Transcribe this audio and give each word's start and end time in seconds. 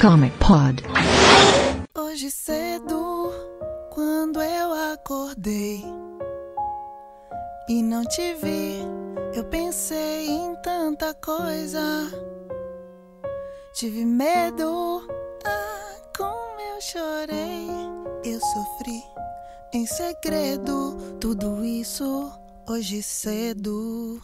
Comic 0.00 0.34
Pod. 0.38 0.82
Hoje 1.94 2.30
cedo, 2.30 3.30
quando 3.90 4.40
eu 4.40 4.94
acordei 4.94 5.84
e 7.68 7.82
não 7.82 8.02
te 8.04 8.32
vi, 8.36 8.80
eu 9.34 9.44
pensei 9.44 10.26
em 10.26 10.56
tanta 10.62 11.12
coisa. 11.12 12.10
Tive 13.74 14.06
medo, 14.06 15.06
ah, 15.44 15.96
como 16.16 16.58
eu 16.58 16.80
chorei. 16.80 17.68
Eu 18.24 18.40
sofri 18.40 19.02
em 19.74 19.84
segredo 19.84 20.96
tudo 21.20 21.62
isso 21.62 22.32
hoje 22.66 23.02
cedo. 23.02 24.22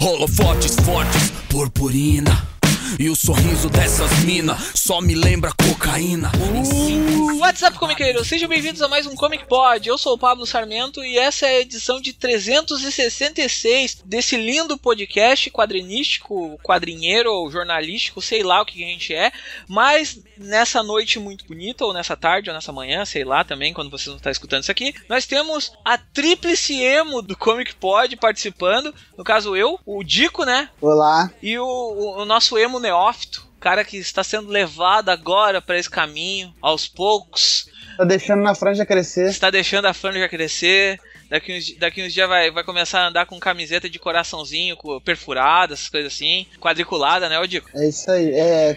Holofotes 0.00 0.76
fortes, 0.76 1.30
purpurina. 1.50 2.53
E 2.96 3.10
o 3.10 3.16
sorriso 3.16 3.68
dessas 3.68 4.22
minas 4.24 4.72
só 4.76 5.00
me 5.00 5.16
lembra 5.16 5.52
cocaína. 5.52 6.30
Uh, 6.36 7.38
WhatsApp 7.38 7.76
Comiqueiros, 7.76 8.28
sejam 8.28 8.48
bem-vindos 8.48 8.80
a 8.82 8.88
mais 8.88 9.04
um 9.04 9.16
Comic 9.16 9.46
Pod. 9.48 9.88
Eu 9.88 9.98
sou 9.98 10.14
o 10.14 10.18
Pablo 10.18 10.46
Sarmento 10.46 11.02
e 11.02 11.18
essa 11.18 11.46
é 11.46 11.56
a 11.56 11.60
edição 11.60 12.00
de 12.00 12.12
366 12.12 14.02
desse 14.04 14.36
lindo 14.36 14.78
podcast 14.78 15.50
quadrinístico, 15.50 16.56
quadrinheiro 16.62 17.32
ou 17.32 17.50
jornalístico, 17.50 18.22
sei 18.22 18.44
lá 18.44 18.62
o 18.62 18.64
que 18.64 18.84
a 18.84 18.86
gente 18.86 19.12
é, 19.12 19.32
mas 19.68 20.20
nessa 20.36 20.82
noite 20.82 21.18
muito 21.18 21.44
bonita, 21.46 21.84
ou 21.84 21.92
nessa 21.92 22.16
tarde, 22.16 22.50
ou 22.50 22.54
nessa 22.54 22.72
manhã, 22.72 23.04
sei 23.04 23.24
lá 23.24 23.44
também, 23.44 23.72
quando 23.72 23.90
vocês 23.90 24.08
não 24.08 24.16
estão 24.16 24.32
escutando 24.32 24.62
isso 24.62 24.72
aqui, 24.72 24.94
nós 25.08 25.26
temos 25.26 25.72
a 25.84 25.98
tríplice 25.98 26.80
emo 26.80 27.22
do 27.22 27.36
Comic 27.36 27.74
Pod 27.74 28.16
participando. 28.16 28.94
No 29.16 29.24
caso, 29.24 29.56
eu, 29.56 29.78
o 29.84 30.02
Dico, 30.04 30.44
né? 30.44 30.68
Olá. 30.80 31.30
E 31.42 31.58
o, 31.58 31.64
o, 31.64 32.22
o 32.22 32.24
nosso 32.24 32.58
emo 32.58 32.78
neófito, 32.84 33.46
cara 33.58 33.84
que 33.84 33.96
está 33.96 34.22
sendo 34.22 34.48
levado 34.48 35.08
agora 35.08 35.60
para 35.60 35.78
esse 35.78 35.90
caminho, 35.90 36.54
aos 36.60 36.86
poucos. 36.86 37.68
Tá 37.96 38.04
deixando 38.04 38.42
na 38.42 38.54
franja 38.54 38.84
crescer. 38.84 39.30
Está 39.30 39.50
deixando 39.50 39.86
a 39.86 39.94
franja 39.94 40.28
crescer. 40.28 41.00
Daqui 41.30 41.56
uns, 41.56 41.76
daqui 41.78 42.04
uns 42.04 42.12
dias 42.12 42.28
vai, 42.28 42.50
vai 42.50 42.62
começar 42.62 43.00
a 43.00 43.08
andar 43.08 43.26
com 43.26 43.40
camiseta 43.40 43.88
de 43.88 43.98
coraçãozinho, 43.98 44.76
perfurada, 45.04 45.72
essas 45.72 45.88
coisas 45.88 46.12
assim. 46.12 46.46
Quadriculada, 46.60 47.28
né, 47.28 47.38
ô 47.38 47.46
Dico? 47.46 47.70
É 47.74 47.88
isso 47.88 48.10
aí. 48.10 48.32
É 48.32 48.76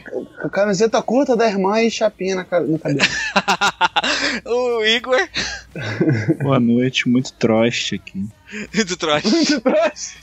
camiseta 0.51 1.01
curta 1.01 1.35
da 1.35 1.47
irmã 1.47 1.81
e 1.81 1.91
chapinha 1.91 2.35
na, 2.35 2.59
no 2.61 2.79
cabelo. 2.79 3.01
o 4.45 4.85
Igor. 4.85 5.29
Boa 6.41 6.59
noite, 6.59 7.09
muito 7.09 7.33
troste 7.33 7.95
aqui. 7.95 8.25
muito 8.73 8.97
troste. 8.97 9.29
Muito 9.29 9.61
troste. 9.61 10.17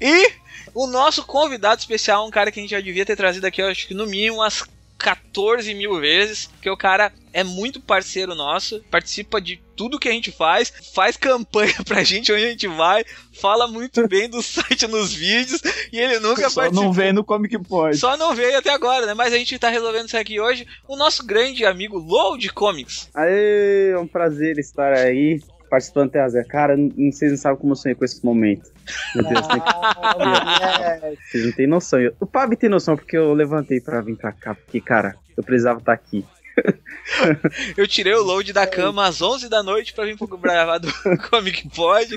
E 0.00 0.32
o 0.74 0.86
nosso 0.86 1.24
convidado 1.24 1.80
especial, 1.80 2.26
um 2.26 2.30
cara 2.30 2.50
que 2.50 2.58
a 2.58 2.62
gente 2.62 2.72
já 2.72 2.80
devia 2.80 3.06
ter 3.06 3.16
trazido 3.16 3.46
aqui, 3.46 3.62
eu 3.62 3.68
acho 3.68 3.86
que 3.86 3.94
no 3.94 4.06
mínimo 4.06 4.36
umas 4.36 4.64
14 4.98 5.74
mil 5.74 6.00
vezes, 6.00 6.46
porque 6.46 6.70
o 6.70 6.76
cara 6.76 7.12
é 7.32 7.44
muito 7.44 7.80
parceiro 7.80 8.34
nosso, 8.34 8.82
participa 8.90 9.40
de 9.40 9.60
tudo 9.76 9.98
que 9.98 10.08
a 10.08 10.12
gente 10.12 10.30
faz, 10.30 10.72
faz 10.94 11.16
campanha 11.16 11.74
pra 11.84 12.02
gente 12.02 12.32
onde 12.32 12.44
a 12.44 12.50
gente 12.50 12.66
vai, 12.68 13.04
fala 13.38 13.66
muito 13.66 14.06
bem 14.08 14.28
do 14.30 14.40
site 14.40 14.86
nos 14.86 15.12
vídeos 15.12 15.60
e 15.92 15.98
ele 15.98 16.18
nunca 16.20 16.48
Só 16.48 16.70
não 16.70 16.92
veio 16.92 17.12
no 17.12 17.24
Comic 17.24 17.58
Pod. 17.64 17.96
Só 17.96 18.16
não 18.16 18.34
veio 18.34 18.56
até 18.56 18.70
agora, 18.70 19.04
né? 19.04 19.14
Mas 19.14 19.32
a 19.32 19.36
gente 19.36 19.58
tá 19.58 19.68
resolvendo 19.68 20.06
isso 20.06 20.16
aqui 20.16 20.40
hoje. 20.40 20.66
O 20.88 20.96
nosso 20.96 21.26
grande 21.26 21.66
amigo 21.66 21.98
Load 21.98 22.48
Comics. 22.52 23.10
Aê, 23.14 23.90
é 23.90 23.98
um 23.98 24.06
prazer 24.06 24.58
estar 24.58 24.92
aí 24.94 25.40
participando 25.74 26.10
até 26.10 26.28
Zé. 26.28 26.44
Cara, 26.44 26.76
não, 26.76 27.10
vocês 27.10 27.32
não 27.32 27.38
sabem 27.38 27.58
como 27.58 27.72
eu 27.72 27.76
sonhei 27.76 27.96
com 27.96 28.04
esse 28.04 28.24
momento. 28.24 28.70
Meu 29.12 29.24
Deus, 29.24 29.44
tem 29.48 29.60
que... 29.60 29.66
vocês 31.30 31.46
não 31.46 31.52
têm 31.52 31.66
noção. 31.66 31.98
O 32.20 32.26
Pab 32.26 32.54
tem 32.56 32.70
noção 32.70 32.96
porque 32.96 33.16
eu 33.16 33.34
levantei 33.34 33.80
pra 33.80 34.00
vir 34.00 34.16
pra 34.16 34.30
cá, 34.30 34.54
porque, 34.54 34.80
cara, 34.80 35.16
eu 35.36 35.42
precisava 35.42 35.80
estar 35.80 35.92
aqui. 35.92 36.24
eu 37.76 37.88
tirei 37.88 38.14
o 38.14 38.22
load 38.22 38.52
da 38.52 38.68
cama 38.68 39.04
às 39.04 39.20
11 39.20 39.48
da 39.48 39.64
noite 39.64 39.92
pra 39.92 40.04
vir 40.04 40.16
pro 40.16 40.28
gravar 40.38 40.78
do 40.78 40.88
Comic 41.28 41.68
Pod. 41.70 42.16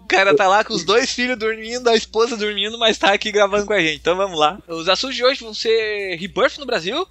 O 0.00 0.04
cara 0.08 0.34
tá 0.34 0.48
lá 0.48 0.64
com 0.64 0.74
os 0.74 0.82
dois 0.82 1.12
filhos 1.12 1.38
dormindo, 1.38 1.88
a 1.88 1.94
esposa 1.94 2.36
dormindo, 2.36 2.76
mas 2.76 2.98
tá 2.98 3.12
aqui 3.12 3.30
gravando 3.30 3.66
com 3.66 3.72
a 3.72 3.78
gente. 3.78 4.00
Então 4.00 4.16
vamos 4.16 4.36
lá. 4.36 4.58
Os 4.66 4.88
assuntos 4.88 5.14
de 5.14 5.24
hoje 5.24 5.44
vão 5.44 5.54
ser 5.54 6.16
Rebirth 6.16 6.58
no 6.58 6.66
Brasil. 6.66 7.06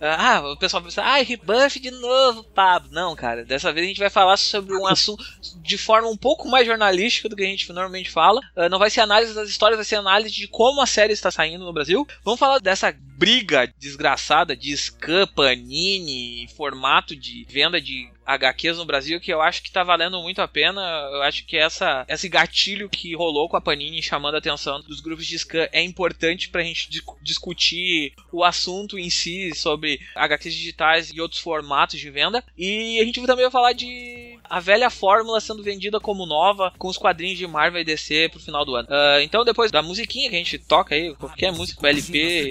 Ah, 0.00 0.42
o 0.52 0.56
pessoal 0.56 0.82
vai 0.82 0.90
pensar, 0.90 1.04
ah, 1.04 1.22
rebuff 1.22 1.80
de 1.80 1.90
novo, 1.90 2.44
Pablo. 2.44 2.90
Não, 2.92 3.16
cara, 3.16 3.44
dessa 3.44 3.72
vez 3.72 3.86
a 3.86 3.88
gente 3.88 3.98
vai 4.00 4.10
falar 4.10 4.36
sobre 4.36 4.74
um 4.76 4.86
assunto 4.86 5.24
de 5.62 5.78
forma 5.78 6.08
um 6.08 6.16
pouco 6.16 6.48
mais 6.48 6.66
jornalística 6.66 7.28
do 7.28 7.36
que 7.36 7.42
a 7.42 7.46
gente 7.46 7.72
normalmente 7.72 8.10
fala. 8.10 8.40
Uh, 8.54 8.68
não 8.68 8.78
vai 8.78 8.90
ser 8.90 9.00
análise 9.00 9.34
das 9.34 9.48
histórias, 9.48 9.78
vai 9.78 9.84
ser 9.84 9.96
análise 9.96 10.34
de 10.34 10.48
como 10.48 10.82
a 10.82 10.86
série 10.86 11.12
está 11.12 11.30
saindo 11.30 11.64
no 11.64 11.72
Brasil. 11.72 12.06
Vamos 12.22 12.38
falar 12.38 12.58
dessa 12.58 12.94
briga 13.16 13.72
desgraçada 13.78 14.54
de 14.54 14.76
Scan, 14.76 15.26
Panini, 15.26 16.46
formato 16.54 17.16
de 17.16 17.46
venda 17.48 17.80
de 17.80 18.08
HQs 18.26 18.76
no 18.76 18.84
Brasil 18.84 19.20
que 19.20 19.32
eu 19.32 19.40
acho 19.40 19.62
que 19.62 19.70
tá 19.70 19.84
valendo 19.84 20.20
muito 20.20 20.42
a 20.42 20.48
pena. 20.48 20.80
Eu 21.12 21.22
acho 21.22 21.46
que 21.46 21.56
essa, 21.56 22.04
esse 22.08 22.28
gatilho 22.28 22.88
que 22.88 23.14
rolou 23.14 23.48
com 23.48 23.56
a 23.56 23.60
Panini 23.60 24.02
chamando 24.02 24.34
a 24.34 24.38
atenção 24.38 24.80
dos 24.82 25.00
grupos 25.00 25.26
de 25.26 25.38
scan 25.38 25.68
é 25.72 25.82
importante 25.82 26.48
pra 26.48 26.62
gente 26.62 26.90
discutir 27.22 28.12
o 28.32 28.44
assunto 28.44 28.98
em 28.98 29.08
si 29.08 29.54
sobre 29.54 30.00
HQs 30.14 30.54
digitais 30.54 31.10
e 31.10 31.20
outros 31.20 31.40
formatos 31.40 31.98
de 31.98 32.10
venda. 32.10 32.44
E 32.58 32.98
a 33.00 33.04
gente 33.04 33.24
também 33.24 33.44
vai 33.44 33.52
falar 33.52 33.72
de 33.72 34.25
a 34.48 34.60
velha 34.60 34.90
fórmula 34.90 35.40
sendo 35.40 35.62
vendida 35.62 36.00
como 36.00 36.26
nova 36.26 36.72
com 36.78 36.88
os 36.88 36.96
quadrinhos 36.96 37.38
de 37.38 37.46
Marvel 37.46 37.80
e 37.80 37.84
DC 37.84 38.28
pro 38.30 38.40
final 38.40 38.64
do 38.64 38.74
ano. 38.74 38.88
Uh, 38.88 39.20
então 39.22 39.44
depois 39.44 39.70
da 39.70 39.82
musiquinha 39.82 40.30
que 40.30 40.36
a 40.36 40.38
gente 40.38 40.58
toca 40.58 40.94
aí, 40.94 41.14
qualquer 41.14 41.52
música, 41.52 41.88
LP, 41.88 42.50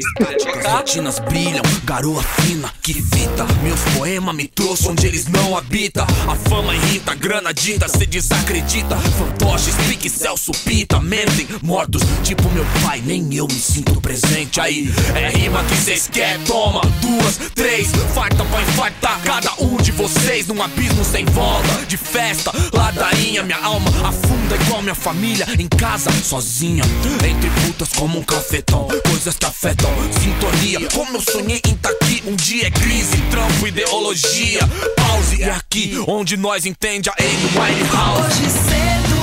As 1.08 1.20
brilham, 1.20 1.62
garoa 1.84 2.22
fina, 2.24 2.74
que 2.82 2.94
fita. 2.94 3.46
Meus 3.64 3.80
poemas 3.98 4.36
me 4.36 4.48
trouxe 4.48 4.88
onde 4.88 5.06
eles 5.08 5.28
não 5.28 5.58
habita. 5.58 6.04
A 6.04 6.36
fama 6.50 6.76
irrita, 6.76 7.12
a 7.12 7.16
grana 7.16 7.54
dita, 7.54 7.88
cê 7.88 8.06
desacredita. 8.06 8.96
Fantoches, 8.98 9.76
pique, 9.88 10.10
Celso, 10.10 10.52
pita, 10.64 11.00
mentem. 11.00 11.48
Mortos, 11.62 12.02
tipo 12.24 12.50
meu 12.50 12.66
pai, 12.84 13.02
nem 13.06 13.34
eu 13.36 13.48
me 13.48 13.54
sinto 13.54 14.00
presente. 14.02 14.60
Aí, 14.60 14.90
é 15.16 15.30
rima 15.30 15.64
que 15.66 15.76
cês 15.76 16.08
quer, 16.08 16.40
toma. 16.46 16.82
Duas, 17.02 17.38
três, 17.54 17.92
farta 18.14 18.44
pra 18.46 18.62
infartar 18.62 19.22
cada 19.24 19.54
um 19.62 19.78
de 19.78 19.92
vocês 19.92 20.48
num 20.48 20.62
abismo 20.62 21.04
sem 21.04 21.26
volta. 21.26 21.85
De 21.88 21.98
festa, 21.98 22.52
ladainha, 22.74 23.44
minha 23.44 23.60
alma 23.64 23.90
afunda 24.08 24.56
igual 24.56 24.82
minha 24.82 24.96
família. 24.96 25.46
Em 25.60 25.68
casa, 25.68 26.12
sozinha, 26.12 26.84
entre 27.24 27.50
putas 27.62 27.90
como 27.94 28.20
um 28.20 28.24
cafetão. 28.24 28.88
Coisas 29.08 29.38
que 29.38 29.46
afetam, 29.46 29.92
sintonia. 30.20 30.88
Como 30.90 31.18
eu 31.18 31.22
sonhei 31.22 31.62
em 31.68 31.76
tá 31.76 31.90
aqui, 31.90 32.24
um 32.26 32.36
dia 32.36 32.68
é 32.68 32.72
crise, 32.72 33.18
trampo, 33.30 33.68
ideologia. 33.68 34.62
Pause, 34.98 35.44
é 35.44 35.52
aqui 35.52 36.04
onde 36.08 36.36
nós 36.38 36.66
entende 36.66 37.10
a 37.10 37.14
Amy 37.20 37.50
Winehouse. 37.56 38.22
Hoje 38.22 38.50
cedo, 38.50 39.16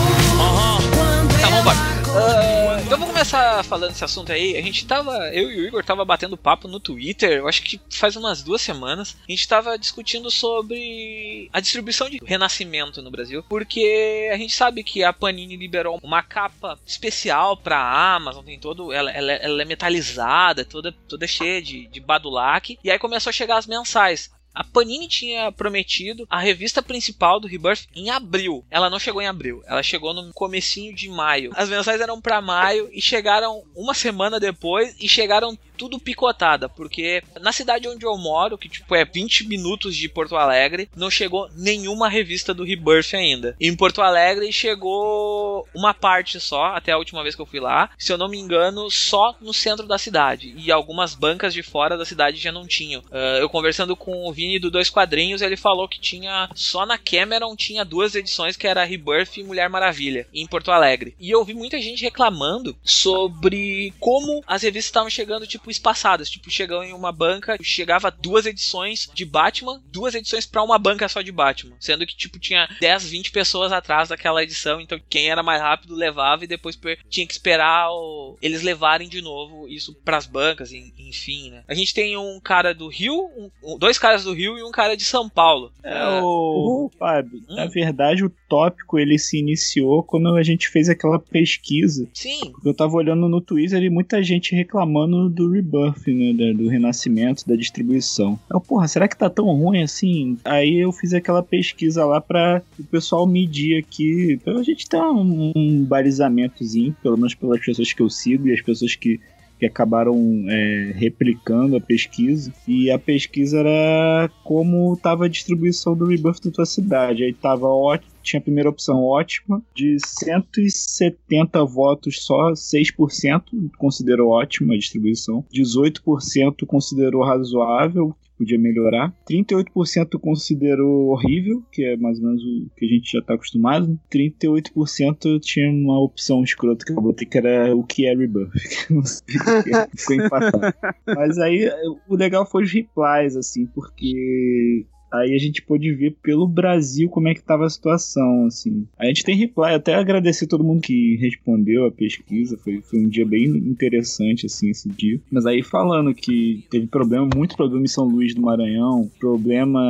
quando 0.95 1.41
Tá 1.41 1.51
bom, 1.51 2.62
então 2.93 3.01
vamos 3.01 3.15
começar 3.15 3.65
falando 3.65 3.89
desse 3.89 4.05
assunto 4.05 4.31
aí. 4.31 4.55
A 4.55 4.61
gente 4.61 4.87
tava, 4.87 5.13
eu 5.33 5.51
e 5.51 5.61
o 5.63 5.67
Igor 5.67 5.83
tava 5.83 6.05
batendo 6.05 6.37
papo 6.37 6.69
no 6.69 6.79
Twitter, 6.79 7.39
eu 7.39 7.49
acho 7.49 7.63
que 7.63 7.81
faz 7.89 8.17
umas 8.17 8.43
duas 8.43 8.61
semanas. 8.61 9.17
A 9.27 9.33
gente 9.33 9.49
tava 9.49 9.79
discutindo 9.79 10.31
sobre 10.31 11.49
a 11.55 11.59
distribuição 11.59 12.11
de 12.11 12.21
Renascimento 12.23 13.01
no 13.01 13.11
Brasil, 13.11 13.43
porque 13.49 14.29
a 14.31 14.37
gente 14.37 14.53
sabe 14.53 14.85
que 14.85 15.03
a 15.03 15.11
Panini 15.11 15.57
liberou 15.57 15.99
uma 16.03 16.23
capa 16.23 16.79
especial 16.87 17.57
pra 17.57 18.15
Amazon, 18.15 18.45
tem 18.45 18.59
todo, 18.59 18.93
ela, 18.93 19.11
ela, 19.11 19.33
ela 19.33 19.63
é 19.63 19.65
metalizada, 19.65 20.63
toda, 20.63 20.93
toda 21.09 21.27
cheia 21.27 21.63
de, 21.63 21.87
de 21.87 21.99
badulaque, 21.99 22.79
e 22.85 22.91
aí 22.91 22.99
começou 22.99 23.31
a 23.31 23.33
chegar 23.33 23.57
as 23.57 23.67
mensais. 23.67 24.31
A 24.55 24.63
Panini 24.63 25.09
tinha 25.09 25.51
prometido 25.51 26.27
a 26.29 26.39
revista 26.39 26.83
principal 26.83 27.41
do 27.41 27.49
Rebirth 27.49 27.87
em 27.95 28.11
abril. 28.11 28.65
Ela 28.71 28.91
não 28.91 28.99
chegou 28.99 29.23
em 29.23 29.27
abril, 29.27 29.63
ela 29.67 29.83
chegou 29.83 30.13
no 30.13 30.33
comecinho 30.33 30.95
de 30.95 31.09
maio. 31.09 31.53
As 31.55 31.69
mensais 31.69 32.01
eram 32.01 32.21
para 32.21 32.41
maio 32.43 32.89
e 32.93 33.01
chegaram 33.01 33.65
uma 33.75 33.95
semana 33.95 34.39
depois 34.39 34.95
e 35.01 35.09
chegaram 35.09 35.59
tudo 35.83 35.99
picotada, 35.99 36.69
porque 36.69 37.25
na 37.41 37.51
cidade 37.51 37.89
onde 37.89 38.07
eu 38.07 38.17
moro, 38.17 38.57
que 38.57 38.69
tipo 38.69 38.95
é 38.95 39.05
20 39.05 39.49
minutos 39.49 39.97
de 39.97 40.09
Porto 40.09 40.37
Alegre, 40.37 40.89
não 40.95 41.11
chegou 41.11 41.51
nenhuma 41.57 42.09
revista 42.09 42.55
do 42.55 42.63
Rebirth 42.63 43.15
ainda. 43.15 43.57
Em 43.61 43.75
Porto 43.75 44.01
Alegre 44.01 44.53
chegou 44.53 45.67
uma 45.75 45.93
parte 45.93 46.39
só, 46.39 46.67
até 46.67 46.93
a 46.93 46.99
última 46.99 47.21
vez 47.25 47.35
que 47.35 47.43
eu 47.43 47.47
fui 47.47 47.59
lá, 47.59 47.91
se 47.99 48.13
eu 48.13 48.17
não 48.17 48.29
me 48.29 48.39
engano, 48.39 48.89
só 48.93 49.35
no 49.41 49.53
centro 49.53 49.89
da 49.89 49.99
cidade. 49.99 50.55
E 50.57 50.71
algumas 50.71 51.17
bancas 51.17 51.53
de 51.53 51.65
fora 51.65 51.99
da 51.99 52.05
cidade 52.05 52.37
já 52.37 52.53
não 52.53 52.65
tinham. 52.65 53.03
Ah, 53.11 53.39
eu 53.41 53.49
conversando 53.49 53.97
com 53.97 54.29
o 54.29 54.33
Vini 54.33 54.61
do 54.61 54.71
Dois 54.71 54.89
Quadrinhos, 54.89 55.43
ele 55.43 55.57
falou 55.57 55.89
que 55.89 56.01
tinha 56.01 56.49
só 56.55 56.87
na 56.87 56.97
Cameron 56.97 57.57
tinha 57.57 57.85
duas 57.85 58.15
edições 58.15 58.57
que 58.57 58.69
era 58.69 58.85
Rebirth 58.85 59.37
e 59.37 59.43
Mulher 59.43 59.69
Maravilha 59.69 60.29
em 60.33 60.47
Porto 60.47 60.71
Alegre. 60.71 61.17
E 61.19 61.29
eu 61.29 61.45
vi 61.45 61.55
muita 61.55 61.81
gente 61.81 62.05
reclamando 62.05 62.77
sobre 62.85 63.93
como 63.99 64.45
as 64.47 64.63
revistas 64.63 64.87
estavam 64.87 65.11
chegando 65.11 65.45
tipo 65.45 65.72
espaçadas. 65.73 66.31
Tipo, 66.31 66.51
chegou 66.51 66.83
em 66.85 66.93
uma 66.93 67.11
banca, 67.13 67.57
chegava 67.63 68.11
duas 68.11 68.47
edições 68.47 69.11
de 69.13 69.25
Batman, 69.25 69.83
duas 69.91 70.15
edições 70.15 70.47
pra 70.47 70.63
uma 70.63 70.79
banca 70.79 71.09
só 71.09 71.21
de 71.23 71.33
Batman. 71.33 71.75
Sendo 71.81 72.07
que, 72.07 72.17
tipo, 72.17 72.39
tinha 72.39 72.69
10, 72.81 73.09
20 73.11 73.31
pessoas 73.33 73.73
atrás 73.73 74.09
daquela 74.09 74.43
edição. 74.43 74.81
Então, 74.81 75.01
quem 75.09 75.29
era 75.31 75.43
mais 75.43 75.61
rápido 75.61 75.95
levava 75.95 76.45
e 76.45 76.49
depois 76.49 76.79
tinha 77.09 77.27
que 77.27 77.33
esperar 77.33 77.91
o- 77.91 78.37
eles 78.41 78.63
levarem 78.63 79.09
de 79.09 79.21
novo 79.21 79.69
isso 79.69 79.95
pras 80.05 80.27
bancas, 80.27 80.73
en- 80.73 80.93
enfim, 80.99 81.51
né? 81.51 81.65
A 81.69 81.75
gente 81.75 81.93
tem 81.95 82.17
um 82.17 82.39
cara 82.41 82.73
do 82.75 82.89
Rio, 82.89 83.15
um- 83.37 83.51
um- 83.63 83.79
dois 83.79 83.99
caras 83.99 84.25
do 84.25 84.33
Rio 84.33 84.59
e 84.59 84.63
um 84.63 84.71
cara 84.71 84.97
de 84.97 85.05
São 85.05 85.29
Paulo. 85.29 85.73
É, 85.83 86.21
o 86.23 86.91
Fábio, 86.99 87.41
Hum. 87.49 87.55
na 87.57 87.67
verdade 87.67 88.25
o 88.25 88.31
tópico 88.49 88.99
ele 88.99 89.19
se 89.19 89.39
iniciou 89.39 90.03
quando 90.03 90.35
a 90.35 90.43
gente 90.43 90.69
fez 90.69 90.89
aquela 90.89 91.19
pesquisa. 91.19 92.09
Sim, 92.15 92.53
Eu 92.65 92.75
tava 92.75 92.95
olhando 92.97 93.29
no 93.29 93.41
Twitter 93.41 93.83
e 93.83 93.91
muita 93.91 94.23
gente 94.23 94.55
reclamando 94.55 95.29
do 95.29 95.49
Rebirth, 95.63 96.07
né? 96.09 96.53
Do 96.53 96.69
renascimento, 96.69 97.47
da 97.47 97.57
distribuição. 97.57 98.39
Eu, 98.51 98.61
porra, 98.61 98.89
será 98.89 99.07
que 99.07 99.17
tá 99.17 99.31
tão 99.31 99.47
ruim 99.47 99.83
assim? 99.83 100.37
Aí 100.45 100.79
eu 100.79 100.93
fiz 100.93 101.15
aquela 101.15 101.43
pesquisa 101.43 102.05
lá 102.05 102.21
pra 102.21 102.63
o 102.79 102.85
pessoal 102.85 103.27
medir 103.27 103.79
aqui. 103.79 104.39
Pra 104.43 104.63
gente 104.63 104.89
ter 104.89 104.99
um, 104.99 105.53
um 105.55 105.85
balizamentozinho, 105.85 106.97
pelo 107.03 107.17
menos 107.17 107.35
pelas 107.35 107.65
pessoas 107.65 107.93
que 107.93 108.03
eu 108.03 108.11
sigo 108.11 108.49
e 108.49 108.53
as 108.53 108.61
pessoas 108.61 108.97
que 108.97 109.21
que 109.63 109.67
acabaram 109.67 110.17
é, 110.49 110.93
replicando 110.97 111.77
a 111.77 111.81
pesquisa. 111.81 112.53
E 112.67 112.91
a 112.91 112.99
pesquisa 112.99 113.61
era 113.61 114.29
como 114.43 114.93
estava 114.93 115.27
a 115.27 115.29
distribuição 115.29 115.97
do 115.97 116.07
Rebirth 116.07 116.43
da 116.45 116.51
tua 116.51 116.67
cidade. 116.67 117.23
Aí 117.23 117.33
tava 117.33 117.69
ótimo. 117.69 118.12
Tinha 118.23 118.41
a 118.41 118.43
primeira 118.43 118.71
opção 118.71 119.03
ótima, 119.03 119.63
de 119.75 119.97
170 119.99 121.65
votos, 121.65 122.25
só 122.25 122.53
6% 122.53 123.43
considerou 123.79 124.31
ótima 124.31 124.75
a 124.75 124.79
distribuição, 124.79 125.45
18% 125.53 126.67
considerou 126.67 127.23
razoável, 127.23 128.15
que 128.23 128.31
podia 128.39 128.59
melhorar, 128.59 129.15
38% 129.29 130.19
considerou 130.21 131.11
horrível, 131.11 131.63
que 131.71 131.85
é 131.85 131.97
mais 131.97 132.19
ou 132.19 132.27
menos 132.27 132.43
o 132.43 132.71
que 132.77 132.87
a 132.87 132.89
gente 132.89 133.13
já 133.13 133.19
está 133.19 133.35
acostumado, 133.35 133.99
38% 134.13 135.41
tinha 135.41 135.71
uma 135.71 136.01
opção 136.01 136.43
escrota 136.43 136.85
que 136.85 136.93
eu 136.93 137.01
botei 137.01 137.27
que 137.27 137.39
era 137.39 137.75
o 137.75 137.85
que 137.85 138.07
é 138.07 138.13
que 138.15 138.93
não 138.93 139.03
sei 139.05 139.37
o 139.37 139.63
que 139.63 139.75
é, 139.75 139.89
ficou 139.97 140.17
empatado. 140.17 140.75
Mas 141.07 141.39
aí 141.39 141.69
o 142.09 142.15
legal 142.15 142.47
foi 142.47 142.65
os 142.65 142.73
replies, 142.73 143.37
assim, 143.37 143.67
porque 143.67 144.87
Aí 145.13 145.35
a 145.35 145.39
gente 145.39 145.63
pôde 145.63 145.93
ver 145.93 146.17
pelo 146.23 146.47
Brasil 146.47 147.09
como 147.09 147.29
é 147.29 147.35
que 147.35 147.43
tava 147.43 147.67
a 147.67 147.71
situação, 147.71 148.47
assim. 148.47 148.87
A 148.99 149.07
gente 149.07 149.25
tem 149.25 149.37
reply, 149.37 149.75
até 149.75 149.95
agradecer 149.95 150.47
todo 150.47 150.65
mundo 150.65 150.81
que 150.81 151.17
respondeu 151.17 151.87
a 151.87 151.93
pesquisa, 151.93 152.57
foi, 152.57 152.81
foi 152.81 153.01
um 153.01 153.09
dia 153.09 153.27
bem 153.27 153.45
interessante, 153.45 154.47
assim, 154.47 154.71
esse 154.71 154.89
dia. 154.89 155.21
Mas 155.31 155.45
aí 155.47 155.63
falando 155.63 156.15
que 156.15 156.65
teve 156.71 156.87
problema, 156.87 157.29
muito 157.35 157.57
problema 157.57 157.85
em 157.85 157.89
São 157.89 158.05
Luís 158.05 158.35
do 158.35 158.43
Maranhão, 158.43 159.11
problema 159.21 159.83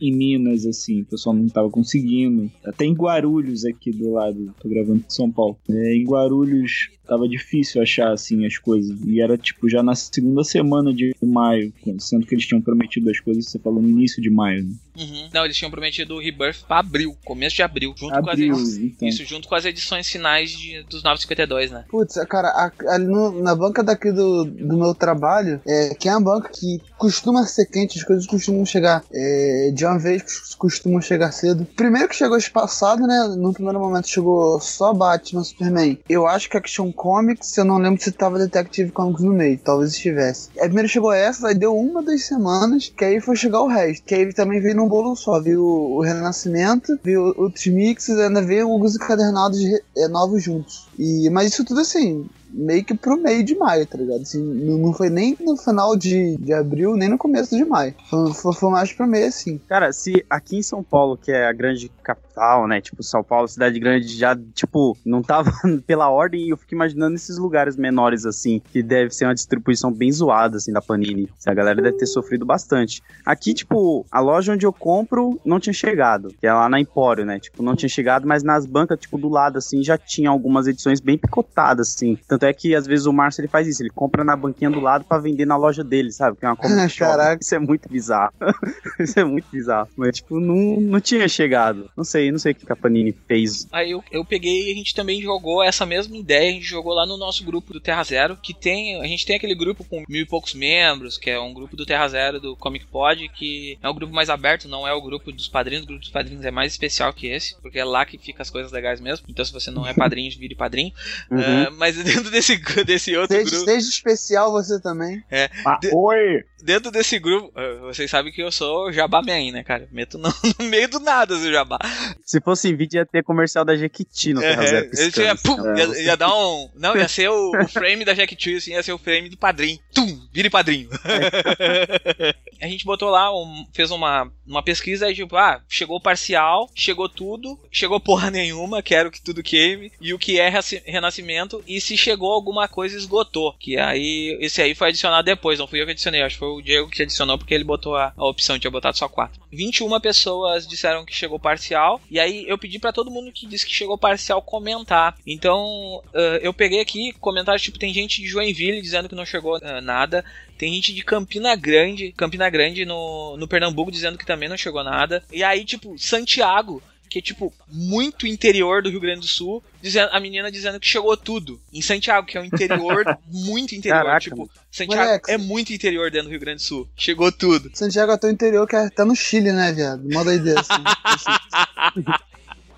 em 0.00 0.12
Minas, 0.12 0.64
assim, 0.64 1.02
o 1.02 1.06
pessoal 1.06 1.34
não 1.34 1.46
tava 1.48 1.68
conseguindo. 1.68 2.50
Até 2.64 2.84
em 2.84 2.94
Guarulhos 2.94 3.64
aqui 3.64 3.90
do 3.90 4.12
lado, 4.12 4.54
tô 4.60 4.68
gravando 4.68 5.00
em 5.06 5.10
São 5.10 5.30
Paulo. 5.30 5.58
É, 5.68 5.94
em 5.94 6.04
Guarulhos 6.04 6.90
tava 7.10 7.28
difícil 7.28 7.82
achar, 7.82 8.12
assim, 8.12 8.46
as 8.46 8.56
coisas. 8.56 8.96
E 9.04 9.20
era, 9.20 9.36
tipo, 9.36 9.68
já 9.68 9.82
na 9.82 9.96
segunda 9.96 10.44
semana 10.44 10.94
de 10.94 11.12
maio, 11.20 11.72
sendo 11.98 12.24
que 12.24 12.36
eles 12.36 12.46
tinham 12.46 12.62
prometido 12.62 13.10
as 13.10 13.18
coisas, 13.18 13.48
você 13.48 13.58
falou 13.58 13.82
no 13.82 13.88
início 13.88 14.22
de 14.22 14.30
maio, 14.30 14.62
né? 14.62 14.72
Uhum. 14.96 15.28
Não, 15.32 15.44
eles 15.44 15.56
tinham 15.56 15.70
prometido 15.70 16.14
o 16.14 16.20
Rebirth 16.20 16.64
pra 16.66 16.78
abril, 16.80 17.16
começo 17.24 17.56
de 17.56 17.62
abril, 17.62 17.94
junto 17.96 18.12
com 18.20 18.30
Abril, 18.30 18.54
as 18.54 18.74
então. 18.76 19.08
Isso, 19.08 19.24
junto 19.24 19.48
com 19.48 19.54
as 19.54 19.64
edições 19.64 20.08
finais 20.08 20.50
de, 20.50 20.82
dos 20.84 21.02
952, 21.02 21.70
né? 21.70 21.84
Putz, 21.88 22.14
cara, 22.28 22.48
a- 22.48 22.72
ali 22.94 23.04
no- 23.06 23.42
na 23.42 23.54
banca 23.54 23.82
daqui 23.82 24.10
do, 24.12 24.44
do 24.44 24.76
meu 24.76 24.94
trabalho, 24.94 25.60
é, 25.66 25.94
que 25.94 26.08
é 26.08 26.12
uma 26.12 26.20
banca 26.20 26.50
que 26.52 26.80
costuma 26.98 27.46
ser 27.46 27.66
quente, 27.66 27.98
as 27.98 28.04
coisas 28.04 28.26
costumam 28.26 28.64
chegar 28.66 29.02
é, 29.12 29.70
de 29.72 29.84
uma 29.84 29.98
vez, 29.98 30.22
cos- 30.22 30.54
costumam 30.54 31.00
chegar 31.00 31.32
cedo. 31.32 31.64
Primeiro 31.76 32.08
que 32.08 32.16
chegou 32.16 32.36
esse 32.36 32.50
passado, 32.50 33.06
né? 33.06 33.34
No 33.38 33.52
primeiro 33.52 33.78
momento 33.80 34.08
chegou 34.08 34.60
só 34.60 34.92
Batman, 34.92 35.44
Superman. 35.44 35.98
Eu 36.08 36.26
acho 36.26 36.48
que 36.50 36.56
Action 36.56 36.92
Comics, 36.92 37.56
eu 37.56 37.64
não 37.64 37.78
lembro 37.78 38.02
se 38.02 38.12
tava 38.12 38.38
Detective 38.38 38.90
Comics 38.92 39.22
no 39.22 39.32
meio, 39.32 39.58
talvez 39.58 39.92
estivesse. 39.92 40.48
Aí 40.58 40.64
primeiro 40.66 40.88
chegou 40.88 41.12
essa, 41.12 41.48
aí 41.48 41.54
deu 41.54 41.76
uma, 41.76 42.02
duas 42.02 42.24
semanas, 42.24 42.92
que 42.96 43.04
aí 43.04 43.20
foi 43.20 43.36
chegar 43.36 43.60
o 43.62 43.68
resto. 43.68 44.04
Que 44.04 44.14
aí 44.14 44.32
também 44.34 44.60
veio 44.60 44.76
num 44.76 44.88
bolo 44.90 45.16
só, 45.16 45.40
viu 45.40 45.64
o 45.64 46.00
Renascimento, 46.02 46.98
viu 47.02 47.32
outros 47.36 47.66
mixes, 47.66 48.18
ainda 48.18 48.42
veio 48.42 48.68
os 48.68 48.96
encadernados 48.96 49.58
é, 49.96 50.08
novos 50.08 50.42
juntos. 50.42 50.88
E, 50.98 51.30
mas 51.30 51.52
isso 51.52 51.64
tudo 51.64 51.80
assim, 51.80 52.28
meio 52.52 52.84
que 52.84 52.94
pro 52.94 53.16
meio 53.16 53.44
de 53.44 53.54
maio, 53.56 53.86
tá 53.86 53.98
ligado? 53.98 54.22
Assim, 54.22 54.42
não, 54.42 54.92
foi 54.92 55.10
nem 55.10 55.36
no 55.40 55.56
final 55.56 55.96
de, 55.96 56.36
de 56.36 56.52
abril, 56.52 56.96
nem 56.96 57.08
no 57.08 57.18
começo 57.18 57.56
de 57.56 57.64
maio. 57.64 57.94
Foi, 58.08 58.32
foi, 58.32 58.52
foi 58.54 58.70
mais 58.70 58.92
pro 58.92 59.06
meio, 59.06 59.28
assim. 59.28 59.58
Cara, 59.68 59.92
se 59.92 60.24
aqui 60.28 60.56
em 60.56 60.62
São 60.62 60.82
Paulo, 60.82 61.16
que 61.16 61.32
é 61.32 61.46
a 61.46 61.52
grande 61.52 61.90
capital, 62.02 62.66
né? 62.66 62.80
Tipo, 62.80 63.02
São 63.02 63.22
Paulo, 63.22 63.48
cidade 63.48 63.78
grande, 63.78 64.08
já, 64.08 64.36
tipo, 64.54 64.96
não 65.04 65.22
tava 65.22 65.52
pela 65.86 66.10
ordem, 66.10 66.48
eu 66.48 66.56
fico 66.56 66.74
imaginando 66.74 67.14
esses 67.14 67.38
lugares 67.38 67.76
menores, 67.76 68.26
assim, 68.26 68.60
que 68.72 68.82
deve 68.82 69.10
ser 69.10 69.24
uma 69.26 69.34
distribuição 69.34 69.92
bem 69.92 70.10
zoada, 70.10 70.56
assim, 70.56 70.72
da 70.72 70.80
Panini. 70.80 71.28
A 71.46 71.54
galera 71.54 71.80
deve 71.80 71.98
ter 71.98 72.06
sofrido 72.06 72.44
bastante. 72.44 73.02
Aqui, 73.24 73.54
tipo, 73.54 74.04
a 74.10 74.20
loja 74.20 74.52
onde 74.52 74.66
eu 74.66 74.72
compro 74.72 75.40
não 75.44 75.60
tinha 75.60 75.72
chegado, 75.72 76.28
que 76.40 76.46
é 76.46 76.52
lá 76.52 76.68
na 76.68 76.80
Empório, 76.80 77.24
né? 77.24 77.38
Tipo, 77.38 77.62
não 77.62 77.76
tinha 77.76 77.88
chegado, 77.88 78.26
mas 78.26 78.42
nas 78.42 78.66
bancas, 78.66 78.98
tipo, 78.98 79.18
do 79.18 79.28
lado, 79.28 79.58
assim, 79.58 79.82
já 79.82 79.96
tinha 79.98 80.30
algumas 80.30 80.66
edições 80.66 81.00
bem 81.00 81.18
picotadas, 81.18 81.88
assim. 81.94 82.18
Tanto 82.26 82.39
é 82.44 82.52
que, 82.52 82.74
às 82.74 82.86
vezes, 82.86 83.06
o 83.06 83.12
Márcio, 83.12 83.40
ele 83.40 83.48
faz 83.48 83.66
isso, 83.66 83.82
ele 83.82 83.90
compra 83.90 84.24
na 84.24 84.36
banquinha 84.36 84.70
do 84.70 84.80
lado 84.80 85.04
pra 85.04 85.18
vender 85.18 85.46
na 85.46 85.56
loja 85.56 85.82
dele, 85.82 86.12
sabe? 86.12 86.36
Que 86.36 86.44
é 86.44 86.48
uma 86.48 86.56
comic. 86.56 86.96
Caraca. 86.98 87.42
Isso 87.42 87.54
é 87.54 87.58
muito 87.58 87.88
bizarro. 87.88 88.32
Isso 88.98 89.18
é 89.18 89.24
muito 89.24 89.46
bizarro. 89.50 89.88
Mas, 89.96 90.16
tipo, 90.16 90.38
não, 90.38 90.80
não 90.80 91.00
tinha 91.00 91.28
chegado. 91.28 91.90
Não 91.96 92.04
sei, 92.04 92.30
não 92.30 92.38
sei 92.38 92.52
o 92.52 92.54
que 92.54 92.70
a 92.72 92.76
Panini 92.76 93.14
fez. 93.26 93.66
Aí 93.72 93.90
eu, 93.90 94.02
eu 94.10 94.24
peguei 94.24 94.68
e 94.68 94.72
a 94.72 94.74
gente 94.74 94.94
também 94.94 95.20
jogou 95.20 95.62
essa 95.62 95.86
mesma 95.86 96.16
ideia, 96.16 96.50
a 96.50 96.52
gente 96.52 96.66
jogou 96.66 96.94
lá 96.94 97.06
no 97.06 97.16
nosso 97.16 97.44
grupo 97.44 97.72
do 97.72 97.80
Terra 97.80 98.02
Zero, 98.04 98.36
que 98.36 98.54
tem. 98.54 99.00
A 99.00 99.06
gente 99.06 99.26
tem 99.26 99.36
aquele 99.36 99.54
grupo 99.54 99.84
com 99.84 100.04
mil 100.08 100.22
e 100.22 100.26
poucos 100.26 100.54
membros, 100.54 101.18
que 101.18 101.30
é 101.30 101.40
um 101.40 101.52
grupo 101.52 101.76
do 101.76 101.86
Terra 101.86 102.08
Zero 102.08 102.40
do 102.40 102.56
Comic 102.56 102.86
Pod, 102.86 103.28
que 103.30 103.78
é 103.82 103.88
um 103.88 103.94
grupo 103.94 104.14
mais 104.14 104.30
aberto, 104.30 104.68
não 104.68 104.86
é 104.86 104.92
o 104.92 105.02
grupo 105.02 105.32
dos 105.32 105.48
padrinhos. 105.48 105.84
O 105.84 105.86
grupo 105.86 106.00
dos 106.00 106.10
padrinhos 106.10 106.44
é 106.44 106.50
mais 106.50 106.72
especial 106.72 107.12
que 107.12 107.26
esse, 107.26 107.60
porque 107.60 107.78
é 107.78 107.84
lá 107.84 108.04
que 108.04 108.18
fica 108.18 108.42
as 108.42 108.50
coisas 108.50 108.72
legais 108.72 109.00
mesmo. 109.00 109.26
Então, 109.28 109.44
se 109.44 109.52
você 109.52 109.70
não 109.70 109.86
é 109.86 109.94
padrinho, 109.94 110.30
vire 110.38 110.54
padrinho. 110.54 110.92
Uhum. 111.30 111.40
Ah, 111.40 111.70
mas 111.76 111.96
dentro 111.96 112.29
desse, 112.30 112.56
desse 112.84 113.16
outro 113.16 113.36
Seja, 113.36 113.50
grupo. 113.50 113.64
seja 113.64 113.88
especial 113.88 114.50
você 114.52 114.80
também. 114.80 115.22
Ah, 115.64 115.78
De- 115.80 115.90
oi! 115.92 116.44
Dentro 116.62 116.90
desse 116.90 117.18
grupo, 117.18 117.52
ah, 117.54 117.78
vocês 117.82 118.10
sabem 118.10 118.32
que 118.32 118.42
eu 118.42 118.52
sou 118.52 118.92
Jabaman, 118.92 119.52
né, 119.52 119.62
cara? 119.64 119.88
Meto 119.90 120.18
no, 120.18 120.28
no 120.58 120.64
meio 120.66 120.88
do 120.88 121.00
nada 121.00 121.34
o 121.34 121.52
Jabá. 121.52 121.78
Se 122.24 122.40
fosse 122.40 122.68
em 122.68 122.76
vídeo, 122.76 122.98
ia 122.98 123.06
ter 123.06 123.22
comercial 123.22 123.64
da 123.64 123.76
Jequiti 123.76 124.32
no 124.32 124.40
Terra 124.40 124.64
É, 124.64 124.66
Zero 124.66 124.90
ele 124.94 125.12
tinha, 125.12 125.36
pum, 125.36 125.56
ia, 125.76 126.02
ia 126.02 126.16
dar 126.16 126.34
um. 126.34 126.68
Não, 126.74 126.96
ia 126.96 127.08
ser 127.08 127.28
o, 127.30 127.50
o 127.50 127.68
frame 127.68 128.04
da 128.04 128.14
Tree, 128.14 128.56
assim, 128.56 128.72
ia 128.72 128.82
ser 128.82 128.92
o 128.92 128.98
frame 128.98 129.28
do 129.28 129.36
padrinho. 129.36 129.78
Tum! 129.94 130.20
Vire 130.32 130.50
padrinho. 130.50 130.88
a 132.60 132.66
gente 132.66 132.84
botou 132.84 133.10
lá, 133.10 133.34
um- 133.34 133.66
fez 133.72 133.90
uma, 133.90 134.30
uma 134.46 134.62
pesquisa 134.62 135.10
e 135.10 135.14
tipo, 135.14 135.36
ah, 135.36 135.60
chegou 135.68 136.00
parcial, 136.00 136.70
chegou 136.74 137.08
tudo, 137.08 137.58
chegou 137.70 137.98
porra 138.00 138.30
nenhuma, 138.30 138.82
quero 138.82 139.10
que 139.10 139.20
tudo 139.20 139.42
queime, 139.42 139.90
e 140.00 140.12
o 140.12 140.18
que 140.18 140.38
é 140.38 140.50
renascimento, 140.84 141.62
e 141.66 141.80
se 141.80 141.96
chegou 141.96 142.32
alguma 142.32 142.68
coisa 142.68 142.96
esgotou. 142.96 143.54
Que 143.58 143.78
aí, 143.78 144.36
esse 144.40 144.60
aí 144.62 144.74
foi 144.74 144.88
adicionado 144.88 145.24
depois, 145.24 145.58
não 145.58 145.66
fui 145.66 145.80
eu 145.80 145.86
que 145.86 145.92
adicionei, 145.92 146.22
acho 146.22 146.36
que 146.36 146.40
foi 146.40 146.48
o 146.56 146.62
Diego 146.62 146.88
que 146.88 147.02
adicionou 147.02 147.38
porque 147.38 147.54
ele 147.54 147.64
botou 147.64 147.96
a, 147.96 148.12
a 148.16 148.26
opção, 148.26 148.58
tinha 148.58 148.70
botado 148.70 148.96
só 148.96 149.08
4. 149.08 149.40
21 149.52 150.00
pessoas 150.00 150.66
disseram 150.66 151.04
que 151.04 151.14
chegou 151.14 151.38
parcial, 151.38 152.00
e 152.10 152.20
aí 152.20 152.44
eu 152.46 152.58
pedi 152.58 152.78
pra 152.78 152.92
todo 152.92 153.10
mundo 153.10 153.32
que 153.32 153.46
disse 153.46 153.66
que 153.66 153.74
chegou 153.74 153.98
parcial 153.98 154.42
comentar. 154.42 155.16
Então, 155.26 156.02
ah, 156.14 156.38
eu 156.42 156.52
peguei 156.52 156.80
aqui 156.80 157.12
comentários, 157.14 157.62
tipo, 157.62 157.78
tem 157.78 157.92
gente 157.92 158.22
de 158.22 158.28
Joinville 158.28 158.82
dizendo 158.82 159.08
que 159.08 159.14
não 159.14 159.26
chegou 159.26 159.58
ah, 159.62 159.80
nada, 159.80 160.24
tem 160.60 160.74
gente 160.74 160.92
de 160.92 161.02
Campina 161.02 161.56
Grande, 161.56 162.12
Campina 162.12 162.50
Grande 162.50 162.84
no, 162.84 163.36
no 163.36 163.48
Pernambuco 163.48 163.90
dizendo 163.90 164.18
que 164.18 164.26
também 164.26 164.48
não 164.48 164.58
chegou 164.58 164.84
nada. 164.84 165.24
E 165.32 165.42
aí, 165.42 165.64
tipo, 165.64 165.98
Santiago, 165.98 166.82
que 167.10 167.18
é 167.18 167.22
tipo 167.22 167.52
muito 167.68 168.26
interior 168.26 168.82
do 168.82 168.88
Rio 168.88 169.00
Grande 169.00 169.20
do 169.20 169.26
Sul, 169.26 169.62
dizendo, 169.82 170.08
a 170.12 170.20
menina 170.20 170.50
dizendo 170.50 170.78
que 170.78 170.86
chegou 170.86 171.16
tudo. 171.16 171.60
Em 171.72 171.82
Santiago, 171.82 172.26
que 172.26 172.38
é 172.38 172.40
um 172.40 172.44
interior 172.44 173.04
muito 173.30 173.74
interior, 173.74 174.04
Caraca, 174.04 174.20
tipo, 174.20 174.48
Santiago 174.70 175.02
Moleque. 175.04 175.30
é 175.30 175.36
muito 175.36 175.72
interior 175.72 176.08
dentro 176.10 176.28
do 176.28 176.30
Rio 176.30 176.40
Grande 176.40 176.58
do 176.58 176.62
Sul. 176.62 176.88
Chegou 176.96 177.30
tudo. 177.32 177.68
Santiago 177.74 178.12
é 178.12 178.16
teu 178.16 178.30
interior, 178.30 178.66
que 178.66 178.76
é- 178.76 178.88
tá 178.88 179.04
no 179.04 179.14
Chile, 179.16 179.52
né, 179.52 179.72
viado? 179.72 180.02
Mó 180.10 180.22
doideira, 180.24 180.60
assim. 180.60 180.72
assim. 181.04 182.04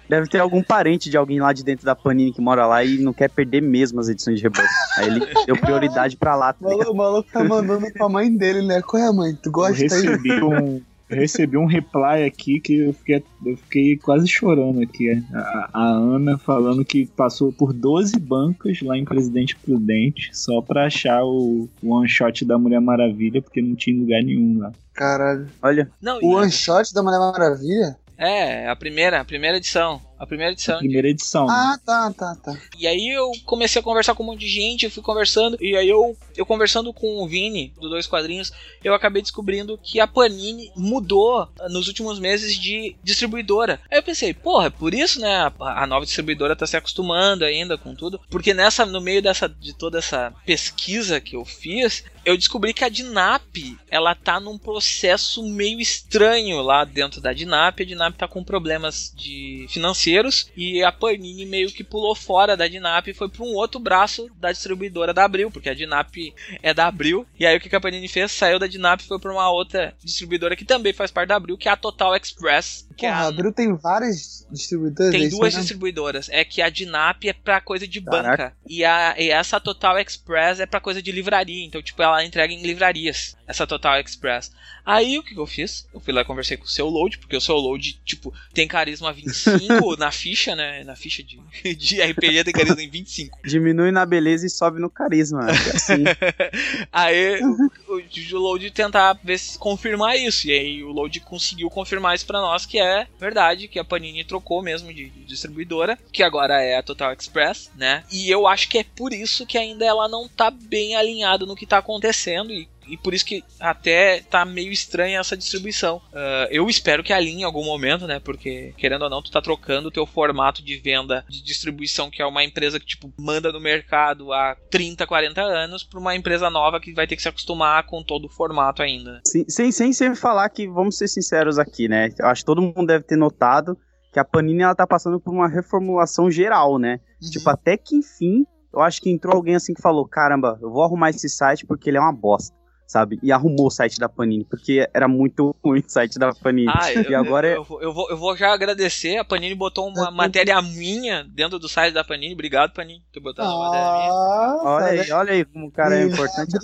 Deve 0.09 0.29
ter 0.29 0.41
algum 0.41 0.63
parente 0.63 1.09
de 1.09 1.17
alguém 1.17 1.41
lá 1.41 1.55
de 1.55 1.65
dentro 1.65 1.87
da 1.87 1.95
Panini 1.95 2.33
que 2.35 2.41
mora 2.41 2.67
lá 2.67 2.85
e 2.85 2.99
não 2.99 3.15
quer 3.15 3.31
perder 3.31 3.63
mesmo 3.63 3.99
as 3.99 4.09
edições 4.11 4.37
de 4.39 4.43
Rebirth. 4.43 4.67
Aí 4.99 5.07
ele 5.07 5.21
deu 5.47 5.57
prioridade 5.57 6.17
pra 6.19 6.35
lá. 6.37 6.53
tá 6.53 6.59
O 6.67 6.71
maluco, 6.71 6.95
maluco 6.95 7.31
tá 7.33 7.43
mandando 7.43 7.91
pra 7.93 8.09
mãe 8.11 8.35
dele, 8.35 8.61
né? 8.61 8.83
Qual 8.83 9.03
é, 9.03 9.11
mãe? 9.11 9.35
Tu 9.43 9.51
gosta 9.51 9.75
aí? 9.83 9.83
recebi 9.83 10.33
um, 10.43 10.83
recebi 11.15 11.57
um 11.57 11.67
reply 11.67 12.25
aqui 12.27 12.61
que 12.61 12.77
eu 12.77 12.93
fiquei, 12.93 13.23
eu 13.47 13.57
fiquei 13.57 13.97
quase 13.97 14.27
chorando 14.29 14.81
aqui. 14.81 15.11
A, 15.35 15.69
a 15.73 15.83
Ana 15.89 16.39
falando 16.39 16.85
que 16.85 17.07
passou 17.07 17.53
por 17.53 17.73
12 17.73 18.19
bancos 18.19 18.81
lá 18.83 18.97
em 18.97 19.05
Presidente 19.05 19.57
Prudente 19.57 20.31
só 20.33 20.61
pra 20.61 20.87
achar 20.87 21.23
o, 21.25 21.69
o 21.83 21.91
one 21.95 22.09
shot 22.09 22.45
da 22.45 22.59
Mulher 22.59 22.81
Maravilha, 22.81 23.41
porque 23.43 23.61
não 23.63 23.75
tinha 23.75 23.99
lugar 24.01 24.23
nenhum 24.23 24.59
lá. 24.59 24.73
Caralho. 24.95 25.47
Olha, 25.63 25.91
Não, 26.01 26.19
O 26.23 26.37
one 26.37 26.51
shot 26.51 26.93
da 26.95 27.03
Mulher 27.03 27.19
Maravilha? 27.19 27.97
é, 28.19 28.69
a 28.69 28.77
primeira, 28.77 29.21
a 29.21 29.25
primeira 29.25 29.57
edição. 29.57 30.01
A 30.23 30.27
primeira 30.27 30.53
edição. 30.53 30.79
Primeira 30.79 31.09
edição. 31.09 31.47
né? 31.49 31.53
Ah, 31.53 31.79
tá, 31.85 32.15
tá, 32.17 32.37
tá. 32.37 32.57
E 32.79 32.87
aí 32.87 33.09
eu 33.09 33.33
comecei 33.45 33.81
a 33.81 33.83
conversar 33.83 34.15
com 34.15 34.23
um 34.23 34.27
monte 34.27 34.39
de 34.43 34.49
gente, 34.49 34.85
eu 34.85 34.91
fui 34.91 35.03
conversando, 35.03 35.59
e 35.61 35.77
aí 35.77 35.89
eu, 35.89 36.17
eu 36.37 36.47
conversando 36.47 36.93
com 36.93 37.21
o 37.21 37.27
Vini, 37.27 37.75
do 37.81 37.89
Dois 37.89 38.07
Quadrinhos, 38.07 38.53
eu 38.85 38.95
acabei 38.95 39.21
descobrindo 39.21 39.77
que 39.83 39.99
a 39.99 40.07
Panini 40.07 40.71
mudou 40.77 41.49
ah, 41.59 41.69
nos 41.69 41.89
últimos 41.89 42.21
meses 42.21 42.57
de 42.57 42.95
distribuidora. 43.03 43.81
Aí 43.91 43.99
eu 43.99 44.03
pensei, 44.05 44.33
porra, 44.33 44.67
é 44.67 44.71
por 44.71 44.95
isso, 44.95 45.21
né, 45.21 45.53
a, 45.59 45.83
a 45.83 45.87
nova 45.89 46.07
distribuidora 46.07 46.55
tá 46.55 46.69
se 46.69 46.77
acostumando 46.77 47.45
ainda 47.45 47.77
com 47.77 47.93
tudo, 47.93 48.21
porque 48.31 48.55
nessa, 48.55 48.87
no 48.87 49.01
meio 49.01 49.21
dessa, 49.21 49.49
de 49.49 49.73
toda 49.73 49.99
essa 49.99 50.33
pesquisa 50.47 51.21
que 51.21 51.35
eu 51.35 51.45
fiz, 51.45 52.05
eu 52.25 52.37
descobri 52.37 52.73
que 52.73 52.85
a 52.85 52.89
Dinap, 52.89 53.77
ela 53.91 54.15
tá 54.15 54.39
num 54.39 54.57
processo 54.57 55.43
meio 55.43 55.81
estranho 55.81 56.61
lá 56.61 56.85
dentro 56.85 57.21
da 57.21 57.33
Dinap, 57.33 57.81
a 57.81 57.85
Dinap 57.85 58.15
tá 58.17 58.29
com 58.29 58.45
problemas 58.45 59.13
de 59.17 59.67
financeiros 59.69 60.12
e 60.57 60.83
a 60.83 60.93
Panini 60.93 61.47
meio 61.47 61.71
que 61.71 61.85
pulou 61.85 62.15
fora 62.15 62.57
da 62.57 62.69
Dinap 62.69 63.09
e 63.09 63.15
foi 63.15 63.29
para 63.29 63.43
um 63.43 63.55
outro 63.55 63.81
braço 63.81 64.29
da 64.39 64.53
distribuidora 64.53 65.15
da 65.15 65.25
Abril, 65.25 65.51
porque 65.51 65.71
a 65.71 65.75
Dinap 65.75 66.15
é 66.63 66.75
da 66.75 66.87
Abril. 66.87 67.27
E 67.39 67.47
aí 67.47 67.57
o 67.57 67.61
que 67.61 67.69
que 67.69 67.77
a 67.77 67.81
Panini 67.81 68.09
fez? 68.09 68.33
Saiu 68.33 68.59
da 68.59 68.67
Dinap 68.67 69.01
e 69.01 69.07
foi 69.07 69.19
para 69.19 69.33
uma 69.33 69.51
outra 69.51 69.95
distribuidora 70.03 70.57
que 70.57 70.65
também 70.65 70.93
faz 70.93 71.11
parte 71.11 71.29
da 71.29 71.37
Abril, 71.37 71.57
que 71.57 71.69
é 71.69 71.73
a 71.73 71.77
Total 71.77 72.15
Express. 72.17 72.89
Que 72.97 73.07
é 73.07 73.11
Porra, 73.11 73.23
a- 73.23 73.29
Abril 73.29 73.53
tem 73.53 73.75
várias 73.77 74.47
distribuidoras. 74.51 75.09
é 75.15 75.19
tem 75.19 75.27
isso 75.27 75.37
duas 75.37 75.49
mesmo? 75.55 75.61
distribuidoras. 75.61 76.29
É 76.31 76.45
que 76.45 76.61
a 76.63 76.69
Dinap 76.69 77.25
é 77.25 77.33
pra 77.33 77.61
coisa 77.61 77.87
de 77.87 78.01
Caraca. 78.01 78.29
banca. 78.45 78.57
E, 78.69 78.85
a, 78.85 79.15
e 79.19 79.31
essa 79.31 79.61
Total 79.61 79.99
Express 79.99 80.61
é 80.61 80.67
pra 80.67 80.81
coisa 80.81 81.03
de 81.03 81.11
livraria. 81.13 81.65
Então, 81.65 81.83
tipo, 81.83 82.03
ela 82.03 82.25
entrega 82.25 82.53
em 82.53 82.63
livrarias. 82.63 83.37
Essa 83.47 83.67
Total 83.67 84.01
Express. 84.01 84.51
Aí 84.85 85.17
o 85.17 85.23
que, 85.23 85.33
que 85.35 85.39
eu 85.41 85.47
fiz? 85.47 85.87
Eu 85.95 86.01
fui 86.01 86.13
lá 86.13 86.23
e 86.23 86.25
conversei 86.25 86.57
com 86.57 86.65
o 86.65 86.69
seu 86.69 86.89
load, 86.89 87.19
porque 87.19 87.37
o 87.37 87.41
seu 87.41 87.55
load, 87.55 88.01
tipo, 88.05 88.35
tem 88.53 88.67
carisma 88.67 89.13
25 89.15 89.97
na 89.97 90.11
ficha, 90.11 90.57
né? 90.57 90.83
Na 90.83 90.97
ficha 90.97 91.23
de, 91.23 91.39
de 91.77 92.03
RPG 92.03 92.43
tem 92.45 92.53
carisma 92.53 92.83
em 92.83 92.89
25. 92.91 93.39
diminui 93.45 93.93
na 93.93 94.05
beleza 94.05 94.45
e 94.45 94.51
sobe 94.51 94.81
no 94.81 94.91
carisma. 94.91 95.47
É 95.49 95.53
Assim, 95.77 96.03
Aí 96.91 97.41
o, 97.43 97.97
o 98.37 98.39
Load 98.39 98.71
tentar 98.71 99.19
ver 99.23 99.41
confirmar 99.59 100.17
isso. 100.19 100.49
E 100.49 100.53
aí 100.53 100.83
o 100.83 100.91
Load 100.91 101.21
conseguiu 101.21 101.71
confirmar 101.71 102.15
isso 102.15 102.27
pra 102.27 102.41
nós, 102.41 102.67
que 102.67 102.79
é 102.79 102.92
verdade, 103.19 103.69
que 103.69 103.79
a 103.79 103.85
Panini 103.85 104.25
trocou 104.25 104.63
mesmo 104.63 104.93
de, 104.93 105.09
de 105.11 105.25
distribuidora, 105.25 105.99
que 106.13 106.23
agora 106.23 106.63
é 106.63 106.77
a 106.77 106.83
Total 106.83 107.13
Express, 107.13 107.71
né? 107.77 108.05
E 108.11 108.31
eu 108.31 108.47
acho 108.47 108.69
que 108.69 108.79
é 108.79 108.85
por 108.85 109.13
isso 109.13 109.47
que 109.47 109.59
ainda 109.59 109.85
ela 109.85 110.09
não 110.09 110.29
tá 110.29 110.51
bem 110.51 110.95
alinhada 110.95 111.47
no 111.47 111.57
que 111.57 111.67
tá 111.67 111.79
acontecendo 111.79 112.53
e. 112.53 112.69
E 112.93 112.97
por 112.99 113.15
isso 113.15 113.25
que 113.25 113.43
até 113.59 114.21
tá 114.21 114.45
meio 114.45 114.71
estranha 114.71 115.19
essa 115.19 115.35
distribuição. 115.35 116.03
Ah, 116.13 116.47
eu 116.51 116.69
espero 116.69 117.03
que 117.03 117.13
alinhe 117.13 117.41
em 117.41 117.45
algum 117.45 117.65
momento, 117.65 118.07
né? 118.07 118.21
Porque, 118.21 118.75
querendo 118.77 119.03
ou 119.03 119.11
não, 119.11 119.23
tu 119.23 119.31
tá 119.31 119.41
trocando 119.41 119.89
o 119.89 119.91
teu 119.91 120.05
formato 120.05 120.63
de 120.63 120.77
venda 120.77 121.25
de 121.27 121.43
distribuição, 121.43 122.11
que 122.11 122.21
é 122.21 122.27
uma 122.27 122.45
empresa 122.45 122.79
que, 122.79 122.85
tipo, 122.85 123.11
manda 123.19 123.51
no 123.51 123.59
mercado 123.59 124.31
há 124.31 124.55
30, 124.71 125.07
40 125.07 125.41
anos, 125.41 125.83
pra 125.83 125.99
uma 125.99 126.15
empresa 126.15 126.51
nova 126.51 126.79
que 126.79 126.93
vai 126.93 127.07
ter 127.07 127.17
que 127.17 127.23
se 127.23 127.29
acostumar 127.29 127.87
com 127.87 128.03
todo 128.03 128.27
o 128.27 128.31
formato 128.31 128.83
ainda. 128.83 129.23
sem, 129.25 129.49
sem, 129.49 129.73
sem 129.73 129.93
sempre 129.95 130.19
falar 130.19 130.49
que, 130.51 130.69
vamos 130.69 130.99
ser 130.99 131.09
sinceros 131.09 131.59
aqui, 131.59 131.89
né? 131.89 132.11
Eu 132.19 132.27
acho 132.27 132.43
que 132.43 132.47
todo 132.47 132.61
mundo 132.61 132.87
deve 132.87 133.05
ter 133.05 133.17
notado 133.17 133.75
que 134.13 134.21
a 134.21 134.25
Panini 134.25 134.63
ela 134.63 134.75
tá 134.75 134.87
passando 134.87 135.19
por 135.19 135.33
uma 135.33 135.49
reformulação 135.49 136.31
geral, 136.31 136.79
né? 136.79 137.01
Tipo, 137.31 137.49
até 137.49 137.79
que 137.79 137.97
enfim, 137.97 138.45
eu 138.73 138.81
acho 138.81 139.01
que 139.01 139.11
entrou 139.11 139.35
alguém 139.35 139.55
assim 139.55 139.75
que 139.75 139.83
falou: 139.83 140.07
caramba, 140.07 140.59
eu 140.61 140.71
vou 140.71 140.83
arrumar 140.83 141.11
esse 141.11 141.29
site 141.29 141.67
porque 141.67 141.89
ele 141.89 141.97
é 141.97 142.01
uma 142.01 142.13
bosta, 142.13 142.55
sabe? 142.93 143.19
E 143.23 143.33
arrumou 143.33 143.67
o 143.67 143.71
site 143.71 143.99
da 143.99 144.09
Panini, 144.09 144.45
porque 144.45 144.87
era 144.93 145.09
muito 145.09 145.55
ruim 145.65 145.81
o 145.81 145.85
site 145.91 146.19
da 146.19 146.35
Panini. 146.35 146.69
Ah, 146.73 146.93
eu, 146.93 147.11
e 147.11 147.15
agora 147.15 147.47
eu, 147.49 147.53
é. 147.53 147.57
eu, 147.57 147.65
vou- 147.65 147.83
eu 147.83 147.93
vou, 147.93 148.11
eu 148.11 148.17
vou 148.17 148.37
já 148.37 148.53
agradecer. 148.53 149.17
A 149.17 149.25
Panini 149.25 149.55
botou 149.55 149.89
uma 149.89 150.11
matéria 150.13 150.61
minha 150.61 151.25
dentro 151.25 151.59
do 151.59 151.69
site 151.69 151.95
da 151.95 152.05
Panini. 152.05 152.35
Obrigado, 152.35 152.73
Panini, 152.75 153.03
por 153.13 153.23
botado 153.23 153.49
uma 153.49 153.65
matéria 153.71 153.93
minha. 153.93 154.13
Olha 154.13 154.87
aí, 154.87 154.99
né? 155.09 155.15
olha 155.15 155.33
aí 155.33 155.45
como 155.45 155.67
o 155.67 155.71
cara 155.71 155.99
é 155.99 156.05
importante. 156.05 156.53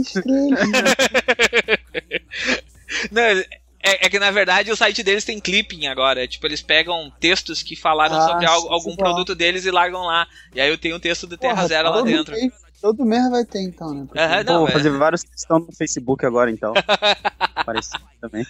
Estrelinha. 0.00 0.56
Não, 3.10 3.22
é, 3.22 3.44
é 3.82 4.08
que 4.10 4.18
na 4.18 4.30
verdade 4.30 4.70
o 4.72 4.76
site 4.76 5.02
deles 5.02 5.24
tem 5.24 5.40
clipping 5.40 5.86
agora. 5.86 6.26
Tipo, 6.26 6.46
eles 6.46 6.60
pegam 6.62 7.12
textos 7.20 7.62
que 7.62 7.76
falaram 7.76 8.16
Ah, 8.16 8.26
sobre 8.28 8.46
algo- 8.46 8.68
algum 8.68 8.96
produto 8.96 9.34
deles 9.34 9.64
e 9.64 9.70
largam 9.70 10.02
lá. 10.02 10.26
E 10.54 10.60
aí 10.60 10.68
eu 10.68 10.78
tenho 10.78 10.96
o 10.96 11.00
texto 11.00 11.26
do 11.26 11.36
Terra 11.36 11.54
Porra, 11.54 11.68
Zero 11.68 11.90
lá 11.90 12.02
dentro. 12.02 12.34
Todo 12.80 13.04
mês 13.04 13.28
vai 13.30 13.44
ter, 13.44 13.60
então, 13.62 13.92
né? 13.92 14.04
Porque- 14.06 14.20
Pô, 14.20 14.52
não, 14.52 14.58
vou 14.60 14.68
é- 14.68 14.72
fazer 14.72 14.90
vários 14.90 15.22
textão 15.24 15.58
no 15.58 15.72
Facebook 15.72 16.24
agora, 16.24 16.50
então. 16.50 16.72
Parecido 17.66 18.04
também. 18.20 18.46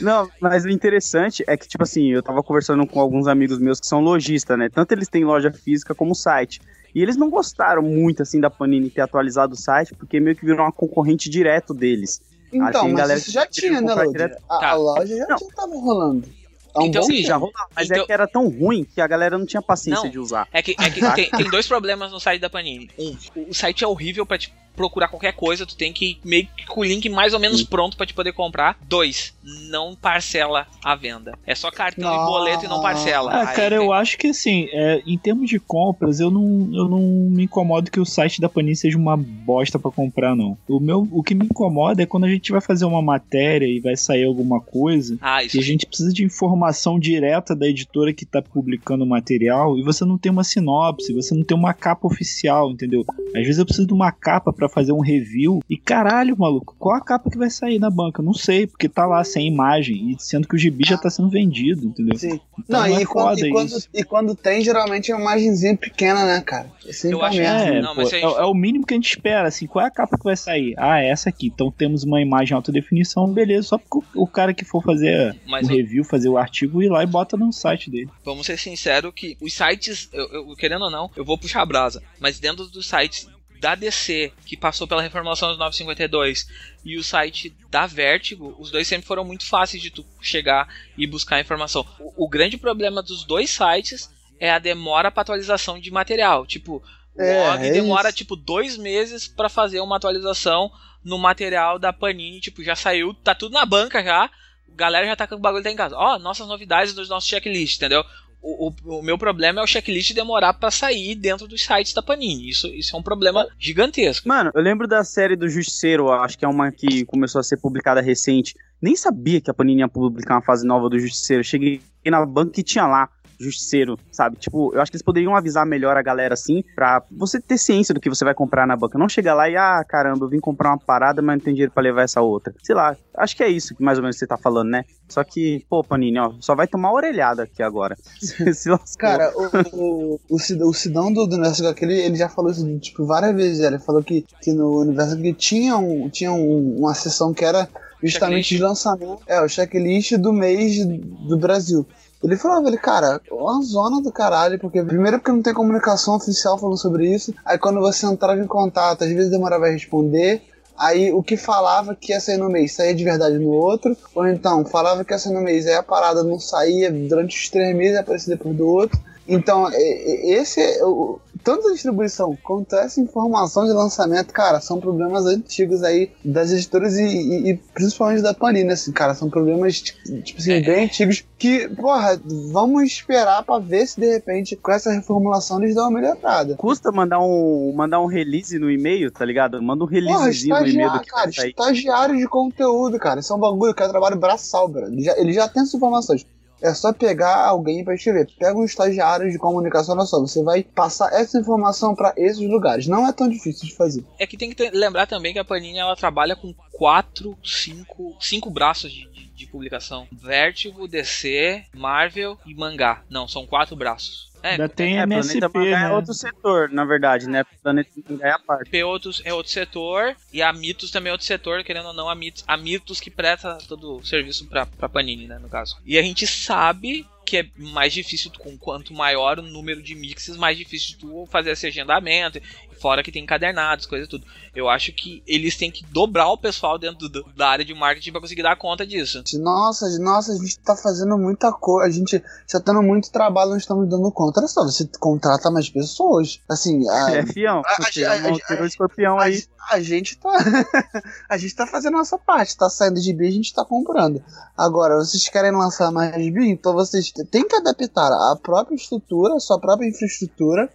Não, 0.00 0.28
mas 0.40 0.64
o 0.64 0.68
interessante 0.68 1.44
é 1.46 1.56
que, 1.56 1.68
tipo 1.68 1.82
assim, 1.82 2.08
eu 2.10 2.22
tava 2.22 2.42
conversando 2.42 2.86
com 2.86 3.00
alguns 3.00 3.26
amigos 3.26 3.58
meus 3.58 3.80
que 3.80 3.86
são 3.86 4.00
lojistas, 4.00 4.58
né? 4.58 4.68
Tanto 4.68 4.92
eles 4.92 5.08
têm 5.08 5.24
loja 5.24 5.52
física 5.52 5.94
como 5.94 6.14
site. 6.14 6.60
E 6.94 7.00
eles 7.02 7.16
não 7.16 7.30
gostaram 7.30 7.82
muito, 7.82 8.22
assim, 8.22 8.40
da 8.40 8.50
Panini 8.50 8.90
ter 8.90 9.00
atualizado 9.00 9.54
o 9.54 9.56
site, 9.56 9.94
porque 9.94 10.18
meio 10.18 10.34
que 10.36 10.44
virou 10.44 10.64
uma 10.64 10.72
concorrente 10.72 11.30
direto 11.30 11.72
deles. 11.72 12.20
Então, 12.52 12.88
mas 12.88 12.94
galera 12.96 13.18
isso 13.20 13.30
já 13.30 13.46
tinha, 13.46 13.80
né, 13.80 13.94
Lodi? 13.94 14.10
direto. 14.10 14.42
A, 14.48 14.58
Tá. 14.58 14.68
a 14.70 14.74
loja 14.74 15.16
já 15.16 15.26
Não. 15.28 15.36
tinha, 15.36 15.50
tava 15.54 15.72
rolando. 15.76 16.26
Há 16.74 16.82
um 16.82 16.86
Então, 16.86 17.02
bom 17.02 17.06
sim. 17.08 17.22
Já 17.22 17.36
rolava, 17.36 17.68
mas 17.74 17.90
Então- 17.90 18.02
é 18.02 18.06
que 18.06 18.12
era 18.12 18.26
tão 18.26 18.48
ruim 18.48 18.84
que 18.84 19.00
a 19.00 19.06
galera 19.06 19.36
não 19.38 19.44
tinha 19.46 19.60
paciência 19.62 20.04
Não. 20.04 20.10
de 20.10 20.18
usar. 20.18 20.46
É 20.52 20.62
que, 20.62 20.72
é 20.78 20.90
que 20.90 21.00
tem, 21.14 21.30
tem 21.30 21.50
dois 21.50 21.66
problemas 21.66 22.12
no 22.12 22.20
site 22.20 22.40
da 22.40 22.48
Panini. 22.50 22.90
Um, 22.98 23.16
o 23.48 23.54
site 23.54 23.82
é 23.84 23.86
horrível 23.86 24.24
pra 24.24 24.38
te 24.38 24.52
procurar 24.80 25.08
qualquer 25.08 25.32
coisa, 25.34 25.66
tu 25.66 25.76
tem 25.76 25.92
que 25.92 26.12
ir 26.12 26.18
meio 26.24 26.48
que 26.56 26.64
com 26.64 26.80
o 26.80 26.84
link 26.84 27.06
mais 27.10 27.34
ou 27.34 27.38
menos 27.40 27.62
pronto 27.62 27.98
pra 27.98 28.06
te 28.06 28.14
poder 28.14 28.32
comprar. 28.32 28.78
Dois, 28.88 29.34
não 29.68 29.94
parcela 29.94 30.66
a 30.82 30.94
venda. 30.96 31.36
É 31.46 31.54
só 31.54 31.70
cartão 31.70 32.10
e 32.10 32.16
Nossa. 32.16 32.30
boleto 32.30 32.64
e 32.64 32.68
não 32.68 32.80
parcela. 32.80 33.30
Ah, 33.30 33.48
Aí 33.50 33.56
cara, 33.56 33.76
tem- 33.76 33.84
eu 33.84 33.92
acho 33.92 34.16
que 34.16 34.28
assim, 34.28 34.68
é, 34.72 35.02
em 35.06 35.18
termos 35.18 35.50
de 35.50 35.60
compras, 35.60 36.18
eu 36.18 36.30
não, 36.30 36.70
eu 36.72 36.88
não 36.88 37.00
me 37.30 37.44
incomodo 37.44 37.90
que 37.90 38.00
o 38.00 38.06
site 38.06 38.40
da 38.40 38.48
Panini 38.48 38.74
seja 38.74 38.96
uma 38.96 39.18
bosta 39.18 39.78
pra 39.78 39.90
comprar, 39.90 40.34
não. 40.34 40.56
O, 40.66 40.80
meu, 40.80 41.06
o 41.12 41.22
que 41.22 41.34
me 41.34 41.44
incomoda 41.44 42.02
é 42.02 42.06
quando 42.06 42.24
a 42.24 42.28
gente 42.30 42.50
vai 42.50 42.62
fazer 42.62 42.86
uma 42.86 43.02
matéria 43.02 43.66
e 43.66 43.80
vai 43.80 43.96
sair 43.98 44.24
alguma 44.24 44.60
coisa 44.62 45.18
Ah, 45.20 45.44
isso 45.44 45.58
e 45.58 45.60
a 45.60 45.62
gente 45.62 45.86
precisa 45.86 46.10
de 46.12 46.24
informação 46.24 46.98
direta 46.98 47.54
da 47.54 47.66
editora 47.66 48.14
que 48.14 48.24
tá 48.24 48.40
publicando 48.40 49.04
o 49.04 49.06
material 49.08 49.76
e 49.76 49.82
você 49.82 50.06
não 50.06 50.16
tem 50.16 50.32
uma 50.32 50.42
sinopse, 50.44 51.12
você 51.12 51.34
não 51.34 51.44
tem 51.44 51.56
uma 51.56 51.74
capa 51.74 52.06
oficial, 52.06 52.70
entendeu? 52.70 53.04
Às 53.36 53.42
vezes 53.42 53.58
eu 53.58 53.66
preciso 53.66 53.86
de 53.86 53.92
uma 53.92 54.10
capa 54.12 54.52
pra 54.52 54.68
fazer 54.70 54.92
um 54.92 55.00
review 55.00 55.60
e 55.68 55.76
caralho, 55.76 56.36
maluco, 56.38 56.74
qual 56.78 56.96
a 56.96 57.00
capa 57.00 57.30
que 57.30 57.36
vai 57.38 57.50
sair 57.50 57.78
na 57.78 57.90
banca? 57.90 58.22
Não 58.22 58.32
sei, 58.34 58.66
porque 58.66 58.88
tá 58.88 59.06
lá 59.06 59.22
sem 59.24 59.46
imagem 59.46 60.10
e 60.12 60.16
sendo 60.18 60.46
que 60.48 60.54
o 60.54 60.58
gibi 60.58 60.84
já 60.86 60.96
tá 60.96 61.10
sendo 61.10 61.28
vendido, 61.28 61.86
entendeu? 61.86 62.16
Sim. 62.18 62.40
Então 62.58 62.80
Não, 62.80 62.86
é 62.86 63.02
e, 63.02 63.06
quando, 63.06 63.26
foda 63.36 63.46
e, 63.46 63.50
quando, 63.50 63.72
e 63.94 64.04
quando 64.04 64.34
tem, 64.34 64.62
geralmente 64.62 65.10
é 65.10 65.14
uma 65.14 65.22
imagenzinha 65.32 65.76
pequena, 65.76 66.24
né, 66.26 66.40
cara? 66.40 66.70
É 66.86 66.92
sempre 66.92 67.16
Eu 67.16 67.22
acho- 67.22 67.38
merda. 67.38 67.64
É, 67.76 67.82
Não, 67.82 67.94
pô, 67.94 68.00
a 68.00 68.04
é, 68.04 68.06
gente- 68.06 68.22
é 68.24 68.44
o 68.44 68.54
mínimo 68.54 68.86
que 68.86 68.94
a 68.94 68.96
gente 68.96 69.08
espera, 69.10 69.48
assim, 69.48 69.66
qual 69.66 69.84
é 69.84 69.88
a 69.88 69.90
capa 69.90 70.16
que 70.16 70.24
vai 70.24 70.36
sair? 70.36 70.74
Ah, 70.78 71.00
é 71.02 71.10
essa 71.10 71.28
aqui. 71.28 71.46
Então 71.48 71.70
temos 71.70 72.04
uma 72.04 72.20
imagem 72.20 72.54
alta 72.54 72.70
definição, 72.72 73.26
beleza, 73.32 73.68
só 73.68 73.78
porque 73.78 73.98
o, 74.18 74.22
o 74.22 74.26
cara 74.26 74.54
que 74.54 74.64
for 74.64 74.82
fazer 74.82 75.34
Mas 75.46 75.66
o 75.66 75.72
eu- 75.72 75.76
review, 75.76 76.04
fazer 76.04 76.28
o 76.28 76.36
artigo, 76.36 76.82
ir 76.82 76.88
lá 76.88 77.02
e 77.02 77.06
bota 77.06 77.36
no 77.36 77.52
site 77.52 77.90
dele. 77.90 78.08
vamos 78.24 78.46
ser 78.46 78.58
sinceros 78.58 79.12
que 79.14 79.36
os 79.40 79.52
sites, 79.52 80.08
eu, 80.12 80.28
eu- 80.32 80.56
querendo 80.56 80.82
ou 80.84 80.90
não, 80.90 81.10
eu 81.16 81.24
vou 81.24 81.36
puxar 81.38 81.62
a 81.62 81.66
brasa, 81.66 82.02
mas 82.20 82.38
dentro 82.38 82.66
dos 82.66 82.86
sites 82.88 83.26
da 83.60 83.74
DC, 83.74 84.32
que 84.46 84.56
passou 84.56 84.88
pela 84.88 85.02
reformulação 85.02 85.50
dos 85.50 85.58
952, 85.58 86.48
e 86.84 86.96
o 86.96 87.04
site 87.04 87.54
da 87.68 87.86
Vertigo, 87.86 88.56
os 88.58 88.70
dois 88.70 88.88
sempre 88.88 89.06
foram 89.06 89.24
muito 89.24 89.46
fáceis 89.46 89.82
de 89.82 89.90
tu 89.90 90.04
chegar 90.20 90.66
e 90.96 91.06
buscar 91.06 91.40
informação. 91.40 91.86
O, 91.98 92.24
o 92.24 92.28
grande 92.28 92.56
problema 92.56 93.02
dos 93.02 93.24
dois 93.24 93.50
sites 93.50 94.10
é 94.38 94.50
a 94.50 94.58
demora 94.58 95.10
para 95.10 95.22
atualização 95.22 95.78
de 95.78 95.90
material. 95.90 96.46
Tipo, 96.46 96.82
o 97.14 97.22
É, 97.22 97.34
log 97.34 97.62
é 97.66 97.70
demora 97.70 98.12
tipo 98.12 98.34
dois 98.34 98.76
meses 98.76 99.28
para 99.28 99.48
fazer 99.50 99.80
uma 99.80 99.96
atualização 99.96 100.70
no 101.04 101.18
material 101.18 101.78
da 101.78 101.92
Panini. 101.92 102.40
Tipo, 102.40 102.62
já 102.64 102.74
saiu, 102.74 103.12
tá 103.14 103.34
tudo 103.34 103.52
na 103.52 103.66
banca 103.66 104.02
já. 104.02 104.24
A 104.24 104.30
galera 104.74 105.06
já 105.06 105.16
tá 105.16 105.26
com 105.26 105.34
o 105.34 105.38
bagulho 105.38 105.62
tá 105.62 105.70
em 105.70 105.76
casa. 105.76 105.96
Ó, 105.96 106.18
nossas 106.18 106.46
novidades 106.48 106.94
dos 106.94 107.08
nossos 107.08 107.28
checklists, 107.28 107.76
entendeu? 107.76 108.04
O, 108.42 108.72
o, 108.86 109.02
meu 109.02 109.18
problema 109.18 109.60
é 109.60 109.62
o 109.64 109.66
checklist 109.66 110.14
demorar 110.14 110.54
pra 110.54 110.70
sair 110.70 111.14
dentro 111.14 111.46
dos 111.46 111.62
sites 111.62 111.92
da 111.92 112.02
Panini. 112.02 112.48
Isso, 112.48 112.66
isso 112.68 112.96
é 112.96 112.98
um 112.98 113.02
problema 113.02 113.46
gigantesco. 113.58 114.26
Mano, 114.26 114.50
eu 114.54 114.62
lembro 114.62 114.88
da 114.88 115.04
série 115.04 115.36
do 115.36 115.48
Justiceiro, 115.48 116.10
acho 116.10 116.38
que 116.38 116.44
é 116.44 116.48
uma 116.48 116.72
que 116.72 117.04
começou 117.04 117.38
a 117.38 117.44
ser 117.44 117.58
publicada 117.58 118.00
recente. 118.00 118.54
Nem 118.80 118.96
sabia 118.96 119.40
que 119.40 119.50
a 119.50 119.54
Panini 119.54 119.80
ia 119.80 119.88
publicar 119.88 120.36
uma 120.36 120.42
fase 120.42 120.66
nova 120.66 120.88
do 120.88 120.98
Justiceiro. 120.98 121.44
Cheguei 121.44 121.82
na 122.06 122.24
banca 122.24 122.60
e 122.60 122.62
tinha 122.62 122.86
lá. 122.86 123.10
Justiceiro, 123.40 123.98
sabe? 124.12 124.36
Tipo, 124.36 124.72
eu 124.74 124.80
acho 124.80 124.90
que 124.90 124.96
eles 124.96 125.02
poderiam 125.04 125.34
avisar 125.34 125.64
melhor 125.66 125.96
a 125.96 126.02
galera 126.02 126.34
assim, 126.34 126.62
pra 126.74 127.02
você 127.10 127.40
ter 127.40 127.56
ciência 127.58 127.94
do 127.94 128.00
que 128.00 128.08
você 128.08 128.24
vai 128.24 128.34
comprar 128.34 128.66
na 128.66 128.76
banca. 128.76 128.98
Não 128.98 129.08
chegar 129.08 129.34
lá 129.34 129.48
e, 129.48 129.56
ah, 129.56 129.82
caramba, 129.88 130.26
eu 130.26 130.28
vim 130.28 130.38
comprar 130.40 130.70
uma 130.70 130.78
parada, 130.78 131.22
mas 131.22 131.36
não 131.38 131.44
tem 131.44 131.54
dinheiro 131.54 131.72
pra 131.72 131.82
levar 131.82 132.02
essa 132.02 132.20
outra. 132.20 132.54
Sei 132.62 132.74
lá, 132.74 132.96
acho 133.16 133.36
que 133.36 133.42
é 133.42 133.48
isso 133.48 133.74
que 133.74 133.82
mais 133.82 133.98
ou 133.98 134.02
menos 134.02 134.18
você 134.18 134.26
tá 134.26 134.36
falando, 134.36 134.68
né? 134.70 134.84
Só 135.08 135.24
que, 135.24 135.64
pô, 135.68 135.82
Panini, 135.82 136.18
ó, 136.18 136.32
só 136.40 136.54
vai 136.54 136.68
tomar 136.68 136.92
orelhada 136.92 137.42
aqui 137.44 137.62
agora. 137.62 137.96
Cara, 138.98 139.32
o, 139.34 140.14
o, 140.14 140.20
o, 140.30 140.38
Sid- 140.38 140.62
o 140.62 140.72
Sidão 140.72 141.12
do, 141.12 141.26
do 141.26 141.34
Universo 141.36 141.62
HQ, 141.66 141.84
ele, 141.84 141.94
ele 142.00 142.16
já 142.16 142.28
falou 142.28 142.50
isso, 142.50 142.78
tipo, 142.78 143.04
várias 143.06 143.34
vezes. 143.34 143.60
Ele 143.60 143.78
falou 143.78 144.02
que, 144.02 144.24
que 144.42 144.52
no 144.52 144.80
Universo 144.80 145.14
HQ 145.14 145.32
tinha, 145.34 145.76
um, 145.76 146.08
tinha 146.08 146.32
um- 146.32 146.76
uma 146.78 146.94
sessão 146.94 147.32
que 147.34 147.44
era 147.44 147.68
justamente 148.02 148.44
Checklist. 148.44 148.48
de 148.50 148.58
lançamento. 148.58 149.22
É, 149.26 149.40
o 149.42 149.48
checklist 149.48 150.12
do 150.16 150.32
mês 150.32 150.84
do 150.86 151.36
Brasil. 151.38 151.86
Ele 152.22 152.36
falava, 152.36 152.68
ele, 152.68 152.76
cara, 152.76 153.20
uma 153.30 153.62
zona 153.62 154.00
do 154.02 154.12
caralho, 154.12 154.58
porque 154.58 154.82
primeiro 154.82 155.18
porque 155.18 155.32
não 155.32 155.42
tem 155.42 155.54
comunicação 155.54 156.16
oficial 156.16 156.58
falando 156.58 156.76
sobre 156.76 157.12
isso, 157.12 157.34
aí 157.44 157.58
quando 157.58 157.80
você 157.80 158.06
entrava 158.06 158.40
em 158.40 158.46
contato, 158.46 159.04
às 159.04 159.10
vezes 159.10 159.30
demorava 159.30 159.66
a 159.66 159.70
responder, 159.70 160.42
aí 160.76 161.10
o 161.12 161.22
que 161.22 161.36
falava 161.36 161.94
que 161.94 162.12
ia 162.12 162.20
sair 162.20 162.36
no 162.36 162.50
mês 162.50 162.74
saía 162.74 162.94
de 162.94 163.04
verdade 163.04 163.38
no 163.38 163.48
outro, 163.48 163.96
ou 164.14 164.26
então 164.26 164.64
falava 164.66 165.02
que 165.02 165.14
ia 165.14 165.18
sair 165.18 165.32
no 165.32 165.40
mês, 165.40 165.66
aí 165.66 165.74
a 165.74 165.82
parada 165.82 166.22
não 166.22 166.38
saía 166.38 166.92
durante 166.92 167.38
os 167.38 167.48
três 167.48 167.74
meses 167.74 167.98
aparecia 167.98 168.36
depois 168.36 168.54
do 168.54 168.66
outro. 168.66 169.00
Então, 169.28 169.70
esse 169.72 170.60
é 170.60 170.84
o. 170.84 171.20
Tanto 171.42 171.68
a 171.68 171.72
distribuição 171.72 172.36
quanto 172.42 172.74
essa 172.76 173.00
informação 173.00 173.64
de 173.64 173.72
lançamento, 173.72 174.32
cara, 174.32 174.60
são 174.60 174.80
problemas 174.80 175.26
antigos 175.26 175.82
aí 175.82 176.10
das 176.24 176.50
editoras 176.52 176.96
e, 176.98 177.02
e- 177.04 177.50
e 177.50 177.56
principalmente 177.74 178.22
da 178.22 178.34
Panini, 178.34 178.72
assim, 178.72 178.92
cara, 178.92 179.14
são 179.14 179.30
problemas, 179.30 179.80
tipo 179.80 180.38
assim, 180.38 180.52
É. 180.52 180.60
bem 180.60 180.84
antigos 180.84 181.24
que, 181.38 181.68
porra, 181.68 182.20
vamos 182.52 182.82
esperar 182.84 183.42
pra 183.42 183.58
ver 183.58 183.86
se 183.86 183.98
de 184.00 184.06
repente 184.10 184.54
com 184.56 184.70
essa 184.72 184.92
reformulação 184.92 185.62
eles 185.62 185.74
dão 185.74 185.84
uma 185.88 186.00
melhorada. 186.00 186.54
Custa 186.56 186.92
mandar 186.92 187.20
um, 187.20 187.72
mandar 187.74 188.00
um 188.00 188.06
release 188.06 188.58
no 188.58 188.70
e-mail, 188.70 189.10
tá 189.10 189.24
ligado? 189.24 189.60
Manda 189.62 189.84
um 189.84 189.86
Porra, 189.88 190.00
releasezinho 190.00 190.60
no 190.60 190.66
e-mail 190.66 190.92
do 190.92 191.00
que 191.00 191.06
cara, 191.10 191.24
vai 191.24 191.32
sair. 191.32 191.50
estagiário 191.50 192.16
de 192.16 192.26
conteúdo, 192.28 192.98
cara. 192.98 193.20
Isso 193.20 193.32
é 193.32 193.36
um 193.36 193.40
bagulho 193.40 193.74
que 193.74 193.82
é 193.82 193.88
trabalho 193.88 194.16
braçal, 194.16 194.68
bro. 194.68 194.86
Ele 194.86 195.02
já, 195.02 195.16
ele 195.18 195.32
já 195.32 195.48
tem 195.48 195.62
essas 195.62 195.74
informações. 195.74 196.26
É 196.62 196.74
só 196.74 196.92
pegar 196.92 197.46
alguém 197.46 197.84
pra 197.84 197.94
escrever. 197.94 198.28
Pega 198.38 198.58
um 198.58 198.64
estagiário 198.64 199.30
de 199.30 199.38
comunicação, 199.38 199.96
olha 199.96 200.06
só, 200.06 200.20
você 200.20 200.42
vai 200.42 200.62
passar 200.62 201.12
essa 201.12 201.38
informação 201.38 201.94
pra 201.94 202.12
esses 202.16 202.46
lugares. 202.48 202.86
Não 202.86 203.06
é 203.06 203.12
tão 203.12 203.28
difícil 203.28 203.68
de 203.68 203.74
fazer. 203.74 204.04
É 204.18 204.26
que 204.26 204.36
tem 204.36 204.52
que 204.52 204.70
lembrar 204.70 205.06
também 205.06 205.32
que 205.32 205.38
a 205.38 205.44
Panini 205.44 205.78
ela 205.78 205.96
trabalha 205.96 206.36
com 206.36 206.54
quatro, 206.72 207.36
cinco, 207.44 208.14
cinco 208.20 208.50
braços 208.50 208.92
de, 208.92 209.08
de- 209.10 209.30
de 209.30 209.46
publicação: 209.46 210.06
Vertigo, 210.12 210.86
DC, 210.86 211.64
Marvel 211.74 212.36
e 212.46 212.54
mangá. 212.54 213.02
Não, 213.08 213.26
são 213.26 213.46
quatro 213.46 213.74
braços. 213.74 214.29
É, 214.42 214.50
Ainda 214.52 214.68
tem 214.68 214.98
É, 214.98 215.02
MSP, 215.02 215.40
Planeta 215.48 215.78
né? 215.78 215.86
é 215.86 215.92
outro 215.92 216.14
setor, 216.14 216.70
na 216.70 216.84
verdade, 216.84 217.28
né? 217.28 217.44
Planeta 217.62 217.90
Mangá 218.08 218.28
é 218.28 218.32
a 218.32 218.38
parte. 218.38 218.70
P 218.70 218.84
outros 218.84 219.20
é 219.24 219.32
outro 219.34 219.52
setor 219.52 220.16
e 220.32 220.42
a 220.42 220.52
Mitos 220.52 220.90
também 220.90 221.10
é 221.10 221.12
outro 221.12 221.26
setor, 221.26 221.62
querendo 221.62 221.86
ou 221.88 221.94
não, 221.94 222.08
a 222.08 222.14
Mitos, 222.14 222.44
a 222.46 222.56
Mitos 222.56 223.00
que 223.00 223.10
presta 223.10 223.58
todo 223.68 223.96
o 223.96 224.04
serviço 224.04 224.46
pra, 224.46 224.66
pra 224.66 224.88
Panini, 224.88 225.26
né, 225.26 225.38
no 225.38 225.48
caso. 225.48 225.76
E 225.84 225.98
a 225.98 226.02
gente 226.02 226.26
sabe 226.26 227.06
que 227.26 227.36
é 227.36 227.46
mais 227.56 227.92
difícil, 227.92 228.32
com 228.38 228.58
quanto 228.58 228.92
maior 228.92 229.38
o 229.38 229.42
número 229.42 229.80
de 229.82 229.94
mixes, 229.94 230.36
mais 230.36 230.58
difícil 230.58 230.96
tu 230.98 231.26
fazer 231.30 231.50
esse 231.52 231.66
agendamento, 231.66 232.40
fora 232.80 233.02
que 233.02 233.12
tem 233.12 233.22
encadernados, 233.22 233.86
coisa 233.86 234.04
e 234.06 234.08
tudo. 234.08 234.24
Eu 234.54 234.68
acho 234.68 234.92
que 234.92 235.22
eles 235.26 235.56
têm 235.56 235.70
que 235.70 235.84
dobrar 235.86 236.28
o 236.30 236.38
pessoal 236.38 236.78
dentro 236.78 237.08
do- 237.08 237.24
da 237.36 237.48
área 237.48 237.64
de 237.64 237.74
marketing 237.74 238.10
pra 238.12 238.20
conseguir 238.20 238.42
dar 238.42 238.56
conta 238.56 238.86
disso. 238.86 239.22
Nossa, 239.34 239.86
nossa, 239.98 240.32
a 240.32 240.36
gente 240.36 240.58
tá 240.60 240.74
fazendo 240.74 241.16
muita 241.18 241.52
coisa. 241.52 241.86
A 241.88 241.90
gente 241.92 242.18
tá 242.50 242.58
tendo 242.60 242.82
muito 242.82 243.10
trabalho, 243.12 243.50
não 243.50 243.56
estamos 243.58 243.88
dando 243.88 244.10
conta. 244.10 244.40
Olha 244.40 244.48
só, 244.48 244.62
você 244.64 244.88
contrata 244.98 245.50
mais 245.50 245.68
pessoas. 245.68 246.40
Assim, 246.48 246.88
a, 246.88 247.10
É, 247.16 247.26
fião. 247.26 247.62
a- 247.64 247.82
Você 247.82 248.04
a- 248.04 248.16
é 248.16 248.30
um 248.60 248.64
a- 248.64 248.66
escorpião 248.66 249.18
aí. 249.18 249.44
A, 249.70 249.74
a 249.76 249.80
gente 249.80 250.16
tá. 250.16 250.30
a 251.28 251.36
gente 251.36 251.54
tá 251.54 251.66
fazendo 251.66 251.94
a 251.94 251.98
nossa 251.98 252.18
parte. 252.18 252.56
Tá 252.56 252.68
saindo 252.70 253.00
de 253.00 253.12
bi, 253.12 253.28
a 253.28 253.30
gente 253.30 253.52
tá 253.54 253.64
comprando. 253.64 254.22
Agora, 254.56 254.96
vocês 254.96 255.28
querem 255.28 255.52
lançar 255.52 255.90
mais 255.92 256.12
bi, 256.32 256.48
então 256.48 256.72
vocês 256.72 257.12
têm 257.30 257.46
que 257.46 257.54
adaptar 257.56 258.08
a 258.10 258.36
própria 258.42 258.74
estrutura, 258.74 259.34
a 259.34 259.40
sua 259.40 259.58
própria 259.60 259.86
infraestrutura, 259.88 260.68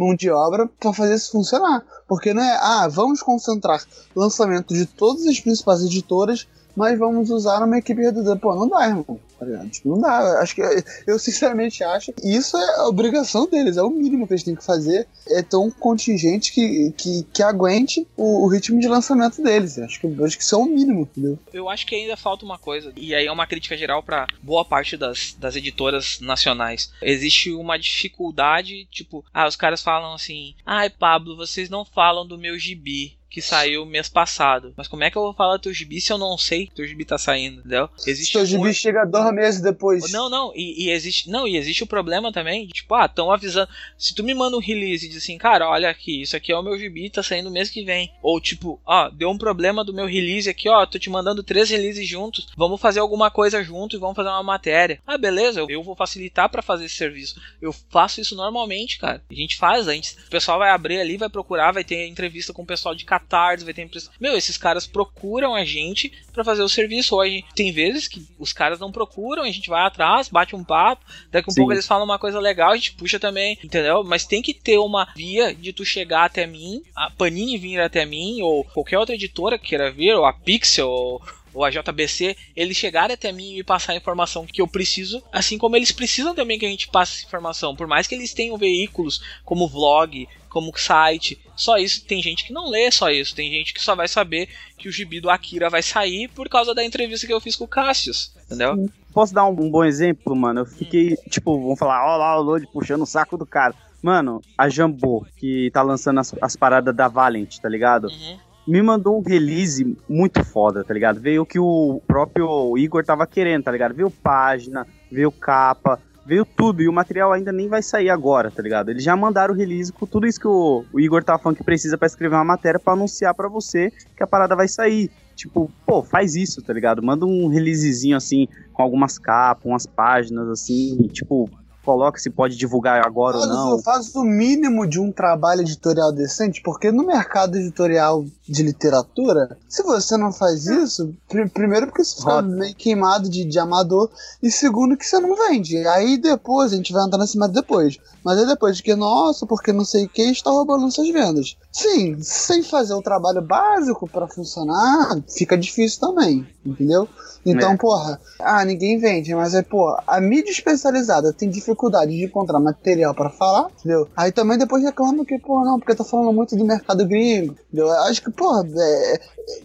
mão 0.00 0.14
de 0.14 0.30
obra, 0.30 0.68
pra 0.80 0.92
fazer 0.92 1.14
isso 1.14 1.32
funcionar. 1.32 1.84
Porque 2.08 2.32
não 2.32 2.42
é, 2.42 2.58
ah, 2.60 2.88
vamos 2.88 3.22
concentrar 3.22 3.84
lançamento 4.16 4.72
de 4.72 4.86
todas 4.86 5.26
as 5.26 5.38
principais 5.38 5.82
editoras, 5.82 6.48
mas 6.76 6.98
vamos 6.98 7.30
usar 7.30 7.62
uma 7.62 7.78
equipe 7.78 8.00
reduzida. 8.00 8.36
Pô, 8.36 8.54
não 8.54 8.68
dá, 8.68 8.86
irmão. 8.86 9.20
Tá? 9.38 9.66
Tipo, 9.70 9.88
não 9.90 10.00
dá. 10.00 10.40
Acho 10.40 10.54
que 10.54 10.62
eu 11.06 11.18
sinceramente 11.18 11.82
acho 11.82 12.12
que 12.12 12.28
isso 12.28 12.56
é 12.56 12.76
a 12.76 12.88
obrigação 12.88 13.48
deles, 13.48 13.76
é 13.76 13.82
o 13.82 13.90
mínimo 13.90 14.26
que 14.26 14.34
eles 14.34 14.44
têm 14.44 14.54
que 14.54 14.64
fazer. 14.64 15.06
É 15.28 15.42
ter 15.42 15.56
um 15.56 15.70
contingente 15.70 16.52
que, 16.52 16.92
que, 16.96 17.22
que 17.32 17.42
aguente 17.42 18.06
o, 18.16 18.44
o 18.44 18.48
ritmo 18.48 18.78
de 18.78 18.88
lançamento 18.88 19.42
deles. 19.42 19.78
Acho 19.78 20.00
que, 20.00 20.24
acho 20.24 20.36
que 20.36 20.44
isso 20.44 20.54
é 20.54 20.58
o 20.58 20.66
mínimo, 20.66 21.02
entendeu? 21.02 21.38
Eu 21.52 21.68
acho 21.68 21.86
que 21.86 21.94
ainda 21.94 22.16
falta 22.16 22.44
uma 22.44 22.58
coisa, 22.58 22.92
e 22.96 23.14
aí 23.14 23.26
é 23.26 23.32
uma 23.32 23.46
crítica 23.46 23.76
geral 23.76 24.02
pra 24.02 24.26
boa 24.42 24.64
parte 24.64 24.96
das, 24.96 25.34
das 25.38 25.56
editoras 25.56 26.18
nacionais. 26.20 26.92
Existe 27.00 27.52
uma 27.52 27.78
dificuldade, 27.78 28.86
tipo, 28.90 29.24
ah, 29.32 29.46
os 29.46 29.56
caras 29.56 29.82
falam 29.82 30.14
assim: 30.14 30.54
ai, 30.66 30.90
Pablo, 30.90 31.36
vocês 31.36 31.70
não 31.70 31.84
falam 31.84 32.26
do 32.26 32.38
meu 32.38 32.58
gibi. 32.58 33.19
Que 33.30 33.40
saiu 33.40 33.86
mês 33.86 34.08
passado. 34.08 34.74
Mas 34.76 34.88
como 34.88 35.04
é 35.04 35.10
que 35.10 35.16
eu 35.16 35.22
vou 35.22 35.32
falar 35.32 35.56
do 35.56 35.62
teu 35.62 35.72
gibi 35.72 36.00
se 36.00 36.12
eu 36.12 36.18
não 36.18 36.36
sei 36.36 36.66
que 36.66 36.74
teu 36.74 36.86
gibi 36.86 37.04
tá 37.04 37.16
saindo, 37.16 37.60
entendeu? 37.60 37.88
Existe 38.06 38.32
Seu 38.32 38.44
gibi 38.44 38.58
muito- 38.58 38.74
chega 38.74 39.04
dois 39.04 39.32
meses 39.32 39.60
depois. 39.60 40.10
Não, 40.10 40.28
não, 40.28 40.52
e, 40.54 40.86
e 40.86 40.90
existe. 40.90 41.30
Não, 41.30 41.46
e 41.46 41.56
existe 41.56 41.84
o 41.84 41.86
problema 41.86 42.32
também, 42.32 42.66
tipo, 42.66 42.94
ah, 42.94 43.06
estão 43.06 43.30
avisando. 43.30 43.70
Se 43.96 44.14
tu 44.14 44.24
me 44.24 44.34
manda 44.34 44.56
um 44.56 44.60
release 44.60 45.06
e 45.06 45.08
diz 45.08 45.22
assim, 45.22 45.38
cara, 45.38 45.68
olha 45.68 45.88
aqui, 45.88 46.22
isso 46.22 46.36
aqui 46.36 46.50
é 46.50 46.56
o 46.58 46.62
meu 46.62 46.76
gibi, 46.78 47.08
tá 47.08 47.22
saindo 47.22 47.50
mês 47.50 47.70
que 47.70 47.84
vem. 47.84 48.10
Ou 48.22 48.40
tipo, 48.40 48.80
ó, 48.84 49.08
deu 49.10 49.30
um 49.30 49.38
problema 49.38 49.84
do 49.84 49.94
meu 49.94 50.06
release 50.06 50.50
aqui, 50.50 50.68
ó, 50.68 50.84
tô 50.84 50.98
te 50.98 51.08
mandando 51.08 51.42
três 51.44 51.70
releases 51.70 52.08
juntos, 52.08 52.48
vamos 52.56 52.80
fazer 52.80 52.98
alguma 52.98 53.30
coisa 53.30 53.62
junto 53.62 53.94
e 53.94 53.98
vamos 54.00 54.16
fazer 54.16 54.28
uma 54.28 54.42
matéria. 54.42 55.00
Ah, 55.06 55.16
beleza, 55.16 55.60
eu, 55.60 55.70
eu 55.70 55.82
vou 55.84 55.94
facilitar 55.94 56.48
pra 56.48 56.62
fazer 56.62 56.86
esse 56.86 56.96
serviço. 56.96 57.40
Eu 57.62 57.72
faço 57.90 58.20
isso 58.20 58.34
normalmente, 58.34 58.98
cara. 58.98 59.22
A 59.30 59.34
gente 59.34 59.56
faz, 59.56 59.86
a 59.86 59.94
gente, 59.94 60.14
o 60.26 60.30
pessoal 60.30 60.58
vai 60.58 60.70
abrir 60.70 60.98
ali, 60.98 61.16
vai 61.16 61.28
procurar, 61.28 61.70
vai 61.72 61.84
ter 61.84 62.08
entrevista 62.08 62.52
com 62.52 62.62
o 62.62 62.66
pessoal 62.66 62.94
de 62.94 63.04
Catarse, 63.20 63.64
vai 63.64 63.74
ter 63.74 63.82
entrevista. 63.82 64.12
Meu, 64.20 64.36
esses 64.36 64.56
caras 64.56 64.86
procuram 64.86 65.54
a 65.54 65.64
gente 65.64 66.12
pra 66.32 66.44
fazer 66.44 66.62
o 66.62 66.68
serviço. 66.68 67.22
Gente, 67.24 67.44
tem 67.54 67.72
vezes 67.72 68.08
que 68.08 68.26
os 68.38 68.52
caras 68.52 68.80
não 68.80 68.90
procuram, 68.90 69.42
a 69.42 69.50
gente 69.50 69.68
vai 69.68 69.82
atrás, 69.82 70.28
bate 70.28 70.56
um 70.56 70.64
papo, 70.64 71.04
daqui 71.30 71.48
a 71.48 71.52
um 71.52 71.54
pouco 71.54 71.72
eles 71.72 71.86
falam 71.86 72.04
uma 72.04 72.18
coisa 72.18 72.40
legal, 72.40 72.72
a 72.72 72.76
gente 72.76 72.92
puxa 72.92 73.18
também, 73.18 73.58
entendeu? 73.62 74.02
Mas 74.02 74.24
tem 74.24 74.42
que 74.42 74.54
ter 74.54 74.78
uma 74.78 75.08
via 75.14 75.54
de 75.54 75.72
tu 75.72 75.84
chegar 75.84 76.24
até 76.24 76.46
mim, 76.46 76.82
a 76.94 77.10
Panini 77.10 77.58
vir 77.58 77.80
até 77.80 78.04
mim, 78.04 78.42
ou 78.42 78.64
qualquer 78.64 78.98
outra 78.98 79.14
editora 79.14 79.58
que 79.58 79.68
queira 79.68 79.90
vir, 79.90 80.14
ou 80.14 80.24
a 80.24 80.32
Pixel, 80.32 80.88
ou 80.88 81.22
ou 81.52 81.64
a 81.64 81.70
JBC, 81.70 82.36
eles 82.54 82.76
chegarem 82.76 83.14
até 83.14 83.32
mim 83.32 83.52
e 83.52 83.54
me 83.56 83.64
passar 83.64 83.92
a 83.92 83.96
informação 83.96 84.46
que 84.46 84.62
eu 84.62 84.68
preciso, 84.68 85.22
assim 85.32 85.58
como 85.58 85.76
eles 85.76 85.92
precisam 85.92 86.34
também 86.34 86.58
que 86.58 86.66
a 86.66 86.68
gente 86.68 86.88
passe 86.88 87.18
essa 87.18 87.26
informação. 87.26 87.74
Por 87.74 87.86
mais 87.86 88.06
que 88.06 88.14
eles 88.14 88.32
tenham 88.32 88.56
veículos 88.56 89.20
como 89.44 89.68
vlog, 89.68 90.28
como 90.50 90.76
site, 90.76 91.40
só 91.56 91.78
isso 91.78 92.04
tem 92.04 92.20
gente 92.22 92.44
que 92.44 92.52
não 92.52 92.68
lê 92.68 92.90
só 92.90 93.08
isso, 93.08 93.34
tem 93.34 93.50
gente 93.50 93.72
que 93.72 93.80
só 93.80 93.94
vai 93.94 94.08
saber 94.08 94.48
que 94.76 94.88
o 94.88 94.92
gibi 94.92 95.20
do 95.20 95.30
Akira 95.30 95.70
vai 95.70 95.82
sair 95.82 96.28
por 96.28 96.48
causa 96.48 96.74
da 96.74 96.84
entrevista 96.84 97.26
que 97.26 97.32
eu 97.32 97.40
fiz 97.40 97.56
com 97.56 97.64
o 97.64 97.68
Cassius, 97.68 98.34
entendeu? 98.44 98.90
Posso 99.14 99.32
dar 99.32 99.46
um, 99.46 99.50
um 99.50 99.70
bom 99.70 99.84
exemplo, 99.84 100.34
mano? 100.36 100.60
Eu 100.60 100.66
fiquei, 100.66 101.16
tipo, 101.28 101.58
vamos 101.58 101.78
falar, 101.78 102.04
ó 102.04 102.16
lá 102.16 102.38
o 102.38 102.42
Lodi 102.42 102.66
puxando 102.72 103.02
o 103.02 103.06
saco 103.06 103.36
do 103.38 103.46
cara. 103.46 103.74
Mano, 104.02 104.40
a 104.56 104.68
Jambô, 104.68 105.26
que 105.36 105.70
tá 105.72 105.82
lançando 105.82 106.20
as, 106.20 106.34
as 106.40 106.56
paradas 106.56 106.94
da 106.94 107.06
Valent, 107.06 107.58
tá 107.58 107.68
ligado? 107.68 108.08
Uhum. 108.08 108.38
me 108.66 108.82
mandou 108.82 109.18
um 109.18 109.22
release 109.22 109.96
muito 110.08 110.42
foda, 110.42 110.82
tá 110.82 110.94
ligado? 110.94 111.20
Veio 111.20 111.42
o 111.42 111.46
que 111.46 111.58
o 111.58 112.00
próprio 112.06 112.76
Igor 112.78 113.04
tava 113.04 113.26
querendo, 113.26 113.64
tá 113.64 113.72
ligado? 113.72 113.94
Veio 113.94 114.10
página, 114.10 114.86
veio 115.10 115.30
capa, 115.30 116.00
veio 116.30 116.44
tudo. 116.44 116.80
E 116.80 116.88
o 116.88 116.92
material 116.92 117.32
ainda 117.32 117.50
nem 117.50 117.66
vai 117.68 117.82
sair 117.82 118.08
agora, 118.08 118.52
tá 118.52 118.62
ligado? 118.62 118.88
Eles 118.88 119.02
já 119.02 119.16
mandaram 119.16 119.52
o 119.52 119.56
release 119.56 119.92
com 119.92 120.06
tudo 120.06 120.28
isso 120.28 120.38
que 120.38 120.46
o, 120.46 120.84
o 120.92 121.00
Igor 121.00 121.24
tava 121.24 121.42
falando 121.42 121.56
que 121.56 121.64
precisa 121.64 121.98
pra 121.98 122.06
escrever 122.06 122.36
uma 122.36 122.44
matéria 122.44 122.78
pra 122.78 122.92
anunciar 122.92 123.34
pra 123.34 123.48
você 123.48 123.90
que 124.16 124.22
a 124.22 124.28
parada 124.28 124.54
vai 124.54 124.68
sair. 124.68 125.10
Tipo, 125.34 125.68
pô, 125.84 126.04
faz 126.04 126.36
isso, 126.36 126.62
tá 126.62 126.72
ligado? 126.72 127.02
Manda 127.02 127.26
um 127.26 127.48
releasezinho 127.48 128.16
assim, 128.16 128.46
com 128.72 128.82
algumas 128.82 129.18
capas, 129.18 129.64
umas 129.64 129.86
páginas 129.86 130.48
assim, 130.48 130.96
tipo, 131.08 131.50
coloca 131.84 132.18
se 132.18 132.28
pode 132.30 132.56
divulgar 132.56 133.04
agora 133.06 133.36
ou 133.36 133.42
Faz, 133.42 133.54
não. 133.54 133.76
o- 133.76 133.82
faz 133.82 134.14
o 134.14 134.22
mínimo 134.22 134.86
de 134.86 135.00
um 135.00 135.10
trabalho 135.10 135.62
editorial 135.62 136.12
decente, 136.12 136.60
porque 136.62 136.92
no 136.92 137.04
mercado 137.06 137.56
editorial 137.56 138.24
de 138.48 138.62
literatura, 138.62 139.56
se 139.68 139.82
você 139.82 140.16
não 140.16 140.32
faz 140.32 140.66
isso, 140.66 141.14
pri- 141.28 141.48
primeiro 141.48 141.86
porque 141.86 142.04
você 142.04 142.16
fica 142.16 142.30
Roda. 142.32 142.48
meio 142.48 142.74
queimado 142.74 143.28
de, 143.28 143.44
de 143.44 143.58
amador, 143.58 144.10
e 144.42 144.50
segundo 144.50 144.96
que 144.96 145.06
você 145.06 145.18
não 145.18 145.34
vende. 145.36 145.76
Aí 145.88 146.18
depois, 146.18 146.72
a 146.72 146.76
gente 146.76 146.92
vai 146.92 147.04
entrar 147.06 147.18
nesse 147.18 147.38
mais 147.38 147.52
depois. 147.52 147.98
Mas 148.24 148.38
aí 148.38 148.46
depois 148.46 148.76
de 148.76 148.82
que, 148.82 148.94
nossa, 148.94 149.46
porque 149.46 149.72
não 149.72 149.84
sei 149.84 150.06
quem 150.06 150.30
está 150.32 150.50
roubando 150.50 150.90
suas 150.90 151.08
vendas. 151.10 151.56
Sim, 151.72 152.20
sem 152.20 152.62
fazer 152.64 152.94
o 152.94 153.02
trabalho 153.02 153.40
básico 153.40 154.08
pra 154.08 154.26
funcionar, 154.26 155.16
fica 155.36 155.56
difícil 155.56 156.00
também, 156.00 156.44
entendeu? 156.66 157.08
Então, 157.46 157.72
É. 157.72 157.76
porra, 157.76 158.20
ah, 158.40 158.64
ninguém 158.64 158.98
vende, 158.98 159.32
mas 159.34 159.54
é, 159.54 159.62
pô, 159.62 159.96
a 160.06 160.20
mídia 160.20 160.50
especializada 160.50 161.32
tem 161.32 161.48
dificuldade 161.48 162.10
de 162.10 162.24
encontrar 162.24 162.58
material 162.58 163.14
pra 163.14 163.30
falar, 163.30 163.68
entendeu? 163.78 164.08
Aí 164.16 164.32
também 164.32 164.58
depois 164.58 164.82
reclamam 164.82 165.24
que, 165.24 165.38
pô, 165.38 165.64
não, 165.64 165.78
porque 165.78 165.94
tá 165.94 166.04
falando 166.04 166.32
muito 166.32 166.56
do 166.56 166.64
mercado 166.64 167.06
gringo, 167.06 167.54
entendeu? 167.68 167.86
Eu 167.86 168.02
Acho 168.02 168.20
que, 168.22 168.30
porra, 168.32 168.66
é- 168.76 169.20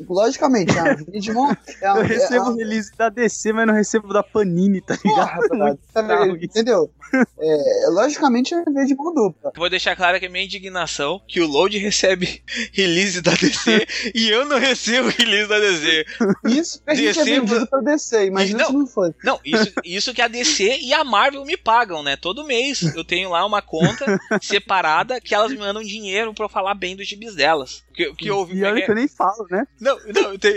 logicamente, 0.08 0.78
a 0.78 0.96
Vidmon 0.96 1.52
é 1.82 1.88
Eu 1.88 1.94
uma. 1.94 2.04
recebo 2.04 2.46
é 2.46 2.50
o 2.50 2.56
release 2.56 2.92
da 2.98 3.10
DC, 3.10 3.54
mas 3.54 3.68
não 3.68 3.74
recebo 3.74 4.14
da 4.14 4.24
Panini, 4.24 4.82
tá 4.82 4.98
ligado? 5.04 5.48
Porra, 5.48 5.78
tá 5.94 6.28
entendeu? 6.42 6.92
É, 7.38 7.90
logicamente 7.90 8.54
é 8.54 8.64
mão 8.96 9.14
dupla. 9.14 9.52
Vou 9.56 9.70
deixar 9.70 9.96
claro 9.96 10.20
que 10.20 10.26
a 10.26 10.30
minha 10.30 10.44
indignação 10.44 11.22
que 11.28 11.40
o 11.40 11.48
Load 11.48 11.78
recebe 11.78 12.44
release 12.74 13.22
da 13.22 13.32
DC 13.32 13.88
e 14.14 14.30
eu 14.30 14.46
não 14.46 14.58
recebo 14.58 15.10
release 15.10 15.48
da 15.48 15.60
DC. 15.60 16.06
Isso 16.46 16.82
que 16.84 16.92
a 16.92 16.96
gente 16.96 17.20
é 17.20 17.24
DC, 17.24 17.40
vendido 17.40 17.68
pra 17.68 17.82
descer, 17.82 18.26
imagina 18.26 18.60
Não. 18.60 18.68
se 18.68 18.74
não 18.74 18.88
foi. 18.88 19.14
Não, 19.24 19.40
isso, 19.46 19.72
isso 19.84 20.14
que 20.14 20.22
a 20.22 20.28
DC 20.28 20.80
e 20.82 20.94
a 20.94 21.04
Marvel 21.04 21.46
me 21.46 21.56
pagam, 21.56 22.04
né? 22.04 22.18
Todo 22.18 22.46
mês 22.46 22.82
eu 22.96 23.06
tenho 23.06 23.30
lá 23.30 23.46
uma 23.46 23.62
conta 23.62 24.20
separada 24.42 25.22
que 25.22 25.36
elas 25.36 25.52
me 25.52 25.60
mandam 25.60 25.84
dinheiro 25.84 26.34
pra 26.34 26.46
eu 26.46 26.50
falar 26.50 26.74
bem 26.74 26.96
dos 26.96 27.08
gibis 27.08 27.36
delas. 27.36 27.85
Que, 27.96 28.14
que 28.14 28.28
eu 28.28 28.38
ouvi. 28.38 28.58
E 28.58 28.64
olha 28.66 28.82
que 28.86 28.92
eu 28.92 28.96
nem 28.96 29.08
falo, 29.08 29.48
né? 29.50 29.66
Não, 29.80 29.98
não, 30.14 30.38
tem- 30.38 30.54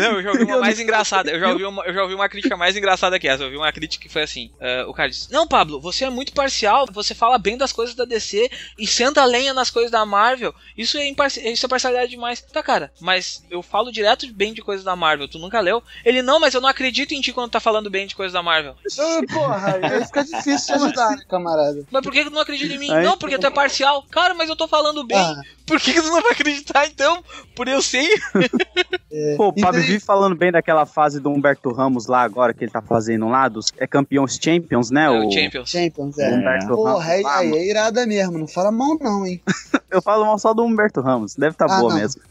não, 0.00 0.12
eu 0.18 0.22
já 0.22 0.30
ouvi 0.32 0.44
uma 0.44 0.58
mais 0.58 0.78
engraçada. 0.78 1.30
Eu 1.30 1.40
já 1.40 1.48
ouvi 1.50 1.64
uma, 1.64 1.84
eu 1.84 1.94
já 1.94 2.02
ouvi 2.02 2.14
uma 2.14 2.28
crítica 2.28 2.56
mais 2.56 2.76
engraçada 2.76 3.18
que 3.18 3.26
essa. 3.28 3.42
Eu 3.42 3.46
ouvi 3.46 3.56
uma 3.56 3.72
crítica 3.72 4.02
que 4.06 4.12
foi 4.12 4.22
assim: 4.22 4.50
ah, 4.60 4.84
o 4.88 4.92
cara 4.94 5.08
disse: 5.08 5.32
Não, 5.32 5.46
Pablo, 5.46 5.80
você 5.80 6.04
é 6.04 6.10
muito 6.10 6.32
parcial, 6.32 6.86
você 6.92 7.14
fala 7.14 7.38
bem 7.38 7.56
das 7.56 7.72
coisas 7.72 7.94
da 7.94 8.04
DC 8.04 8.50
e 8.78 8.86
senta 8.86 9.22
a 9.22 9.24
lenha 9.24 9.54
nas 9.54 9.70
coisas 9.70 9.90
da 9.90 10.04
Marvel. 10.04 10.54
Isso 10.76 10.98
é, 10.98 11.06
imparci- 11.06 11.40
isso 11.48 11.64
é 11.64 11.68
parcialidade 11.68 12.10
demais. 12.10 12.40
Tá, 12.40 12.62
cara, 12.62 12.92
mas 13.00 13.42
eu 13.50 13.62
falo 13.62 13.90
direto 13.90 14.26
bem 14.32 14.52
de 14.52 14.60
coisas 14.62 14.84
da 14.84 14.94
Marvel, 14.94 15.28
tu 15.28 15.38
nunca 15.38 15.60
leu? 15.60 15.82
Ele, 16.04 16.20
não, 16.22 16.38
mas 16.38 16.52
eu 16.54 16.60
não 16.60 16.68
acredito 16.68 17.12
em 17.12 17.20
ti 17.20 17.32
quando 17.32 17.50
tá 17.50 17.60
falando 17.60 17.88
bem 17.90 18.06
de 18.06 18.14
coisas 18.14 18.32
da 18.32 18.42
Marvel. 18.42 18.74
Ah, 18.98 19.20
Porra, 19.32 19.80
fica 20.06 20.24
difícil 20.24 20.66
te 20.66 20.72
ajudar, 20.72 21.16
né, 21.16 21.22
camarada? 21.28 21.84
Mas 21.90 22.02
por 22.02 22.12
que 22.12 22.24
tu 22.24 22.30
não 22.30 22.40
acredita 22.40 22.72
em 22.74 22.78
mim? 22.78 22.90
Aí- 22.92 23.04
não, 23.04 23.16
porque 23.16 23.38
tu 23.38 23.46
é 23.46 23.50
parcial. 23.50 24.02
Cara, 24.10 24.34
mas 24.34 24.48
eu 24.48 24.56
tô 24.56 24.68
falando 24.68 25.04
bem. 25.04 25.16
Ah, 25.18 25.40
Por 25.66 25.80
que, 25.80 25.92
que 25.92 26.02
tu 26.02 26.08
não 26.08 26.20
vai 26.20 26.32
acreditar 26.32 26.81
então? 26.86 27.22
Por 27.54 27.68
eu 27.68 27.82
sei. 27.82 28.08
é. 29.10 29.36
Pô, 29.36 29.48
o 29.48 29.52
Pablo 29.52 29.80
vive 29.80 30.00
falando 30.00 30.34
bem 30.34 30.50
daquela 30.50 30.86
fase 30.86 31.20
do 31.20 31.30
Humberto 31.30 31.72
Ramos 31.72 32.06
lá 32.06 32.22
agora, 32.22 32.52
que 32.54 32.64
ele 32.64 32.70
tá 32.70 32.82
fazendo 32.82 33.28
lá, 33.28 33.48
dos 33.48 33.72
é 33.78 33.86
campeões 33.86 34.38
Champions, 34.42 34.90
né? 34.90 35.06
É 35.06 35.10
o 35.10 35.30
Champions. 35.30 35.70
Champions, 35.70 36.16
o 36.16 36.20
é. 36.20 36.34
Humberto 36.34 36.66
Porra, 36.68 36.92
Ramos. 36.92 37.06
aí, 37.08 37.22
lá, 37.22 37.38
aí 37.38 37.50
mano. 37.50 37.62
é 37.62 37.66
irada 37.66 38.06
mesmo, 38.06 38.38
não 38.38 38.48
fala 38.48 38.70
mal 38.70 38.96
não, 39.00 39.26
hein? 39.26 39.40
Eu 39.92 40.00
falo 40.00 40.24
mal 40.24 40.38
só 40.38 40.54
do 40.54 40.64
Humberto 40.64 41.02
Ramos, 41.02 41.34
deve 41.34 41.54
tá 41.54 41.66
Ah, 41.68 41.78
boa 41.78 41.92
não. 41.92 42.00
mesmo. 42.00 42.22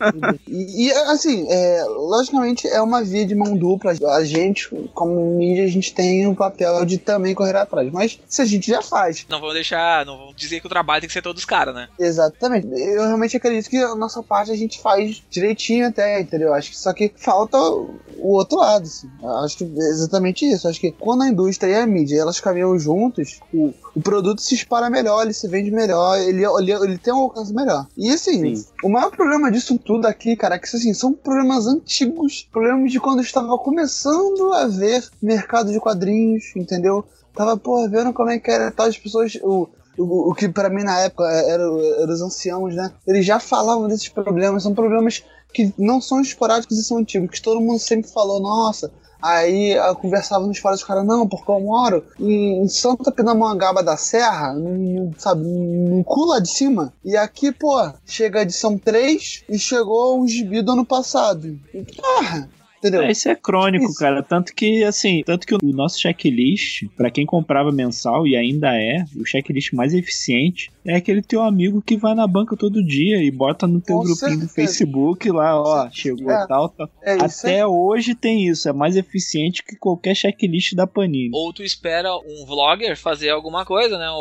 E, 0.47 0.87
e, 0.87 0.91
assim, 0.91 1.45
é, 1.47 1.83
logicamente 1.85 2.67
é 2.67 2.81
uma 2.81 3.03
via 3.03 3.23
de 3.23 3.35
mão 3.35 3.55
dupla. 3.55 3.91
A 4.15 4.23
gente, 4.25 4.67
como 4.95 5.37
mídia, 5.37 5.65
a 5.65 5.67
gente 5.67 5.93
tem 5.93 6.25
o 6.25 6.35
papel 6.35 6.83
de 6.85 6.97
também 6.97 7.35
correr 7.35 7.55
atrás. 7.55 7.91
Mas 7.91 8.19
se 8.27 8.41
a 8.41 8.45
gente 8.45 8.67
já 8.71 8.81
faz, 8.81 9.27
Não 9.29 9.39
vou 9.39 9.53
deixar, 9.53 10.03
não 10.07 10.17
vou 10.17 10.33
dizer 10.33 10.59
que 10.59 10.65
o 10.65 10.69
trabalho 10.69 11.01
tem 11.01 11.07
que 11.07 11.13
ser 11.13 11.21
todo 11.21 11.35
dos 11.35 11.45
caras, 11.45 11.75
né? 11.75 11.87
exatamente. 11.99 12.67
Eu 12.67 13.03
realmente 13.03 13.37
acredito 13.37 13.69
que 13.69 13.77
a 13.77 13.93
nossa 13.93 14.23
parte 14.23 14.40
a 14.49 14.55
gente 14.55 14.81
faz 14.81 15.21
direitinho 15.29 15.87
até, 15.87 16.19
entendeu? 16.21 16.53
Acho 16.53 16.71
que 16.71 16.77
só 16.77 16.93
que 16.93 17.11
falta 17.15 17.57
o 17.57 18.33
outro 18.33 18.57
lado, 18.57 18.83
assim. 18.83 19.09
Acho 19.43 19.57
que 19.57 19.63
é 19.63 19.89
exatamente 19.89 20.45
isso. 20.45 20.67
Acho 20.67 20.79
que 20.79 20.91
quando 20.91 21.23
a 21.23 21.27
indústria 21.27 21.71
e 21.71 21.75
a 21.75 21.87
mídia 21.87 22.19
elas 22.19 22.39
caminham 22.39 22.77
juntos, 22.77 23.39
o, 23.53 23.73
o 23.95 24.01
produto 24.01 24.41
se 24.41 24.55
espalha 24.55 24.89
melhor, 24.89 25.23
ele 25.23 25.33
se 25.33 25.47
vende 25.47 25.71
melhor, 25.71 26.17
ele, 26.19 26.45
ele, 26.45 26.71
ele 26.71 26.97
tem 26.97 27.13
um 27.13 27.19
alcance 27.19 27.53
melhor. 27.53 27.87
E 27.97 28.09
assim, 28.09 28.55
Sim. 28.55 28.65
o 28.83 28.89
maior 28.89 29.11
problema 29.11 29.51
disso 29.51 29.77
tudo 29.77 30.05
aqui, 30.07 30.35
cara, 30.35 30.55
é 30.55 30.59
que 30.59 30.67
assim, 30.67 30.93
são 30.93 31.13
problemas 31.13 31.67
antigos, 31.67 32.47
problemas 32.51 32.91
de 32.91 32.99
quando 32.99 33.21
estava 33.21 33.57
começando 33.57 34.53
a 34.53 34.67
ver 34.67 35.03
mercado 35.21 35.71
de 35.71 35.79
quadrinhos, 35.79 36.55
entendeu? 36.55 37.05
Tava, 37.33 37.55
porra, 37.57 37.87
vendo 37.87 38.13
como 38.13 38.29
é 38.29 38.39
que 38.39 38.51
era 38.51 38.71
tal 38.71 38.87
as 38.87 38.97
pessoas. 38.97 39.35
O, 39.41 39.67
o, 39.97 40.31
o 40.31 40.33
que 40.33 40.47
pra 40.47 40.69
mim 40.69 40.83
na 40.83 40.99
época 40.99 41.25
era, 41.25 41.63
era 41.63 42.11
os 42.11 42.21
anciãos, 42.21 42.75
né? 42.75 42.91
Eles 43.07 43.25
já 43.25 43.39
falavam 43.39 43.87
desses 43.87 44.09
problemas, 44.09 44.63
são 44.63 44.73
problemas 44.73 45.23
que 45.53 45.73
não 45.77 45.99
são 45.99 46.21
esporádicos 46.21 46.77
e 46.77 46.83
são 46.83 46.97
antigos, 46.97 47.29
que 47.29 47.41
todo 47.41 47.61
mundo 47.61 47.79
sempre 47.79 48.09
falou, 48.09 48.39
nossa. 48.39 48.91
Aí 49.21 49.73
eu 49.73 49.95
conversava 49.95 50.47
nos 50.47 50.57
fóruns, 50.57 50.79
os 50.81 50.87
caras, 50.87 51.05
não, 51.05 51.27
porque 51.27 51.51
eu 51.51 51.59
moro 51.59 52.03
em 52.19 52.67
Santa 52.67 53.11
Pindamonhangaba 53.11 53.83
da 53.83 53.95
Serra, 53.95 54.53
num, 54.53 55.13
sabe, 55.15 55.43
num 55.43 56.01
cu 56.01 56.25
lá 56.25 56.39
de 56.39 56.49
cima. 56.49 56.91
E 57.05 57.15
aqui, 57.15 57.51
pô, 57.51 57.91
chega 58.03 58.39
a 58.39 58.41
edição 58.41 58.79
3 58.79 59.43
e 59.47 59.59
chegou 59.59 60.19
o 60.19 60.27
gibi 60.27 60.63
do 60.63 60.71
ano 60.71 60.85
passado. 60.85 61.59
Porra, 61.95 62.49
entendeu? 62.81 63.03
É, 63.03 63.11
isso 63.11 63.29
é 63.29 63.35
crônico, 63.35 63.85
Isso. 63.85 63.99
cara. 63.99 64.23
Tanto 64.23 64.53
que, 64.53 64.83
assim, 64.83 65.21
tanto 65.23 65.45
que 65.45 65.53
o 65.53 65.59
nosso 65.63 65.99
checklist, 65.99 66.87
pra 66.97 67.11
quem 67.11 67.25
comprava 67.25 67.71
mensal 67.71 68.27
e 68.27 68.35
ainda 68.35 68.75
é, 68.75 69.05
o 69.15 69.25
checklist 69.25 69.71
mais 69.73 69.93
eficiente 69.93 70.71
é 70.85 70.95
aquele 70.95 71.21
teu 71.21 71.41
amigo 71.41 71.81
que 71.81 71.97
vai 71.97 72.13
na 72.15 72.25
banca 72.27 72.55
todo 72.57 72.85
dia 72.85 73.21
e 73.23 73.29
bota 73.29 73.67
no 73.67 73.81
teu 73.81 73.97
Com 73.97 74.03
grupinho 74.03 74.39
do 74.39 74.47
certeza. 74.47 74.53
Facebook 74.53 75.29
lá, 75.31 75.59
ó, 75.59 75.81
certeza. 75.83 75.95
chegou 76.01 76.31
É. 76.31 76.47
tal, 76.47 76.69
tal. 76.69 76.89
É. 77.01 77.13
Até 77.13 77.65
hoje 77.65 78.15
tem 78.15 78.47
isso, 78.47 78.67
é 78.67 78.73
mais 78.73 78.95
eficiente 78.95 79.63
que 79.63 79.75
qualquer 79.75 80.15
checklist 80.15 80.73
da 80.73 80.87
Panini. 80.87 81.31
Ou 81.33 81.53
tu 81.53 81.63
espera 81.63 82.15
um 82.15 82.45
vlogger 82.45 82.97
fazer 82.97 83.29
alguma 83.29 83.65
coisa, 83.65 83.97
né? 83.97 84.09
O, 84.11 84.15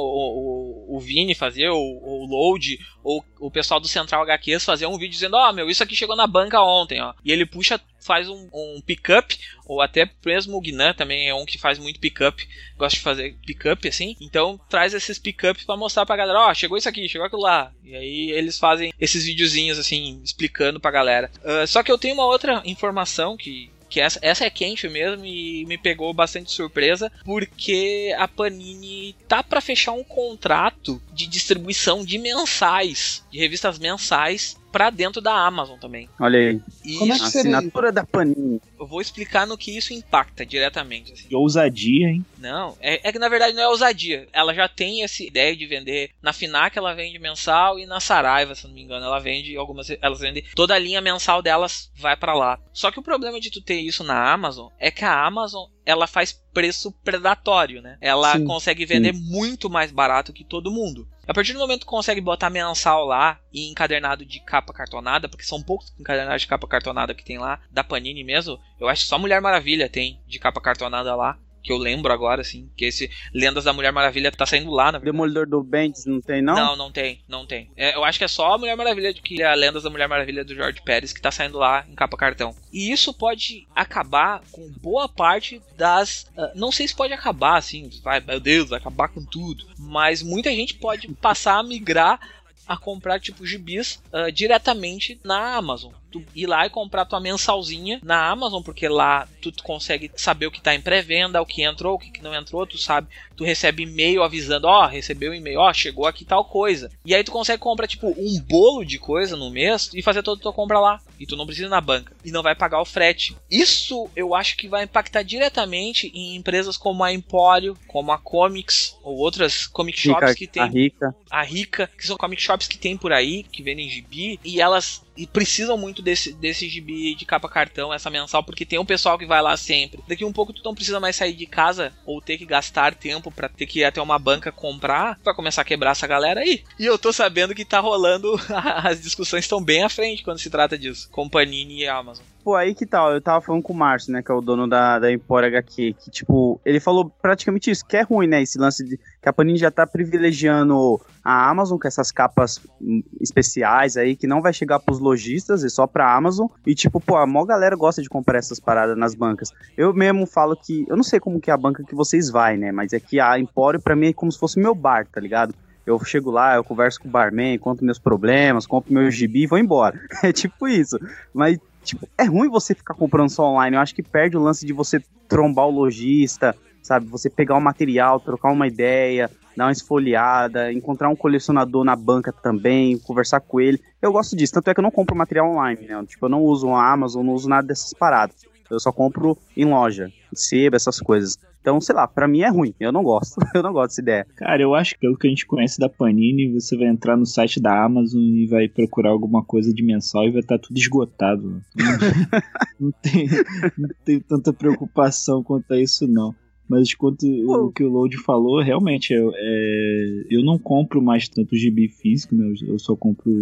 o, 0.90 0.96
o 0.96 1.00
Vini 1.00 1.34
fazer, 1.34 1.68
ou 1.68 1.80
o 1.80 2.26
Load, 2.26 2.78
ou 3.02 3.24
o 3.40 3.50
pessoal 3.50 3.80
do 3.80 3.88
Central 3.88 4.22
HQs 4.22 4.64
fazer 4.64 4.86
um 4.86 4.98
vídeo 4.98 5.12
dizendo, 5.12 5.36
ó, 5.36 5.52
meu, 5.52 5.68
isso 5.68 5.82
aqui 5.82 5.96
chegou 5.96 6.16
na 6.16 6.26
banca 6.26 6.60
ontem, 6.62 7.00
ó. 7.00 7.14
E 7.24 7.32
ele 7.32 7.46
puxa, 7.46 7.80
faz 8.00 8.28
um, 8.28 8.48
um 8.52 8.80
pick-up, 8.84 9.38
ou 9.66 9.80
até 9.80 10.08
mesmo 10.24 10.56
o 10.56 10.60
Guinan 10.60 10.92
também 10.94 11.28
é 11.28 11.34
um 11.34 11.44
que 11.44 11.58
faz 11.58 11.78
muito 11.78 12.00
pick-up, 12.00 12.46
gosta 12.76 12.96
de 12.96 13.02
fazer 13.02 13.36
pick-up 13.46 13.86
assim. 13.88 14.16
Então 14.20 14.60
traz 14.68 14.94
esses 14.94 15.18
pick-up 15.18 15.64
pra 15.64 15.76
mostrar 15.76 16.04
pra 16.04 16.16
galera, 16.16 16.40
ó, 16.40 16.49
chegou 16.54 16.76
isso 16.76 16.88
aqui, 16.88 17.08
chegou 17.08 17.26
aquilo 17.26 17.42
lá. 17.42 17.72
E 17.84 17.94
aí 17.94 18.30
eles 18.30 18.58
fazem 18.58 18.92
esses 18.98 19.24
videozinhos 19.24 19.78
assim, 19.78 20.20
explicando 20.24 20.80
pra 20.80 20.90
galera. 20.90 21.30
Ah, 21.44 21.66
só 21.66 21.82
que 21.82 21.90
eu 21.90 21.98
tenho 21.98 22.14
uma 22.14 22.26
outra 22.26 22.62
informação 22.64 23.36
que 23.36 23.70
que 23.90 24.00
essa, 24.00 24.20
essa 24.22 24.44
é 24.44 24.50
quente 24.50 24.88
mesmo 24.88 25.26
e 25.26 25.66
me 25.66 25.76
pegou 25.76 26.14
bastante 26.14 26.52
surpresa, 26.52 27.10
porque 27.24 28.14
a 28.16 28.28
Panini 28.28 29.16
tá 29.26 29.42
pra 29.42 29.60
fechar 29.60 29.92
um 29.92 30.04
contrato 30.04 31.02
de 31.12 31.26
distribuição 31.26 32.04
de 32.04 32.16
mensais, 32.16 33.26
de 33.32 33.38
revistas 33.40 33.80
mensais, 33.80 34.56
pra 34.70 34.90
dentro 34.90 35.20
da 35.20 35.32
Amazon 35.34 35.78
também. 35.78 36.08
Olha 36.18 36.38
aí, 36.38 36.60
E 36.84 36.96
Como 36.96 37.12
é 37.12 37.18
que 37.18 37.28
seria 37.28 37.56
assinatura 37.58 37.90
da 37.92 38.04
Panini. 38.04 38.60
eu 38.78 38.86
vou 38.86 39.00
explicar 39.00 39.46
no 39.46 39.56
que 39.58 39.76
isso 39.76 39.92
impacta 39.92 40.44
diretamente. 40.46 41.12
assim. 41.12 41.28
Que 41.28 41.34
ousadia, 41.36 42.08
hein? 42.08 42.24
Não, 42.38 42.76
é, 42.80 43.08
é 43.08 43.12
que 43.12 43.18
na 43.18 43.28
verdade 43.28 43.54
não 43.54 43.62
é 43.62 43.68
ousadia. 43.68 44.26
Ela 44.32 44.54
já 44.54 44.68
tem 44.68 45.02
essa 45.02 45.22
ideia 45.22 45.54
de 45.56 45.66
vender. 45.66 46.10
Na 46.22 46.32
Finac 46.32 46.76
ela 46.76 46.94
vende 46.94 47.18
mensal 47.18 47.78
e 47.78 47.86
na 47.86 48.00
Saraiva, 48.00 48.54
se 48.54 48.66
não 48.66 48.74
me 48.74 48.82
engano, 48.82 49.04
ela 49.04 49.18
vende 49.18 49.56
algumas. 49.56 49.88
Elas 50.00 50.20
vendem. 50.20 50.44
Toda 50.54 50.74
a 50.74 50.78
linha 50.78 51.00
mensal 51.00 51.42
delas 51.42 51.90
vai 51.96 52.16
pra 52.16 52.34
lá. 52.34 52.58
Só 52.72 52.90
que 52.90 52.98
o 52.98 53.02
problema 53.02 53.40
de 53.40 53.50
tu 53.50 53.60
ter 53.60 53.80
isso 53.80 54.04
na 54.04 54.32
Amazon 54.32 54.68
é 54.78 54.90
que 54.90 55.04
a 55.04 55.26
Amazon 55.26 55.68
ela 55.84 56.06
faz 56.06 56.32
preço 56.52 56.92
predatório, 57.04 57.80
né? 57.80 57.96
Ela 58.00 58.32
Sim. 58.32 58.44
consegue 58.44 58.84
vender 58.84 59.12
muito 59.12 59.70
mais 59.70 59.90
barato 59.90 60.32
que 60.32 60.44
todo 60.44 60.70
mundo. 60.70 61.08
A 61.26 61.34
partir 61.34 61.52
do 61.52 61.60
momento 61.60 61.80
que 61.80 61.86
consegue 61.86 62.20
botar 62.20 62.50
mensal 62.50 63.04
lá 63.04 63.38
e 63.52 63.70
encadernado 63.70 64.24
de 64.24 64.40
capa 64.40 64.72
cartonada, 64.72 65.28
porque 65.28 65.44
são 65.44 65.62
poucos 65.62 65.92
encadernados 65.98 66.42
de 66.42 66.48
capa 66.48 66.66
cartonada 66.66 67.14
que 67.14 67.24
tem 67.24 67.38
lá, 67.38 67.60
da 67.70 67.84
Panini 67.84 68.24
mesmo, 68.24 68.58
eu 68.80 68.88
acho 68.88 69.02
que 69.02 69.08
só 69.08 69.18
Mulher 69.18 69.40
Maravilha 69.40 69.88
tem 69.88 70.20
de 70.26 70.38
capa 70.38 70.60
cartonada 70.60 71.14
lá. 71.14 71.38
Que 71.62 71.72
eu 71.72 71.76
lembro 71.76 72.12
agora, 72.12 72.40
assim, 72.40 72.70
que 72.76 72.86
esse 72.86 73.10
Lendas 73.34 73.64
da 73.64 73.72
Mulher 73.72 73.92
Maravilha 73.92 74.32
tá 74.32 74.46
saindo 74.46 74.70
lá, 74.70 74.86
na 74.86 74.98
verdade. 74.98 75.12
Demolidor 75.12 75.46
do 75.46 75.62
Bendis 75.62 76.06
não 76.06 76.20
tem, 76.20 76.40
não? 76.40 76.54
Não, 76.54 76.76
não 76.76 76.92
tem, 76.92 77.20
não 77.28 77.46
tem. 77.46 77.70
É, 77.76 77.94
eu 77.94 78.04
acho 78.04 78.18
que 78.18 78.24
é 78.24 78.28
só 78.28 78.54
a 78.54 78.58
Mulher 78.58 78.76
Maravilha, 78.76 79.12
que 79.12 79.42
é 79.42 79.46
a 79.46 79.54
Lendas 79.54 79.82
da 79.82 79.90
Mulher 79.90 80.08
Maravilha 80.08 80.44
do 80.44 80.54
George 80.54 80.80
Pérez, 80.82 81.12
que 81.12 81.20
tá 81.20 81.30
saindo 81.30 81.58
lá 81.58 81.84
em 81.88 81.94
capa 81.94 82.16
cartão. 82.16 82.54
E 82.72 82.90
isso 82.90 83.12
pode 83.12 83.66
acabar 83.74 84.42
com 84.50 84.70
boa 84.80 85.08
parte 85.08 85.60
das. 85.76 86.30
ah, 86.36 86.52
não 86.54 86.72
sei 86.72 86.88
se 86.88 86.94
pode 86.94 87.12
acabar, 87.12 87.56
assim, 87.56 87.90
vai, 88.02 88.20
meu 88.20 88.40
Deus, 88.40 88.70
vai 88.70 88.78
acabar 88.78 89.08
com 89.08 89.24
tudo. 89.24 89.66
Mas 89.78 90.22
muita 90.22 90.50
gente 90.50 90.74
pode 90.74 91.08
passar 91.14 91.58
a 91.58 91.62
migrar 91.62 92.18
a 92.66 92.76
comprar 92.76 93.18
tipo 93.18 93.44
gibis 93.44 94.00
ah, 94.12 94.30
diretamente 94.30 95.20
na 95.24 95.56
Amazon. 95.56 95.92
Tu 96.10 96.24
ir 96.34 96.46
lá 96.46 96.66
e 96.66 96.70
comprar 96.70 97.04
tua 97.04 97.20
mensalzinha 97.20 98.00
na 98.02 98.28
Amazon, 98.28 98.62
porque 98.62 98.88
lá 98.88 99.28
tu 99.40 99.52
consegue 99.62 100.10
saber 100.16 100.46
o 100.46 100.50
que 100.50 100.60
tá 100.60 100.74
em 100.74 100.80
pré-venda, 100.80 101.40
o 101.40 101.46
que 101.46 101.62
entrou, 101.62 101.94
o 101.94 101.98
que 101.98 102.22
não 102.22 102.34
entrou, 102.34 102.66
tu 102.66 102.78
sabe, 102.78 103.08
tu 103.36 103.44
recebe 103.44 103.84
e-mail 103.84 104.22
avisando, 104.22 104.66
ó, 104.66 104.86
recebeu 104.86 105.32
e-mail, 105.34 105.60
ó, 105.60 105.72
chegou 105.72 106.06
aqui 106.06 106.24
tal 106.24 106.44
coisa. 106.44 106.90
E 107.04 107.14
aí 107.14 107.22
tu 107.22 107.32
consegue 107.32 107.62
comprar 107.62 107.86
tipo 107.86 108.08
um 108.08 108.40
bolo 108.40 108.84
de 108.84 108.98
coisa 108.98 109.36
no 109.36 109.50
mês 109.50 109.90
e 109.94 110.02
fazer 110.02 110.22
toda 110.22 110.40
a 110.40 110.42
tua 110.42 110.52
compra 110.52 110.80
lá. 110.80 111.00
E 111.20 111.26
tu 111.26 111.36
não 111.36 111.44
precisa 111.44 111.66
ir 111.66 111.70
na 111.70 111.80
banca 111.80 112.16
e 112.24 112.32
não 112.32 112.42
vai 112.42 112.54
pagar 112.54 112.80
o 112.80 112.84
frete. 112.84 113.36
Isso 113.50 114.10
eu 114.16 114.34
acho 114.34 114.56
que 114.56 114.66
vai 114.66 114.84
impactar 114.84 115.22
diretamente 115.22 116.10
em 116.14 116.34
empresas 116.34 116.78
como 116.78 117.04
a 117.04 117.12
Empório, 117.12 117.76
como 117.86 118.10
a 118.10 118.18
Comics 118.18 118.96
ou 119.02 119.18
outras 119.18 119.66
comic 119.66 120.00
shops 120.00 120.30
Rica, 120.30 120.34
que 120.34 120.44
a 120.44 120.48
tem 120.48 120.72
rica. 120.72 121.14
a 121.30 121.42
Rica, 121.42 121.90
que 121.98 122.06
são 122.06 122.16
comic 122.16 122.40
shops 122.40 122.66
que 122.66 122.78
tem 122.78 122.96
por 122.96 123.12
aí, 123.12 123.42
que 123.42 123.62
vendem 123.62 123.88
gibi, 123.88 124.40
e 124.44 124.60
elas 124.60 125.02
e 125.20 125.26
precisam 125.26 125.76
muito 125.76 126.00
desse, 126.00 126.32
desse 126.32 126.66
gibi 126.66 127.14
de 127.14 127.26
capa 127.26 127.46
cartão, 127.46 127.92
essa 127.92 128.08
mensal, 128.08 128.42
porque 128.42 128.64
tem 128.64 128.78
um 128.78 128.86
pessoal 128.86 129.18
que 129.18 129.26
vai 129.26 129.42
lá 129.42 129.54
sempre. 129.54 130.02
Daqui 130.08 130.24
um 130.24 130.32
pouco 130.32 130.50
tu 130.50 130.62
não 130.64 130.74
precisa 130.74 130.98
mais 130.98 131.14
sair 131.14 131.34
de 131.34 131.44
casa 131.44 131.92
ou 132.06 132.22
ter 132.22 132.38
que 132.38 132.46
gastar 132.46 132.94
tempo 132.94 133.30
para 133.30 133.46
ter 133.46 133.66
que 133.66 133.80
ir 133.80 133.84
até 133.84 134.00
uma 134.00 134.18
banca 134.18 134.50
comprar, 134.50 135.20
vai 135.22 135.34
começar 135.34 135.60
a 135.60 135.64
quebrar 135.64 135.90
essa 135.90 136.06
galera 136.06 136.40
aí. 136.40 136.64
E 136.78 136.86
eu 136.86 136.98
tô 136.98 137.12
sabendo 137.12 137.54
que 137.54 137.66
tá 137.66 137.80
rolando, 137.80 138.34
as 138.82 139.02
discussões 139.02 139.44
estão 139.44 139.62
bem 139.62 139.82
à 139.82 139.90
frente 139.90 140.22
quando 140.22 140.38
se 140.38 140.48
trata 140.48 140.78
disso, 140.78 141.09
com 141.10 141.28
Panini 141.28 141.82
e 141.82 141.88
Amazon. 141.88 142.24
Pô, 142.42 142.54
aí 142.54 142.74
que 142.74 142.86
tal? 142.86 143.12
Eu 143.12 143.20
tava 143.20 143.40
falando 143.42 143.62
com 143.62 143.72
o 143.72 143.76
Márcio, 143.76 144.12
né, 144.12 144.22
que 144.22 144.32
é 144.32 144.34
o 144.34 144.40
dono 144.40 144.66
da, 144.66 144.98
da 144.98 145.08
HQ, 145.08 145.94
que, 145.98 146.10
tipo, 146.10 146.58
ele 146.64 146.80
falou 146.80 147.10
praticamente 147.20 147.70
isso, 147.70 147.84
que 147.84 147.96
é 147.96 148.02
ruim, 148.02 148.26
né, 148.26 148.40
esse 148.40 148.58
lance 148.58 148.82
de 148.82 148.96
que 148.96 149.28
a 149.28 149.32
Panini 149.32 149.58
já 149.58 149.70
tá 149.70 149.86
privilegiando 149.86 150.98
a 151.22 151.50
Amazon 151.50 151.78
com 151.78 151.86
essas 151.86 152.10
capas 152.10 152.58
hum, 152.80 153.02
especiais 153.20 153.98
aí, 153.98 154.16
que 154.16 154.26
não 154.26 154.40
vai 154.40 154.54
chegar 154.54 154.80
pros 154.80 154.98
lojistas, 154.98 155.62
é 155.62 155.68
só 155.68 155.86
pra 155.86 156.14
Amazon, 156.14 156.46
e, 156.66 156.74
tipo, 156.74 156.98
pô, 156.98 157.16
a 157.16 157.26
maior 157.26 157.44
galera 157.44 157.76
gosta 157.76 158.00
de 158.00 158.08
comprar 158.08 158.38
essas 158.38 158.58
paradas 158.58 158.96
nas 158.96 159.14
bancas. 159.14 159.50
Eu 159.76 159.92
mesmo 159.92 160.26
falo 160.26 160.56
que, 160.56 160.86
eu 160.88 160.96
não 160.96 161.04
sei 161.04 161.20
como 161.20 161.40
que 161.40 161.50
é 161.50 161.54
a 161.54 161.58
banca 161.58 161.84
que 161.84 161.94
vocês 161.94 162.30
vai, 162.30 162.56
né, 162.56 162.72
mas 162.72 162.94
é 162.94 163.00
que 163.00 163.20
a 163.20 163.38
Empório 163.38 163.80
pra 163.80 163.94
mim 163.94 164.08
é 164.08 164.12
como 164.14 164.32
se 164.32 164.38
fosse 164.38 164.58
meu 164.58 164.74
bar, 164.74 165.06
tá 165.06 165.20
ligado? 165.20 165.54
Eu 165.90 166.04
chego 166.04 166.30
lá, 166.30 166.56
eu 166.56 166.64
converso 166.64 167.00
com 167.00 167.08
o 167.08 167.10
barman, 167.10 167.58
conto 167.58 167.84
meus 167.84 167.98
problemas, 167.98 168.66
compro 168.66 168.92
meu 168.92 169.10
gibi 169.10 169.42
e 169.42 169.46
vou 169.46 169.58
embora. 169.58 170.00
É 170.22 170.32
tipo 170.32 170.68
isso. 170.68 170.98
Mas 171.32 171.58
tipo, 171.84 172.08
é 172.16 172.24
ruim 172.24 172.48
você 172.48 172.74
ficar 172.74 172.94
comprando 172.94 173.30
só 173.30 173.44
online. 173.44 173.76
Eu 173.76 173.80
acho 173.80 173.94
que 173.94 174.02
perde 174.02 174.36
o 174.36 174.42
lance 174.42 174.66
de 174.66 174.72
você 174.72 175.02
trombar 175.28 175.66
o 175.66 175.70
lojista, 175.70 176.54
sabe? 176.82 177.06
Você 177.06 177.30
pegar 177.30 177.56
o 177.56 177.60
material, 177.60 178.20
trocar 178.20 178.50
uma 178.50 178.66
ideia, 178.66 179.30
dar 179.56 179.66
uma 179.66 179.72
esfoliada, 179.72 180.72
encontrar 180.72 181.08
um 181.08 181.16
colecionador 181.16 181.84
na 181.84 181.96
banca 181.96 182.32
também, 182.32 182.98
conversar 182.98 183.40
com 183.40 183.60
ele. 183.60 183.80
Eu 184.00 184.12
gosto 184.12 184.36
disso, 184.36 184.54
tanto 184.54 184.70
é 184.70 184.74
que 184.74 184.80
eu 184.80 184.82
não 184.82 184.90
compro 184.90 185.16
material 185.16 185.50
online, 185.50 185.86
né? 185.86 186.04
Tipo, 186.06 186.26
eu 186.26 186.30
não 186.30 186.42
uso 186.42 186.70
a 186.70 186.92
Amazon, 186.92 187.24
não 187.24 187.34
uso 187.34 187.48
nada 187.48 187.66
dessas 187.66 187.92
paradas. 187.92 188.49
Eu 188.70 188.80
só 188.80 188.92
compro 188.92 189.36
em 189.56 189.64
loja, 189.64 190.10
sebo, 190.32 190.76
essas 190.76 191.00
coisas. 191.00 191.38
Então, 191.60 191.80
sei 191.80 191.94
lá, 191.94 192.08
pra 192.08 192.26
mim 192.26 192.40
é 192.40 192.48
ruim. 192.48 192.74
Eu 192.80 192.90
não 192.90 193.02
gosto. 193.02 193.36
Eu 193.54 193.62
não 193.62 193.72
gosto 193.72 193.90
dessa 193.90 194.00
ideia. 194.00 194.26
Cara, 194.36 194.62
eu 194.62 194.74
acho 194.74 194.94
que 194.94 195.00
pelo 195.00 195.16
que 195.16 195.26
a 195.26 195.30
gente 195.30 195.46
conhece 195.46 195.78
da 195.78 195.88
Panini, 195.88 196.52
você 196.52 196.76
vai 196.76 196.88
entrar 196.88 197.16
no 197.16 197.26
site 197.26 197.60
da 197.60 197.84
Amazon 197.84 198.20
e 198.20 198.46
vai 198.46 198.68
procurar 198.68 199.10
alguma 199.10 199.44
coisa 199.44 199.72
de 199.74 199.82
mensal 199.82 200.24
e 200.24 200.30
vai 200.30 200.40
estar 200.40 200.58
tudo 200.58 200.78
esgotado. 200.78 201.60
Não 202.80 202.90
tem, 203.02 203.28
não 203.76 203.90
tem 204.06 204.20
tanta 204.20 204.54
preocupação 204.54 205.42
quanto 205.42 205.70
a 205.74 205.78
isso, 205.78 206.08
não. 206.08 206.34
Mas 206.70 206.94
quanto 206.94 207.26
o 207.26 207.72
que 207.72 207.82
o 207.82 207.88
Load 207.88 208.16
falou, 208.18 208.62
realmente, 208.62 209.12
eu, 209.12 209.32
é, 209.34 210.22
eu 210.30 210.44
não 210.44 210.56
compro 210.56 211.02
mais 211.02 211.28
tanto 211.28 211.56
gibi 211.56 211.88
físico, 211.88 212.32
né? 212.32 212.54
Eu, 212.68 212.78
só 212.78 212.94
compro 212.94 213.32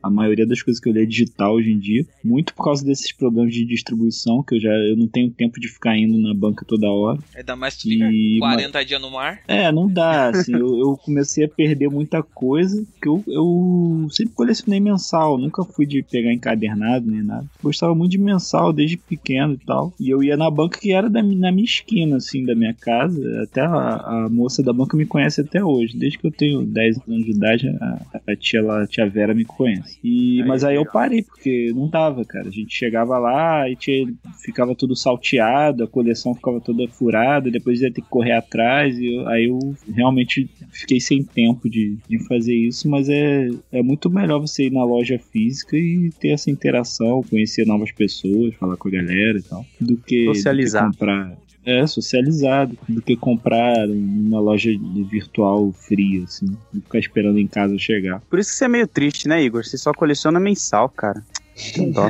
a 0.00 0.08
maioria 0.08 0.46
das 0.46 0.62
coisas 0.62 0.80
que 0.80 0.88
eu 0.88 0.92
leio 0.92 1.08
digital 1.08 1.54
hoje 1.54 1.72
em 1.72 1.78
dia. 1.80 2.06
Muito 2.22 2.54
por 2.54 2.62
causa 2.62 2.84
desses 2.84 3.10
problemas 3.12 3.52
de 3.52 3.64
distribuição, 3.64 4.40
que 4.40 4.54
eu 4.54 4.60
já 4.60 4.70
eu 4.70 4.96
não 4.96 5.08
tenho 5.08 5.32
tempo 5.32 5.58
de 5.58 5.66
ficar 5.66 5.98
indo 5.98 6.16
na 6.16 6.32
banca 6.32 6.64
toda 6.64 6.88
hora. 6.88 7.18
Ainda 7.34 7.56
mais 7.56 7.76
tu 7.76 7.88
fica 7.88 8.08
E- 8.08 8.38
40 8.38 8.84
dias 8.84 9.00
no 9.00 9.10
mar. 9.10 9.40
É, 9.48 9.72
não 9.72 9.90
dá, 9.92 10.28
assim, 10.28 10.52
eu, 10.52 10.78
eu 10.78 10.96
comecei 11.04 11.44
a 11.44 11.48
perder 11.48 11.90
muita 11.90 12.22
coisa, 12.22 12.86
que 13.02 13.08
eu, 13.08 13.24
eu 13.26 14.06
sempre 14.12 14.34
colecionei 14.34 14.78
mensal, 14.78 15.36
nunca 15.36 15.64
fui 15.64 15.86
de 15.86 16.04
pegar 16.04 16.32
encadernado 16.32 17.10
nem 17.10 17.22
nada. 17.22 17.46
Gostava 17.60 17.96
muito 17.96 18.12
de 18.12 18.18
mensal 18.18 18.72
desde 18.72 18.96
pequeno 18.96 19.54
e 19.54 19.66
tal, 19.66 19.92
e 19.98 20.08
eu 20.08 20.22
ia 20.22 20.36
na 20.36 20.48
banca 20.48 20.78
que 20.78 20.92
era 20.92 21.10
da, 21.10 21.20
na 21.20 21.50
minha 21.50 21.64
esquina, 21.64 22.16
assim, 22.16 22.44
da 22.44 22.54
minha 22.54 22.75
casa, 22.76 23.20
até 23.42 23.60
a, 23.60 24.24
a 24.24 24.28
moça 24.30 24.62
da 24.62 24.72
banca 24.72 24.96
me 24.96 25.06
conhece 25.06 25.40
até 25.40 25.62
hoje, 25.64 25.96
desde 25.96 26.18
que 26.18 26.26
eu 26.26 26.30
tenho 26.30 26.62
10 26.64 26.98
anos 27.08 27.24
de 27.24 27.30
idade, 27.32 27.68
a, 27.68 28.20
a 28.28 28.36
tia 28.36 28.62
lá, 28.62 28.82
a 28.82 28.86
tia 28.86 29.08
Vera 29.08 29.34
me 29.34 29.44
conhece. 29.44 29.98
E, 30.04 30.40
Aí, 30.42 30.48
mas 30.48 30.62
aí 30.64 30.76
eu 30.76 30.84
parei, 30.86 31.22
porque 31.22 31.72
não 31.74 31.88
dava, 31.88 32.24
cara, 32.24 32.48
a 32.48 32.50
gente 32.52 32.74
chegava 32.74 33.18
lá 33.18 33.68
e 33.68 33.76
tinha, 33.76 34.06
ficava 34.44 34.74
tudo 34.74 34.94
salteado, 34.94 35.84
a 35.84 35.88
coleção 35.88 36.34
ficava 36.34 36.60
toda 36.60 36.86
furada, 36.88 37.50
depois 37.50 37.80
ia 37.80 37.92
ter 37.92 38.02
que 38.02 38.08
correr 38.08 38.32
atrás, 38.32 38.98
e 38.98 39.14
eu- 39.14 39.28
aí 39.28 39.44
eu 39.46 39.58
realmente 39.94 40.48
fiquei 40.70 41.00
sem 41.00 41.22
tempo 41.22 41.68
de, 41.68 41.96
de 42.08 42.18
fazer 42.26 42.54
isso, 42.54 42.88
mas 42.88 43.08
é, 43.08 43.48
é 43.72 43.82
muito 43.82 44.10
melhor 44.10 44.40
você 44.40 44.66
ir 44.66 44.72
na 44.72 44.84
loja 44.84 45.18
física 45.18 45.76
e 45.76 46.10
ter 46.20 46.28
essa 46.30 46.50
interação, 46.50 47.22
conhecer 47.22 47.66
novas 47.66 47.90
pessoas, 47.92 48.54
falar 48.56 48.76
com 48.76 48.88
a 48.88 48.90
galera 48.92 49.38
e 49.38 49.42
tal, 49.42 49.64
do 49.80 49.96
que, 49.96 50.24
do 50.26 50.32
que 50.32 50.34
Socializar. 50.36 50.86
comprar. 50.90 51.36
É, 51.66 51.84
socializado, 51.84 52.78
do 52.88 53.02
que 53.02 53.16
comprar 53.16 53.88
numa 53.88 54.38
loja 54.38 54.70
de 54.70 55.02
virtual 55.02 55.72
fria, 55.72 56.22
assim, 56.22 56.56
e 56.72 56.80
ficar 56.80 57.00
esperando 57.00 57.40
em 57.40 57.46
casa 57.48 57.76
chegar. 57.76 58.20
Por 58.30 58.38
isso 58.38 58.50
que 58.50 58.56
você 58.56 58.66
é 58.66 58.68
meio 58.68 58.86
triste, 58.86 59.26
né, 59.26 59.42
Igor? 59.42 59.64
Você 59.64 59.76
só 59.76 59.92
coleciona 59.92 60.38
mensal, 60.38 60.88
cara. 60.88 61.24
Dó. 61.92 62.08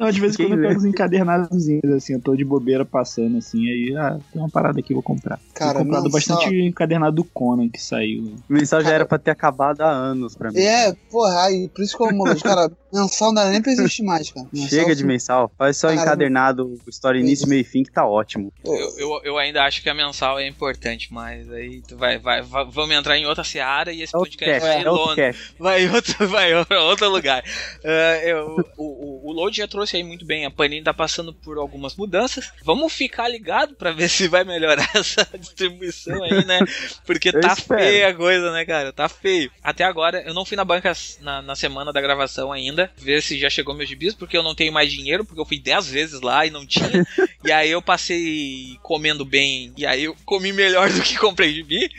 Não, 0.00 0.10
de 0.10 0.20
vez 0.20 0.34
em 0.34 0.46
quando 0.48 0.58
eu 0.58 0.68
pego 0.68 0.80
uns 0.80 0.84
encadernadozinhos, 0.86 1.92
assim, 1.92 2.14
eu 2.14 2.20
tô 2.20 2.34
de 2.34 2.44
bobeira 2.44 2.84
passando, 2.84 3.36
assim, 3.38 3.58
aí, 3.70 3.94
ah, 3.96 4.18
tem 4.32 4.40
uma 4.40 4.48
parada 4.48 4.80
aqui, 4.80 4.94
vou 4.94 5.02
comprar. 5.02 5.38
Cara, 5.54 5.74
Tenho 5.74 5.84
comprado 5.84 6.04
mensal- 6.04 6.36
bastante 6.36 6.56
encadernado 6.62 7.16
do 7.16 7.24
Conan 7.24 7.68
que 7.68 7.80
saiu. 7.80 8.22
O 8.48 8.52
mensal 8.52 8.80
já 8.80 8.84
Cara- 8.86 8.94
era 8.96 9.04
pra 9.04 9.18
ter 9.18 9.30
acabado 9.30 9.82
há 9.82 9.90
anos 9.90 10.34
pra 10.34 10.50
mim. 10.50 10.58
É, 10.58 10.92
porra, 11.10 11.42
aí, 11.44 11.68
por 11.68 11.82
isso 11.84 11.96
que 11.96 12.02
eu 12.02 12.08
amo, 12.08 12.24
cara, 12.42 12.70
mensal 12.92 13.28
não 13.28 13.34
dá 13.34 13.50
nem 13.50 13.60
pra 13.60 13.72
existir 13.72 14.02
mais, 14.02 14.30
cara. 14.30 14.46
Mensal, 14.52 14.68
Chega 14.70 14.94
de 14.94 15.04
mensal. 15.04 15.52
Faz 15.58 15.76
só 15.76 15.88
Caramba. 15.88 16.02
encadernado, 16.02 16.78
história 16.88 17.18
início, 17.18 17.46
meio 17.48 17.60
e 17.60 17.64
fim, 17.64 17.82
que 17.82 17.92
tá 17.92 18.06
ótimo. 18.06 18.52
Eu, 18.64 18.74
eu, 18.98 19.20
eu 19.24 19.38
ainda 19.38 19.62
acho 19.64 19.82
que 19.82 19.90
a 19.90 19.94
mensal 19.94 20.38
é 20.38 20.48
importante, 20.48 21.12
mas 21.12 21.50
aí 21.52 21.82
tu 21.86 21.96
vai, 21.96 22.18
vai, 22.18 22.40
vai- 22.42 22.64
vamos 22.70 22.96
entrar 22.96 23.18
em 23.18 23.26
outra 23.26 23.44
seara 23.44 23.92
e 23.92 24.02
esse 24.02 24.14
É 24.14 24.18
outro 24.18 24.32
podcast 24.38 24.60
cast, 24.66 24.68
vai 24.76 24.84
é 24.84 24.90
outro 24.90 25.16
cast. 25.16 25.54
Vai 25.58 25.84
em 25.84 25.90
outro, 25.90 26.14
vai 26.28 26.52
em 26.52 26.74
outro 26.88 27.08
lugar. 27.10 27.44
É, 27.84 28.32
eu- 28.32 28.56
o, 28.78 28.84
o, 29.26 29.30
o 29.30 29.32
Load 29.32 29.56
já 29.56 29.68
trouxe 29.68 29.89
aí 29.96 30.02
muito 30.02 30.24
bem. 30.24 30.44
A 30.44 30.50
Panini 30.50 30.82
tá 30.82 30.94
passando 30.94 31.32
por 31.32 31.58
algumas 31.58 31.96
mudanças. 31.96 32.52
Vamos 32.64 32.92
ficar 32.92 33.28
ligado 33.28 33.74
pra 33.74 33.92
ver 33.92 34.08
se 34.10 34.28
vai 34.28 34.44
melhorar 34.44 34.88
essa 34.94 35.26
distribuição 35.38 36.22
aí, 36.22 36.44
né? 36.44 36.60
Porque 37.04 37.32
tá 37.32 37.54
espero. 37.56 37.80
feia 37.80 38.08
a 38.08 38.14
coisa, 38.14 38.52
né, 38.52 38.64
cara? 38.64 38.92
Tá 38.92 39.08
feio. 39.08 39.50
Até 39.62 39.84
agora, 39.84 40.22
eu 40.22 40.34
não 40.34 40.44
fui 40.44 40.56
na 40.56 40.64
banca 40.64 40.92
na, 41.20 41.42
na 41.42 41.56
semana 41.56 41.92
da 41.92 42.00
gravação 42.00 42.52
ainda, 42.52 42.90
ver 42.96 43.22
se 43.22 43.38
já 43.38 43.50
chegou 43.50 43.74
meus 43.74 43.88
gibis, 43.88 44.14
porque 44.14 44.36
eu 44.36 44.42
não 44.42 44.54
tenho 44.54 44.72
mais 44.72 44.92
dinheiro, 44.92 45.24
porque 45.24 45.40
eu 45.40 45.46
fui 45.46 45.58
10 45.58 45.90
vezes 45.90 46.20
lá 46.20 46.46
e 46.46 46.50
não 46.50 46.66
tinha. 46.66 47.06
e 47.44 47.52
aí 47.52 47.70
eu 47.70 47.82
passei 47.82 48.78
comendo 48.82 49.24
bem, 49.24 49.72
e 49.76 49.86
aí 49.86 50.04
eu 50.04 50.16
comi 50.24 50.52
melhor 50.52 50.90
do 50.90 51.02
que 51.02 51.18
comprei 51.18 51.54
gibi. 51.54 51.90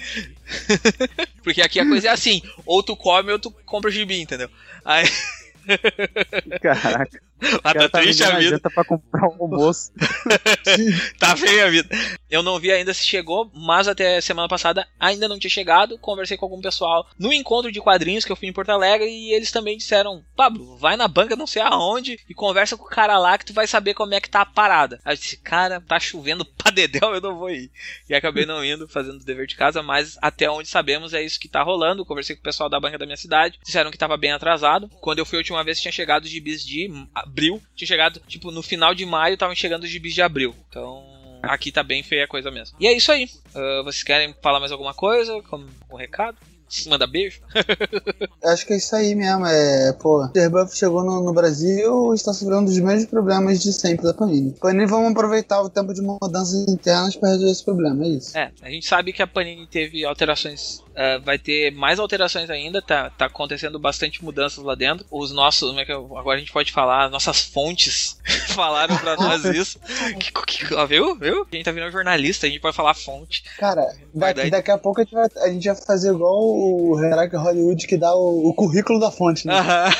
porque 1.43 1.61
aqui 1.61 1.79
a 1.79 1.87
coisa 1.87 2.07
é 2.07 2.11
assim, 2.11 2.41
ou 2.65 2.83
tu 2.83 2.95
come 2.95 3.31
ou 3.31 3.39
tu 3.39 3.51
compra 3.65 3.89
gibi, 3.89 4.19
entendeu? 4.19 4.49
Aí, 4.83 5.05
Caraca. 6.61 7.21
Cara 7.61 7.89
tá 7.89 7.99
triste 7.99 8.23
a 8.23 8.37
vida. 8.37 8.51
janta 8.51 8.69
pra 8.69 8.83
comprar 8.83 9.27
um 9.27 9.43
almoço. 9.43 9.91
tá 11.17 11.35
feia 11.35 11.65
a 11.65 11.69
vida. 11.69 11.89
Eu 12.29 12.43
não 12.43 12.59
vi 12.59 12.71
ainda 12.71 12.93
se 12.93 13.03
chegou, 13.03 13.51
mas 13.53 13.87
até 13.87 14.21
semana 14.21 14.47
passada 14.47 14.87
ainda 14.99 15.27
não 15.27 15.39
tinha 15.39 15.49
chegado. 15.49 15.97
Conversei 15.97 16.37
com 16.37 16.45
algum 16.45 16.61
pessoal 16.61 17.07
no 17.17 17.33
encontro 17.33 17.71
de 17.71 17.81
quadrinhos 17.81 18.23
que 18.23 18.31
eu 18.31 18.35
fui 18.35 18.47
em 18.47 18.53
Porto 18.53 18.69
Alegre 18.69 19.09
e 19.09 19.33
eles 19.33 19.51
também 19.51 19.77
disseram: 19.77 20.23
Pablo, 20.35 20.77
vai 20.77 20.95
na 20.95 21.07
banca 21.07 21.35
não 21.35 21.47
sei 21.47 21.61
aonde 21.61 22.19
e 22.29 22.33
conversa 22.33 22.77
com 22.77 22.85
o 22.85 22.89
cara 22.89 23.17
lá 23.17 23.37
que 23.37 23.45
tu 23.45 23.53
vai 23.53 23.67
saber 23.67 23.93
como 23.93 24.13
é 24.13 24.21
que 24.21 24.29
tá 24.29 24.41
a 24.41 24.45
parada. 24.45 24.99
Aí 25.03 25.13
eu 25.13 25.17
disse: 25.17 25.37
Cara, 25.37 25.81
tá 25.81 25.99
chovendo 25.99 26.45
pra 26.45 26.71
dedéu, 26.71 27.13
eu 27.13 27.21
não 27.21 27.37
vou 27.37 27.49
ir. 27.49 27.71
E 28.09 28.13
acabei 28.13 28.45
não 28.45 28.63
indo, 28.63 28.87
fazendo 28.87 29.19
o 29.19 29.25
dever 29.25 29.47
de 29.47 29.55
casa, 29.55 29.81
mas 29.81 30.17
até 30.21 30.49
onde 30.49 30.67
sabemos 30.67 31.13
é 31.13 31.21
isso 31.23 31.39
que 31.39 31.49
tá 31.49 31.63
rolando. 31.63 32.05
Conversei 32.05 32.35
com 32.35 32.41
o 32.41 32.43
pessoal 32.43 32.69
da 32.69 32.79
banca 32.79 32.97
da 32.97 33.05
minha 33.05 33.17
cidade, 33.17 33.59
disseram 33.63 33.91
que 33.91 33.97
tava 33.97 34.17
bem 34.17 34.31
atrasado. 34.31 34.89
Quando 35.01 35.19
eu 35.19 35.25
fui 35.25 35.37
a 35.37 35.39
última 35.41 35.63
vez, 35.63 35.81
tinha 35.81 35.91
chegado 35.91 36.23
os 36.23 36.29
gibis 36.29 36.63
de 36.63 36.89
abril, 37.31 37.61
tinha 37.75 37.87
chegado, 37.87 38.21
tipo, 38.27 38.51
no 38.51 38.61
final 38.61 38.93
de 38.93 39.05
maio, 39.05 39.33
estavam 39.33 39.55
chegando 39.55 39.83
os 39.83 39.89
gibis 39.89 40.13
de 40.13 40.21
abril. 40.21 40.55
Então. 40.69 41.03
Aqui 41.41 41.71
tá 41.71 41.81
bem 41.81 42.03
feia 42.03 42.25
a 42.25 42.27
coisa 42.27 42.51
mesmo. 42.51 42.77
E 42.79 42.85
é 42.85 42.93
isso 42.93 43.11
aí. 43.11 43.27
Ah, 43.55 43.81
vocês 43.83 44.03
querem 44.03 44.35
falar 44.41 44.59
mais 44.59 44.71
alguma 44.71 44.93
coisa? 44.93 45.41
Como 45.43 45.67
um 45.89 45.95
recado? 45.95 46.37
Manda 46.87 47.05
beijo. 47.07 47.41
Acho 48.43 48.65
que 48.65 48.73
é 48.73 48.77
isso 48.77 48.95
aí 48.95 49.13
mesmo. 49.15 49.45
É, 49.45 49.93
pô, 49.93 50.23
o 50.25 50.49
Buff 50.49 50.75
chegou 50.77 51.03
no, 51.03 51.21
no 51.23 51.33
Brasil 51.33 52.11
e 52.13 52.15
está 52.15 52.33
sofrendo 52.33 52.65
dos 52.65 52.77
mesmos 52.79 53.05
problemas 53.09 53.61
de 53.61 53.71
sempre 53.73 54.03
da 54.05 54.13
Panini. 54.13 54.53
Panini, 54.59 54.85
vamos 54.85 55.11
aproveitar 55.11 55.61
o 55.61 55.69
tempo 55.69 55.93
de 55.93 56.01
mudanças 56.01 56.67
internas 56.67 57.15
para 57.15 57.29
resolver 57.29 57.51
esse 57.51 57.63
problema, 57.65 58.03
é 58.05 58.07
isso. 58.09 58.37
É, 58.37 58.51
a 58.61 58.69
gente 58.69 58.85
sabe 58.85 59.13
que 59.13 59.21
a 59.21 59.27
Panini 59.27 59.67
teve 59.67 60.05
alterações. 60.05 60.81
ah, 60.95 61.19
vai 61.23 61.37
ter 61.37 61.71
mais 61.71 61.99
alterações 61.99 62.49
ainda, 62.49 62.81
tá, 62.81 63.09
tá 63.09 63.25
acontecendo 63.25 63.79
bastante 63.79 64.23
mudanças 64.23 64.63
lá 64.63 64.75
dentro. 64.75 65.05
Os 65.11 65.31
nossos, 65.31 65.67
como 65.69 65.79
é 65.79 65.85
que 65.85 65.91
eu- 65.93 66.17
agora 66.17 66.37
a 66.37 66.39
gente 66.39 66.51
pode 66.51 66.71
falar, 66.71 67.05
as 67.05 67.11
nossas 67.11 67.41
fontes 67.41 68.17
falaram 68.55 68.97
pra 68.97 69.15
nós 69.17 69.43
isso. 69.55 69.79
Que, 70.19 70.31
que, 70.65 70.73
ó, 70.73 70.85
viu? 70.85 71.15
Viu? 71.15 71.45
A 71.51 71.55
gente 71.55 71.65
tá 71.65 71.71
virando 71.71 71.91
jornalista, 71.91 72.45
a 72.47 72.49
gente 72.49 72.59
pode 72.61 72.75
falar 72.75 72.93
fonte. 72.93 73.43
Cara, 73.57 73.85
daqui, 74.13 74.49
daqui 74.49 74.71
a 74.71 74.77
pouco 74.77 75.01
a 75.01 75.03
gente, 75.03 75.13
vai, 75.13 75.27
a 75.37 75.49
gente 75.49 75.65
vai 75.67 75.75
fazer 75.75 76.09
igual 76.13 76.60
o 76.61 76.95
Hack 76.95 77.33
Hollywood 77.33 77.87
que 77.87 77.97
dá 77.97 78.13
o, 78.15 78.49
o 78.49 78.53
currículo 78.53 78.99
da 78.99 79.09
fonte, 79.11 79.47
né? 79.47 79.53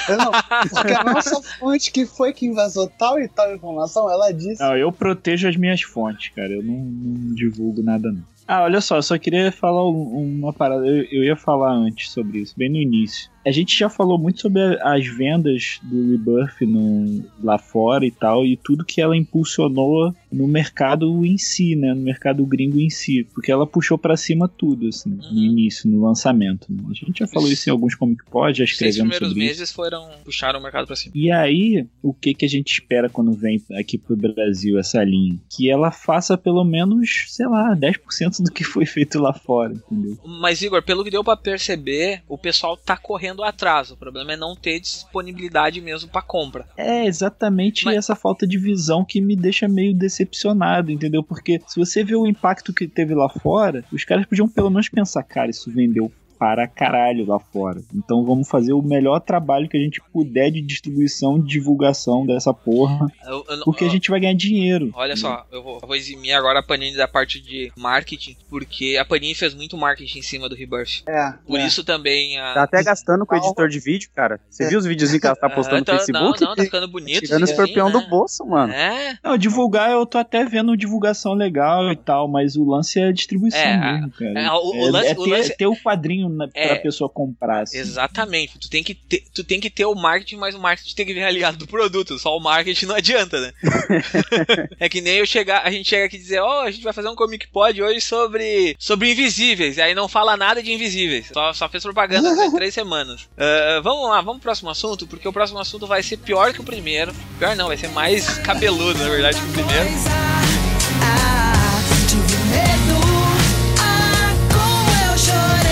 Eu 0.09 0.17
Não, 0.17 0.31
porque 0.69 0.93
a 0.93 1.03
nossa 1.03 1.41
fonte 1.59 1.91
que 1.91 2.05
foi 2.05 2.33
que 2.33 2.51
vazou 2.51 2.87
tal 2.97 3.19
e 3.19 3.27
tal 3.27 3.53
informação, 3.55 4.09
ela 4.11 4.31
disse. 4.31 4.61
Não, 4.61 4.77
eu 4.77 4.91
protejo 4.91 5.47
as 5.47 5.55
minhas 5.57 5.81
fontes, 5.81 6.29
cara. 6.35 6.49
Eu 6.51 6.63
não, 6.63 6.73
não 6.75 7.33
divulgo 7.35 7.81
nada, 7.81 8.11
não. 8.11 8.23
Ah, 8.47 8.63
olha 8.63 8.81
só, 8.81 8.97
eu 8.97 9.03
só 9.03 9.17
queria 9.17 9.49
falar 9.51 9.87
um- 9.89 10.37
uma 10.39 10.51
parada. 10.51 10.85
Eu, 10.85 11.03
eu 11.11 11.23
ia 11.23 11.35
falar 11.37 11.71
antes 11.71 12.11
sobre 12.11 12.39
isso, 12.39 12.53
bem 12.57 12.69
no 12.69 12.77
início. 12.77 13.29
A 13.45 13.51
gente 13.51 13.77
já 13.77 13.89
falou 13.89 14.17
muito 14.17 14.41
sobre 14.41 14.61
as 14.83 15.05
vendas 15.07 15.79
do 15.83 16.11
Rebirth 16.11 16.61
no- 16.61 17.23
lá 17.43 17.57
fora 17.57 18.05
e 18.05 18.11
tal, 18.11 18.45
e 18.45 18.55
tudo 18.55 18.85
que 18.85 19.01
ela 19.01 19.17
impulsionou 19.17 20.13
no 20.31 20.47
mercado 20.47 21.25
em 21.25 21.37
si, 21.37 21.75
né? 21.75 21.93
No 21.93 22.01
mercado 22.01 22.45
gringo 22.45 22.79
em 22.79 22.89
si. 22.89 23.23
Porque 23.33 23.51
ela 23.51 23.65
puxou 23.65 23.97
pra 23.97 24.15
cima 24.15 24.47
tudo, 24.47 24.87
assim, 24.87 25.09
no 25.09 25.23
Uhum. 25.23 25.37
início, 25.43 25.89
no 25.89 26.01
lançamento. 26.03 26.67
né? 26.69 26.83
A 26.89 26.93
gente 26.93 27.19
já 27.19 27.27
falou 27.27 27.51
isso 27.51 27.67
em 27.67 27.71
alguns 27.71 27.95
Comic 27.95 28.23
Pod, 28.29 28.57
já 28.57 28.63
Os 28.63 28.71
escrevemos 28.71 28.99
primeiros 28.99 29.27
sobre 29.29 29.43
isso. 29.43 29.49
meses 29.59 29.71
foram 29.71 30.09
puxaram 30.23 30.59
o 30.59 30.63
mercado 30.63 30.85
pra 30.87 30.95
cima. 30.95 31.11
E 31.15 31.31
aí, 31.31 31.85
o 32.01 32.13
que, 32.13 32.33
que 32.33 32.45
a 32.45 32.49
gente 32.49 32.71
espera 32.73 33.09
quando 33.09 33.31
vem 33.33 33.61
aqui 33.73 33.97
pro 33.97 34.15
Brasil 34.15 34.77
essa 34.79 35.03
linha? 35.03 35.35
Que 35.49 35.69
ela 35.69 35.91
faça 35.91 36.37
pelo 36.37 36.63
menos, 36.63 37.25
sei 37.27 37.47
lá, 37.47 37.73
10% 37.75 38.43
do 38.43 38.51
que 38.51 38.63
foi 38.63 38.85
feito 38.85 39.19
lá 39.19 39.33
fora, 39.33 39.73
entendeu? 39.73 40.17
Mas, 40.41 40.61
Igor, 40.61 40.81
pelo 40.83 41.03
que 41.03 41.09
deu 41.11 41.23
pra 41.23 41.35
perceber, 41.35 42.21
o 42.27 42.37
pessoal 42.37 42.77
tá 42.77 42.95
correndo 42.97 43.30
atrás. 43.43 43.91
O 43.91 43.97
problema 43.97 44.33
é 44.33 44.37
não 44.37 44.55
ter 44.55 44.79
disponibilidade 44.79 45.79
mesmo 45.81 46.09
pra 46.09 46.21
compra. 46.21 46.65
É 46.75 47.05
exatamente 47.05 47.85
Mas- 47.85 47.97
essa 47.97 48.15
falta 48.15 48.47
de 48.47 48.57
visão 48.57 49.05
que 49.05 49.21
me 49.21 49.35
deixa 49.35 49.67
meio 49.67 49.93
decepcionado, 49.95 50.91
entendeu? 50.91 51.23
Porque 51.23 51.61
se 51.67 51.79
você 51.79 52.03
vê 52.03 52.15
o 52.15 52.27
impacto 52.27 52.73
que 52.73 52.87
teve 52.87 53.13
lá 53.13 53.29
fora, 53.29 53.83
os 53.91 54.03
caras 54.03 54.25
podiam 54.25 54.47
pelo 54.47 54.69
menos 54.69 54.89
pensar, 54.89 55.23
cara, 55.23 55.49
isso 55.49 55.71
vendeu 55.71 56.11
para 56.41 56.67
caralho 56.67 57.23
lá 57.27 57.37
fora. 57.37 57.83
Então 57.93 58.25
vamos 58.25 58.49
fazer 58.49 58.73
o 58.73 58.81
melhor 58.81 59.19
trabalho 59.19 59.69
que 59.69 59.77
a 59.77 59.79
gente 59.79 60.01
puder 60.11 60.49
de 60.49 60.59
distribuição 60.59 61.37
e 61.37 61.43
divulgação 61.43 62.25
dessa 62.25 62.51
porra, 62.51 63.05
Eu- 63.27 63.45
eu 63.47 63.63
porque 63.63 63.85
a 63.85 63.89
gente 63.89 64.09
vai 64.09 64.19
ganhar 64.19 64.33
dinheiro. 64.33 64.89
Olha 64.95 65.15
só, 65.15 65.45
eu 65.51 65.61
vou, 65.61 65.77
eu 65.79 65.87
vou 65.87 65.95
eximir 65.95 66.33
agora 66.33 66.57
a 66.59 66.63
Panini 66.63 66.97
da 66.97 67.07
parte 67.07 67.39
de 67.39 67.71
marketing, 67.77 68.35
porque 68.49 68.97
a 68.99 69.05
Panini 69.05 69.35
fez 69.35 69.53
muito 69.53 69.77
marketing 69.77 70.17
em 70.17 70.21
cima 70.23 70.49
do 70.49 70.55
Rebirth. 70.55 71.03
É. 71.07 71.31
Por 71.45 71.59
é. 71.59 71.67
isso 71.67 71.83
também 71.83 72.39
a. 72.39 72.55
Tá 72.55 72.63
até 72.63 72.81
gastando 72.81 73.23
com 73.23 73.35
o 73.35 73.37
editor 73.37 73.69
de 73.69 73.79
vídeo, 73.79 74.09
cara. 74.15 74.39
Você 74.49 74.63
É. 74.63 74.67
viu 74.69 74.79
os 74.79 74.85
videozinhos 74.87 75.21
que 75.21 75.27
ela 75.27 75.35
tá 75.35 75.47
postando 75.53 75.75
Ah, 75.75 75.79
no 75.81 75.85
tá- 75.85 75.93
Facebook? 75.97 76.41
Não, 76.41 76.47
não, 76.49 76.55
tá 76.55 76.63
ficando 76.63 76.87
bonito. 76.87 77.19
Tirando 77.21 77.41
o 77.41 77.45
escorpião 77.45 77.85
né? 77.85 77.91
do 77.99 78.09
bolso, 78.09 78.43
mano. 78.47 78.73
É, 78.73 79.15
Não, 79.23 79.37
divulgar 79.37 79.91
eu 79.91 80.03
tô 80.07 80.17
até 80.17 80.43
vendo 80.43 80.75
divulgação 80.75 81.35
legal 81.35 81.91
e 81.91 81.95
tal, 81.95 82.27
mas 82.27 82.55
o 82.55 82.63
lance 82.65 82.99
é 82.99 83.09
a 83.09 83.11
distribuição 83.11 83.59
É, 83.61 83.93
mesmo, 83.93 84.09
cara. 84.11 84.39
é, 84.41 84.51
o- 84.51 84.87
o 84.87 84.89
lance- 84.91 85.07
é 85.09 85.11
o 85.13 85.23
ter, 85.23 85.29
lance- 85.29 85.57
ter 85.57 85.67
o 85.67 85.75
quadrinho 85.75 86.30
na, 86.31 86.49
É. 86.53 86.67
pra 86.69 86.75
pessoa 86.77 87.09
comprar. 87.09 87.63
assim. 87.63 87.77
exatamente. 87.77 88.57
Tu 88.59 88.69
tem, 88.69 88.83
que 88.83 88.93
ter, 88.95 89.23
tu 89.33 89.43
tem 89.43 89.59
que 89.59 89.69
ter 89.69 89.85
o 89.85 89.95
marketing, 89.95 90.37
mas 90.37 90.55
o 90.55 90.59
marketing 90.59 90.95
tem 90.95 91.05
que 91.05 91.13
vir 91.13 91.23
aliado 91.23 91.57
do 91.57 91.67
produto. 91.67 92.17
Só 92.19 92.35
o 92.35 92.39
marketing 92.39 92.85
não 92.85 92.95
adianta, 92.95 93.39
né? 93.39 93.51
é 94.79 94.89
que 94.89 95.01
nem 95.01 95.17
eu 95.17 95.25
chegar, 95.25 95.61
a 95.65 95.71
gente 95.71 95.87
chega 95.87 96.05
aqui 96.05 96.15
e 96.15 96.19
dizer, 96.19 96.39
ó, 96.39 96.63
a 96.63 96.71
gente 96.71 96.83
vai 96.83 96.93
fazer 96.93 97.09
um 97.09 97.15
Comic 97.15 97.47
Pod 97.47 97.81
hoje 97.81 98.01
sobre, 98.01 98.75
sobre 98.79 99.11
invisíveis. 99.11 99.77
E 99.77 99.81
aí 99.81 99.93
não 99.95 100.07
fala 100.07 100.35
nada 100.37 100.61
de 100.61 100.71
invisíveis. 100.71 101.27
Só, 101.33 101.53
só 101.53 101.69
fez 101.69 101.83
propaganda 101.83 102.33
por 102.33 102.51
três 102.55 102.73
semanas. 102.73 103.27
Ah, 103.37 103.79
vamos 103.83 104.09
lá, 104.09 104.21
vamos 104.21 104.39
pro 104.41 104.51
próximo 104.51 104.69
assunto, 104.69 105.07
porque 105.07 105.27
o 105.27 105.33
próximo 105.33 105.59
assunto 105.59 105.87
vai 105.87 106.01
ser 106.03 106.17
pior 106.17 106.53
que 106.53 106.61
o 106.61 106.63
primeiro. 106.63 107.13
Pior 107.39 107.55
não, 107.55 107.67
vai 107.67 107.77
ser 107.77 107.89
mais 107.89 108.37
cabeludo, 108.39 108.99
na 108.99 109.09
verdade, 109.09 109.39
que 109.39 109.47
o 109.49 109.53
primeiro. 109.53 111.40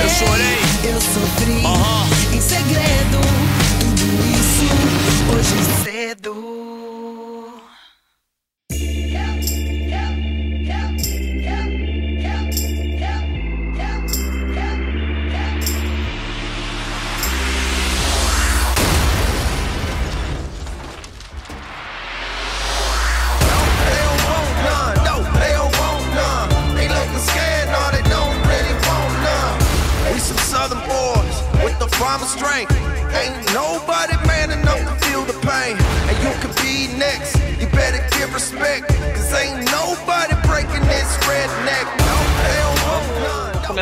Eu 0.10 0.28
chorei. 0.28 0.60
Eu 0.84 1.00
sofri 1.02 1.65
Aham. 1.65 2.08
em 2.34 2.41
segredo. 2.41 3.19
Tudo 3.80 4.06
isso 4.34 4.65
hoje 5.32 5.84
cedo. 5.84 6.78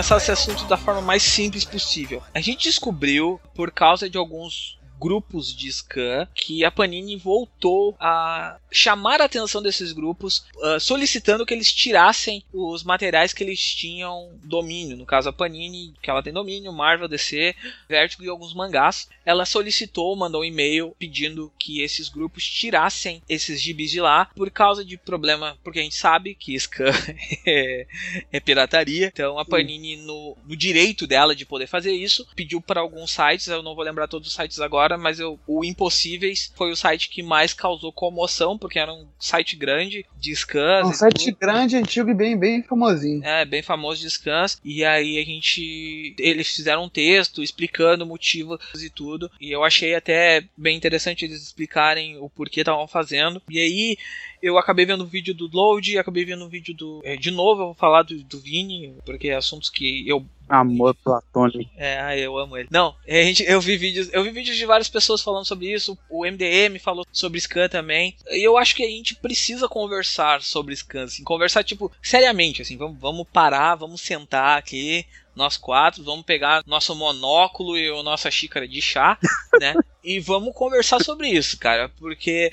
Começar 0.07 0.17
esse 0.17 0.31
assunto 0.31 0.65
da 0.69 0.77
forma 0.77 1.01
mais 1.01 1.21
simples 1.21 1.65
possível. 1.65 2.23
A 2.33 2.39
gente 2.39 2.63
descobriu, 2.63 3.41
por 3.53 3.69
causa 3.71 4.09
de 4.09 4.17
alguns 4.17 4.76
grupos 4.99 5.55
de 5.55 5.71
scan, 5.71 6.27
que 6.33 6.63
a 6.63 6.71
Panini 6.71 7.15
voltou 7.15 7.95
a 7.99 8.57
chamar 8.71 9.21
a 9.21 9.25
atenção 9.25 9.61
desses 9.61 9.91
grupos, 9.91 10.45
ah, 10.61 10.79
solicitando 10.79 11.45
que 11.45 11.53
eles 11.53 11.71
tirassem 11.71 12.43
os 12.53 12.83
materiais 12.83 13.33
que 13.33 13.43
eles 13.43 13.59
tinham 13.59 14.31
domínio. 14.43 14.97
No 14.97 15.05
caso, 15.05 15.29
a 15.29 15.33
Panini, 15.33 15.93
que 16.01 16.09
ela 16.09 16.23
tem 16.23 16.33
domínio, 16.33 16.73
Marvel, 16.73 17.07
DC, 17.07 17.55
Vertigo 17.87 18.23
e 18.23 18.29
alguns 18.29 18.53
mangás. 18.53 19.09
Ela 19.25 19.45
solicitou, 19.45 20.15
mandou 20.15 20.41
um 20.41 20.45
e-mail 20.45 20.95
pedindo 20.97 21.51
que 21.57 21.81
esses 21.81 22.09
grupos 22.09 22.47
tirassem 22.47 23.21
esses 23.27 23.61
gibis 23.61 23.91
de 23.91 24.01
lá 24.01 24.25
por 24.35 24.49
causa 24.51 24.83
de 24.83 24.97
problema, 24.97 25.57
porque 25.63 25.79
a 25.79 25.83
gente 25.83 25.95
sabe 25.95 26.35
que 26.35 26.57
scan 26.59 26.91
é, 27.45 27.87
é 28.31 28.39
pirataria. 28.39 29.07
Então 29.07 29.37
a 29.39 29.45
Panini, 29.45 29.97
no, 29.97 30.37
no 30.45 30.55
direito 30.55 31.05
dela 31.07 31.35
de 31.35 31.45
poder 31.45 31.67
fazer 31.67 31.91
isso, 31.91 32.27
pediu 32.35 32.61
para 32.61 32.81
alguns 32.81 33.11
sites, 33.11 33.47
eu 33.47 33.63
não 33.63 33.75
vou 33.75 33.83
lembrar 33.83 34.07
todos 34.07 34.27
os 34.27 34.33
sites 34.33 34.59
agora, 34.59 34.86
mas 34.95 35.19
eu, 35.19 35.39
o 35.47 35.65
Impossíveis 35.65 36.51
foi 36.55 36.71
o 36.71 36.75
site 36.75 37.09
que 37.09 37.23
mais 37.23 37.51
causou 37.51 37.91
comoção, 37.91 38.55
porque 38.57 38.77
era 38.77 38.93
um 38.93 39.07
site 39.19 39.55
grande 39.55 40.05
de 40.19 40.35
scans. 40.35 40.85
É 40.85 40.85
um 40.85 40.93
site 40.93 41.25
tudo. 41.31 41.37
grande, 41.39 41.75
antigo 41.75 42.11
e 42.11 42.13
bem, 42.13 42.37
bem 42.37 42.61
famosinho. 42.61 43.23
É, 43.23 43.43
bem 43.43 43.63
famoso 43.63 44.01
de 44.01 44.09
scans. 44.11 44.59
E 44.63 44.85
aí 44.85 45.17
a 45.17 45.25
gente. 45.25 46.15
Eles 46.19 46.47
fizeram 46.55 46.83
um 46.83 46.89
texto 46.89 47.41
explicando 47.41 48.05
motivos 48.05 48.59
e 48.83 48.89
tudo. 48.89 49.31
E 49.41 49.51
eu 49.51 49.63
achei 49.63 49.95
até 49.95 50.43
bem 50.55 50.77
interessante 50.77 51.25
eles 51.25 51.41
explicarem 51.41 52.17
o 52.17 52.29
porquê 52.29 52.59
estavam 52.59 52.87
fazendo. 52.87 53.41
E 53.49 53.59
aí 53.59 53.97
eu 54.41 54.57
acabei 54.57 54.85
vendo 54.85 55.01
o 55.01 55.07
vídeo 55.07 55.33
do 55.33 55.49
Load, 55.51 55.97
acabei 55.97 56.25
vendo 56.25 56.45
o 56.45 56.49
vídeo 56.49 56.73
do. 56.73 57.01
é, 57.03 57.15
de 57.15 57.31
novo 57.31 57.61
eu 57.61 57.65
vou 57.67 57.75
falar 57.75 58.03
do, 58.03 58.23
do 58.23 58.39
Vini, 58.39 58.95
porque 59.05 59.29
é 59.29 59.35
assuntos 59.35 59.69
que 59.69 60.07
eu 60.07 60.25
Amor 60.49 60.95
platônico. 60.95 61.69
é, 61.75 61.99
ah, 61.99 62.17
eu 62.17 62.37
amo 62.37 62.55
ele. 62.55 62.69
Não, 62.71 62.95
a 63.05 63.11
gente, 63.11 63.43
eu 63.43 63.59
vi 63.59 63.75
vídeos, 63.75 64.09
eu 64.13 64.23
vi 64.23 64.31
vídeos 64.31 64.55
de 64.55 64.65
várias 64.65 64.87
pessoas 64.87 65.21
falando 65.21 65.45
sobre 65.45 65.71
isso. 65.71 65.97
O 66.09 66.25
MDM 66.25 66.79
falou 66.79 67.05
sobre 67.11 67.39
scan 67.39 67.67
também. 67.67 68.15
E 68.31 68.47
eu 68.47 68.57
acho 68.57 68.73
que 68.73 68.83
a 68.83 68.87
gente 68.87 69.15
precisa 69.15 69.67
conversar 69.67 70.41
sobre 70.41 70.73
scan, 70.73 71.03
assim, 71.03 71.23
conversar 71.23 71.63
tipo 71.63 71.91
seriamente, 72.01 72.61
assim, 72.61 72.77
vamos, 72.77 72.97
vamos 72.97 73.27
parar, 73.31 73.75
vamos 73.75 73.99
sentar 73.99 74.57
aqui, 74.57 75.05
nós 75.35 75.57
quatro, 75.57 76.03
vamos 76.03 76.25
pegar 76.25 76.63
nosso 76.65 76.95
monóculo 76.95 77.77
e 77.77 77.89
a 77.89 78.01
nossa 78.01 78.31
xícara 78.31 78.67
de 78.67 78.81
chá, 78.81 79.17
né? 79.59 79.75
E 80.03 80.21
vamos 80.21 80.53
conversar 80.55 81.03
sobre 81.03 81.27
isso, 81.27 81.57
cara, 81.59 81.89
porque 81.99 82.49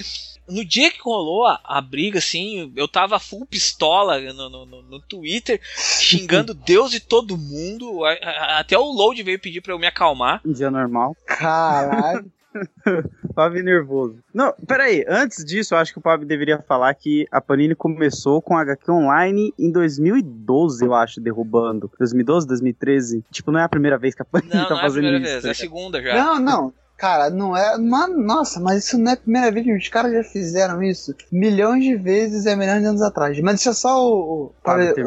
no 0.48 0.64
dia 0.64 0.90
que 0.90 1.00
rolou 1.02 1.46
a, 1.46 1.60
a 1.64 1.80
briga, 1.80 2.18
assim, 2.18 2.72
eu 2.76 2.86
tava 2.88 3.18
full 3.18 3.46
pistola 3.46 4.20
no, 4.20 4.48
no, 4.50 4.82
no- 4.82 5.00
Twitter, 5.00 5.60
xingando 5.76 6.52
Deus 6.66 6.92
e 6.94 7.00
todo 7.00 7.36
mundo. 7.36 8.04
A- 8.04 8.12
a- 8.12 8.58
até 8.60 8.78
o 8.78 8.84
Load 8.84 9.22
veio 9.22 9.40
pedir 9.40 9.60
pra 9.60 9.72
eu 9.72 9.78
me 9.78 9.86
acalmar. 9.86 10.40
Um 10.44 10.52
dia 10.52 10.70
normal. 10.70 11.16
Caralho. 11.26 12.30
Pab 13.34 13.52
nervoso. 13.62 14.18
Não, 14.32 14.54
peraí. 14.66 15.04
Antes 15.08 15.44
disso, 15.44 15.74
eu 15.74 15.78
acho 15.78 15.92
que 15.92 15.98
o 15.98 16.02
Pab 16.02 16.24
deveria 16.24 16.62
falar 16.62 16.94
que 16.94 17.26
a 17.32 17.40
Panini 17.40 17.74
começou 17.74 18.40
com 18.40 18.56
HQ 18.56 18.90
Online 18.92 19.52
em 19.58 19.72
2012, 19.72 20.84
eu 20.84 20.94
acho, 20.94 21.20
derrubando. 21.20 21.90
2012, 21.98 22.46
2013. 22.46 23.24
Tipo, 23.30 23.50
não 23.50 23.58
é 23.58 23.64
a 23.64 23.68
primeira 23.68 23.98
vez 23.98 24.14
que 24.14 24.22
a 24.22 24.24
Panini 24.24 24.54
Não, 24.54 24.64
tá 24.64 24.70
não 24.70 24.76
é 24.76 24.80
a 24.80 24.82
fazendo 24.82 25.02
primeira 25.02 25.24
isso. 25.24 25.32
vez, 25.32 25.42
tá 25.42 25.48
é 25.48 25.50
a 25.50 25.52
ligado? 25.52 25.60
segunda 25.60 26.02
já. 26.02 26.14
Não, 26.14 26.38
não. 26.40 26.72
Cara, 27.04 27.28
não 27.28 27.54
é. 27.54 27.76
Mano, 27.76 28.16
nossa, 28.18 28.58
mas 28.58 28.86
isso 28.86 28.96
não 28.96 29.10
é 29.10 29.14
a 29.14 29.18
primeira 29.18 29.52
vez 29.52 29.66
que 29.66 29.76
os 29.76 29.88
caras 29.88 30.10
já 30.10 30.24
fizeram 30.24 30.82
isso 30.82 31.14
milhões 31.30 31.84
de 31.84 31.94
vezes 31.96 32.46
e 32.46 32.56
milhões 32.56 32.80
de 32.80 32.86
anos 32.86 33.02
atrás. 33.02 33.38
Mas 33.40 33.56
deixa 33.56 33.74
só 33.74 34.02
o. 34.02 34.54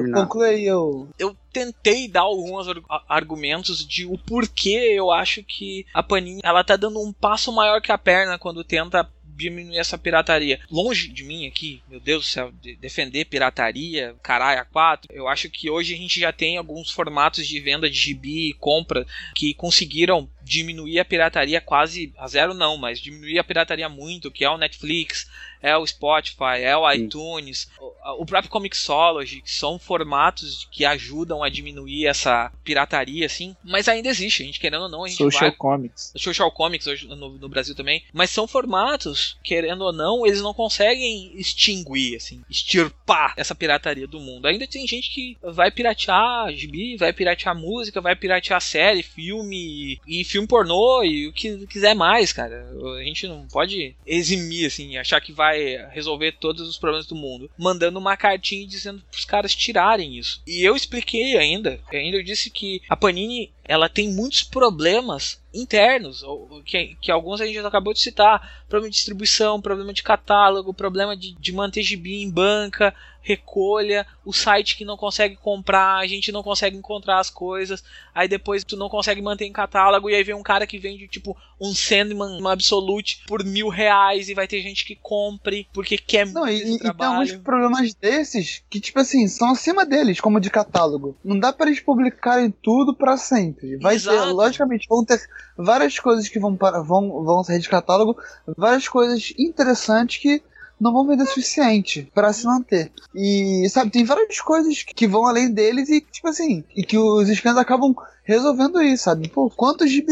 o 0.06 0.12
conclui 0.14 0.48
aí 0.48 0.72
o. 0.72 1.08
eu 1.18 1.36
tentei 1.52 2.08
dar 2.08 2.22
alguns 2.22 2.68
ar- 2.68 3.04
argumentos 3.10 3.84
de 3.84 4.06
o 4.06 4.16
porquê 4.16 4.94
eu 4.96 5.10
acho 5.10 5.44
que 5.44 5.88
a 5.92 6.04
Panini 6.04 6.40
ela 6.44 6.64
tá 6.64 6.76
dando 6.76 7.00
um 7.02 7.12
passo 7.12 7.52
maior 7.52 7.82
que 7.82 7.92
a 7.92 7.98
perna 7.98 8.38
quando 8.38 8.64
tenta 8.64 9.10
diminuir 9.38 9.78
essa 9.78 9.98
pirataria. 9.98 10.60
Longe 10.70 11.08
de 11.10 11.24
mim 11.24 11.46
aqui, 11.46 11.82
meu 11.88 12.00
Deus 12.00 12.24
do 12.26 12.30
céu, 12.30 12.52
de- 12.62 12.76
defender 12.76 13.26
pirataria, 13.26 14.16
caralho, 14.24 14.60
a 14.62 14.66
quatro. 14.66 15.08
Eu 15.14 15.28
acho 15.28 15.50
que 15.50 15.70
hoje 15.70 15.94
a 15.94 15.98
gente 15.98 16.20
já 16.20 16.32
tem 16.34 16.58
alguns 16.58 16.92
formatos 16.92 17.48
de 17.48 17.60
venda 17.60 17.90
de 17.90 17.98
gibi 17.98 18.50
e 18.50 18.54
compra 18.54 19.06
que 19.36 19.54
conseguiram 19.54 20.30
diminuir 20.44 21.00
a 21.00 21.06
pirataria 21.06 21.60
quase 21.62 22.14
a 22.18 22.28
zero 22.28 22.54
não, 22.54 22.78
mas 22.78 23.00
diminuir 23.00 23.38
a 23.38 23.44
pirataria 23.44 23.88
muito, 23.90 24.32
que 24.32 24.44
é 24.46 24.50
o 24.50 24.58
Netflix, 24.58 25.30
é 25.62 25.76
o 25.78 25.86
Spotify, 25.86 26.62
é 26.62 26.76
o 26.76 26.92
iTunes, 26.92 27.70
o, 28.18 28.26
próprio 28.26 28.52
Comixology, 28.52 29.42
que 29.42 29.52
são 29.52 29.80
formatos 29.80 30.68
que 30.72 30.86
ajudam 30.86 31.44
a 31.44 31.50
diminuir 31.50 32.08
essa 32.08 32.52
pirataria, 32.64 33.26
assim, 33.26 33.56
mas 33.64 33.88
ainda 33.88 34.10
existe, 34.10 34.44
a 34.44 34.46
gente 34.46 34.60
querendo 34.60 34.84
ou 34.84 34.90
não, 34.90 35.04
a 35.04 35.08
gente 35.08 35.18
Social 35.18 35.50
vai... 35.50 35.52
Comics. 35.52 36.14
Social 36.16 36.52
Comics 36.52 36.88
hoje 36.88 37.08
no, 37.08 37.38
no 37.38 37.50
Brasil 37.50 37.76
também, 37.76 38.04
mas 38.14 38.30
são 38.30 38.48
formatos, 38.48 39.38
querendo 39.44 39.82
ou 39.82 39.94
não, 39.94 40.26
eles 40.26 40.42
não 40.42 40.54
conseguem 40.54 41.32
extinguir, 41.36 42.16
assim, 42.16 42.42
extirpar 42.50 43.34
essa 43.38 43.56
pirataria 43.56 44.08
do 44.08 44.20
mundo. 44.20 44.48
Ainda 44.48 44.68
tem 44.68 44.88
gente 44.88 45.12
que 45.12 45.38
vai 45.42 45.72
piratear 45.72 46.52
gibi, 46.54 46.98
vai 46.98 47.14
piratear 47.14 47.56
música, 47.56 48.02
vai 48.02 48.16
piratear 48.16 48.62
série, 48.62 49.04
filme 49.04 50.00
e 50.08 50.24
filme 50.24 50.48
pornô 50.48 51.04
e 51.04 51.28
o 51.28 51.34
que 51.34 51.66
quiser 51.68 51.96
mais, 51.96 52.32
cara. 52.32 52.68
A 52.98 53.04
gente 53.04 53.28
não 53.28 53.48
pode 53.48 53.96
eximir, 54.06 54.68
assim, 54.68 54.98
achar 54.98 55.22
que 55.22 55.32
vai 55.32 55.57
resolver 55.92 56.34
todos 56.34 56.68
os 56.68 56.78
problemas 56.78 57.06
do 57.06 57.16
mundo, 57.16 57.50
mandando 57.58 58.00
uma 58.00 58.18
cartinha 58.18 58.68
dizendo 58.68 59.04
pros 59.10 59.26
caras 59.26 59.56
tirarem 59.56 60.18
isso. 60.18 60.42
E 60.46 60.64
eu 60.64 60.76
expliquei 60.76 61.38
ainda, 61.38 61.80
ainda 61.92 62.18
eu 62.18 62.24
disse 62.24 62.50
que 62.50 62.82
a 62.90 62.96
Panini 62.96 63.52
ela 63.68 63.90
tem 63.90 64.10
muitos 64.12 64.44
problemas 64.44 65.42
internos, 65.54 66.24
que, 66.66 66.96
que 67.02 67.12
alguns 67.12 67.42
a 67.42 67.46
gente 67.46 67.56
já 67.56 67.68
acabou 67.68 67.94
de 67.94 68.00
citar, 68.00 68.64
problema 68.70 68.90
de 68.90 68.96
distribuição, 68.96 69.62
problema 69.62 69.94
de 69.94 70.04
catálogo, 70.04 70.74
problema 70.74 71.18
de, 71.18 71.34
de 71.34 71.52
manter 71.52 71.82
gibi 71.82 72.22
em 72.22 72.30
banca, 72.30 72.94
recolha, 73.28 74.08
o 74.24 74.32
site 74.32 74.78
que 74.78 74.86
não 74.86 74.96
consegue 74.96 75.36
comprar, 75.36 75.98
a 75.98 76.08
gente 76.08 76.32
não 76.32 76.42
consegue 76.42 76.78
encontrar 76.78 77.20
as 77.20 77.30
coisas, 77.30 77.84
aí 78.16 78.28
depois 78.28 78.64
tu 78.64 78.78
não 78.78 78.88
consegue 78.88 79.22
manter 79.22 79.46
em 79.46 79.52
catálogo, 79.52 80.10
e 80.10 80.16
aí 80.16 80.24
vem 80.24 80.36
um 80.36 80.44
cara 80.44 80.66
que 80.66 80.78
vende 80.80 81.08
tipo 81.10 81.36
um 81.60 81.74
Sandman 81.74 82.42
um 82.42 82.48
Absolute 82.48 83.24
por 83.28 83.44
mil 83.44 83.68
reais, 83.68 84.30
e 84.30 84.34
vai 84.34 84.48
ter 84.48 84.62
gente 84.62 84.86
que 84.86 84.96
compre 84.96 85.68
porque 85.74 85.98
quer 85.98 86.26
Não, 86.28 86.46
muito 86.46 86.54
e, 86.54 86.76
e- 86.76 86.80
tem 86.80 86.92
alguns 87.06 87.34
problemas 87.34 87.94
desses 87.96 88.64
que, 88.70 88.80
tipo 88.80 89.00
assim, 89.00 89.28
são 89.28 89.52
acima 89.52 89.86
deles, 89.86 90.22
como 90.22 90.40
de 90.40 90.50
catálogo. 90.50 91.18
Não 91.24 91.38
dá 91.38 91.52
pra 91.52 91.68
eles 91.68 91.82
publicarem 91.82 92.50
tudo 92.50 92.96
pra 92.96 93.18
sempre. 93.18 93.57
Vai 93.82 93.96
ter, 93.96 94.10
Exato. 94.12 94.34
logicamente, 94.34 94.88
vão 94.88 95.04
ter 95.04 95.20
várias 95.58 96.00
coisas 96.00 96.30
que 96.30 96.40
vão, 96.40 96.56
para, 96.56 96.82
vão, 96.82 97.24
vão 97.24 97.44
sair 97.44 97.60
de 97.60 97.70
catálogo, 97.70 98.18
várias 98.56 98.88
coisas 98.88 99.34
interessantes 99.38 100.22
que 100.22 100.42
não 100.80 100.94
vão 100.94 101.08
vender 101.08 101.24
o 101.24 101.28
suficiente 101.28 102.10
pra 102.14 102.34
se 102.34 102.46
manter. 102.46 102.92
E, 103.14 103.68
sabe, 103.70 103.92
tem 103.92 104.04
várias 104.04 104.40
coisas 104.40 104.84
que 104.84 105.08
vão 105.08 105.26
além 105.26 105.52
deles 105.52 105.90
e, 105.90 106.02
tipo 106.02 106.28
assim, 106.28 106.64
e 106.76 106.84
que 106.84 106.98
os 106.98 107.28
scans 107.30 107.58
acabam 107.58 107.96
resolvendo 108.28 108.82
isso, 108.82 109.06
sabe? 109.06 109.30
Pô, 109.30 109.50
quantos 109.50 109.90
de 109.90 110.06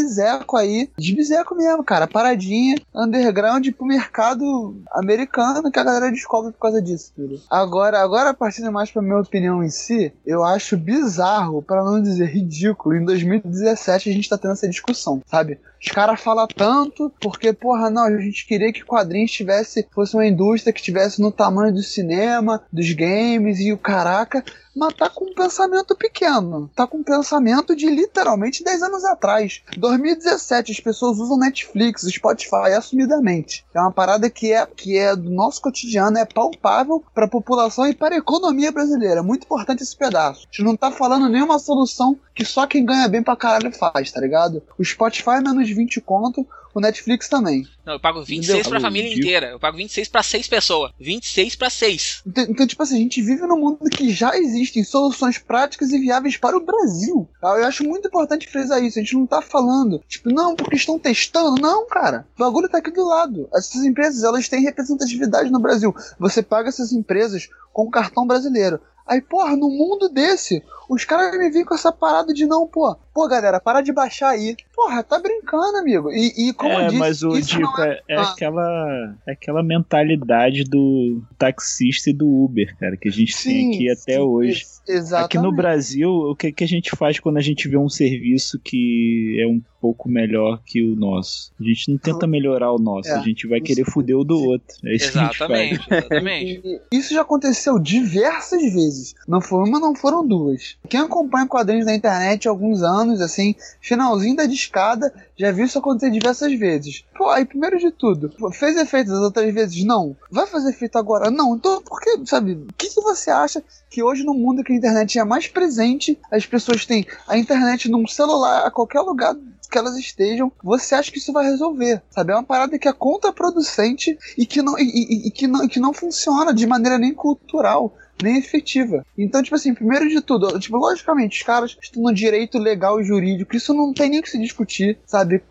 aí, 0.56 0.90
de 0.98 1.14
biseco 1.14 1.54
mesmo, 1.54 1.84
cara, 1.84 2.08
paradinha, 2.08 2.78
underground 2.96 3.68
pro 3.72 3.86
mercado 3.86 4.82
americano 4.92 5.70
que 5.70 5.80
a 5.80 5.84
galera 5.84 6.10
descobre 6.10 6.54
por 6.54 6.60
causa 6.60 6.82
disso, 6.82 7.12
filho. 7.14 7.42
Agora, 7.50 8.00
agora 8.00 8.34
partindo 8.34 8.72
mais 8.72 8.90
pra 8.90 9.02
minha 9.02 9.20
opinião 9.20 9.62
em 9.62 9.70
si, 9.70 10.14
eu 10.26 10.44
acho 10.46 10.78
bizarro, 10.78 11.62
pra 11.62 11.84
não 11.84 12.02
dizer 12.02 12.28
ridículo, 12.28 12.96
em 12.96 13.04
2017 13.04 14.10
a 14.10 14.14
gente 14.14 14.30
tá 14.30 14.38
tendo 14.38 14.54
essa 14.54 14.70
discussão, 14.70 15.22
sabe? 15.30 15.60
Os 15.86 15.92
caras 15.92 16.20
falam 16.20 16.48
tanto 16.48 17.14
porque, 17.22 17.54
porra, 17.54 17.92
não, 17.92 18.06
a 18.06 18.20
gente 18.20 18.48
queria 18.48 18.74
que 18.74 18.84
quadrinhos 18.84 19.32
tivesse, 19.32 19.88
fosse 19.94 20.16
uma 20.16 20.26
indústria 20.26 20.74
que 20.74 20.82
tivesse 20.82 21.22
no 21.22 21.32
tamanho 21.32 21.72
do 21.72 21.84
cinema, 21.84 22.64
dos 22.74 22.92
games 22.92 23.60
e 23.60 23.72
o 23.72 23.78
caraca, 23.78 24.44
mas 24.76 24.94
tá 24.94 25.10
com 25.10 25.26
um 25.26 25.34
pensamento 25.34 25.96
pequeno. 25.96 26.70
Tá 26.76 26.86
com 26.86 26.98
um 26.98 27.04
pensamento 27.04 27.76
de 27.76 27.90
literalmente 27.90 28.64
10 28.64 28.84
anos 28.84 29.06
atrás. 29.06 29.62
2017, 29.78 30.72
as 30.72 30.80
pessoas 30.80 31.18
usam 31.18 31.38
Netflix, 31.38 32.02
Spotify 32.02 32.74
assumidamente. 32.78 33.66
É 33.74 33.80
uma 33.80 33.92
parada 33.92 34.30
que 34.30 34.52
é, 34.52 34.66
que 34.66 34.98
é 34.98 35.16
do 35.16 35.30
nosso 35.30 35.62
cotidiano, 35.62 36.18
é 36.18 36.26
palpável 36.26 37.04
pra 37.14 37.28
população 37.28 37.88
e 37.88 37.96
para 37.96 38.16
a 38.16 38.20
economia 38.20 38.72
brasileira. 38.72 39.22
É 39.22 39.24
muito 39.24 39.46
importante 39.46 39.84
esse 39.84 39.96
pedaço. 39.96 40.42
A 40.42 40.46
gente 40.52 40.64
não 40.64 40.76
tá 40.76 40.92
falando 40.92 41.30
nenhuma 41.30 41.58
solução 41.58 42.20
que 42.34 42.44
só 42.44 42.68
quem 42.68 42.86
ganha 42.86 43.08
bem 43.08 43.24
pra 43.24 43.36
caralho 43.36 43.72
faz, 43.72 44.12
tá 44.12 44.20
ligado? 44.20 44.62
O 44.78 44.84
Spotify 44.84 45.38
é 45.38 45.42
menos 45.42 45.70
20 45.70 46.02
conto, 46.02 46.46
o 46.76 46.82
Netflix 46.82 47.28
também. 47.30 47.68
Não, 47.86 47.94
eu 47.94 48.00
pago 48.00 48.22
26 48.24 48.50
Entendeu? 48.60 48.70
pra 48.70 48.80
família 48.80 49.14
inteira. 49.14 49.48
Eu 49.48 49.60
pago 49.60 49.78
26 49.78 50.08
pra 50.10 50.22
6 50.22 50.48
pessoas. 50.48 50.92
26 51.00 51.56
pra 51.56 51.70
6. 51.70 52.22
Então, 52.28 52.44
então, 52.50 52.68
tipo 52.68 52.84
assim, 52.84 52.96
a 52.96 53.00
gente 53.00 53.22
vive 53.22 53.42
num 53.48 53.58
mundo 53.60 53.90
que 53.90 54.10
já 54.12 54.36
existem 54.38 54.84
soluções 54.84 55.38
práticas 55.38 55.92
e 55.92 56.00
viáveis 56.00 56.38
para 56.38 56.58
o 56.58 56.66
Brasil. 56.66 57.30
tá? 57.40 57.48
Eu 57.58 57.66
acho 57.66 57.84
muito 57.84 58.08
importante 58.08 58.48
frisar 58.48 58.84
isso. 58.84 59.00
A 59.00 59.02
gente 59.02 59.16
não 59.16 59.26
tá 59.26 59.42
falando, 59.42 60.04
tipo, 60.08 60.30
não, 60.30 60.56
porque 60.56 60.76
estão 60.76 61.00
testando. 61.00 61.62
Não, 61.62 61.88
cara. 61.88 62.28
O 62.36 62.40
bagulho 62.40 62.68
tá 62.70 62.80
aqui 62.80 62.92
do 62.92 63.06
lado. 63.08 63.48
Essas 63.56 63.84
empresas, 63.86 64.24
elas 64.24 64.50
têm 64.50 64.62
representatividade 64.64 65.50
no 65.50 65.60
Brasil. 65.60 65.96
Você 66.20 66.44
paga 66.44 66.70
essas 66.70 66.92
empresas 66.92 67.48
com 67.72 67.90
cartão 67.90 68.26
brasileiro. 68.28 68.80
Aí, 69.08 69.22
porra, 69.22 69.56
no 69.56 69.70
mundo 69.70 70.10
desse, 70.10 70.64
os 70.90 71.06
caras 71.06 71.38
me 71.38 71.50
vêm 71.50 71.64
com 71.64 71.76
essa 71.76 71.92
parada 71.92 72.34
de 72.34 72.46
não, 72.46 72.68
pô. 72.68 72.96
Pô, 73.14 73.28
galera, 73.28 73.60
para 73.60 73.82
de 73.82 73.94
baixar 73.94 74.30
aí. 74.30 74.56
Porra, 74.74 75.04
tá 75.04 75.20
brincando, 75.20 75.78
amigo. 75.78 76.12
E, 76.12 76.50
e 76.50 76.54
como 76.54 76.74
eu 76.74 76.80
é, 76.80 76.86
disse, 76.88 76.98
mas 77.00 77.24
o 77.24 77.40
Dico, 77.40 77.82
é, 77.82 78.02
é 78.10 78.16
Ah. 78.18 78.32
aquela, 78.32 79.16
é 79.28 79.32
aquela 79.34 79.62
mentalidade 79.64 80.64
do 80.64 81.22
taxista 81.38 82.10
e 82.10 82.14
do 82.14 82.28
Uber, 82.28 82.76
cara, 82.80 82.98
que 82.98 83.08
a 83.08 83.12
gente 83.12 83.42
tem 83.44 83.76
aqui 83.76 83.90
até 83.90 84.14
sim, 84.14 84.20
hoje. 84.20 84.66
Exatamente. 84.88 85.26
Aqui 85.38 85.38
no 85.40 85.52
Brasil, 85.52 86.10
o 86.10 86.36
que, 86.36 86.52
que 86.52 86.64
a 86.64 86.68
gente 86.68 86.92
faz 86.96 87.20
quando 87.20 87.38
a 87.38 87.42
gente 87.42 87.68
vê 87.68 87.78
um 87.78 87.90
serviço 87.90 88.60
que 88.60 89.38
é 89.42 89.48
um 89.48 89.62
pouco 89.82 90.08
melhor 90.10 90.62
que 90.66 90.82
o 90.82 90.96
nosso? 90.96 91.52
A 91.60 91.64
gente 91.64 91.92
não 91.92 91.98
tenta 91.98 92.26
melhorar 92.28 92.72
o 92.72 92.78
nosso, 92.80 93.10
É, 93.10 93.14
a 93.14 93.20
gente 93.20 93.48
vai 93.48 93.58
isso- 93.60 93.66
querer 93.68 93.86
fuder 93.86 94.18
o 94.18 94.24
do 94.24 94.38
outro. 94.42 94.76
É 94.86 94.96
isso 94.96 95.12
que 95.12 95.18
a 95.18 95.24
gente 95.24 95.38
faz. 95.38 95.52
Exatamente, 95.52 95.88
exatamente. 95.94 96.82
E 96.92 96.98
Isso 96.98 97.14
já 97.14 97.22
aconteceu 97.22 97.78
diversas 97.80 98.62
vezes. 98.62 99.16
Não 99.28 99.42
foi 99.42 99.68
uma, 99.68 99.80
não 99.80 99.96
foram 99.96 100.26
duas. 100.26 100.78
Quem 100.90 101.00
acompanha 101.00 101.48
quadrinhos 101.48 101.86
na 101.86 101.96
internet 101.96 102.48
há 102.48 102.52
alguns 102.52 102.82
anos, 102.84 103.22
assim, 103.22 103.56
finalzinho 103.82 104.36
da 104.36 104.46
discada, 104.46 105.14
já 105.38 105.52
viu 105.52 105.66
isso 105.66 105.78
acontecer 105.80 106.12
diversas 106.12 106.54
vezes. 106.58 107.04
Pô, 107.18 107.30
aí 107.30 107.46
primeiro 107.46 107.78
de 107.78 107.92
tudo, 107.92 108.32
fez 108.52 108.78
efeito 108.78 109.10
das 109.10 109.20
outras 109.20 109.54
vezes? 109.54 109.84
Não. 109.84 110.16
Vai 110.32 110.46
fazer 110.48 110.70
efeito 110.70 110.98
agora? 110.98 111.30
Não. 111.32 111.56
Então, 111.56 111.82
por 111.82 112.00
que, 112.00 112.26
sabe, 112.26 112.54
o 112.54 112.68
que, 112.78 112.90
que 112.90 113.02
você 113.02 113.30
acha 113.32 113.64
que 113.90 114.02
hoje 114.04 114.24
no 114.24 114.34
mundo 114.34 114.64
que 114.64 114.72
a 114.72 114.75
internet 114.76 115.18
é 115.20 115.24
mais 115.24 115.48
presente, 115.48 116.20
as 116.32 116.46
pessoas 116.46 116.86
têm 116.86 117.06
a 117.28 117.38
internet 117.38 117.90
num 117.90 118.06
celular 118.08 118.66
a 118.66 118.72
qualquer 118.72 119.02
lugar 119.02 119.36
que 119.72 119.78
elas 119.78 119.98
estejam, 119.98 120.52
você 120.64 120.94
acha 120.96 121.12
que 121.12 121.18
isso 121.18 121.34
vai 121.34 121.44
resolver? 121.46 122.02
Sabe? 122.12 122.32
É 122.32 122.36
uma 122.36 122.44
parada 122.44 122.78
que 122.78 122.88
é 122.88 122.94
contraproducente 122.94 124.18
e 124.38 124.46
que 124.46 124.62
não, 124.62 124.78
e, 124.78 124.84
e- 124.84 125.28
e 125.28 125.32
que 125.32 125.48
não, 125.48 125.64
e 125.64 125.68
que 125.68 125.80
não 125.80 125.94
funciona 125.94 126.54
de 126.54 126.66
maneira 126.68 126.98
nem 126.98 127.14
cultural. 127.14 127.94
Nem 128.24 128.38
efetiva. 128.38 129.06
Então, 129.18 129.44
tipo 129.44 129.58
assim, 129.58 129.74
primeiro 129.74 130.08
de 130.08 130.22
tudo, 130.22 130.58
tipo, 130.58 130.78
logicamente, 130.78 131.38
os 131.38 131.46
caras 131.46 131.76
estão 131.82 132.02
no 132.02 132.14
direito 132.14 132.58
legal 132.58 132.98
e 133.02 133.04
jurídico, 133.04 133.54
isso 133.58 133.74
não 133.74 133.94
tem 133.94 134.10
nem 134.10 134.22
que 134.22 134.30
se 134.30 134.40
discutir, 134.40 134.98
sabe? 135.06 135.44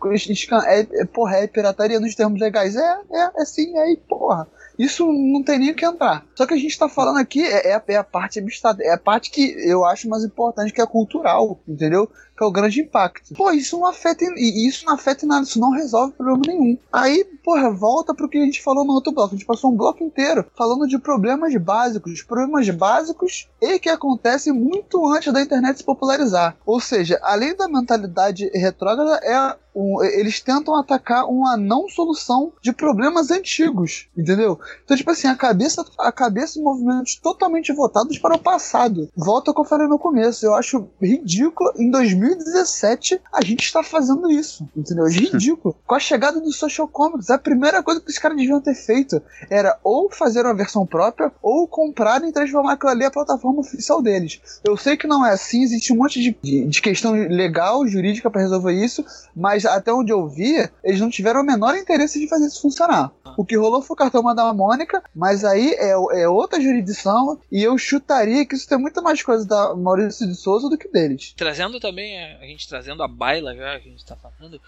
É, 0.65 0.79
é, 1.01 1.05
porra, 1.05 1.37
é 1.37 1.47
pirataria 1.47 1.99
nos 1.99 2.15
termos 2.15 2.41
legais. 2.41 2.75
É, 2.75 2.97
é, 3.11 3.31
é 3.41 3.45
sim, 3.45 3.77
é 3.77 3.81
aí, 3.83 3.97
porra. 4.09 4.47
Isso 4.77 5.05
não 5.11 5.41
tem 5.43 5.59
nem 5.59 5.71
o 5.71 5.75
que 5.75 5.85
entrar. 5.85 6.25
Só 6.35 6.45
que 6.45 6.53
a 6.53 6.57
gente 6.57 6.77
tá 6.77 6.89
falando 6.89 7.17
aqui 7.17 7.41
é, 7.43 7.69
é 7.69 7.75
a- 7.75 7.83
é 7.87 7.95
a 7.95 8.03
parte 8.03 8.39
é 8.81 8.93
a 8.93 8.97
parte 8.97 9.29
que 9.31 9.41
eu 9.69 9.85
acho 9.85 10.09
mais 10.09 10.23
importante, 10.23 10.73
que 10.73 10.81
é 10.81 10.85
cultural, 10.85 11.59
entendeu? 11.67 12.09
Que 12.37 12.43
é 12.43 12.47
o 12.47 12.51
grande 12.51 12.81
impacto. 12.81 13.33
Pô, 13.33 13.49
isso 13.51 13.77
não 13.79 13.85
afeta, 13.87 14.25
e 14.35 14.67
isso 14.67 14.85
não 14.85 14.93
afeta 14.93 15.25
nada, 15.25 15.43
isso 15.43 15.59
não 15.59 15.71
resolve 15.71 16.13
problema 16.13 16.41
nenhum. 16.45 16.77
Aí, 16.91 17.23
porra, 17.43 17.71
volta 17.71 18.13
pro 18.13 18.27
que 18.27 18.37
a 18.37 18.43
gente 18.43 18.61
falou 18.61 18.83
no 18.83 18.93
outro 18.93 19.13
bloco. 19.13 19.33
A 19.33 19.37
gente 19.37 19.45
passou 19.47 19.71
um 19.71 19.75
bloco 19.77 20.03
inteiro 20.03 20.45
falando 20.55 20.87
de 20.87 20.97
problemas 20.99 21.55
básicos, 21.55 22.21
problemas 22.21 22.69
básicos 22.69 23.47
e 23.61 23.79
que 23.79 23.89
acontecem 23.89 24.51
muito 24.51 25.05
antes 25.07 25.31
da 25.31 25.41
internet 25.41 25.77
se 25.77 25.83
popularizar. 25.83 26.57
Ou 26.65 26.79
seja, 26.79 27.19
além 27.23 27.55
da 27.55 27.67
mentalidade 27.67 28.49
retrógrada, 28.53 29.15
é 29.23 29.55
um- 29.77 30.01
eles 30.03 30.39
tentam 30.39 30.73
atacar 30.75 31.25
uma 31.25 31.57
não 31.57 31.89
solução 31.89 32.53
de 32.61 32.71
problemas 32.71 33.29
antigos, 33.29 34.07
entendeu? 34.17 34.57
Então, 34.83 34.95
tipo 34.95 35.11
assim, 35.11 35.27
a 35.27 35.35
cabeça, 35.35 35.85
a 35.99 36.11
cabeça 36.13 36.57
em 36.57 36.63
movimentos 36.63 37.15
totalmente 37.15 37.73
voltados 37.73 38.17
para 38.17 38.35
o 38.35 38.39
passado. 38.39 39.09
Volta 39.15 39.51
ao 39.51 39.55
que 39.55 39.59
eu 39.61 39.65
falei 39.65 39.87
no 39.87 39.99
começo. 39.99 40.45
Eu 40.45 40.53
acho 40.55 40.87
ridículo 41.01 41.73
em 41.77 41.91
2017 42.25 43.21
a 43.31 43.43
gente 43.43 43.63
está 43.63 43.83
fazendo 43.83 44.31
isso, 44.31 44.67
entendeu? 44.75 45.05
É 45.05 45.11
ridículo. 45.11 45.75
Com 45.85 45.95
a 45.95 45.99
chegada 45.99 46.39
do 46.39 46.51
Social 46.51 46.87
Comics, 46.87 47.29
a 47.29 47.37
primeira 47.37 47.83
coisa 47.83 48.01
que 48.01 48.09
os 48.09 48.17
caras 48.17 48.37
deviam 48.37 48.61
ter 48.61 48.73
feito 48.73 49.21
era 49.49 49.77
ou 49.83 50.09
fazer 50.09 50.41
uma 50.41 50.55
versão 50.55 50.85
própria 50.85 51.31
ou 51.41 51.67
comprar 51.67 52.23
e 52.23 52.31
transformar 52.31 52.73
aquilo 52.73 52.91
ali 52.91 53.05
a 53.05 53.11
plataforma 53.11 53.59
oficial 53.59 54.01
deles. 54.01 54.39
Eu 54.63 54.75
sei 54.77 54.97
que 54.97 55.07
não 55.07 55.25
é 55.25 55.31
assim, 55.31 55.63
existe 55.63 55.93
um 55.93 55.97
monte 55.97 56.21
de, 56.21 56.67
de, 56.67 56.81
questão 56.81 57.13
legal, 57.13 57.87
jurídica 57.87 58.29
para 58.29 58.41
resolver 58.41 58.73
isso, 58.73 59.05
mas 59.35 59.65
até 59.65 59.91
onde 59.91 60.11
eu 60.11 60.27
vi, 60.27 60.69
eles 60.83 60.99
não 60.99 61.09
tiveram 61.09 61.41
o 61.41 61.45
menor 61.45 61.75
interesse 61.75 62.19
de 62.19 62.27
fazer 62.27 62.47
isso 62.47 62.61
funcionar. 62.61 63.11
O 63.37 63.45
que 63.45 63.57
rolou 63.57 63.81
foi 63.81 63.95
o 63.95 63.97
cartão 63.97 64.23
da 64.33 64.53
Mônica, 64.53 65.03
mas 65.13 65.43
aí 65.43 65.73
é, 65.73 65.91
é 65.91 66.29
outra 66.29 66.61
jurisdição 66.61 67.39
e 67.51 67.61
eu 67.61 67.77
chutaria 67.77 68.45
que 68.45 68.55
isso 68.55 68.67
tem 68.67 68.77
muito 68.77 69.01
mais 69.01 69.21
coisa 69.21 69.45
da 69.45 69.75
Maurício 69.75 70.27
de 70.27 70.35
Souza 70.35 70.69
do 70.69 70.77
que 70.77 70.87
deles. 70.87 71.33
Trazendo 71.35 71.79
também 71.79 72.14
também 72.15 72.37
a 72.41 72.45
gente 72.45 72.67
trazendo 72.67 73.03
a 73.03 73.07
baila 73.07 73.55
já 73.55 73.79
que 73.79 73.87
a 73.87 73.91
gente 73.91 74.05
tá 74.05 74.15
falando, 74.15 74.61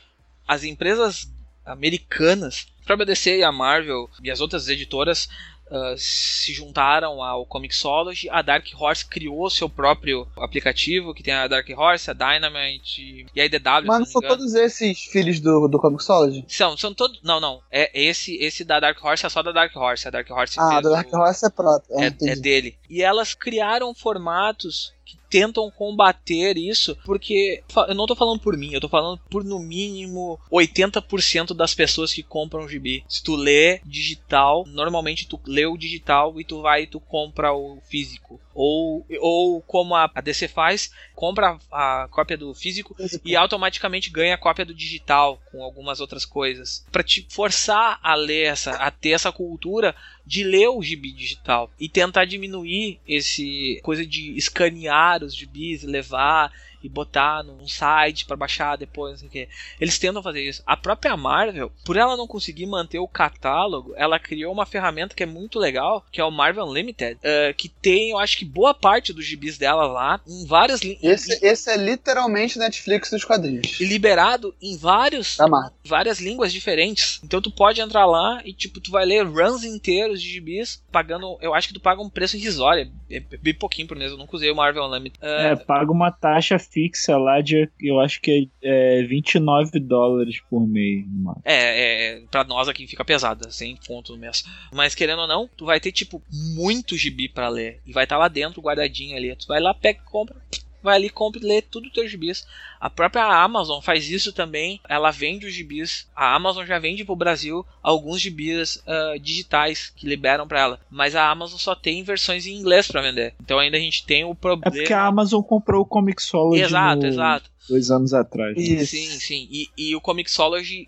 as 0.48 0.64
empresas 0.64 1.28
americanas, 1.66 2.68
a 2.84 2.86
própria 2.86 3.06
DC 3.06 3.40
e 3.40 3.44
a 3.44 3.52
Marvel 3.52 4.10
e 4.24 4.32
as 4.32 4.40
outras 4.40 4.70
editoras 4.70 5.28
uh, 5.70 5.98
se 5.98 6.54
juntaram 6.54 7.22
ao 7.22 7.46
Comixology. 7.46 8.30
A 8.30 8.42
Dark 8.42 8.66
Horse 8.74 9.06
criou 9.06 9.50
seu 9.50 9.68
próprio 9.68 10.26
aplicativo, 10.38 11.14
que 11.14 11.22
tem 11.22 11.34
a 11.34 11.48
Dark 11.48 11.68
Horse, 11.76 12.10
a 12.10 12.14
Dynamite 12.14 13.26
e 13.36 13.42
a 13.42 13.46
IDW. 13.46 13.86
Mas 13.86 14.00
não 14.00 14.06
são 14.06 14.22
todos 14.22 14.54
esses 14.56 14.98
filhos 15.06 15.42
do, 15.42 15.68
do 15.68 15.78
Comixology? 15.78 16.46
São, 16.48 16.78
são 16.78 16.94
todos. 16.94 17.20
Não, 17.22 17.42
não. 17.42 17.62
É 17.70 17.92
esse, 17.94 18.38
esse 18.38 18.64
da 18.64 18.80
Dark 18.80 19.04
Horse 19.04 19.26
é 19.26 19.30
só 19.30 19.44
da 19.44 19.52
Dark 19.52 19.76
Horse. 19.76 20.08
A 20.08 20.12
Dark 20.12 20.30
Horse 20.32 20.58
ah, 20.58 20.80
da 20.80 20.90
Dark 20.90 21.14
Horse 21.14 21.46
é 21.46 21.50
próprio. 21.50 22.00
É, 22.00 22.06
é, 22.06 22.30
é 22.30 22.36
dele. 22.38 22.78
E 22.90 23.04
elas 23.04 23.34
criaram 23.34 23.94
formatos 23.94 24.96
que 25.08 25.18
tentam 25.30 25.72
combater 25.72 26.58
isso, 26.58 26.98
porque 27.06 27.64
eu 27.88 27.96
não 27.96 28.06
tô 28.06 28.16
falando 28.16 28.40
por 28.40 28.58
mim, 28.58 28.74
eu 28.74 28.82
tô 28.82 28.90
falando 28.90 29.18
por 29.30 29.44
no 29.44 29.58
mínimo 29.58 30.38
80% 30.52 31.56
das 31.56 31.74
pessoas 31.74 32.12
que 32.12 32.22
compram 32.22 32.68
gibi. 32.68 33.06
Se 33.08 33.24
tu 33.24 33.36
lê 33.36 33.80
digital, 33.86 34.66
normalmente 34.68 35.28
tu 35.28 35.40
lê 35.48 35.66
o 35.66 35.78
digital 35.78 36.40
e 36.40 36.44
tu 36.44 36.62
vai 36.62 36.84
e 36.84 36.88
tu 36.88 37.00
compra 37.00 37.54
o 37.54 37.80
físico. 37.90 38.40
Ou, 38.60 39.06
ou 39.20 39.62
como 39.62 39.94
a, 39.94 40.10
DC 40.20 40.48
faz, 40.48 40.92
compra 41.14 41.60
a 41.72 42.08
cópia 42.10 42.36
do 42.36 42.56
físico, 42.56 42.96
físico, 42.96 43.22
e 43.24 43.36
automaticamente 43.36 44.10
ganha 44.10 44.34
a 44.34 44.38
cópia 44.38 44.66
do 44.66 44.74
digital 44.74 45.40
com 45.52 45.62
algumas 45.62 46.00
outras 46.00 46.26
coisas. 46.26 46.84
para 46.92 47.04
te 47.04 47.24
forçar 47.30 48.00
a 48.02 48.16
ler 48.16 48.46
essa, 48.46 48.72
a 48.72 48.90
ter 48.90 49.12
essa 49.12 49.32
cultura 49.32 49.96
de 50.26 50.44
ler 50.44 50.70
o 50.70 50.82
gibi 50.82 51.12
digital 51.12 51.70
e 51.80 51.88
tentar 51.88 52.26
diminuir 52.26 53.00
esse 53.08 53.80
coisa 53.84 54.04
de 54.04 54.36
escanear 54.36 55.24
os 55.24 55.36
gibis, 55.36 55.84
levar 55.84 56.52
e 56.84 56.90
botar 56.90 57.44
num 57.44 57.68
site 57.68 58.26
para 58.26 58.36
baixar 58.36 58.78
depois, 58.78 59.14
não 59.14 59.20
sei 59.20 59.28
o 59.28 59.32
que. 59.32 59.50
Eles 59.80 60.00
tentam 60.00 60.24
fazer 60.24 60.42
isso. 60.42 60.64
A 60.66 60.78
própria 60.78 61.16
Marvel, 61.18 61.72
por 61.86 61.98
ela 61.98 62.18
não 62.18 62.28
conseguir 62.28 62.66
manter 62.66 63.00
o 63.00 63.08
catálogo, 63.08 63.94
ela 63.96 64.20
criou 64.20 64.54
uma 64.54 64.66
ferramenta 64.66 65.16
que 65.16 65.24
é 65.24 65.26
muito 65.26 65.60
legal, 65.60 66.06
que 66.12 66.22
é 66.22 66.24
o 66.24 66.32
Marvel 66.32 66.66
Unlimited, 66.66 67.16
uh, 67.16 67.54
que 67.56 67.70
tem, 67.70 68.12
eu 68.12 68.20
acho 68.20 68.38
que 68.38 68.46
boa 68.46 68.74
parte 68.74 69.14
dos 69.14 69.26
gibis 69.26 69.58
dela 69.58 69.88
lá, 69.88 70.20
em 70.28 70.46
várias 70.46 70.82
esse, 70.84 71.46
esse 71.46 71.70
é 71.70 71.78
literalmente 71.78 72.60
Netflix 72.60 73.10
dos 73.10 73.24
quadrinhos. 73.24 73.80
E 73.80 73.86
liberado 73.86 74.56
em 74.62 74.78
vários, 74.78 75.38
várias 75.86 76.20
línguas 76.20 76.54
diferentes. 76.54 77.20
Então 77.24 77.42
tu 77.42 77.52
pode 77.52 77.82
entrar 77.82 78.06
lá 78.06 78.42
e 78.46 78.54
tipo, 78.54 78.80
tu 78.80 78.92
vai 78.92 79.06
ler 79.06 79.26
runs 79.26 79.64
inteiros 79.64 80.22
de 80.22 80.30
gibis, 80.30 80.82
pagando, 80.92 81.38
eu 81.42 81.54
acho 81.54 81.68
que 81.68 81.74
tu 81.74 81.80
paga 81.80 82.02
um 82.02 82.10
preço 82.10 82.38
irrisório, 82.38 82.92
é, 83.10 83.18
é 83.18 83.38
bem 83.38 83.54
pouquinho 83.54 83.88
por 83.88 83.98
mês, 83.98 84.12
eu 84.12 84.18
nunca 84.18 84.36
usei 84.36 84.52
o 84.52 84.56
Marvel 84.56 84.86
Unlimited. 84.86 85.20
Uh, 85.22 85.28
é, 85.28 85.56
paga 85.56 85.92
uma 85.92 86.12
taxa 86.12 86.58
fixa 86.72 87.18
lá 87.18 87.42
de, 87.42 87.70
eu 87.80 88.00
acho 88.00 88.22
que 88.22 88.50
é, 88.62 89.00
é 89.00 89.04
29 89.04 89.80
dólares 89.80 90.42
por 90.50 90.68
mês. 90.68 91.06
É, 91.44 92.16
é, 92.16 92.22
pra 92.30 92.44
nós 92.44 92.68
aqui 92.68 92.88
fica 92.88 93.06
pesado, 93.06 93.52
100 93.52 93.80
conto 93.88 94.14
no 94.14 94.20
mês. 94.20 94.44
Mas 94.72 94.96
querendo 94.96 95.20
ou 95.20 95.28
não, 95.28 95.50
tu 95.56 95.66
vai 95.66 95.80
ter, 95.80 95.92
tipo, 95.92 96.22
muito 96.56 96.98
gibi 96.98 97.30
para 97.30 97.50
ler. 97.50 97.82
E 97.86 97.92
vai 97.92 98.04
estar 98.04 98.16
tá 98.16 98.20
lá 98.20 98.28
dentro, 98.28 98.62
guardadinho 98.62 99.16
ali. 99.16 99.36
Tu 99.36 99.48
vai 99.48 99.60
lá, 99.60 99.74
pega 99.74 100.00
e 100.00 100.10
compra 100.10 100.36
vai 100.82 100.96
ali, 100.96 101.10
compra 101.10 101.42
e 101.42 101.46
lê 101.46 101.62
tudo 101.62 101.88
os 101.88 101.94
teus 101.94 102.10
gibis. 102.10 102.46
A 102.80 102.90
própria 102.90 103.26
Amazon 103.26 103.82
faz 103.82 104.10
isso 104.10 104.32
também. 104.32 104.80
Ela 104.88 105.12
vende 105.12 105.46
os 105.46 105.54
gibis. 105.54 106.08
A 106.16 106.36
Amazon 106.36 106.66
já 106.66 106.80
vende 106.80 107.04
pro 107.04 107.16
Brasil 107.16 107.66
alguns 107.82 108.22
gibis 108.22 108.78
uh, 108.78 109.20
digitais 109.20 109.92
que 109.96 110.08
liberam 110.08 110.48
para 110.48 110.60
ela. 110.60 110.80
Mas 110.90 111.16
a 111.16 111.30
Amazon 111.30 111.58
só 111.58 111.76
tem 111.76 112.04
versões 112.04 112.46
em 112.46 112.56
inglês 112.56 112.88
para 112.88 113.02
vender. 113.02 113.34
Então 113.42 113.60
ainda 113.60 113.78
a 113.78 113.80
gente 113.80 114.06
tem 114.06 114.24
o 114.24 114.36
problema. 114.36 114.76
É 114.76 114.80
porque 114.80 114.94
a 114.94 115.06
Amazon 115.06 115.42
comprou 115.42 115.82
o 115.82 115.86
Comixology. 115.86 116.62
Exato, 116.62 117.02
no... 117.02 117.08
exato 117.08 117.58
dois 117.68 117.92
anos 117.92 118.14
atrás. 118.14 118.56
Né? 118.56 118.86
Sim, 118.86 119.08
sim. 119.20 119.48
E, 119.52 119.70
e 119.78 119.96
o 119.96 120.02
Comixology 120.02 120.88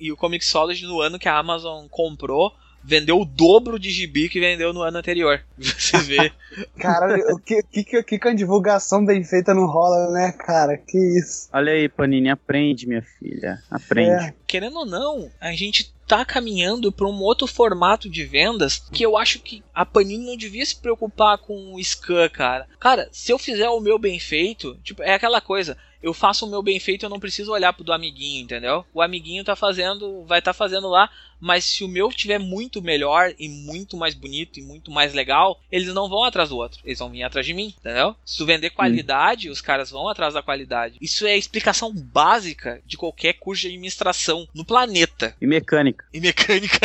e 0.00 0.12
o 0.12 0.16
Comixology 0.16 0.84
no 0.84 1.00
ano 1.00 1.18
que 1.18 1.28
a 1.28 1.38
Amazon 1.38 1.86
comprou 1.88 2.52
vendeu 2.88 3.20
o 3.20 3.24
dobro 3.26 3.78
de 3.78 3.90
gibi 3.90 4.30
que 4.30 4.40
vendeu 4.40 4.72
no 4.72 4.80
ano 4.80 4.96
anterior. 4.96 5.44
Você 5.58 5.98
vê. 5.98 6.32
cara, 6.78 7.18
o 7.34 7.38
que, 7.38 7.62
que, 7.62 8.02
que, 8.02 8.18
que 8.18 8.28
a 8.28 8.32
divulgação 8.32 9.04
bem 9.04 9.22
feita 9.22 9.52
não 9.52 9.66
rola, 9.66 10.10
né, 10.10 10.32
cara? 10.32 10.78
Que 10.78 10.96
isso. 11.18 11.50
Olha 11.52 11.70
aí, 11.70 11.86
Panini, 11.86 12.30
aprende, 12.30 12.88
minha 12.88 13.02
filha. 13.02 13.62
Aprende. 13.70 14.28
É. 14.28 14.34
Querendo 14.46 14.78
ou 14.78 14.86
não, 14.86 15.30
a 15.38 15.52
gente 15.52 15.92
tá 16.06 16.24
caminhando 16.24 16.90
para 16.90 17.06
um 17.06 17.20
outro 17.20 17.46
formato 17.46 18.08
de 18.08 18.24
vendas 18.24 18.78
que 18.90 19.04
eu 19.04 19.18
acho 19.18 19.40
que 19.40 19.62
a 19.74 19.84
Panini 19.84 20.24
não 20.24 20.38
devia 20.38 20.64
se 20.64 20.74
preocupar 20.74 21.36
com 21.36 21.74
o 21.74 21.84
scan, 21.84 22.30
cara. 22.30 22.66
Cara, 22.80 23.06
se 23.12 23.30
eu 23.30 23.38
fizer 23.38 23.68
o 23.68 23.80
meu 23.80 23.98
bem 23.98 24.18
feito, 24.18 24.78
tipo, 24.82 25.02
é 25.02 25.12
aquela 25.12 25.42
coisa, 25.42 25.76
eu 26.02 26.14
faço 26.14 26.46
o 26.46 26.50
meu 26.50 26.62
bem 26.62 26.78
feito, 26.78 27.04
eu 27.04 27.10
não 27.10 27.20
preciso 27.20 27.52
olhar 27.52 27.72
pro 27.72 27.84
do 27.84 27.92
amiguinho, 27.92 28.42
entendeu? 28.42 28.84
O 28.92 29.02
amiguinho 29.02 29.44
tá 29.44 29.56
fazendo, 29.56 30.24
vai 30.24 30.38
estar 30.38 30.52
tá 30.52 30.58
fazendo 30.58 30.88
lá, 30.88 31.10
mas 31.40 31.64
se 31.64 31.84
o 31.84 31.88
meu 31.88 32.10
tiver 32.10 32.38
muito 32.38 32.82
melhor 32.82 33.32
e 33.38 33.48
muito 33.48 33.96
mais 33.96 34.14
bonito 34.14 34.58
e 34.58 34.62
muito 34.62 34.90
mais 34.90 35.14
legal, 35.14 35.60
eles 35.70 35.92
não 35.94 36.08
vão 36.08 36.24
atrás 36.24 36.48
do 36.48 36.56
outro, 36.56 36.80
eles 36.84 36.98
vão 36.98 37.10
vir 37.10 37.22
atrás 37.22 37.46
de 37.46 37.54
mim, 37.54 37.74
entendeu? 37.78 38.14
Se 38.24 38.36
tu 38.36 38.46
vender 38.46 38.70
qualidade, 38.70 39.48
hum. 39.48 39.52
os 39.52 39.60
caras 39.60 39.90
vão 39.90 40.08
atrás 40.08 40.34
da 40.34 40.42
qualidade. 40.42 40.98
Isso 41.00 41.26
é 41.26 41.32
a 41.32 41.36
explicação 41.36 41.92
básica 41.92 42.80
de 42.84 42.96
qualquer 42.96 43.34
curso 43.34 43.62
de 43.62 43.68
administração 43.68 44.48
no 44.54 44.64
planeta. 44.64 45.34
E 45.40 45.46
mecânica. 45.46 46.04
E 46.12 46.20
mecânica. 46.20 46.78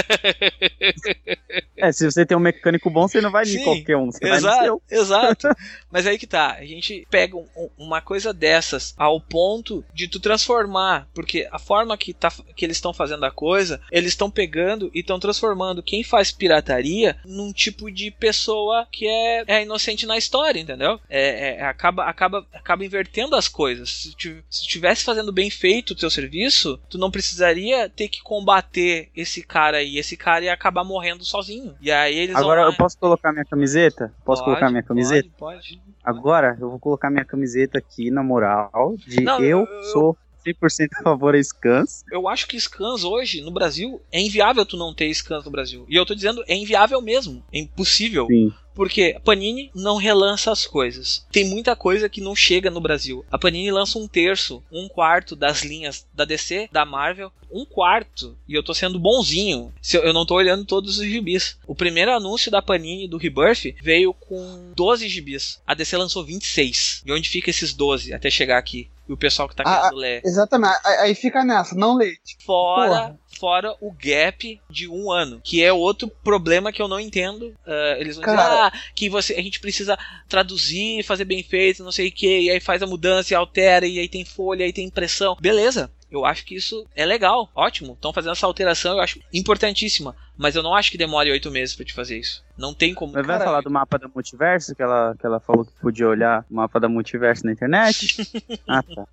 é, 1.78 1.92
se 1.92 2.10
você 2.10 2.26
tem 2.26 2.38
um 2.38 2.42
mecânico 2.42 2.90
bom, 2.90 3.08
você 3.08 3.22
não 3.22 3.32
vai 3.32 3.46
em 3.46 3.64
qualquer 3.64 3.98
um, 3.98 4.12
você 4.12 4.26
exato, 4.26 4.42
vai 4.42 4.68
no 4.68 4.82
seu. 4.88 5.00
Exato. 5.02 5.48
Mas 5.92 6.06
aí 6.06 6.18
que 6.18 6.28
tá, 6.28 6.54
a 6.54 6.66
gente 6.66 7.08
pega 7.10 7.36
um, 7.36 7.70
uma 7.78 8.02
coisa 8.02 8.34
dessas 8.34 8.94
ao 9.04 9.20
ponto 9.20 9.84
de 9.94 10.08
tu 10.08 10.18
transformar, 10.18 11.10
porque 11.14 11.48
a 11.52 11.60
forma 11.60 11.98
que, 11.98 12.14
tá, 12.14 12.32
que 12.56 12.66
eles 12.66 12.78
estão 12.78 12.94
fazendo 12.94 13.26
a 13.26 13.32
coisa, 13.32 13.82
eles 13.92 14.10
estão 14.10 14.32
pegando 14.32 14.90
e 14.94 15.02
estão 15.02 15.20
transformando 15.20 15.84
quem 15.84 16.04
faz 16.04 16.32
pirataria 16.32 17.18
num 17.26 17.52
tipo 17.52 17.92
de 17.92 18.10
pessoa 18.12 18.88
que 18.90 19.06
é, 19.06 19.44
é 19.48 19.64
inocente 19.64 20.06
na 20.06 20.18
história, 20.18 20.60
entendeu? 20.60 21.00
É, 21.10 21.58
é, 21.58 21.66
acaba, 21.66 22.06
acaba, 22.06 22.48
acaba 22.54 22.86
invertendo 22.86 23.36
as 23.36 23.50
coisas. 23.50 23.90
Se 23.90 24.16
tu 24.16 24.42
estivesse 24.50 25.04
fazendo 25.04 25.34
bem 25.34 25.50
feito 25.50 25.92
o 25.92 25.96
teu 25.96 26.10
serviço, 26.10 26.80
tu 26.90 26.98
não 26.98 27.12
precisaria 27.12 27.90
ter 27.90 28.08
que 28.08 28.22
combater 28.22 29.10
esse 29.14 29.44
cara 29.44 29.78
aí. 29.78 29.98
Esse 29.98 30.16
cara 30.16 30.46
ia 30.46 30.54
acabar 30.54 30.86
morrendo 30.86 31.26
sozinho. 31.26 31.76
E 31.82 31.92
aí 31.92 32.18
eles 32.18 32.36
Agora 32.36 32.62
vão... 32.62 32.72
eu 32.72 32.78
posso 32.78 32.98
colocar 32.98 33.34
minha 33.34 33.46
camiseta? 33.46 34.14
Posso 34.24 34.42
pode, 34.42 34.52
colocar 34.52 34.70
minha 34.72 34.84
camiseta? 34.84 35.30
Pode, 35.38 35.78
pode. 35.78 35.82
Agora 36.04 36.58
eu 36.60 36.70
vou 36.70 36.80
colocar 36.80 37.10
minha 37.10 37.26
camiseta 37.26 37.78
aqui, 37.78 38.12
na 38.12 38.22
moral, 38.22 38.96
de 38.98 39.22
não, 39.22 39.40
eu, 39.40 39.60
eu 39.66 39.84
sou 39.86 40.18
100% 40.46 40.90
a 41.00 41.04
favor 41.04 41.36
a 41.36 41.42
scans. 41.42 42.04
Eu 42.12 42.28
acho 42.28 42.48
que 42.48 42.60
scans 42.60 43.04
hoje 43.04 43.42
no 43.42 43.52
Brasil 43.52 44.02
é 44.12 44.20
inviável 44.20 44.66
tu 44.66 44.76
não 44.76 44.94
ter 44.94 45.14
scans 45.14 45.46
no 45.46 45.52
Brasil. 45.52 45.86
E 45.88 45.96
eu 45.96 46.06
tô 46.06 46.14
dizendo 46.14 46.44
é 46.48 46.56
inviável 46.56 47.02
mesmo, 47.02 47.44
é 47.52 47.60
impossível. 47.60 48.28
Sim. 48.28 48.52
Porque 48.74 49.14
a 49.16 49.20
Panini 49.20 49.70
não 49.74 49.98
relança 49.98 50.52
as 50.52 50.66
coisas. 50.66 51.26
Tem 51.32 51.46
muita 51.46 51.76
coisa 51.76 52.10
que 52.10 52.22
não 52.22 52.36
chega 52.36 52.70
no 52.70 52.82
Brasil. 52.82 53.26
A 53.32 53.38
Panini 53.38 53.72
lança 53.72 54.00
um 54.00 54.08
terço, 54.08 54.64
um 54.72 54.88
quarto 54.88 55.36
das 55.36 55.64
linhas 55.64 56.06
da 56.14 56.26
DC, 56.26 56.70
da 56.72 56.86
Marvel, 56.86 57.32
um 57.52 57.64
quarto. 57.66 58.36
E 58.48 58.56
eu 58.56 58.64
tô 58.64 58.74
sendo 58.74 59.00
bonzinho. 59.00 59.72
Se 59.82 59.98
eu 59.98 60.14
não 60.14 60.26
tô 60.26 60.36
olhando 60.36 60.66
todos 60.66 60.98
os 60.98 61.06
gibis. 61.06 61.58
O 61.68 61.76
primeiro 61.76 62.12
anúncio 62.12 62.52
da 62.52 62.62
Panini 62.62 63.08
do 63.08 63.18
Rebirth 63.18 63.76
veio 63.82 64.14
com 64.14 64.72
12 64.76 65.08
gibis. 65.08 65.62
A 65.66 65.74
DC 65.74 65.96
lançou 65.96 66.24
26. 66.24 67.04
E 67.06 67.12
onde 67.12 67.30
fica 67.30 67.50
esses 67.50 67.74
12 67.74 68.14
até 68.14 68.30
chegar 68.30 68.58
aqui? 68.58 68.90
E 69.08 69.14
o 69.14 69.18
pessoal 69.18 69.50
que 69.50 69.56
tá 69.56 69.64
ah, 69.66 69.82
querendo 69.82 69.98
ler. 69.98 70.22
Exatamente. 70.24 70.80
Aí 70.86 71.14
fica 71.14 71.44
nessa, 71.44 71.76
não 71.76 71.96
lê. 71.96 72.16
Fora 72.46 72.90
Porra 72.90 73.20
fora 73.44 73.76
o 73.82 73.92
gap 73.92 74.62
de 74.70 74.88
um 74.88 75.12
ano, 75.12 75.42
que 75.44 75.62
é 75.62 75.74
outro 75.74 76.08
problema 76.24 76.72
que 76.72 76.82
eu 76.82 76.88
não 76.88 76.98
entendo. 76.98 77.48
Uh, 77.68 78.00
eles 78.00 78.16
vão 78.16 78.24
Cara... 78.24 78.38
dizer 78.38 78.54
ah, 78.58 78.72
que 78.96 79.10
você, 79.10 79.34
a 79.34 79.42
gente 79.42 79.60
precisa 79.60 79.98
traduzir, 80.30 81.04
fazer 81.04 81.26
bem 81.26 81.44
feito, 81.44 81.84
não 81.84 81.92
sei 81.92 82.08
o 82.08 82.12
que, 82.12 82.44
e 82.44 82.50
aí 82.50 82.62
faz 82.62 82.82
a 82.82 82.88
mudança 82.88 83.34
e 83.34 83.36
altera, 83.36 83.86
e 83.86 84.00
aí 84.00 84.08
tem 84.08 84.24
folha, 84.24 84.62
e 84.62 84.66
aí 84.68 84.74
tem 84.74 84.86
impressão. 84.86 85.36
Beleza, 85.42 85.92
eu 86.16 86.26
acho 86.26 86.46
que 86.46 86.56
isso 86.56 86.86
é 86.96 87.06
legal, 87.06 87.50
ótimo. 87.56 87.94
Estão 87.94 88.14
fazendo 88.14 88.34
essa 88.34 88.46
alteração, 88.46 88.94
eu 88.94 89.02
acho 89.02 89.20
importantíssima. 89.34 90.16
Mas 90.38 90.56
eu 90.56 90.64
não 90.64 90.74
acho 90.74 90.92
que 90.92 90.98
demore 90.98 91.32
oito 91.32 91.52
meses 91.52 91.76
para 91.76 91.86
te 91.86 91.94
fazer 91.94 92.18
isso. 92.18 92.44
Não 92.58 92.74
tem 92.74 92.94
como. 92.94 93.14
Mas 93.14 93.26
vai 93.26 93.40
falar 93.40 93.62
do 93.62 93.70
mapa 93.70 94.00
da 94.00 94.08
multiverso, 94.08 94.76
que 94.76 94.82
ela, 94.82 95.16
que 95.20 95.26
ela 95.26 95.40
falou 95.40 95.66
que 95.66 95.72
podia 95.80 96.08
olhar 96.08 96.46
o 96.50 96.56
mapa 96.56 96.80
da 96.80 96.90
multiverso 96.90 97.46
na 97.46 97.52
internet? 97.52 98.18
ah, 98.68 98.82
tá. 98.84 99.08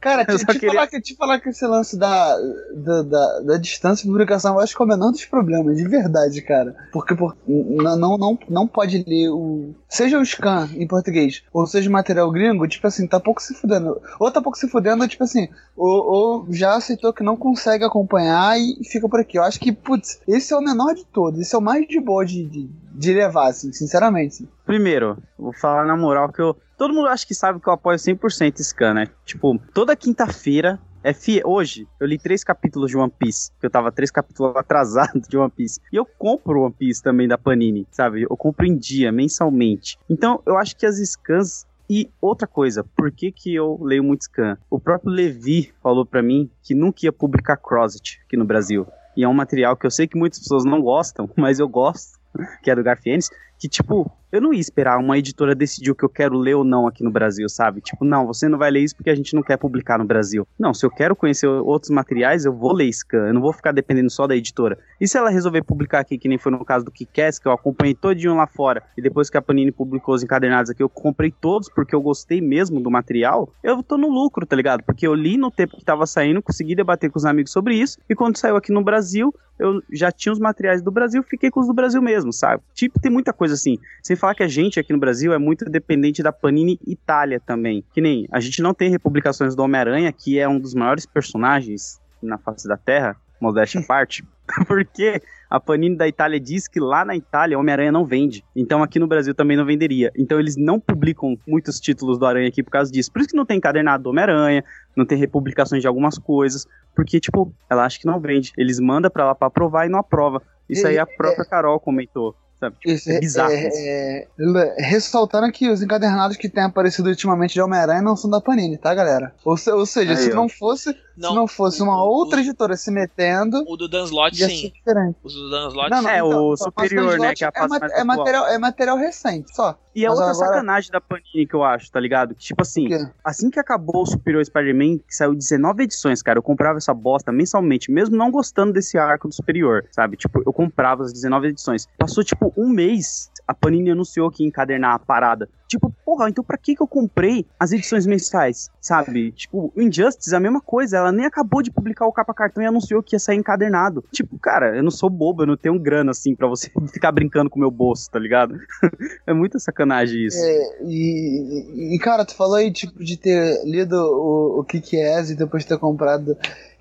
Cara, 0.00 0.24
te, 0.26 0.36
te, 0.38 0.46
queria... 0.46 0.70
falar 0.70 0.86
que, 0.86 1.00
te 1.00 1.16
falar 1.16 1.40
que 1.40 1.48
esse 1.48 1.66
lance 1.66 1.96
da, 1.96 2.36
da, 2.74 3.02
da, 3.02 3.40
da, 3.40 3.56
distância 3.56 4.04
de 4.04 4.10
publicação 4.10 4.54
eu 4.54 4.60
acho 4.60 4.76
que 4.76 4.82
é 4.82 4.84
o 4.84 4.88
menor 4.88 5.10
dos 5.10 5.24
problemas, 5.24 5.76
de 5.76 5.86
verdade, 5.86 6.40
cara. 6.42 6.74
Porque 6.92 7.14
por, 7.14 7.36
não, 7.46 8.18
não, 8.18 8.38
não 8.48 8.66
pode 8.66 9.04
ler 9.06 9.28
o. 9.30 9.74
Seja 9.88 10.18
o 10.18 10.24
scan 10.24 10.68
em 10.76 10.86
português, 10.86 11.42
ou 11.52 11.66
seja 11.66 11.88
o 11.88 11.92
material 11.92 12.30
gringo, 12.30 12.68
tipo 12.68 12.86
assim, 12.86 13.06
tá 13.06 13.20
pouco 13.20 13.42
se 13.42 13.54
fudendo. 13.54 14.00
Ou 14.18 14.30
tá 14.30 14.40
pouco 14.40 14.58
se 14.58 14.68
fudendo, 14.68 15.06
tipo 15.06 15.24
assim, 15.24 15.48
ou, 15.76 16.12
ou 16.12 16.46
já 16.50 16.74
aceitou 16.74 17.12
que 17.12 17.22
não 17.22 17.36
consegue 17.36 17.84
acompanhar 17.84 18.58
e 18.58 18.84
fica 18.84 19.08
por 19.08 19.20
aqui. 19.20 19.38
Eu 19.38 19.44
acho 19.44 19.60
que, 19.60 19.72
putz, 19.72 20.20
esse 20.26 20.52
é 20.52 20.56
o 20.56 20.62
menor 20.62 20.94
de 20.94 21.04
todos, 21.04 21.40
esse 21.40 21.54
é 21.54 21.58
o 21.58 21.62
mais 21.62 21.86
de 21.86 22.00
boa 22.00 22.24
de, 22.24 22.44
de 22.44 22.70
de 22.98 23.14
levar, 23.14 23.48
assim, 23.48 23.72
sinceramente. 23.72 24.48
Primeiro, 24.66 25.16
vou 25.38 25.52
falar 25.52 25.86
na 25.86 25.96
moral 25.96 26.32
que 26.32 26.42
eu. 26.42 26.56
Todo 26.76 26.92
mundo 26.92 27.06
acha 27.06 27.24
que 27.24 27.34
sabe 27.34 27.60
que 27.60 27.68
eu 27.68 27.72
apoio 27.72 27.96
100% 27.96 28.60
Scan, 28.60 28.94
né? 28.94 29.08
Tipo, 29.24 29.58
toda 29.72 29.94
quinta-feira. 29.94 30.80
É. 31.04 31.12
Hoje, 31.44 31.86
eu 32.00 32.06
li 32.08 32.18
três 32.18 32.42
capítulos 32.42 32.90
de 32.90 32.96
One 32.96 33.12
Piece, 33.16 33.52
que 33.60 33.64
eu 33.64 33.70
tava 33.70 33.92
três 33.92 34.10
capítulos 34.10 34.54
atrasado 34.58 35.20
de 35.20 35.38
One 35.38 35.50
Piece. 35.50 35.80
E 35.92 35.96
eu 35.96 36.04
compro 36.04 36.62
One 36.62 36.74
Piece 36.76 37.00
também 37.00 37.28
da 37.28 37.38
Panini, 37.38 37.86
sabe? 37.92 38.22
Eu 38.22 38.36
compro 38.36 38.66
em 38.66 38.76
dia, 38.76 39.12
mensalmente. 39.12 39.96
Então, 40.10 40.42
eu 40.44 40.58
acho 40.58 40.76
que 40.76 40.84
as 40.84 40.96
scans 40.96 41.64
e 41.88 42.10
outra 42.20 42.46
coisa, 42.46 42.84
por 42.84 43.12
que, 43.12 43.30
que 43.30 43.54
eu 43.54 43.78
leio 43.80 44.02
muito 44.02 44.24
scan? 44.24 44.58
O 44.68 44.78
próprio 44.78 45.12
Levi 45.12 45.72
falou 45.80 46.04
pra 46.04 46.20
mim 46.20 46.50
que 46.62 46.74
nunca 46.74 47.06
ia 47.06 47.12
publicar 47.12 47.56
Crosset 47.56 48.20
aqui 48.26 48.36
no 48.36 48.44
Brasil. 48.44 48.86
E 49.16 49.24
é 49.24 49.28
um 49.28 49.34
material 49.34 49.76
que 49.76 49.86
eu 49.86 49.90
sei 49.90 50.06
que 50.06 50.16
muitas 50.16 50.38
pessoas 50.38 50.64
não 50.64 50.82
gostam, 50.82 51.28
mas 51.36 51.58
eu 51.58 51.68
gosto, 51.68 52.17
que 52.62 52.70
é 52.70 52.74
do 52.74 52.82
Garfienes, 52.82 53.30
que 53.58 53.68
tipo, 53.68 54.10
eu 54.30 54.40
não 54.40 54.52
ia 54.52 54.60
esperar 54.60 54.98
uma 54.98 55.18
editora 55.18 55.54
decidir 55.54 55.90
o 55.90 55.94
que 55.94 56.04
eu 56.04 56.08
quero 56.08 56.36
ler 56.36 56.54
ou 56.54 56.64
não 56.64 56.86
aqui 56.86 57.02
no 57.02 57.10
Brasil, 57.10 57.48
sabe? 57.48 57.80
Tipo, 57.80 58.04
não, 58.04 58.26
você 58.26 58.48
não 58.48 58.58
vai 58.58 58.70
ler 58.70 58.80
isso 58.80 58.94
porque 58.96 59.10
a 59.10 59.14
gente 59.14 59.34
não 59.34 59.42
quer 59.42 59.56
publicar 59.56 59.98
no 59.98 60.04
Brasil. 60.04 60.46
Não, 60.58 60.74
se 60.74 60.84
eu 60.84 60.90
quero 60.90 61.16
conhecer 61.16 61.46
outros 61.46 61.90
materiais, 61.90 62.44
eu 62.44 62.52
vou 62.52 62.72
ler 62.72 62.92
Scan, 62.92 63.28
eu 63.28 63.34
não 63.34 63.40
vou 63.40 63.52
ficar 63.52 63.72
dependendo 63.72 64.10
só 64.10 64.26
da 64.26 64.36
editora. 64.36 64.78
E 65.00 65.08
se 65.08 65.16
ela 65.16 65.30
resolver 65.30 65.62
publicar 65.62 66.00
aqui, 66.00 66.18
que 66.18 66.28
nem 66.28 66.38
foi 66.38 66.52
no 66.52 66.64
caso 66.64 66.84
do 66.84 66.90
Kickass, 66.90 67.38
que 67.38 67.48
eu 67.48 67.52
acompanhei 67.52 67.94
todinho 67.94 68.34
lá 68.34 68.46
fora, 68.46 68.82
e 68.96 69.02
depois 69.02 69.30
que 69.30 69.36
a 69.36 69.42
Panini 69.42 69.72
publicou 69.72 70.14
os 70.14 70.22
encadernados 70.22 70.70
aqui, 70.70 70.82
eu 70.82 70.88
comprei 70.88 71.30
todos 71.30 71.68
porque 71.68 71.94
eu 71.94 72.00
gostei 72.00 72.40
mesmo 72.40 72.80
do 72.80 72.90
material, 72.90 73.52
eu 73.62 73.82
tô 73.82 73.96
no 73.96 74.08
lucro, 74.08 74.44
tá 74.44 74.56
ligado? 74.56 74.82
Porque 74.82 75.06
eu 75.06 75.14
li 75.14 75.36
no 75.36 75.50
tempo 75.50 75.76
que 75.76 75.84
tava 75.84 76.06
saindo, 76.06 76.42
consegui 76.42 76.74
debater 76.74 77.10
com 77.10 77.18
os 77.18 77.24
amigos 77.24 77.52
sobre 77.52 77.74
isso, 77.74 77.98
e 78.08 78.14
quando 78.14 78.36
saiu 78.36 78.56
aqui 78.56 78.72
no 78.72 78.82
Brasil, 78.82 79.32
eu 79.58 79.82
já 79.92 80.12
tinha 80.12 80.32
os 80.32 80.38
materiais 80.38 80.80
do 80.80 80.90
Brasil, 80.90 81.22
fiquei 81.22 81.50
com 81.50 81.60
os 81.60 81.66
do 81.66 81.74
Brasil 81.74 82.00
mesmo, 82.00 82.32
sabe? 82.32 82.62
Tipo, 82.74 83.00
tem 83.00 83.10
muita 83.10 83.32
coisa 83.32 83.54
assim. 83.54 83.78
Falar 84.18 84.34
que 84.34 84.42
a 84.42 84.48
gente 84.48 84.78
aqui 84.78 84.92
no 84.92 84.98
Brasil 84.98 85.32
é 85.32 85.38
muito 85.38 85.64
dependente 85.64 86.22
da 86.22 86.32
Panini 86.32 86.78
Itália 86.86 87.40
também. 87.40 87.84
Que 87.92 88.00
nem 88.00 88.26
a 88.30 88.40
gente 88.40 88.62
não 88.62 88.74
tem 88.74 88.90
republicações 88.90 89.54
do 89.54 89.62
Homem-Aranha, 89.62 90.12
que 90.12 90.38
é 90.38 90.48
um 90.48 90.58
dos 90.58 90.74
maiores 90.74 91.06
personagens 91.06 92.00
na 92.22 92.36
face 92.36 92.66
da 92.66 92.76
Terra, 92.76 93.16
modéstia 93.40 93.80
à 93.80 93.84
parte, 93.86 94.24
porque 94.66 95.22
a 95.48 95.58
Panini 95.58 95.96
da 95.96 96.06
Itália 96.06 96.38
diz 96.38 96.68
que 96.68 96.80
lá 96.80 97.04
na 97.04 97.16
Itália 97.16 97.58
Homem-Aranha 97.58 97.92
não 97.92 98.04
vende. 98.04 98.44
Então 98.54 98.82
aqui 98.82 98.98
no 98.98 99.06
Brasil 99.06 99.34
também 99.34 99.56
não 99.56 99.64
venderia. 99.64 100.12
Então 100.16 100.38
eles 100.38 100.56
não 100.56 100.78
publicam 100.78 101.38
muitos 101.46 101.80
títulos 101.80 102.18
do 102.18 102.26
Aranha 102.26 102.48
aqui 102.48 102.62
por 102.62 102.70
causa 102.70 102.90
disso. 102.90 103.10
Por 103.12 103.20
isso 103.20 103.30
que 103.30 103.36
não 103.36 103.46
tem 103.46 103.56
encadernado 103.56 104.02
do 104.02 104.10
Homem-Aranha, 104.10 104.64
não 104.96 105.06
tem 105.06 105.16
republicações 105.16 105.80
de 105.80 105.88
algumas 105.88 106.18
coisas, 106.18 106.66
porque 106.94 107.20
tipo, 107.20 107.52
ela 107.70 107.84
acha 107.84 107.98
que 107.98 108.06
não 108.06 108.20
vende. 108.20 108.52
Eles 108.56 108.78
mandam 108.80 109.10
pra 109.10 109.24
lá 109.24 109.34
pra 109.34 109.48
aprovar 109.48 109.86
e 109.86 109.88
não 109.88 109.98
aprova. 109.98 110.42
Isso 110.68 110.86
aí 110.86 110.98
a 110.98 111.06
própria 111.06 111.44
Carol 111.44 111.80
comentou. 111.80 112.34
Sabe? 112.60 112.76
Tipo, 112.80 112.90
Isso, 112.92 113.10
é 113.10 113.20
bizarro. 113.20 113.52
é- 113.52 113.68
isso. 113.68 113.78
é- 113.78 114.26
le- 114.36 114.74
ressaltando 114.80 115.50
que 115.52 115.70
os 115.70 115.80
encadernados 115.80 116.36
que 116.36 116.48
têm 116.48 116.64
aparecido 116.64 117.08
ultimamente 117.08 117.54
de 117.54 117.60
Homem-Aranha 117.62 118.02
não 118.02 118.16
são 118.16 118.28
da 118.28 118.40
Panini, 118.40 118.76
tá, 118.76 118.92
galera? 118.94 119.32
Ou, 119.44 119.56
se- 119.56 119.70
ou 119.70 119.86
seja, 119.86 120.10
Aí, 120.10 120.16
se 120.16 120.30
não 120.30 120.48
fosse, 120.48 120.92
Não, 121.16 121.30
se 121.30 121.34
não 121.36 121.46
fosse 121.46 121.80
uma 121.82 122.02
o- 122.02 122.08
outra 122.08 122.38
o- 122.38 122.40
editora 122.40 122.76
se 122.76 122.90
metendo, 122.90 123.62
O 123.68 123.76
do 123.76 123.88
Dan 123.88 124.04
Slott, 124.04 124.36
sim. 124.36 124.62
ser 124.62 124.70
diferente. 124.72 125.16
Os 125.22 125.34
do 125.34 125.48
Dan 125.50 125.68
Slott, 125.68 125.90
Não, 125.90 126.02
não, 126.02 126.10
sim. 126.10 126.16
É, 126.16 126.22
o 126.22 126.50
mas 126.50 126.58
superior, 126.60 127.18
né, 127.20 127.32
que 127.34 127.44
é 127.44 127.46
a 127.46 127.52
é, 127.54 127.66
ma- 127.68 127.78
é 127.92 128.04
material, 128.04 128.46
é 128.48 128.58
material 128.58 128.96
recente, 128.96 129.54
só. 129.54 129.78
E 129.98 130.04
é 130.04 130.08
Mas 130.08 130.18
outra 130.18 130.32
agora- 130.32 130.46
sacanagem 130.48 130.90
da 130.92 131.00
Panini 131.00 131.44
que 131.44 131.54
eu 131.54 131.64
acho, 131.64 131.90
tá 131.90 131.98
ligado? 131.98 132.32
Que, 132.34 132.44
Tipo 132.44 132.62
assim, 132.62 132.86
assim 133.24 133.50
que 133.50 133.58
acabou 133.58 134.02
o 134.02 134.06
Superior 134.06 134.44
Spider-Man, 134.44 134.98
que 134.98 135.12
saiu 135.14 135.34
19 135.34 135.82
edições, 135.82 136.22
cara, 136.22 136.38
eu 136.38 136.42
comprava 136.42 136.78
essa 136.78 136.94
bosta 136.94 137.32
mensalmente, 137.32 137.90
mesmo 137.90 138.16
não 138.16 138.30
gostando 138.30 138.72
desse 138.72 138.96
arco 138.96 139.26
do 139.26 139.34
Superior, 139.34 139.84
sabe? 139.90 140.16
Tipo, 140.16 140.40
eu 140.46 140.52
comprava 140.52 141.02
as 141.02 141.12
19 141.12 141.48
edições. 141.48 141.88
Passou, 141.98 142.22
tipo, 142.22 142.52
um 142.56 142.68
mês, 142.68 143.28
a 143.46 143.52
Panini 143.52 143.90
anunciou 143.90 144.30
que 144.30 144.44
ia 144.44 144.48
encadernar 144.48 144.94
a 144.94 144.98
parada. 145.00 145.48
Tipo, 145.68 145.94
porra, 146.04 146.30
então 146.30 146.42
pra 146.42 146.56
que 146.56 146.74
que 146.74 146.82
eu 146.82 146.86
comprei 146.86 147.46
as 147.60 147.72
edições 147.72 148.06
mensais, 148.06 148.70
sabe? 148.80 149.32
Tipo, 149.32 149.70
o 149.76 149.82
Injustice 149.82 150.34
a 150.34 150.40
mesma 150.40 150.62
coisa, 150.62 150.96
ela 150.96 151.12
nem 151.12 151.26
acabou 151.26 151.62
de 151.62 151.70
publicar 151.70 152.06
o 152.06 152.12
capa 152.12 152.32
cartão 152.32 152.62
e 152.62 152.66
anunciou 152.66 153.02
que 153.02 153.14
ia 153.14 153.20
sair 153.20 153.36
encadernado. 153.36 154.02
Tipo, 154.10 154.38
cara, 154.38 154.74
eu 154.74 154.82
não 154.82 154.90
sou 154.90 155.10
bobo, 155.10 155.42
eu 155.42 155.46
não 155.46 155.56
tenho 155.56 155.78
grana, 155.78 156.12
assim, 156.12 156.34
pra 156.34 156.48
você 156.48 156.70
ficar 156.92 157.12
brincando 157.12 157.50
com 157.50 157.56
o 157.56 157.60
meu 157.60 157.70
bolso, 157.70 158.10
tá 158.10 158.18
ligado? 158.18 158.58
é 159.26 159.34
muita 159.34 159.58
sacanagem 159.58 160.24
isso. 160.24 160.38
É, 160.38 160.82
e, 160.84 161.94
e, 161.94 161.98
cara, 161.98 162.24
tu 162.24 162.34
falou 162.34 162.54
aí 162.54 162.72
tipo, 162.72 163.04
de 163.04 163.18
ter 163.18 163.62
lido 163.64 163.94
o, 163.94 164.60
o 164.60 164.64
que 164.64 164.80
que 164.80 164.96
é 164.96 165.18
e 165.18 165.34
depois 165.34 165.64
ter 165.64 165.78
comprado. 165.78 166.36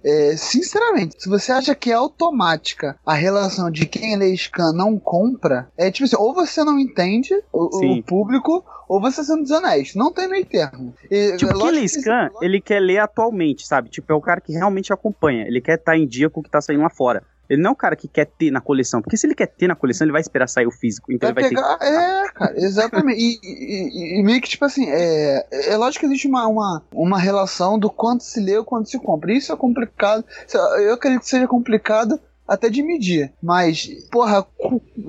É, 0.08 0.38
sinceramente, 0.38 1.16
se 1.22 1.28
você 1.28 1.51
acha 1.51 1.76
que 1.76 1.91
é 1.91 1.93
automática 1.93 2.97
a 3.05 3.14
relação 3.14 3.70
de 3.70 3.86
quem 3.86 4.16
lê 4.18 4.34
scan 4.38 4.72
não 4.72 4.97
compra, 4.97 5.68
é 5.78 5.91
tipo 5.91 6.05
assim, 6.05 6.16
ou 6.18 6.34
você 6.34 6.64
não 6.64 6.80
entende 6.80 7.34
o, 7.51 7.66
o 7.99 8.03
público, 8.03 8.64
ou 8.88 9.01
você 9.01 9.22
sendo 9.24 9.43
desonesto. 9.43 9.97
Não 9.97 10.14
tem 10.14 10.30
meio 10.30 10.45
termo. 10.45 10.93
E, 11.12 11.36
Tipo, 11.36 11.51
é 11.51 11.53
quem 11.53 11.62
lógico 11.62 11.76
lê 11.76 11.82
que- 11.82 11.88
scan, 11.89 12.30
ele 12.41 12.62
quer 12.62 12.80
ler 12.80 12.99
atualmente, 12.99 13.68
sabe? 13.68 13.89
Tipo, 13.89 14.14
é 14.14 14.16
o 14.16 14.22
cara 14.22 14.39
que 14.39 14.53
realmente 14.53 14.93
acompanha. 14.93 15.45
Ele 15.45 15.60
quer 15.60 15.78
estar 15.78 15.97
em 15.97 16.08
dia 16.08 16.30
com 16.30 16.39
o 16.39 16.43
que 16.43 16.49
tá 16.49 16.62
saindo 16.62 16.84
lá 16.84 16.89
fora. 16.89 17.22
Ele 17.50 17.62
não 17.62 17.70
é 17.72 17.74
o 17.74 17.76
cara 17.76 17.95
que 17.95 18.08
quer 18.08 18.26
ter 18.26 18.52
na 18.52 18.62
coleção. 18.62 19.02
Porque 19.02 19.18
se 19.18 19.26
ele 19.28 19.36
quer 19.36 19.48
ter 19.48 19.68
na 19.68 19.76
coleção, 19.76 20.06
ele 20.06 20.12
vai 20.12 20.22
esperar 20.22 20.48
sair 20.48 20.68
o 20.68 20.72
físico. 20.72 21.12
Então 21.12 21.34
Vai 21.34 21.43
ele 21.45 21.56
vai 21.56 21.78
ter 21.78 21.78
pegar, 21.80 22.24
é, 22.26 22.30
cara, 22.32 22.54
exatamente. 22.58 23.20
E, 23.20 23.39
e- 23.43 24.20
e- 24.20 24.24
meio 24.24 24.41
que, 24.41 24.50
tipo 24.50 24.66
assim, 24.66 24.86
é, 24.89 25.45
é 25.52 25.78
lógico 25.78 26.02
que 26.02 26.06
existe 26.08 26.28
uma, 26.28 26.48
uma, 26.48 26.84
uma 26.93 27.20
relação 27.20 27.78
do 27.80 27.89
quanto 27.89 28.24
se 28.24 28.39
lê 28.39 28.60
e 28.60 28.64
quanto 28.64 28.89
se 28.89 29.00
compra. 29.00 29.34
Isso 29.34 29.52
é 29.52 29.56
complicado. 29.56 30.24
Isso- 30.48 30.58
Eu 30.58 30.93
acredito 30.93 31.22
que 31.24 31.30
seja 31.30 31.48
complicado 31.48 32.20
até 32.48 32.70
de 32.70 32.82
medir. 32.82 33.34
Mas, 33.43 33.88
porra, 34.10 34.45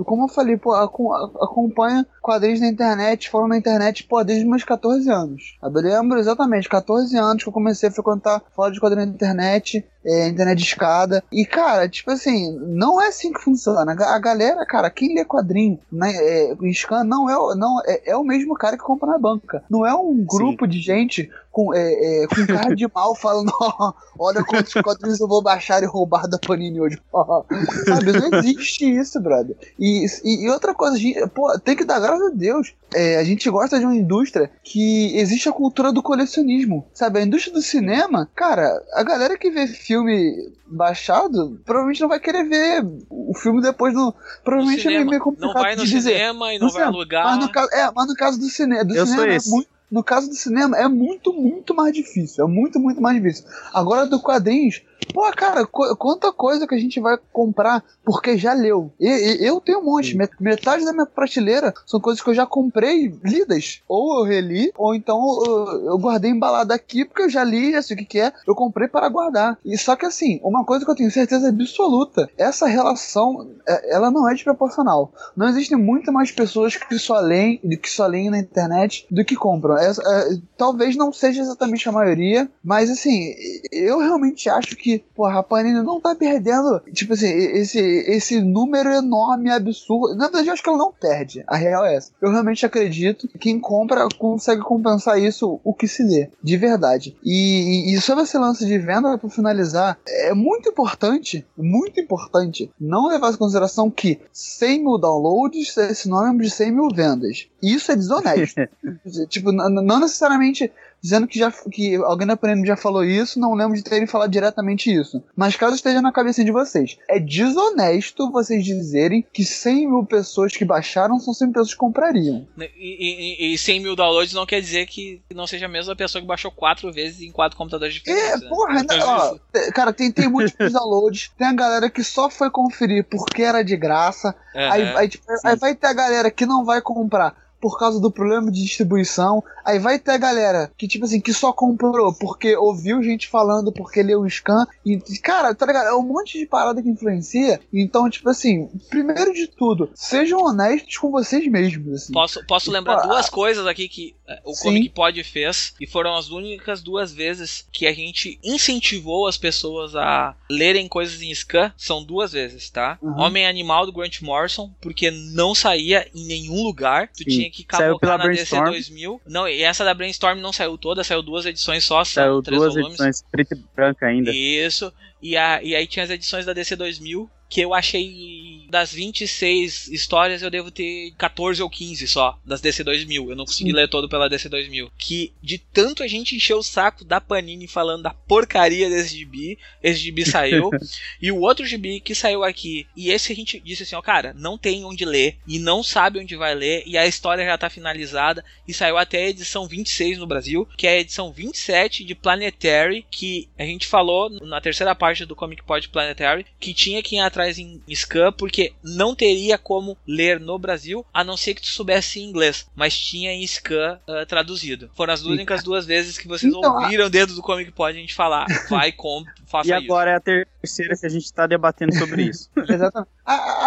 como 0.05 0.25
eu 0.25 0.29
falei, 0.29 0.57
porra, 0.57 0.85
aco- 0.85 1.15
acompanha 1.41 2.05
quadrinhos 2.21 2.61
na 2.61 2.67
internet, 2.69 3.31
falam 3.31 3.47
na 3.49 3.57
internet, 3.57 4.05
pô, 4.05 4.23
desde 4.25 4.45
meus 4.45 4.65
14 4.65 5.09
anos. 5.09 5.57
Eu 5.63 5.71
lembro 5.71 6.19
exatamente, 6.19 6.69
14 6.69 7.17
anos 7.17 7.43
que 7.43 7.49
eu 7.49 7.53
comecei 7.53 7.89
a 7.89 7.93
frequentar 7.93 8.43
fora 8.57 8.73
de 8.73 8.81
quadrinhos 8.81 9.09
na 9.09 9.15
internet, 9.15 9.85
é, 10.05 10.29
internet 10.29 10.59
de 10.59 10.65
escada. 10.65 11.23
E, 11.33 11.45
cara, 11.45 11.89
tipo 11.89 12.11
assim, 12.11 12.57
não 12.61 13.01
é 13.01 13.09
assim 13.09 13.33
que 13.33 13.41
funciona. 13.43 13.91
A 13.91 13.95
ga- 13.95 14.15
A 14.15 14.19
galera, 14.19 14.65
cara, 14.67 14.91
quem 14.91 15.15
lê 15.15 15.25
quadrinho 15.25 15.79
né, 15.93 16.13
é, 16.15 16.55
em 16.63 16.73
scan 16.73 17.05
não, 17.05 17.29
é, 17.29 17.37
o- 17.37 17.55
não 17.55 17.81
é, 17.87 18.11
é 18.13 18.17
o 18.17 18.25
mesmo 18.25 18.55
cara 18.55 18.77
que 18.77 18.83
compra 18.85 19.09
na 19.11 19.19
banca. 19.19 19.63
Não 19.71 19.85
é 19.87 19.95
um 19.95 20.25
grupo 20.25 20.67
de 20.67 20.81
gente 20.81 21.31
com, 21.51 21.75
é, 21.75 22.23
é, 22.23 22.27
com 22.29 22.47
cara 22.47 22.75
de 22.75 22.87
mal 22.95 23.15
falando, 23.17 23.51
"Ó, 23.61 23.93
olha 24.19 24.45
quantos 24.45 24.73
quadrinhos 24.75 25.19
eu 25.21 25.27
vou 25.29 25.43
baixar 25.43 25.83
e 25.83 25.87
roubar 25.87 26.29
da 26.29 26.39
Panini 26.39 26.81
hoje. 26.81 26.99
Sabe, 27.87 28.13
não 28.13 28.39
existe 28.39 28.85
isso, 28.89 29.21
brother. 29.21 29.57
E, 29.79 30.07
e, 30.25 30.45
e 30.45 30.51
outra 30.51 30.75
coisa, 30.75 30.97
a 30.97 30.99
gente, 30.99 31.27
pô, 31.29 31.59
tem 31.59 31.75
que 31.77 31.85
dar 31.85 32.01
graças 32.01 32.27
a 32.33 32.35
Deus. 32.35 32.75
É, 32.95 33.17
a 33.19 33.25
gente 33.25 33.49
gosta 33.51 33.79
de 33.79 33.85
uma 33.85 33.95
indústria 33.95 34.51
que 34.63 35.17
existe 35.19 35.49
a 35.49 35.53
cultura 35.53 35.93
do 35.93 36.03
colecionismo. 36.03 36.87
Sabe, 36.95 37.19
a 37.19 37.23
indústria 37.23 37.53
do 37.53 37.61
cinema, 37.63 38.29
cara, 38.35 38.83
a 38.95 39.03
galera 39.03 39.37
que 39.37 39.51
vê 39.51 39.67
filme 39.89 40.53
baixado 40.67 41.59
provavelmente 41.65 42.03
não 42.03 42.09
vai 42.09 42.21
querer 42.21 42.45
ver 42.45 42.85
o 43.09 43.35
filme 43.35 43.63
depois 43.63 43.95
do. 43.95 44.15
Provavelmente 44.45 44.81
é 44.81 44.91
cinema. 44.91 45.11
meio 45.11 45.23
complicado 45.23 45.55
Não 45.55 45.63
vai 45.63 45.75
no 45.75 45.85
de 45.85 45.91
dizer. 45.91 46.13
cinema 46.13 46.53
e 46.53 46.59
não 46.59 46.67
No 46.67 46.73
vai 46.75 46.83
alugar. 46.83 47.25
Mas 47.25 47.39
no, 47.39 47.51
caso, 47.51 47.69
é, 47.73 47.91
mas 47.95 48.07
no 48.07 48.15
caso 48.15 48.39
do, 48.39 48.45
cine, 48.47 48.85
do 48.85 49.07
cinema, 49.07 49.33
é 49.33 49.39
muito, 49.47 49.69
no 49.91 50.05
caso 50.05 50.29
do 50.29 50.35
cinema, 50.35 50.77
é 50.77 50.87
muito, 50.87 51.33
muito 51.33 51.75
mais 51.75 51.95
difícil. 51.95 52.45
É 52.45 52.49
muito, 52.49 52.79
muito 52.79 53.01
mais 53.01 53.17
difícil. 53.17 53.47
Agora, 53.73 54.07
do 54.07 54.21
quadrinhos, 54.21 54.83
pô, 55.13 55.23
cara, 55.37 55.67
co- 55.67 55.97
quanta 55.97 56.33
coisa 56.33 56.67
que 56.67 56.75
a 56.75 56.79
gente 56.79 57.01
vai 57.01 57.17
comprar 57.33 57.83
porque 58.05 58.37
já 58.37 58.53
leu. 58.53 58.93
E, 58.99 59.07
e- 59.09 59.47
eu 59.47 59.61
tenho 59.61 59.81
um 59.81 59.85
monte. 59.85 60.17
Met- 60.17 60.33
Metade 60.41 60.85
da 60.85 60.93
minha 60.93 61.07
prateleira 61.07 61.73
são 61.87 62.01
coisas 62.01 62.23
que 62.23 62.31
eu 62.31 62.35
já 62.35 62.47
comprei 62.47 63.13
lidas. 63.25 63.81
Ou 63.89 64.19
eu 64.21 64.25
reli, 64.25 64.73
ou 64.77 64.95
então 64.95 65.21
eu, 65.47 65.87
eu 65.91 65.99
guardei 65.99 66.31
embalado 66.31 66.73
aqui 66.73 67.05
porque 67.05 67.23
eu 67.23 67.29
já 67.31 67.45
li, 67.45 67.75
assim, 67.75 67.95
o 67.95 67.97
que, 67.97 68.05
que 68.05 68.21
é, 68.21 68.33
eu 68.47 68.55
comprei 68.55 68.89
para 68.89 69.09
guardar. 69.09 69.59
E 69.65 69.77
só 69.77 69.95
que 69.97 70.07
assim, 70.07 70.41
uma 70.43 70.65
coisa 70.65 70.85
que 70.85 70.91
eu 70.91 70.95
tenho 70.97 71.11
certeza 71.11 71.49
absoluta, 71.49 72.29
essa 72.37 72.67
relação, 72.67 73.51
é, 73.67 73.95
ela 73.95 74.11
não 74.11 74.29
é 74.29 74.35
desproporcional. 74.35 75.13
Não 75.37 75.49
existem 75.49 75.77
muito 75.79 76.13
mais 76.13 76.31
pessoas 76.31 76.77
que 76.77 76.99
só 76.99 77.21
leem, 77.21 77.59
que 77.83 77.91
só 77.91 78.07
leem 78.07 78.31
na 78.31 78.39
internet 78.39 79.07
do 79.11 79.25
que 79.25 79.37
compram. 79.37 79.77
Essa- 79.77 80.03
é, 80.03 80.39
talvez 80.57 80.97
não 80.97 81.13
seja 81.13 81.43
exatamente 81.43 81.89
a 81.89 81.93
maioria, 81.93 82.51
mas 82.65 82.91
assim, 82.91 83.35
eu 83.73 83.99
realmente 83.99 84.49
acho 84.49 84.77
que, 84.77 84.88
porra, 85.15 85.41
a 85.41 85.43
Panini 85.43 85.83
não 85.83 86.01
tá 86.01 86.15
perdendo, 86.15 86.81
tipo 86.93 87.13
assim, 87.13 87.27
esse, 87.27 87.79
esse 87.79 88.41
número 88.41 88.91
enorme, 88.91 89.51
absurdo. 89.51 90.17
Na 90.17 90.25
verdade, 90.25 90.49
eu 90.49 90.53
acho 90.53 90.63
que 90.63 90.69
ela 90.69 90.79
não 90.79 90.93
perde. 90.93 91.45
A 91.47 91.57
real 91.57 91.85
é 91.85 91.97
essa. 91.97 92.13
Eu 92.21 92.31
realmente 92.31 92.65
acredito 92.65 93.29
que 93.29 93.39
quem 93.39 93.61
compra 93.61 94.09
consegue 94.19 94.63
compensar 94.63 95.21
isso 95.21 95.61
o 95.63 95.75
que 95.75 95.89
se 95.89 96.03
lê, 96.03 96.31
de 96.43 96.57
verdade. 96.57 97.17
E, 97.25 97.93
e, 97.93 98.01
sobre 98.01 98.25
esse 98.25 98.39
lance 98.39 98.65
de 98.65 98.79
venda, 98.79 99.19
pra 99.19 99.29
finalizar, 99.29 99.99
é 100.07 100.33
muito 100.33 100.71
importante, 100.71 101.47
muito 101.57 102.01
importante, 102.01 102.71
não 102.81 103.09
levar 103.09 103.33
em 103.33 103.37
consideração 103.37 103.91
que 103.91 104.21
100 104.33 104.85
mil 104.85 104.99
downloads 104.99 105.77
é 105.77 105.93
sinônimo 105.93 106.41
de 106.41 106.51
100 106.51 106.73
mil 106.73 106.89
vendas. 106.95 107.49
Isso 107.63 107.91
é 107.93 107.97
desonesto. 107.97 108.61
tipo, 109.29 109.53
não 109.53 110.01
necessariamente 110.01 110.71
dizendo 111.01 111.27
que, 111.27 111.39
já, 111.39 111.53
que 111.71 111.97
alguém 111.97 112.27
da 112.27 112.37
Panini 112.37 112.67
já 112.67 112.77
falou 112.77 113.05
isso, 113.05 113.39
não 113.39 113.55
lembro 113.55 113.77
de 113.77 113.83
terem 113.85 114.07
falado 114.07 114.31
diretamente 114.31 114.93
isso. 114.93 115.23
Mas 115.37 115.57
caso 115.57 115.77
esteja 115.77 116.03
na 116.03 116.13
cabeça 116.13 116.45
de 116.45 116.51
vocês, 116.51 116.99
é 117.09 117.19
desonesto 117.19 118.31
vocês 118.31 118.65
dizerem 118.65 119.25
que 119.33 119.45
100 119.45 119.89
mil 119.89 120.05
pessoas 120.05 120.57
que 120.57 120.65
baixaram 120.65 121.19
são 121.19 121.33
100 121.35 121.49
pessoas 121.53 121.73
que 121.73 121.77
comprariam. 121.79 122.47
E, 122.59 123.47
e, 123.49 123.55
e 123.55 123.59
100 123.59 123.81
mil 123.81 123.97
downloads 123.97 124.33
não 124.35 124.47
quer 124.47 124.61
dizer 124.61 124.87
que 124.87 125.21
não 125.35 125.47
seja 125.47 125.67
a 125.67 125.69
mesma 125.69 125.95
pessoa 125.95 126.21
que 126.21 126.29
baixou 126.29 126.51
quatro 126.51 126.93
vezes 126.93 127.21
em 127.21 127.31
quatro 127.33 127.57
computadores 127.57 127.95
É, 127.97 127.99
diferentes. 127.99 128.41
né? 128.43 128.49
porra, 128.49 128.83
né, 128.83 129.05
ó, 129.05 129.37
te- 129.53 129.73
cara, 129.73 129.93
tem, 129.93 130.11
tem 130.11 130.29
múltiplos 130.29 130.73
downloads, 130.73 131.31
tem 131.37 131.47
a 131.47 131.53
galera 131.53 131.91
que 131.91 132.03
só 132.03 132.29
foi 132.31 132.51
conferir 132.51 133.05
porque 133.05 133.43
era 133.43 133.63
de 133.63 133.77
graça, 133.77 134.35
Aham. 134.55 134.71
aí, 134.73 134.83
aí, 134.97 135.09
tipo, 135.09 135.25
aí 135.45 135.57
vai 135.57 135.75
ter 135.75 135.87
a 135.87 135.93
galera 135.93 136.31
que 136.31 136.47
não 136.47 136.65
vai 136.65 136.81
comprar 136.81 137.47
por 137.61 137.77
causa 137.77 137.99
do 137.99 138.09
problema 138.09 138.53
de 138.53 138.63
distribuição, 138.63 139.43
aí 139.69 139.79
vai 139.79 139.99
ter 139.99 140.13
a 140.13 140.17
galera 140.17 140.73
que, 140.79 140.89
tipo 140.89 141.05
assim, 141.05 141.21
que 141.21 141.33
só 141.35 141.53
comprou 141.53 142.13
porque 142.15 142.57
ouviu 142.57 143.03
gente 143.03 143.29
falando, 143.29 143.71
porque 143.71 144.03
leu 144.03 144.23
o 144.23 144.31
scan, 144.31 144.67
e, 144.85 144.99
cara, 145.19 145.55
tá 145.55 145.67
ligado? 145.67 145.89
É 145.89 145.95
um 145.95 146.03
monte 146.03 146.39
de 146.39 146.47
parada 146.47 146.83
que 146.83 146.89
influencia, 146.89 147.61
então, 147.73 148.09
tipo 148.09 148.31
assim, 148.31 148.69
primeiro 148.89 149.33
de 149.35 149.47
tudo, 149.47 149.91
sejam 149.95 150.43
honestos 150.43 150.97
com 150.97 151.11
vocês 151.11 151.47
mesmos, 151.47 151.93
assim. 151.93 152.13
Posso, 152.13 152.45
posso 152.47 152.71
lembrar 152.71 153.03
Pô, 153.03 153.09
duas 153.09 153.29
coisas 153.29 153.67
aqui 153.67 153.89
que 153.89 154.15
eh, 154.27 154.41
o 154.45 154.55
Sim. 154.55 154.65
Comic 154.65 154.89
Pod 154.91 155.25
fez 155.25 155.75
e 155.79 155.87
foram 155.87 156.15
as 156.15 156.31
únicas 156.31 156.83
duas 156.83 157.13
vezes 157.13 157.67
que 157.71 157.87
a 157.87 157.93
gente 157.93 158.39
incentivou 158.43 159.27
as 159.27 159.37
pessoas 159.37 159.95
a 159.95 160.35
lerem 160.51 160.89
coisas 160.89 161.21
em 161.21 161.35
scan. 161.35 161.73
São 161.77 162.03
duas 162.03 162.33
vezes, 162.33 162.71
tá? 162.71 162.99
Uhum. 163.03 163.21
Homem 163.21 163.47
Animal 163.47 163.87
do 163.87 163.93
Grant 163.93 164.21
Morrison, 164.23 164.71
porque 164.81 165.11
não 165.11 165.55
saía 165.55 166.09
em 166.15 166.27
nenhum 166.27 166.63
lugar. 166.63 167.09
Tu 167.09 167.25
Sim. 167.25 167.31
tinha 167.31 167.51
que 167.51 167.65
pela 167.99 168.19
na 168.19 168.25
Brainstorm. 168.25 168.71
DC 168.71 168.89
2000. 168.91 169.21
Não, 169.27 169.47
e 169.59 169.63
essa 169.65 169.85
da 169.85 169.93
Brainstorm 169.93 170.39
não 170.39 170.53
saiu 170.53 170.79
toda, 170.79 171.03
saiu 171.03 171.21
duas 171.21 171.45
edições 171.45 171.83
só, 171.85 172.05
Saiu 172.05 172.41
três 172.41 172.61
duas 172.61 172.75
volumes. 172.75 172.95
edições 172.95 173.25
preta 173.29 173.57
e 173.57 173.65
branca 173.75 174.07
ainda. 174.07 174.31
Isso. 174.33 174.93
E, 175.21 175.37
a, 175.37 175.61
e 175.61 175.75
aí 175.75 175.85
tinha 175.85 176.05
as 176.05 176.11
edições 176.11 176.47
da 176.47 176.53
DC 176.53 176.77
2000, 176.77 177.29
que 177.49 177.61
eu 177.61 177.75
achei 177.75 178.48
das 178.69 178.93
26 178.93 179.89
histórias 179.89 180.43
eu 180.43 180.51
devo 180.51 180.71
ter 180.71 181.13
14 181.17 181.63
ou 181.63 181.71
15 181.71 182.07
só 182.07 182.39
das 182.45 182.61
DC 182.61 182.85
2000. 182.85 183.31
Eu 183.31 183.37
não 183.37 183.45
consegui 183.45 183.73
ler 183.73 183.89
todo 183.89 184.09
pela 184.09 184.29
DC 184.29 184.49
2000. 184.49 184.91
Que 184.99 185.33
de 185.43 185.59
tanto 185.59 186.03
a 186.03 186.07
gente 186.07 186.37
encheu 186.37 186.59
o 186.59 186.63
saco 186.63 187.05
da 187.05 187.21
Panini 187.21 187.67
falando 187.67 188.03
da 188.03 188.11
porcaria 188.11 188.89
desse 188.89 189.17
gibi, 189.17 189.59
esse 189.83 190.01
gibi 190.01 190.25
saiu. 190.25 190.71
e 191.21 191.33
o 191.33 191.41
outro 191.41 191.67
gibi 191.67 192.01
que 192.01 192.15
saiu 192.15 192.45
aqui, 192.45 192.87
e 192.97 193.11
esse 193.11 193.33
a 193.33 193.37
gente 193.37 193.61
disse 193.61 193.83
assim, 193.83 193.97
ó, 193.97 194.03
cara, 194.03 194.35
não 194.37 194.59
tem 194.59 194.85
onde 194.85 195.05
ler 195.05 195.37
e 195.47 195.59
não 195.59 195.83
sabe 195.83 196.19
onde 196.19 196.37
vai 196.37 196.55
ler 196.55 196.83
e 196.87 196.97
a 196.97 197.07
história 197.07 197.45
já 197.45 197.57
tá 197.57 197.71
finalizada 197.71 198.45
e 198.67 198.75
saiu 198.75 198.97
até 198.99 199.25
a 199.25 199.29
edição 199.29 199.67
26 199.67 200.19
no 200.19 200.27
Brasil, 200.27 200.69
que 200.77 200.87
é 200.87 200.91
a 200.91 201.01
edição 201.01 201.33
27 201.33 202.05
de 202.05 202.15
Planetary, 202.15 203.05
que 203.11 203.49
a 203.59 203.65
gente 203.65 203.87
falou 203.87 204.31
na 204.31 204.61
terceira 204.61 204.95
parte 204.95 205.25
do 205.25 205.37
Comic 205.37 205.63
Pod 205.63 205.89
Planetary, 205.89 206.47
que 206.61 206.75
tinha 206.75 207.03
que 207.03 207.17
ir 207.17 207.21
atrás 207.21 207.59
em 207.59 207.81
scan 207.95 208.33
porque 208.33 208.58
não 208.83 209.15
teria 209.15 209.57
como 209.59 209.97
ler 210.07 210.41
no 210.41 210.59
Brasil, 210.59 211.05
a 211.13 211.23
não 211.25 211.37
ser 211.37 211.55
que 211.55 211.63
tu 211.63 211.69
soubesse 211.69 212.21
inglês, 212.21 212.67
mas 212.75 212.99
tinha 212.99 213.33
em 213.33 213.47
scan 213.47 213.99
ah, 214.07 214.25
traduzido. 214.27 214.91
Foram 214.95 215.13
as 215.15 215.23
únicas 215.23 215.63
duas 215.63 215.85
vezes 215.87 216.17
que 216.19 216.29
vocês 216.29 216.53
Então, 216.53 216.77
a- 216.79 216.83
ouviram 216.83 217.09
dentro 217.11 217.35
do 217.35 217.43
Comic 217.43 217.73
Pod 217.73 217.97
a 217.97 218.01
gente 218.01 218.15
falar, 218.15 218.47
vai, 218.71 218.93
compra, 218.93 219.33
faça 219.47 219.69
E 219.69 219.73
isso. 219.77 219.85
agora 219.85 220.11
é 220.13 220.17
a 220.17 220.21
terceira 220.21 220.97
que 220.97 221.07
a 221.07 221.09
gente 221.11 221.33
tá 221.33 221.47
debatendo 221.47 221.95
sobre 221.95 222.23
isso. 222.25 222.49
Exatamente. 222.69 223.09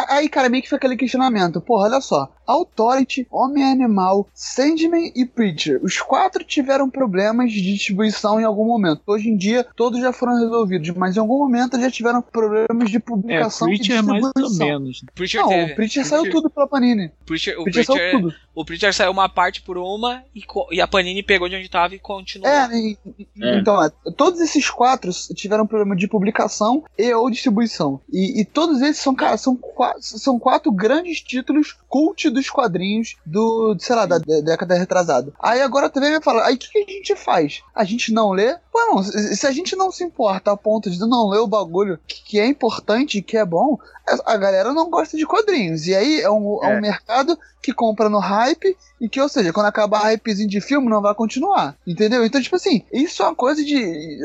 Aí, 0.10 0.28
cara, 0.28 0.50
meio 0.50 0.62
que 0.64 0.68
fica 0.70 0.78
aquele 0.78 0.98
questionamento. 0.98 1.62
Porra, 1.62 1.86
olha 1.88 2.02
só. 2.02 2.34
Authority, 2.48 3.28
Homem-Animal, 3.32 4.28
Sandman 4.34 5.12
e 5.16 5.26
Preacher. 5.26 5.80
Os 5.84 6.00
quatro 6.00 6.44
tiveram 6.44 6.90
problemas 6.90 7.52
de 7.52 7.62
distribuição 7.62 8.40
em 8.40 8.44
algum 8.44 8.66
momento. 8.66 9.02
Hoje 9.08 9.30
em 9.30 9.38
dia, 9.38 9.66
todos 9.76 10.02
já 10.02 10.12
foram 10.12 10.38
resolvidos, 10.40 10.90
mas 10.92 11.16
em 11.16 11.20
algum 11.20 11.38
momento 11.38 11.80
já 11.80 11.90
tiveram 11.92 12.22
problemas 12.22 12.90
de 12.90 12.98
É, 12.98 13.00
publicação 13.00 13.70
e 13.70 13.76
Preacher 13.78 13.98
é 13.98 14.02
mais 14.02 14.24
ou 14.24 14.32
distribuição. 14.36 14.68
Menos. 14.82 15.04
Preacher 15.16 15.42
Não, 15.42 15.50
teve. 15.50 15.72
o 15.72 15.76
Preacher 15.76 16.06
saiu 16.06 16.30
tudo 16.30 16.50
pela 16.50 16.68
Panini. 16.68 17.12
Preacher, 17.26 17.60
o, 17.60 17.64
Preacher 17.64 17.86
Preacher, 17.86 18.12
saiu 18.12 18.22
tudo. 18.22 18.36
o 18.56 18.66
Preacher 18.66 18.94
saiu 18.94 19.12
uma 19.12 19.30
parte 19.30 19.62
por 19.62 19.78
uma 19.78 20.24
e, 20.36 20.42
e 20.72 20.82
a 20.82 20.88
Panini 20.88 21.24
pegou 21.24 21.48
de 21.48 21.56
onde 21.56 21.70
tava 21.70 21.96
e 21.96 22.00
continuou. 22.00 22.50
É, 22.52 22.70
e- 22.74 22.98
É. 23.42 23.58
então, 23.60 23.84
é, 23.84 23.90
todos 24.18 24.40
esses 24.42 24.70
quatro 24.70 25.12
tiveram 25.36 25.66
problema 25.68 25.96
de 25.96 26.08
publicação 26.08 26.84
e 26.98 27.14
ou 27.14 27.30
distribuição. 27.30 28.02
E, 28.12 28.42
e 28.42 28.46
todos 28.46 28.82
esses 28.82 29.02
são, 29.02 29.14
cara, 29.16 29.38
são, 29.38 29.58
são 30.00 30.40
quatro 30.40 30.72
grandes 30.72 31.22
títulos 31.22 31.76
cult 31.88 32.30
dos 32.30 32.50
quadrinhos 32.50 33.16
do, 33.26 33.76
sei 33.80 33.96
lá, 33.96 34.06
da, 34.06 34.18
da 34.18 34.40
década 34.42 34.76
retrasada. 34.78 35.34
Aí 35.40 35.62
agora 35.62 35.90
também 35.90 36.12
vai 36.12 36.22
falar, 36.22 36.46
aí 36.46 36.56
o 36.56 36.58
que, 36.58 36.68
que 36.70 36.92
a 36.92 36.96
gente 36.96 37.16
faz? 37.16 37.62
A 37.76 37.84
gente 37.84 38.12
não 38.14 38.32
lê? 38.32 38.56
Pô, 38.72 38.80
não, 38.88 39.04
se, 39.04 39.36
se 39.36 39.48
a 39.48 39.52
gente 39.52 39.76
não 39.76 39.92
se 39.92 40.04
importa 40.04 40.52
a 40.52 40.58
ponto 40.58 40.90
de 40.90 41.00
não 41.00 41.30
ler 41.30 41.40
o 41.40 41.48
bagulho 41.48 42.00
que, 42.08 42.24
que 42.24 42.40
é 42.40 42.48
importante 42.48 43.18
e 43.18 43.22
que 43.22 43.36
é 43.38 43.46
bom, 43.46 43.78
a, 44.08 44.34
a 44.34 44.38
galera 44.38 44.71
não 44.74 44.90
gosta 44.90 45.18
de 45.18 45.26
quadrinhos. 45.26 45.88
E 45.88 45.96
aí 45.96 46.22
é 46.22 46.30
um, 46.30 46.64
é 46.64 46.68
um 46.68 46.78
É. 46.78 46.82
mercado 46.82 47.38
que 47.62 47.74
compra 47.74 48.10
no 48.10 48.20
hype 48.20 48.76
e 49.00 49.08
que, 49.10 49.20
ou 49.22 49.30
seja, 49.30 49.52
quando 49.54 49.66
acabar 49.68 50.02
a 50.02 50.10
hypezinho 50.12 50.50
de 50.50 50.60
filme, 50.62 50.90
não 50.90 51.02
vai 51.02 51.14
continuar. 51.16 51.76
Entendeu? 51.86 52.24
Então, 52.26 52.42
tipo 52.42 52.56
assim, 52.56 52.84
isso 52.92 53.22
é 53.22 53.26
uma 53.28 53.36
coisa 53.36 53.64
de. 53.64 54.20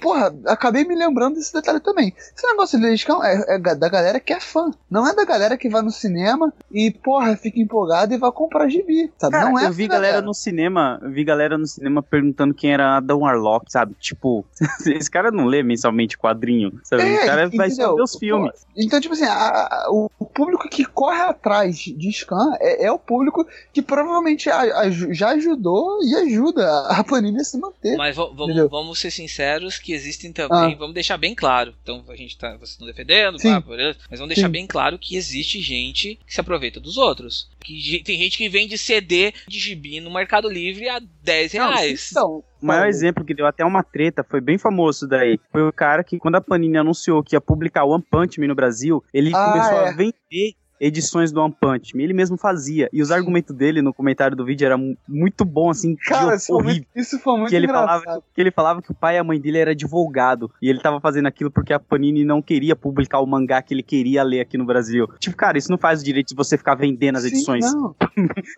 Porra, 0.00 0.34
acabei 0.46 0.84
me 0.84 0.94
lembrando 0.94 1.34
desse 1.36 1.52
detalhe 1.52 1.80
também. 1.80 2.14
Esse 2.36 2.46
negócio 2.46 2.78
de 2.78 2.84
Legiscão 2.84 3.22
é, 3.24 3.44
é 3.48 3.58
da 3.58 3.88
galera 3.88 4.20
que 4.20 4.32
é 4.32 4.40
fã. 4.40 4.70
Não 4.90 5.06
é 5.06 5.14
da 5.14 5.24
galera 5.24 5.56
que 5.56 5.68
vai 5.68 5.82
no 5.82 5.90
cinema 5.90 6.52
e, 6.70 6.90
porra, 6.90 7.36
fica 7.36 7.60
empolgada 7.60 8.14
e 8.14 8.18
vai 8.18 8.30
comprar 8.32 8.68
gibi. 8.68 9.12
Sabe? 9.18 9.32
Cara, 9.32 9.50
não 9.50 9.58
é 9.58 9.66
eu 9.66 9.72
vi 9.72 9.84
essa 9.84 9.92
galera 9.92 10.20
no 10.22 10.34
cinema, 10.34 11.00
vi 11.04 11.24
galera 11.24 11.56
no 11.58 11.66
cinema 11.66 12.02
perguntando 12.02 12.54
quem 12.54 12.72
era 12.72 12.96
Adam 12.96 13.20
Warlock, 13.20 13.70
sabe? 13.70 13.94
Tipo, 13.98 14.44
esse 14.86 15.10
cara 15.10 15.30
não 15.30 15.46
lê 15.46 15.62
mensalmente 15.62 16.16
quadrinho, 16.18 16.78
sabe? 16.84 17.02
É, 17.02 17.22
o 17.22 17.26
cara 17.26 17.48
vai 17.48 17.66
entendeu? 17.68 17.96
ver 17.96 18.02
os 18.02 18.14
filmes. 18.16 18.66
Então, 18.76 19.00
tipo 19.00 19.14
assim, 19.14 19.24
a- 19.24 19.32
a- 19.34 19.86
o 19.90 20.08
o 20.18 20.24
público 20.26 20.68
que 20.68 20.84
corre 20.84 21.20
atrás 21.20 21.76
de 21.76 22.12
Scan 22.12 22.52
é, 22.60 22.67
é 22.82 22.90
o 22.92 22.98
público 22.98 23.46
que 23.72 23.80
provavelmente 23.82 24.48
a- 24.50 24.80
aju- 24.80 25.12
já 25.14 25.30
ajudou 25.30 26.02
e 26.02 26.14
ajuda 26.14 26.66
a 26.88 27.02
Panini 27.04 27.40
a 27.40 27.44
se 27.44 27.58
manter. 27.58 27.96
Mas 27.96 28.14
vamos, 28.16 28.70
vamos 28.70 28.98
ser 28.98 29.10
sinceros 29.10 29.78
que 29.78 29.92
existem 29.92 30.32
também, 30.32 30.74
Ah. 30.74 30.76
vamos 30.78 30.94
deixar 30.94 31.16
bem 31.16 31.34
claro. 31.34 31.74
Então 31.82 32.04
a 32.08 32.16
gente 32.16 32.36
tá, 32.36 32.50
vocês 32.56 32.70
estão 32.70 32.86
defendendo, 32.86 33.38
Sim. 33.38 33.50
mas 33.50 34.18
vamos 34.18 34.28
deixar 34.34 34.46
Sim. 34.48 34.52
bem 34.52 34.66
claro 34.66 34.98
que 34.98 35.16
existe 35.16 35.60
gente 35.60 36.18
que 36.26 36.34
se 36.34 36.40
aproveita 36.40 36.80
dos 36.80 36.96
outros. 36.96 37.48
Que 37.60 38.02
tem 38.04 38.18
gente 38.18 38.38
que 38.38 38.48
vende 38.48 38.78
CD 38.78 39.32
de 39.46 39.58
gibi 39.58 40.00
no 40.00 40.10
Mercado 40.12 40.48
Livre 40.48 40.88
a 40.88 41.00
10 41.22 41.52
reais. 41.52 42.08
Então, 42.10 42.42
O 42.62 42.66
maior 42.66 42.80
Paulo, 42.80 42.90
exemplo 42.90 43.24
que 43.24 43.34
deu 43.34 43.46
até 43.46 43.64
uma 43.64 43.82
treta, 43.82 44.24
foi 44.24 44.40
bem 44.40 44.56
famoso 44.58 45.06
daí. 45.06 45.38
Foi 45.52 45.62
o 45.68 45.72
cara 45.72 46.02
que, 46.02 46.18
quando 46.18 46.36
a 46.36 46.40
Panini 46.40 46.78
anunciou 46.78 47.22
que 47.22 47.36
ia 47.36 47.40
publicar 47.40 47.84
One 47.84 48.02
Punch 48.10 48.40
Man 48.40 48.46
no 48.48 48.54
Brasil, 48.54 49.04
ele 49.12 49.30
Ah, 49.34 49.52
começou 49.52 49.80
é. 49.80 49.88
a 49.88 49.92
vender 49.92 50.54
edições 50.80 51.32
do 51.32 51.40
One 51.40 51.54
Punch 51.60 51.96
Man. 51.96 52.02
Ele 52.02 52.12
mesmo 52.14 52.36
fazia. 52.36 52.88
E 52.92 53.02
os 53.02 53.10
argumentos 53.10 53.54
dele 53.54 53.82
no 53.82 53.92
comentário 53.92 54.36
do 54.36 54.44
vídeo 54.44 54.64
era 54.66 54.76
mu- 54.76 54.96
muito 55.08 55.44
bom, 55.44 55.70
assim, 55.70 55.96
Cara, 55.96 56.34
isso 56.36 56.46
foi 56.46 56.56
horrível. 56.56 56.74
muito, 56.74 56.88
isso 56.96 57.18
foi 57.18 57.36
muito 57.36 57.48
que 57.50 57.56
ele 57.56 57.66
engraçado. 57.66 58.02
falava 58.04 58.22
que 58.34 58.40
ele 58.40 58.50
falava 58.50 58.82
que 58.82 58.90
o 58.90 58.94
pai 58.94 59.16
e 59.16 59.18
a 59.18 59.24
mãe 59.24 59.40
dele 59.40 59.58
era 59.58 59.70
advogado 59.72 60.50
e 60.62 60.68
ele 60.68 60.80
tava 60.80 61.00
fazendo 61.00 61.26
aquilo 61.26 61.50
porque 61.50 61.72
a 61.72 61.78
Panini 61.80 62.24
não 62.24 62.40
queria 62.42 62.76
publicar 62.76 63.20
o 63.20 63.26
mangá 63.26 63.60
que 63.62 63.74
ele 63.74 63.82
queria 63.82 64.22
ler 64.22 64.40
aqui 64.40 64.56
no 64.58 64.64
Brasil. 64.64 65.06
Tipo, 65.18 65.36
cara, 65.36 65.58
isso 65.58 65.70
não 65.70 65.78
faz 65.78 66.00
o 66.00 66.04
direito 66.04 66.28
de 66.28 66.34
você 66.34 66.56
ficar 66.56 66.74
vendendo 66.74 67.16
as 67.16 67.22
Sim, 67.22 67.28
edições. 67.30 67.72
não. 67.72 67.94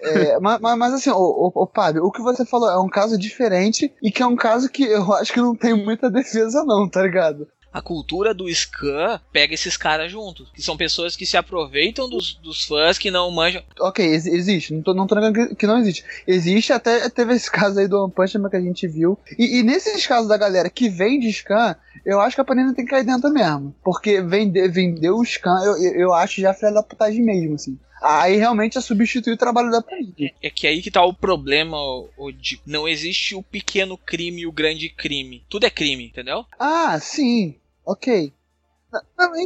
É, 0.03 0.39
mas, 0.41 0.61
mas, 0.61 0.95
assim, 0.95 1.11
ô, 1.11 1.17
ô, 1.17 1.53
ô, 1.55 1.67
Fábio, 1.75 2.05
o 2.05 2.11
que 2.11 2.23
você 2.23 2.45
falou 2.45 2.71
é 2.71 2.79
um 2.81 2.89
caso 2.89 3.19
diferente 3.19 3.93
e 4.03 4.11
que 4.11 4.23
é 4.23 4.27
um 4.27 4.37
caso 4.37 4.69
que 4.71 4.83
eu 4.85 5.13
acho 5.15 5.33
que 5.33 5.41
não 5.41 5.55
tem 5.55 5.75
muita 5.75 6.11
defesa, 6.11 6.65
não, 6.65 6.89
tá 6.89 7.03
ligado? 7.03 7.47
A 7.73 7.81
cultura 7.81 8.35
do 8.35 8.53
Scan 8.53 9.21
pega 9.33 9.55
esses 9.55 9.77
caras 9.77 10.11
juntos. 10.11 10.51
Que 10.55 10.61
são 10.63 10.77
pessoas 10.77 11.15
que 11.15 11.25
se 11.25 11.37
aproveitam 11.37 12.09
dos, 12.09 12.35
dos 12.35 12.65
fãs 12.65 12.99
que 12.99 13.11
não 13.11 13.31
manjam. 13.31 13.63
Ok, 13.81 14.05
ex- 14.05 14.27
existe, 14.27 14.75
não 14.75 14.83
tô, 14.83 14.93
não 14.93 15.07
tô 15.07 15.15
negando 15.15 15.55
que- 15.55 15.67
não 15.67 15.79
existe. 15.79 16.05
Existe, 16.27 16.73
até 16.73 17.09
teve 17.09 17.35
esse 17.35 17.51
caso 17.51 17.79
aí 17.79 17.87
do 17.87 18.03
One 18.03 18.13
Punch 18.13 18.37
Man 18.39 18.51
que 18.51 18.57
a 18.57 18.61
gente 18.61 18.89
viu. 18.89 19.19
E, 19.39 19.59
e 19.59 19.63
nesses 19.63 20.07
casos 20.07 20.29
da 20.29 20.37
galera 20.37 20.69
que 20.69 20.89
vende 20.89 21.33
Scan, 21.33 21.77
eu 22.05 22.21
acho 22.21 22.35
que 22.35 22.41
a 22.41 22.45
Panini 22.45 22.75
tem 22.75 22.85
que 22.85 22.91
cair 22.91 23.05
dentro 23.05 23.31
mesmo. 23.31 23.75
Porque 23.85 24.21
vender, 24.21 24.69
vender 24.69 25.11
o 25.11 25.25
Scan, 25.25 25.63
eu, 25.65 25.77
eu 25.95 26.13
acho 26.15 26.41
já 26.41 26.53
filha 26.53 26.73
da 26.73 26.83
putagem 26.83 27.23
mesmo, 27.23 27.55
assim. 27.55 27.79
Aí 28.01 28.37
realmente 28.37 28.79
é 28.79 28.81
substituir 28.81 29.35
o 29.35 29.37
trabalho 29.39 29.71
da 29.71 29.83
Panini. 29.83 30.33
É 30.43 30.49
que 30.51 30.67
aí 30.67 30.81
que 30.83 30.91
tá 30.91 31.05
o 31.05 31.13
problema, 31.13 31.77
o, 32.17 32.33
de 32.33 32.61
não 32.65 32.89
existe 32.89 33.35
o 33.35 33.43
pequeno 33.43 33.99
crime 33.99 34.43
e 34.43 34.47
o 34.47 34.53
grande 34.53 34.89
crime. 34.89 35.45
Tudo 35.49 35.67
é 35.67 35.71
crime, 35.71 36.07
entendeu? 36.07 36.45
Ah, 36.59 36.99
sim, 36.99 37.57
ok. 37.85 38.33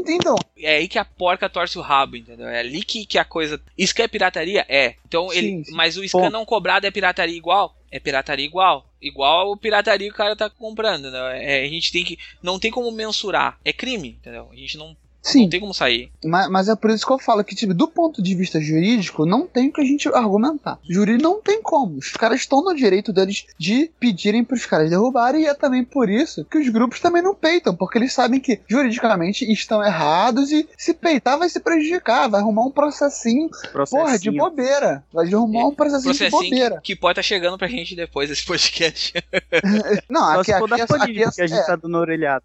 Então, 0.09 0.37
É 0.57 0.77
aí 0.77 0.89
que 0.89 0.99
a 0.99 1.05
porca 1.05 1.51
torce 1.51 1.79
o 1.79 1.83
rabo, 1.83 2.17
entendeu? 2.17 2.49
É 2.49 2.61
ali 2.61 2.83
que, 2.83 3.05
que 3.05 3.19
a 3.19 3.25
coisa. 3.25 3.61
Isso 3.77 3.95
que 3.95 4.01
é 4.01 4.09
pirataria? 4.09 4.65
É. 4.69 4.95
Então 5.07 5.29
Sim, 5.29 5.37
ele. 5.39 5.65
sim. 5.65 5.73
Mas 5.75 5.97
o 5.99 6.09
scan 6.09 6.21
Bom. 6.21 6.31
não 6.31 6.45
cobrado 6.47 6.87
é 6.87 6.91
pirataria 6.91 7.37
igual? 7.37 7.77
É 7.91 8.01
pirataria 8.01 8.45
igual. 8.45 8.89
Igual 9.03 9.53
o 9.53 9.57
pirataria 9.57 10.09
que 10.09 10.15
o 10.15 10.17
cara 10.17 10.35
tá 10.35 10.49
comprando, 10.49 11.11
né? 11.11 11.45
É, 11.45 11.65
a 11.65 11.69
gente 11.69 11.93
tem 11.93 12.05
que. 12.05 12.19
Não 12.43 12.59
tem 12.59 12.71
como 12.71 12.91
mensurar. 12.91 13.59
É 13.65 13.73
crime, 13.73 14.09
entendeu? 14.19 14.49
A 14.51 14.57
gente 14.57 14.79
não 14.79 14.97
Sim, 15.25 15.45
Não 15.45 15.49
tem 15.49 15.61
como 15.61 15.73
sair. 15.73 16.11
mas, 16.23 16.49
mas 16.51 16.69
é 16.69 16.77
por 16.77 16.91
isso 16.91 17.07
que 17.07 17.13
eu 17.13 17.19
falo 17.19 17.43
que, 17.43 17.55
tipo, 17.55 17.73
do 17.73 17.89
ponto 17.89 18.23
de 18.23 18.35
vista 18.35 18.61
jurídico, 18.61 19.25
não 19.25 19.47
tem 19.47 19.69
o 19.69 19.73
que 19.73 19.81
a 19.81 19.85
gente 19.85 20.07
argumentar. 20.09 20.79
Júri 20.89 21.17
não 21.17 21.41
tem 21.41 21.63
como. 21.63 21.97
Os 21.97 22.11
caras 22.13 22.41
estão 22.41 22.63
no 22.63 22.75
direito 22.75 23.11
deles 23.11 23.47
de 23.59 23.91
pedirem 23.99 24.45
pros 24.45 24.67
caras 24.67 24.91
derrubarem, 24.91 25.45
e 25.45 25.47
é 25.47 25.55
também 25.55 25.83
por 25.83 26.11
isso 26.11 26.45
que 26.45 26.59
os 26.59 26.69
grupos 26.69 27.01
também 27.01 27.23
não 27.23 27.35
peitam, 27.35 27.75
porque 27.75 27.97
eles 27.97 28.13
sabem 28.13 28.39
que 28.39 28.61
juridicamente 28.69 29.51
estão 29.51 29.83
errados 29.83 30.53
e 30.53 30.69
se 30.77 30.93
peitar 30.93 31.39
vai 31.39 31.49
se 31.49 31.59
prejudicar, 31.59 32.29
vai 32.29 32.41
arrumar 32.43 32.67
um 32.67 32.71
processinho, 32.71 33.49
porra, 33.49 33.63
de 33.73 33.73
Processinho. 33.73 34.37
bobeira. 34.37 35.03
Vai 35.13 35.33
arrumar 35.33 35.69
um 35.69 35.75
processinho, 35.75 36.13
de 36.13 36.19
Processinho 36.19 36.51
bobeira. 36.51 36.81
que, 36.83 36.95
que 36.95 37.01
pode 37.01 37.13
estar 37.13 37.23
chegando 37.23 37.57
pra 37.57 37.67
gente 37.67 37.97
depois 37.97 38.29
desse 38.29 38.45
podcast. 38.45 39.15
Não, 40.11 40.21
Só 40.21 40.41
aqui, 40.41 40.53
aqui, 40.53 40.69
da 40.71 40.77
é, 40.79 40.83
aqui, 40.83 41.13
que 41.15 41.41
a 41.41 41.45
é, 41.45 41.49
gente 41.49 41.67
tá 41.67 41.77
dando 41.77 41.97
orelhada. 41.97 42.45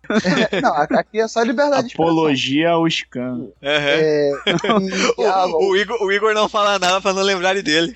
é, 0.51 0.59
não, 0.61 0.73
aqui 0.73 1.19
é 1.19 1.27
só 1.27 1.41
liberdade 1.43 1.89
de. 1.89 1.93
Apologia 1.93 2.68
ao 2.69 2.87
scam. 2.89 3.51
É, 3.61 4.31
e- 4.45 5.21
e- 5.21 5.25
ah, 5.25 5.45
o, 5.47 5.71
o 5.71 5.75
Igor, 5.77 6.01
o 6.01 6.11
Igor 6.11 6.33
não 6.33 6.47
fala 6.47 6.79
nada 6.79 7.01
pra 7.01 7.13
não 7.13 7.21
lembrarem 7.23 7.63
dele. 7.63 7.93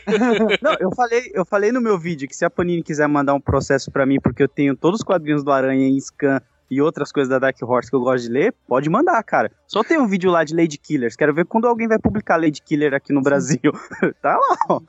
Não, 0.62 0.76
eu 0.80 0.90
falei, 0.94 1.30
eu 1.34 1.44
falei 1.44 1.72
no 1.72 1.80
meu 1.80 1.98
vídeo 1.98 2.28
que 2.28 2.34
se 2.36 2.44
a 2.44 2.50
Panini 2.50 2.82
quiser 2.82 3.06
mandar 3.08 3.34
um 3.34 3.40
processo 3.40 3.90
pra 3.90 4.04
mim, 4.06 4.18
porque 4.20 4.42
eu 4.42 4.48
tenho 4.48 4.76
todos 4.76 5.00
os 5.00 5.04
quadrinhos 5.04 5.42
do 5.44 5.50
Aranha 5.50 5.88
em 5.88 5.98
scan 6.00 6.40
e 6.70 6.80
outras 6.80 7.10
coisas 7.10 7.28
da 7.28 7.38
Dark 7.38 7.56
Horse 7.62 7.90
que 7.90 7.96
eu 7.96 8.00
gosto 8.00 8.24
de 8.24 8.30
ler, 8.32 8.54
pode 8.68 8.88
mandar, 8.88 9.22
cara. 9.24 9.50
Só 9.66 9.82
tem 9.82 9.98
um 9.98 10.06
vídeo 10.06 10.30
lá 10.30 10.44
de 10.44 10.54
Lady 10.54 10.78
Killers. 10.78 11.16
Quero 11.16 11.34
ver 11.34 11.44
quando 11.44 11.66
alguém 11.66 11.88
vai 11.88 11.98
publicar 11.98 12.36
Lady 12.36 12.62
Killer 12.62 12.94
aqui 12.94 13.12
no 13.12 13.22
Brasil. 13.22 13.58
tá 14.22 14.36
lá, 14.36 14.56
ó. 14.68 14.80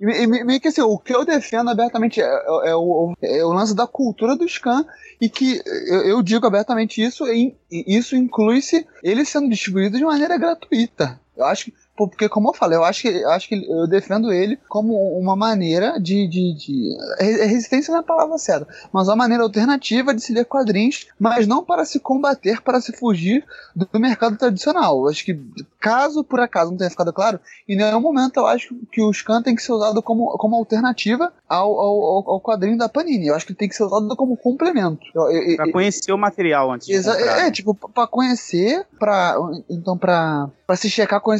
E, 0.00 0.26
meio 0.26 0.60
que 0.60 0.68
assim, 0.68 0.80
o 0.82 0.98
que 0.98 1.14
eu 1.14 1.24
defendo 1.24 1.70
abertamente 1.70 2.20
é, 2.20 2.24
é- 2.24 2.70
é 2.70 2.74
o, 2.74 3.14
é 3.22 3.44
o 3.44 3.52
lance 3.52 3.74
da 3.74 3.86
cultura 3.86 4.36
do 4.36 4.48
scan 4.48 4.84
e 5.20 5.28
que 5.28 5.60
eu, 5.66 6.00
eu 6.02 6.22
digo 6.22 6.46
abertamente 6.46 7.02
isso, 7.02 7.26
e, 7.26 7.54
isso 7.70 8.16
inclui-se 8.16 8.86
ele 9.02 9.24
sendo 9.24 9.48
distribuído 9.50 9.98
de 9.98 10.04
maneira 10.04 10.38
gratuita. 10.38 11.20
Eu 11.36 11.44
acho 11.44 11.66
que, 11.66 11.74
porque 12.06 12.28
como 12.28 12.50
eu 12.50 12.54
falei, 12.54 12.78
eu 12.78 12.84
acho 12.84 13.02
que, 13.02 13.08
eu 13.08 13.30
acho 13.30 13.48
que 13.48 13.66
eu 13.68 13.86
defendo 13.86 14.32
ele 14.32 14.58
como 14.68 14.94
uma 15.18 15.34
maneira 15.34 15.98
de, 15.98 16.28
de, 16.28 16.54
de 16.54 16.96
re- 17.18 17.46
resistência 17.46 17.92
na 17.92 18.02
palavra 18.02 18.36
certa, 18.38 18.68
mas 18.92 19.08
uma 19.08 19.16
maneira 19.16 19.42
alternativa 19.42 20.14
de 20.14 20.20
se 20.20 20.32
ler 20.32 20.44
quadrinhos, 20.44 21.06
mas 21.18 21.46
não 21.46 21.64
para 21.64 21.84
se 21.84 21.98
combater, 21.98 22.60
para 22.62 22.80
se 22.80 22.92
fugir 22.92 23.44
do, 23.74 23.88
do 23.90 23.98
mercado 23.98 24.36
tradicional. 24.36 24.98
Eu 25.02 25.08
acho 25.08 25.24
que 25.24 25.40
caso 25.80 26.24
por 26.24 26.40
acaso 26.40 26.70
não 26.70 26.78
tenha 26.78 26.90
ficado 26.90 27.12
claro, 27.12 27.38
em 27.68 27.76
nenhum 27.76 28.00
momento 28.00 28.38
eu 28.38 28.46
acho 28.46 28.74
que 28.92 29.00
o 29.02 29.12
Scan 29.12 29.42
tem 29.42 29.54
que 29.54 29.62
ser 29.62 29.72
usado 29.72 30.02
como, 30.02 30.36
como 30.38 30.56
alternativa 30.56 31.32
ao, 31.48 31.78
ao, 31.78 32.30
ao- 32.30 32.40
quadrinho 32.40 32.76
da 32.78 32.88
Panini. 32.88 33.26
Eu 33.28 33.34
acho 33.34 33.46
que 33.46 33.52
ele 33.52 33.58
tem 33.58 33.68
que 33.68 33.74
ser 33.74 33.84
usado 33.84 34.14
como 34.16 34.36
complemento. 34.36 35.00
Eu- 35.14 35.30
eu- 35.30 35.56
Pra 35.56 35.70
conhecer 35.72 36.12
o 36.12 36.18
material 36.18 36.70
antes 36.72 36.86
de 36.86 36.96
comprar. 37.02 37.20
é, 37.20 37.42
né? 37.44 37.50
tipo, 37.50 37.74
pra 37.74 38.06
conhecer, 38.06 38.86
pra. 38.98 39.36
Então, 39.70 39.96
pra, 39.96 40.48
pra 40.66 40.76
se 40.76 40.88
checar 40.90 41.20
com 41.20 41.32
é, 41.32 41.38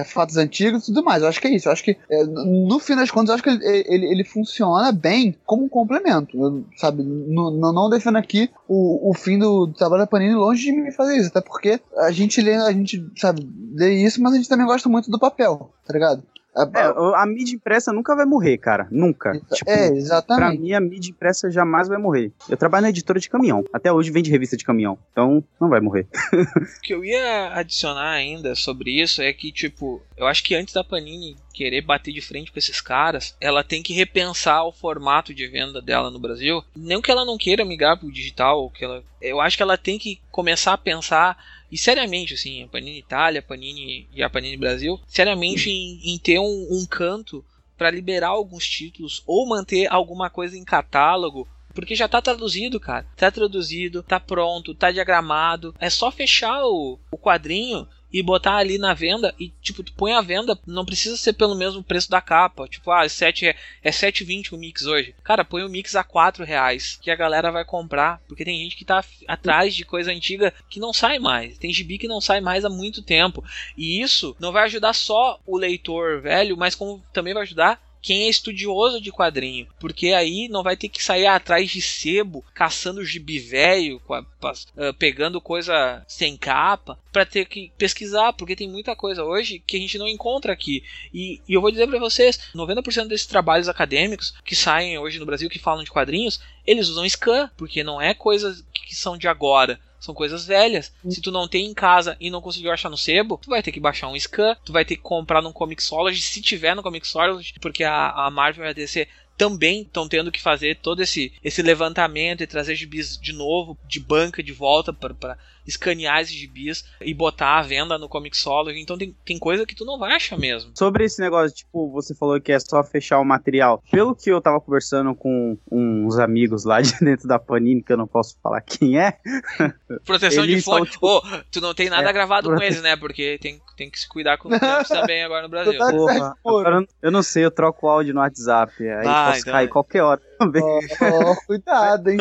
é, 0.00 0.04
fatos 0.04 0.36
antigos 0.36 0.82
e 0.84 0.86
tudo 0.86 1.04
mais. 1.04 1.22
Eu 1.22 1.28
acho 1.28 1.40
que 1.40 1.48
é 1.48 1.54
isso. 1.54 1.68
Eu 1.68 1.72
acho 1.72 1.82
que, 1.84 1.96
é, 2.10 2.24
no 2.24 2.78
fim 2.78 2.94
das 2.96 3.10
contas, 3.10 3.28
eu 3.30 3.34
acho 3.34 3.42
que 3.42 3.50
ele, 3.50 3.84
ele, 3.88 4.06
ele 4.06 4.24
funciona 4.24 4.92
bem 4.92 5.36
como 5.44 5.64
um 5.64 5.68
complemento. 5.68 6.36
Eu, 6.38 6.64
sabe, 6.76 7.02
não, 7.02 7.50
não 7.50 7.72
não 7.72 7.90
defendo 7.90 8.16
aqui 8.18 8.50
o, 8.68 9.10
o 9.10 9.14
fim 9.14 9.38
do, 9.38 9.66
do 9.66 9.74
trabalho 9.74 10.02
da 10.02 10.06
Panini 10.06 10.34
longe 10.34 10.62
de 10.64 10.72
me 10.72 10.92
fazer 10.92 11.16
isso. 11.16 11.28
Até 11.28 11.40
porque 11.40 11.80
a 11.98 12.10
gente 12.10 12.40
lê, 12.40 12.54
a 12.54 12.70
gente, 12.72 13.04
sabe, 13.16 13.42
lê 13.74 13.94
isso, 14.04 14.20
mas 14.22 14.32
a 14.32 14.36
gente 14.36 14.48
também 14.48 14.66
gosta 14.66 14.88
muito 14.88 15.10
do 15.10 15.18
papel, 15.18 15.72
tá 15.86 15.92
ligado? 15.92 16.22
A- 16.54 16.68
É, 16.74 16.82
a 17.22 17.24
mídia 17.24 17.54
impressa 17.56 17.94
nunca 17.94 18.14
vai 18.14 18.26
morrer, 18.26 18.58
cara. 18.58 18.86
Nunca. 18.90 19.32
Tipo, 19.54 19.70
é, 19.70 19.88
Pra 19.88 19.96
exatamente. 19.96 20.60
mim, 20.60 20.74
a 20.74 20.80
mídia 20.82 21.10
impressa 21.10 21.50
jamais 21.50 21.88
vai 21.88 21.96
morrer. 21.96 22.30
Eu 22.46 22.58
trabalho 22.58 22.82
na 22.82 22.90
editora 22.90 23.18
de 23.18 23.30
caminhão. 23.30 23.64
Até 23.72 23.90
hoje 23.90 24.10
vende 24.10 24.30
revista 24.30 24.54
de 24.54 24.62
caminhão. 24.62 24.98
Então, 25.12 25.42
não 25.58 25.70
vai 25.70 25.80
morrer. 25.80 26.06
O 26.76 26.80
que 26.82 26.92
eu 26.92 27.02
ia 27.02 27.54
adicionar 27.54 28.10
ainda 28.10 28.54
sobre 28.54 28.90
isso 29.00 29.22
é 29.22 29.32
que, 29.32 29.50
tipo, 29.50 30.02
eu 30.16 30.26
acho 30.26 30.42
que 30.42 30.54
antes 30.54 30.74
da 30.74 30.84
Panini 30.84 31.36
querer 31.52 31.80
bater 31.80 32.12
de 32.12 32.20
frente 32.20 32.52
com 32.52 32.58
esses 32.58 32.80
caras, 32.80 33.36
ela 33.40 33.64
tem 33.64 33.82
que 33.82 33.92
repensar 33.92 34.64
o 34.64 34.72
formato 34.72 35.34
de 35.34 35.46
venda 35.46 35.80
dela 35.80 36.10
no 36.10 36.18
Brasil. 36.18 36.62
Não 36.76 37.00
que 37.00 37.10
ela 37.10 37.24
não 37.24 37.38
queira 37.38 37.64
migrar 37.64 37.98
pro 37.98 38.12
digital, 38.12 38.70
que 38.70 38.84
ela, 38.84 39.02
eu 39.20 39.40
acho 39.40 39.56
que 39.56 39.62
ela 39.62 39.78
tem 39.78 39.98
que 39.98 40.20
começar 40.30 40.72
a 40.72 40.78
pensar 40.78 41.36
e 41.70 41.78
seriamente, 41.78 42.34
assim, 42.34 42.62
a 42.62 42.68
Panini 42.68 42.98
Itália, 42.98 43.40
a 43.40 43.42
Panini 43.42 44.06
e 44.12 44.22
a 44.22 44.28
Panini 44.28 44.56
Brasil, 44.56 45.00
seriamente 45.06 45.70
em, 45.70 46.00
em 46.12 46.18
ter 46.18 46.38
um, 46.38 46.68
um 46.70 46.84
canto 46.84 47.44
para 47.78 47.90
liberar 47.90 48.28
alguns 48.28 48.68
títulos 48.68 49.22
ou 49.26 49.48
manter 49.48 49.90
alguma 49.90 50.28
coisa 50.28 50.56
em 50.56 50.64
catálogo 50.64 51.48
porque 51.72 51.94
já 51.94 52.06
tá 52.06 52.20
traduzido, 52.20 52.78
cara. 52.78 53.06
Tá 53.16 53.30
traduzido, 53.30 54.02
tá 54.02 54.20
pronto, 54.20 54.74
tá 54.74 54.90
diagramado. 54.90 55.74
É 55.78 55.88
só 55.88 56.10
fechar 56.10 56.62
o, 56.64 56.98
o 57.10 57.18
quadrinho 57.18 57.88
e 58.12 58.22
botar 58.22 58.56
ali 58.56 58.78
na 58.78 58.92
venda. 58.94 59.34
E, 59.38 59.48
tipo, 59.60 59.82
tu 59.82 59.92
põe 59.94 60.12
a 60.12 60.20
venda, 60.20 60.58
não 60.66 60.84
precisa 60.84 61.16
ser 61.16 61.32
pelo 61.32 61.54
mesmo 61.54 61.82
preço 61.82 62.10
da 62.10 62.20
capa. 62.20 62.68
Tipo, 62.68 62.90
ah, 62.90 63.08
7, 63.08 63.48
é, 63.48 63.56
é 63.82 63.90
7,20 63.90 64.52
o 64.52 64.58
mix 64.58 64.84
hoje. 64.84 65.14
Cara, 65.24 65.44
põe 65.44 65.64
o 65.64 65.68
mix 65.68 65.96
a 65.96 66.04
4 66.04 66.44
reais. 66.44 66.98
Que 67.00 67.10
a 67.10 67.16
galera 67.16 67.50
vai 67.50 67.64
comprar. 67.64 68.20
Porque 68.28 68.44
tem 68.44 68.58
gente 68.58 68.76
que 68.76 68.84
tá 68.84 69.02
atrás 69.26 69.74
de 69.74 69.84
coisa 69.84 70.12
antiga 70.12 70.52
que 70.68 70.80
não 70.80 70.92
sai 70.92 71.18
mais. 71.18 71.56
Tem 71.58 71.72
gibi 71.72 71.98
que 71.98 72.08
não 72.08 72.20
sai 72.20 72.40
mais 72.40 72.64
há 72.64 72.68
muito 72.68 73.02
tempo. 73.02 73.44
E 73.76 74.00
isso 74.02 74.36
não 74.38 74.52
vai 74.52 74.64
ajudar 74.64 74.92
só 74.92 75.40
o 75.46 75.56
leitor 75.56 76.20
velho, 76.20 76.56
mas 76.56 76.74
como 76.74 77.02
também 77.12 77.32
vai 77.32 77.42
ajudar 77.42 77.80
quem 78.02 78.24
é 78.24 78.28
estudioso 78.28 79.00
de 79.00 79.12
quadrinho, 79.12 79.68
porque 79.78 80.08
aí 80.08 80.48
não 80.48 80.64
vai 80.64 80.76
ter 80.76 80.88
que 80.88 81.02
sair 81.02 81.26
atrás 81.26 81.70
de 81.70 81.80
sebo, 81.80 82.44
caçando 82.52 83.04
gibi 83.04 83.38
velho, 83.38 84.02
ah, 84.10 84.92
pegando 84.98 85.40
coisa 85.40 86.04
sem 86.08 86.36
capa, 86.36 86.98
para 87.12 87.24
ter 87.24 87.46
que 87.46 87.70
pesquisar, 87.78 88.32
porque 88.32 88.56
tem 88.56 88.68
muita 88.68 88.96
coisa 88.96 89.24
hoje 89.24 89.62
que 89.64 89.76
a 89.76 89.80
gente 89.80 89.98
não 89.98 90.08
encontra 90.08 90.52
aqui. 90.52 90.82
E, 91.14 91.40
e 91.48 91.54
eu 91.54 91.60
vou 91.60 91.70
dizer 91.70 91.86
para 91.86 92.00
vocês, 92.00 92.40
90% 92.52 93.06
desses 93.06 93.26
trabalhos 93.26 93.68
acadêmicos 93.68 94.34
que 94.44 94.56
saem 94.56 94.98
hoje 94.98 95.20
no 95.20 95.26
Brasil 95.26 95.48
que 95.48 95.60
falam 95.60 95.84
de 95.84 95.90
quadrinhos, 95.90 96.40
eles 96.66 96.88
usam 96.88 97.08
scan, 97.08 97.48
porque 97.56 97.84
não 97.84 98.00
é 98.00 98.12
coisas 98.14 98.64
que 98.72 98.96
são 98.96 99.16
de 99.16 99.28
agora. 99.28 99.78
São 100.02 100.12
coisas 100.12 100.44
velhas. 100.44 100.92
Se 101.08 101.20
tu 101.20 101.30
não 101.30 101.46
tem 101.46 101.64
em 101.64 101.72
casa 101.72 102.16
e 102.18 102.28
não 102.28 102.42
conseguiu 102.42 102.72
achar 102.72 102.90
no 102.90 102.96
sebo, 102.96 103.38
tu 103.40 103.48
vai 103.48 103.62
ter 103.62 103.70
que 103.70 103.78
baixar 103.78 104.08
um 104.08 104.18
scan, 104.18 104.56
tu 104.64 104.72
vai 104.72 104.84
ter 104.84 104.96
que 104.96 105.02
comprar 105.02 105.40
num 105.40 105.52
Comixology, 105.52 106.20
se 106.20 106.42
tiver 106.42 106.74
no 106.74 106.82
Comixology, 106.82 107.54
porque 107.60 107.84
a, 107.84 108.10
a 108.10 108.28
Marvel 108.28 108.64
e 108.64 108.68
a 108.68 108.72
DC 108.72 109.06
também 109.38 109.82
estão 109.82 110.08
tendo 110.08 110.32
que 110.32 110.42
fazer 110.42 110.78
todo 110.78 111.02
esse, 111.02 111.32
esse 111.42 111.62
levantamento 111.62 112.42
e 112.42 112.48
trazer 112.48 112.74
gibis 112.74 113.16
de 113.16 113.32
novo, 113.32 113.78
de 113.86 114.00
banca, 114.00 114.42
de 114.42 114.52
volta, 114.52 114.92
para 114.92 115.38
escanear 115.66 116.20
esses 116.20 116.34
gibis 116.34 116.84
e 117.00 117.12
botar 117.14 117.58
à 117.58 117.62
venda 117.62 117.96
no 117.98 118.08
Comixology. 118.08 118.80
Então 118.80 118.96
tem, 118.98 119.16
tem 119.24 119.38
coisa 119.38 119.64
que 119.66 119.74
tu 119.74 119.84
não 119.84 119.98
vai 119.98 120.14
achar 120.14 120.38
mesmo. 120.38 120.72
Sobre 120.76 121.04
esse 121.04 121.20
negócio, 121.20 121.56
tipo, 121.56 121.90
você 121.92 122.14
falou 122.14 122.40
que 122.40 122.52
é 122.52 122.58
só 122.60 122.82
fechar 122.82 123.18
o 123.20 123.24
material. 123.24 123.82
Pelo 123.90 124.14
que 124.14 124.30
eu 124.30 124.40
tava 124.40 124.60
conversando 124.60 125.14
com 125.14 125.56
uns 125.70 126.18
amigos 126.18 126.64
lá 126.64 126.80
de 126.82 126.92
dentro 127.00 127.28
da 127.28 127.38
Panini, 127.38 127.82
que 127.82 127.92
eu 127.92 127.96
não 127.96 128.06
posso 128.06 128.36
falar 128.42 128.60
quem 128.60 128.98
é, 128.98 129.18
Proteção 130.04 130.46
de 130.46 130.60
fonte. 130.62 130.92
tipo, 130.92 131.06
Ô, 131.06 131.22
tu 131.50 131.60
não 131.60 131.74
tem 131.74 131.88
nada 131.90 132.08
é, 132.08 132.12
gravado 132.12 132.48
com 132.48 132.56
prote- 132.56 132.66
eles, 132.72 132.82
né? 132.82 132.96
Porque 132.96 133.38
tem, 133.40 133.60
tem 133.76 133.90
que 133.90 133.98
se 133.98 134.08
cuidar 134.08 134.38
com 134.38 134.48
os 134.48 134.58
tempos 134.58 134.88
também 134.88 135.22
agora 135.24 135.42
no 135.42 135.48
Brasil. 135.48 135.72
Total- 135.78 135.92
porra, 135.92 136.34
agora 136.44 136.86
eu- 137.02 137.10
não 137.10 137.22
sei, 137.22 137.44
eu 137.44 137.50
troco 137.50 137.86
o 137.86 137.90
áudio 137.90 138.14
no 138.14 138.20
WhatsApp. 138.20 138.72
Aí 138.88 139.06
Ah, 139.06 139.26
posso 139.28 139.40
então 139.40 139.52
cair 139.52 139.64
é. 139.66 139.68
qualquer 139.68 140.02
hora 140.02 140.20
também. 140.38 140.62
Ó, 140.62 140.80
ó, 141.02 141.36
cuidado, 141.46 142.08
hein? 142.10 142.18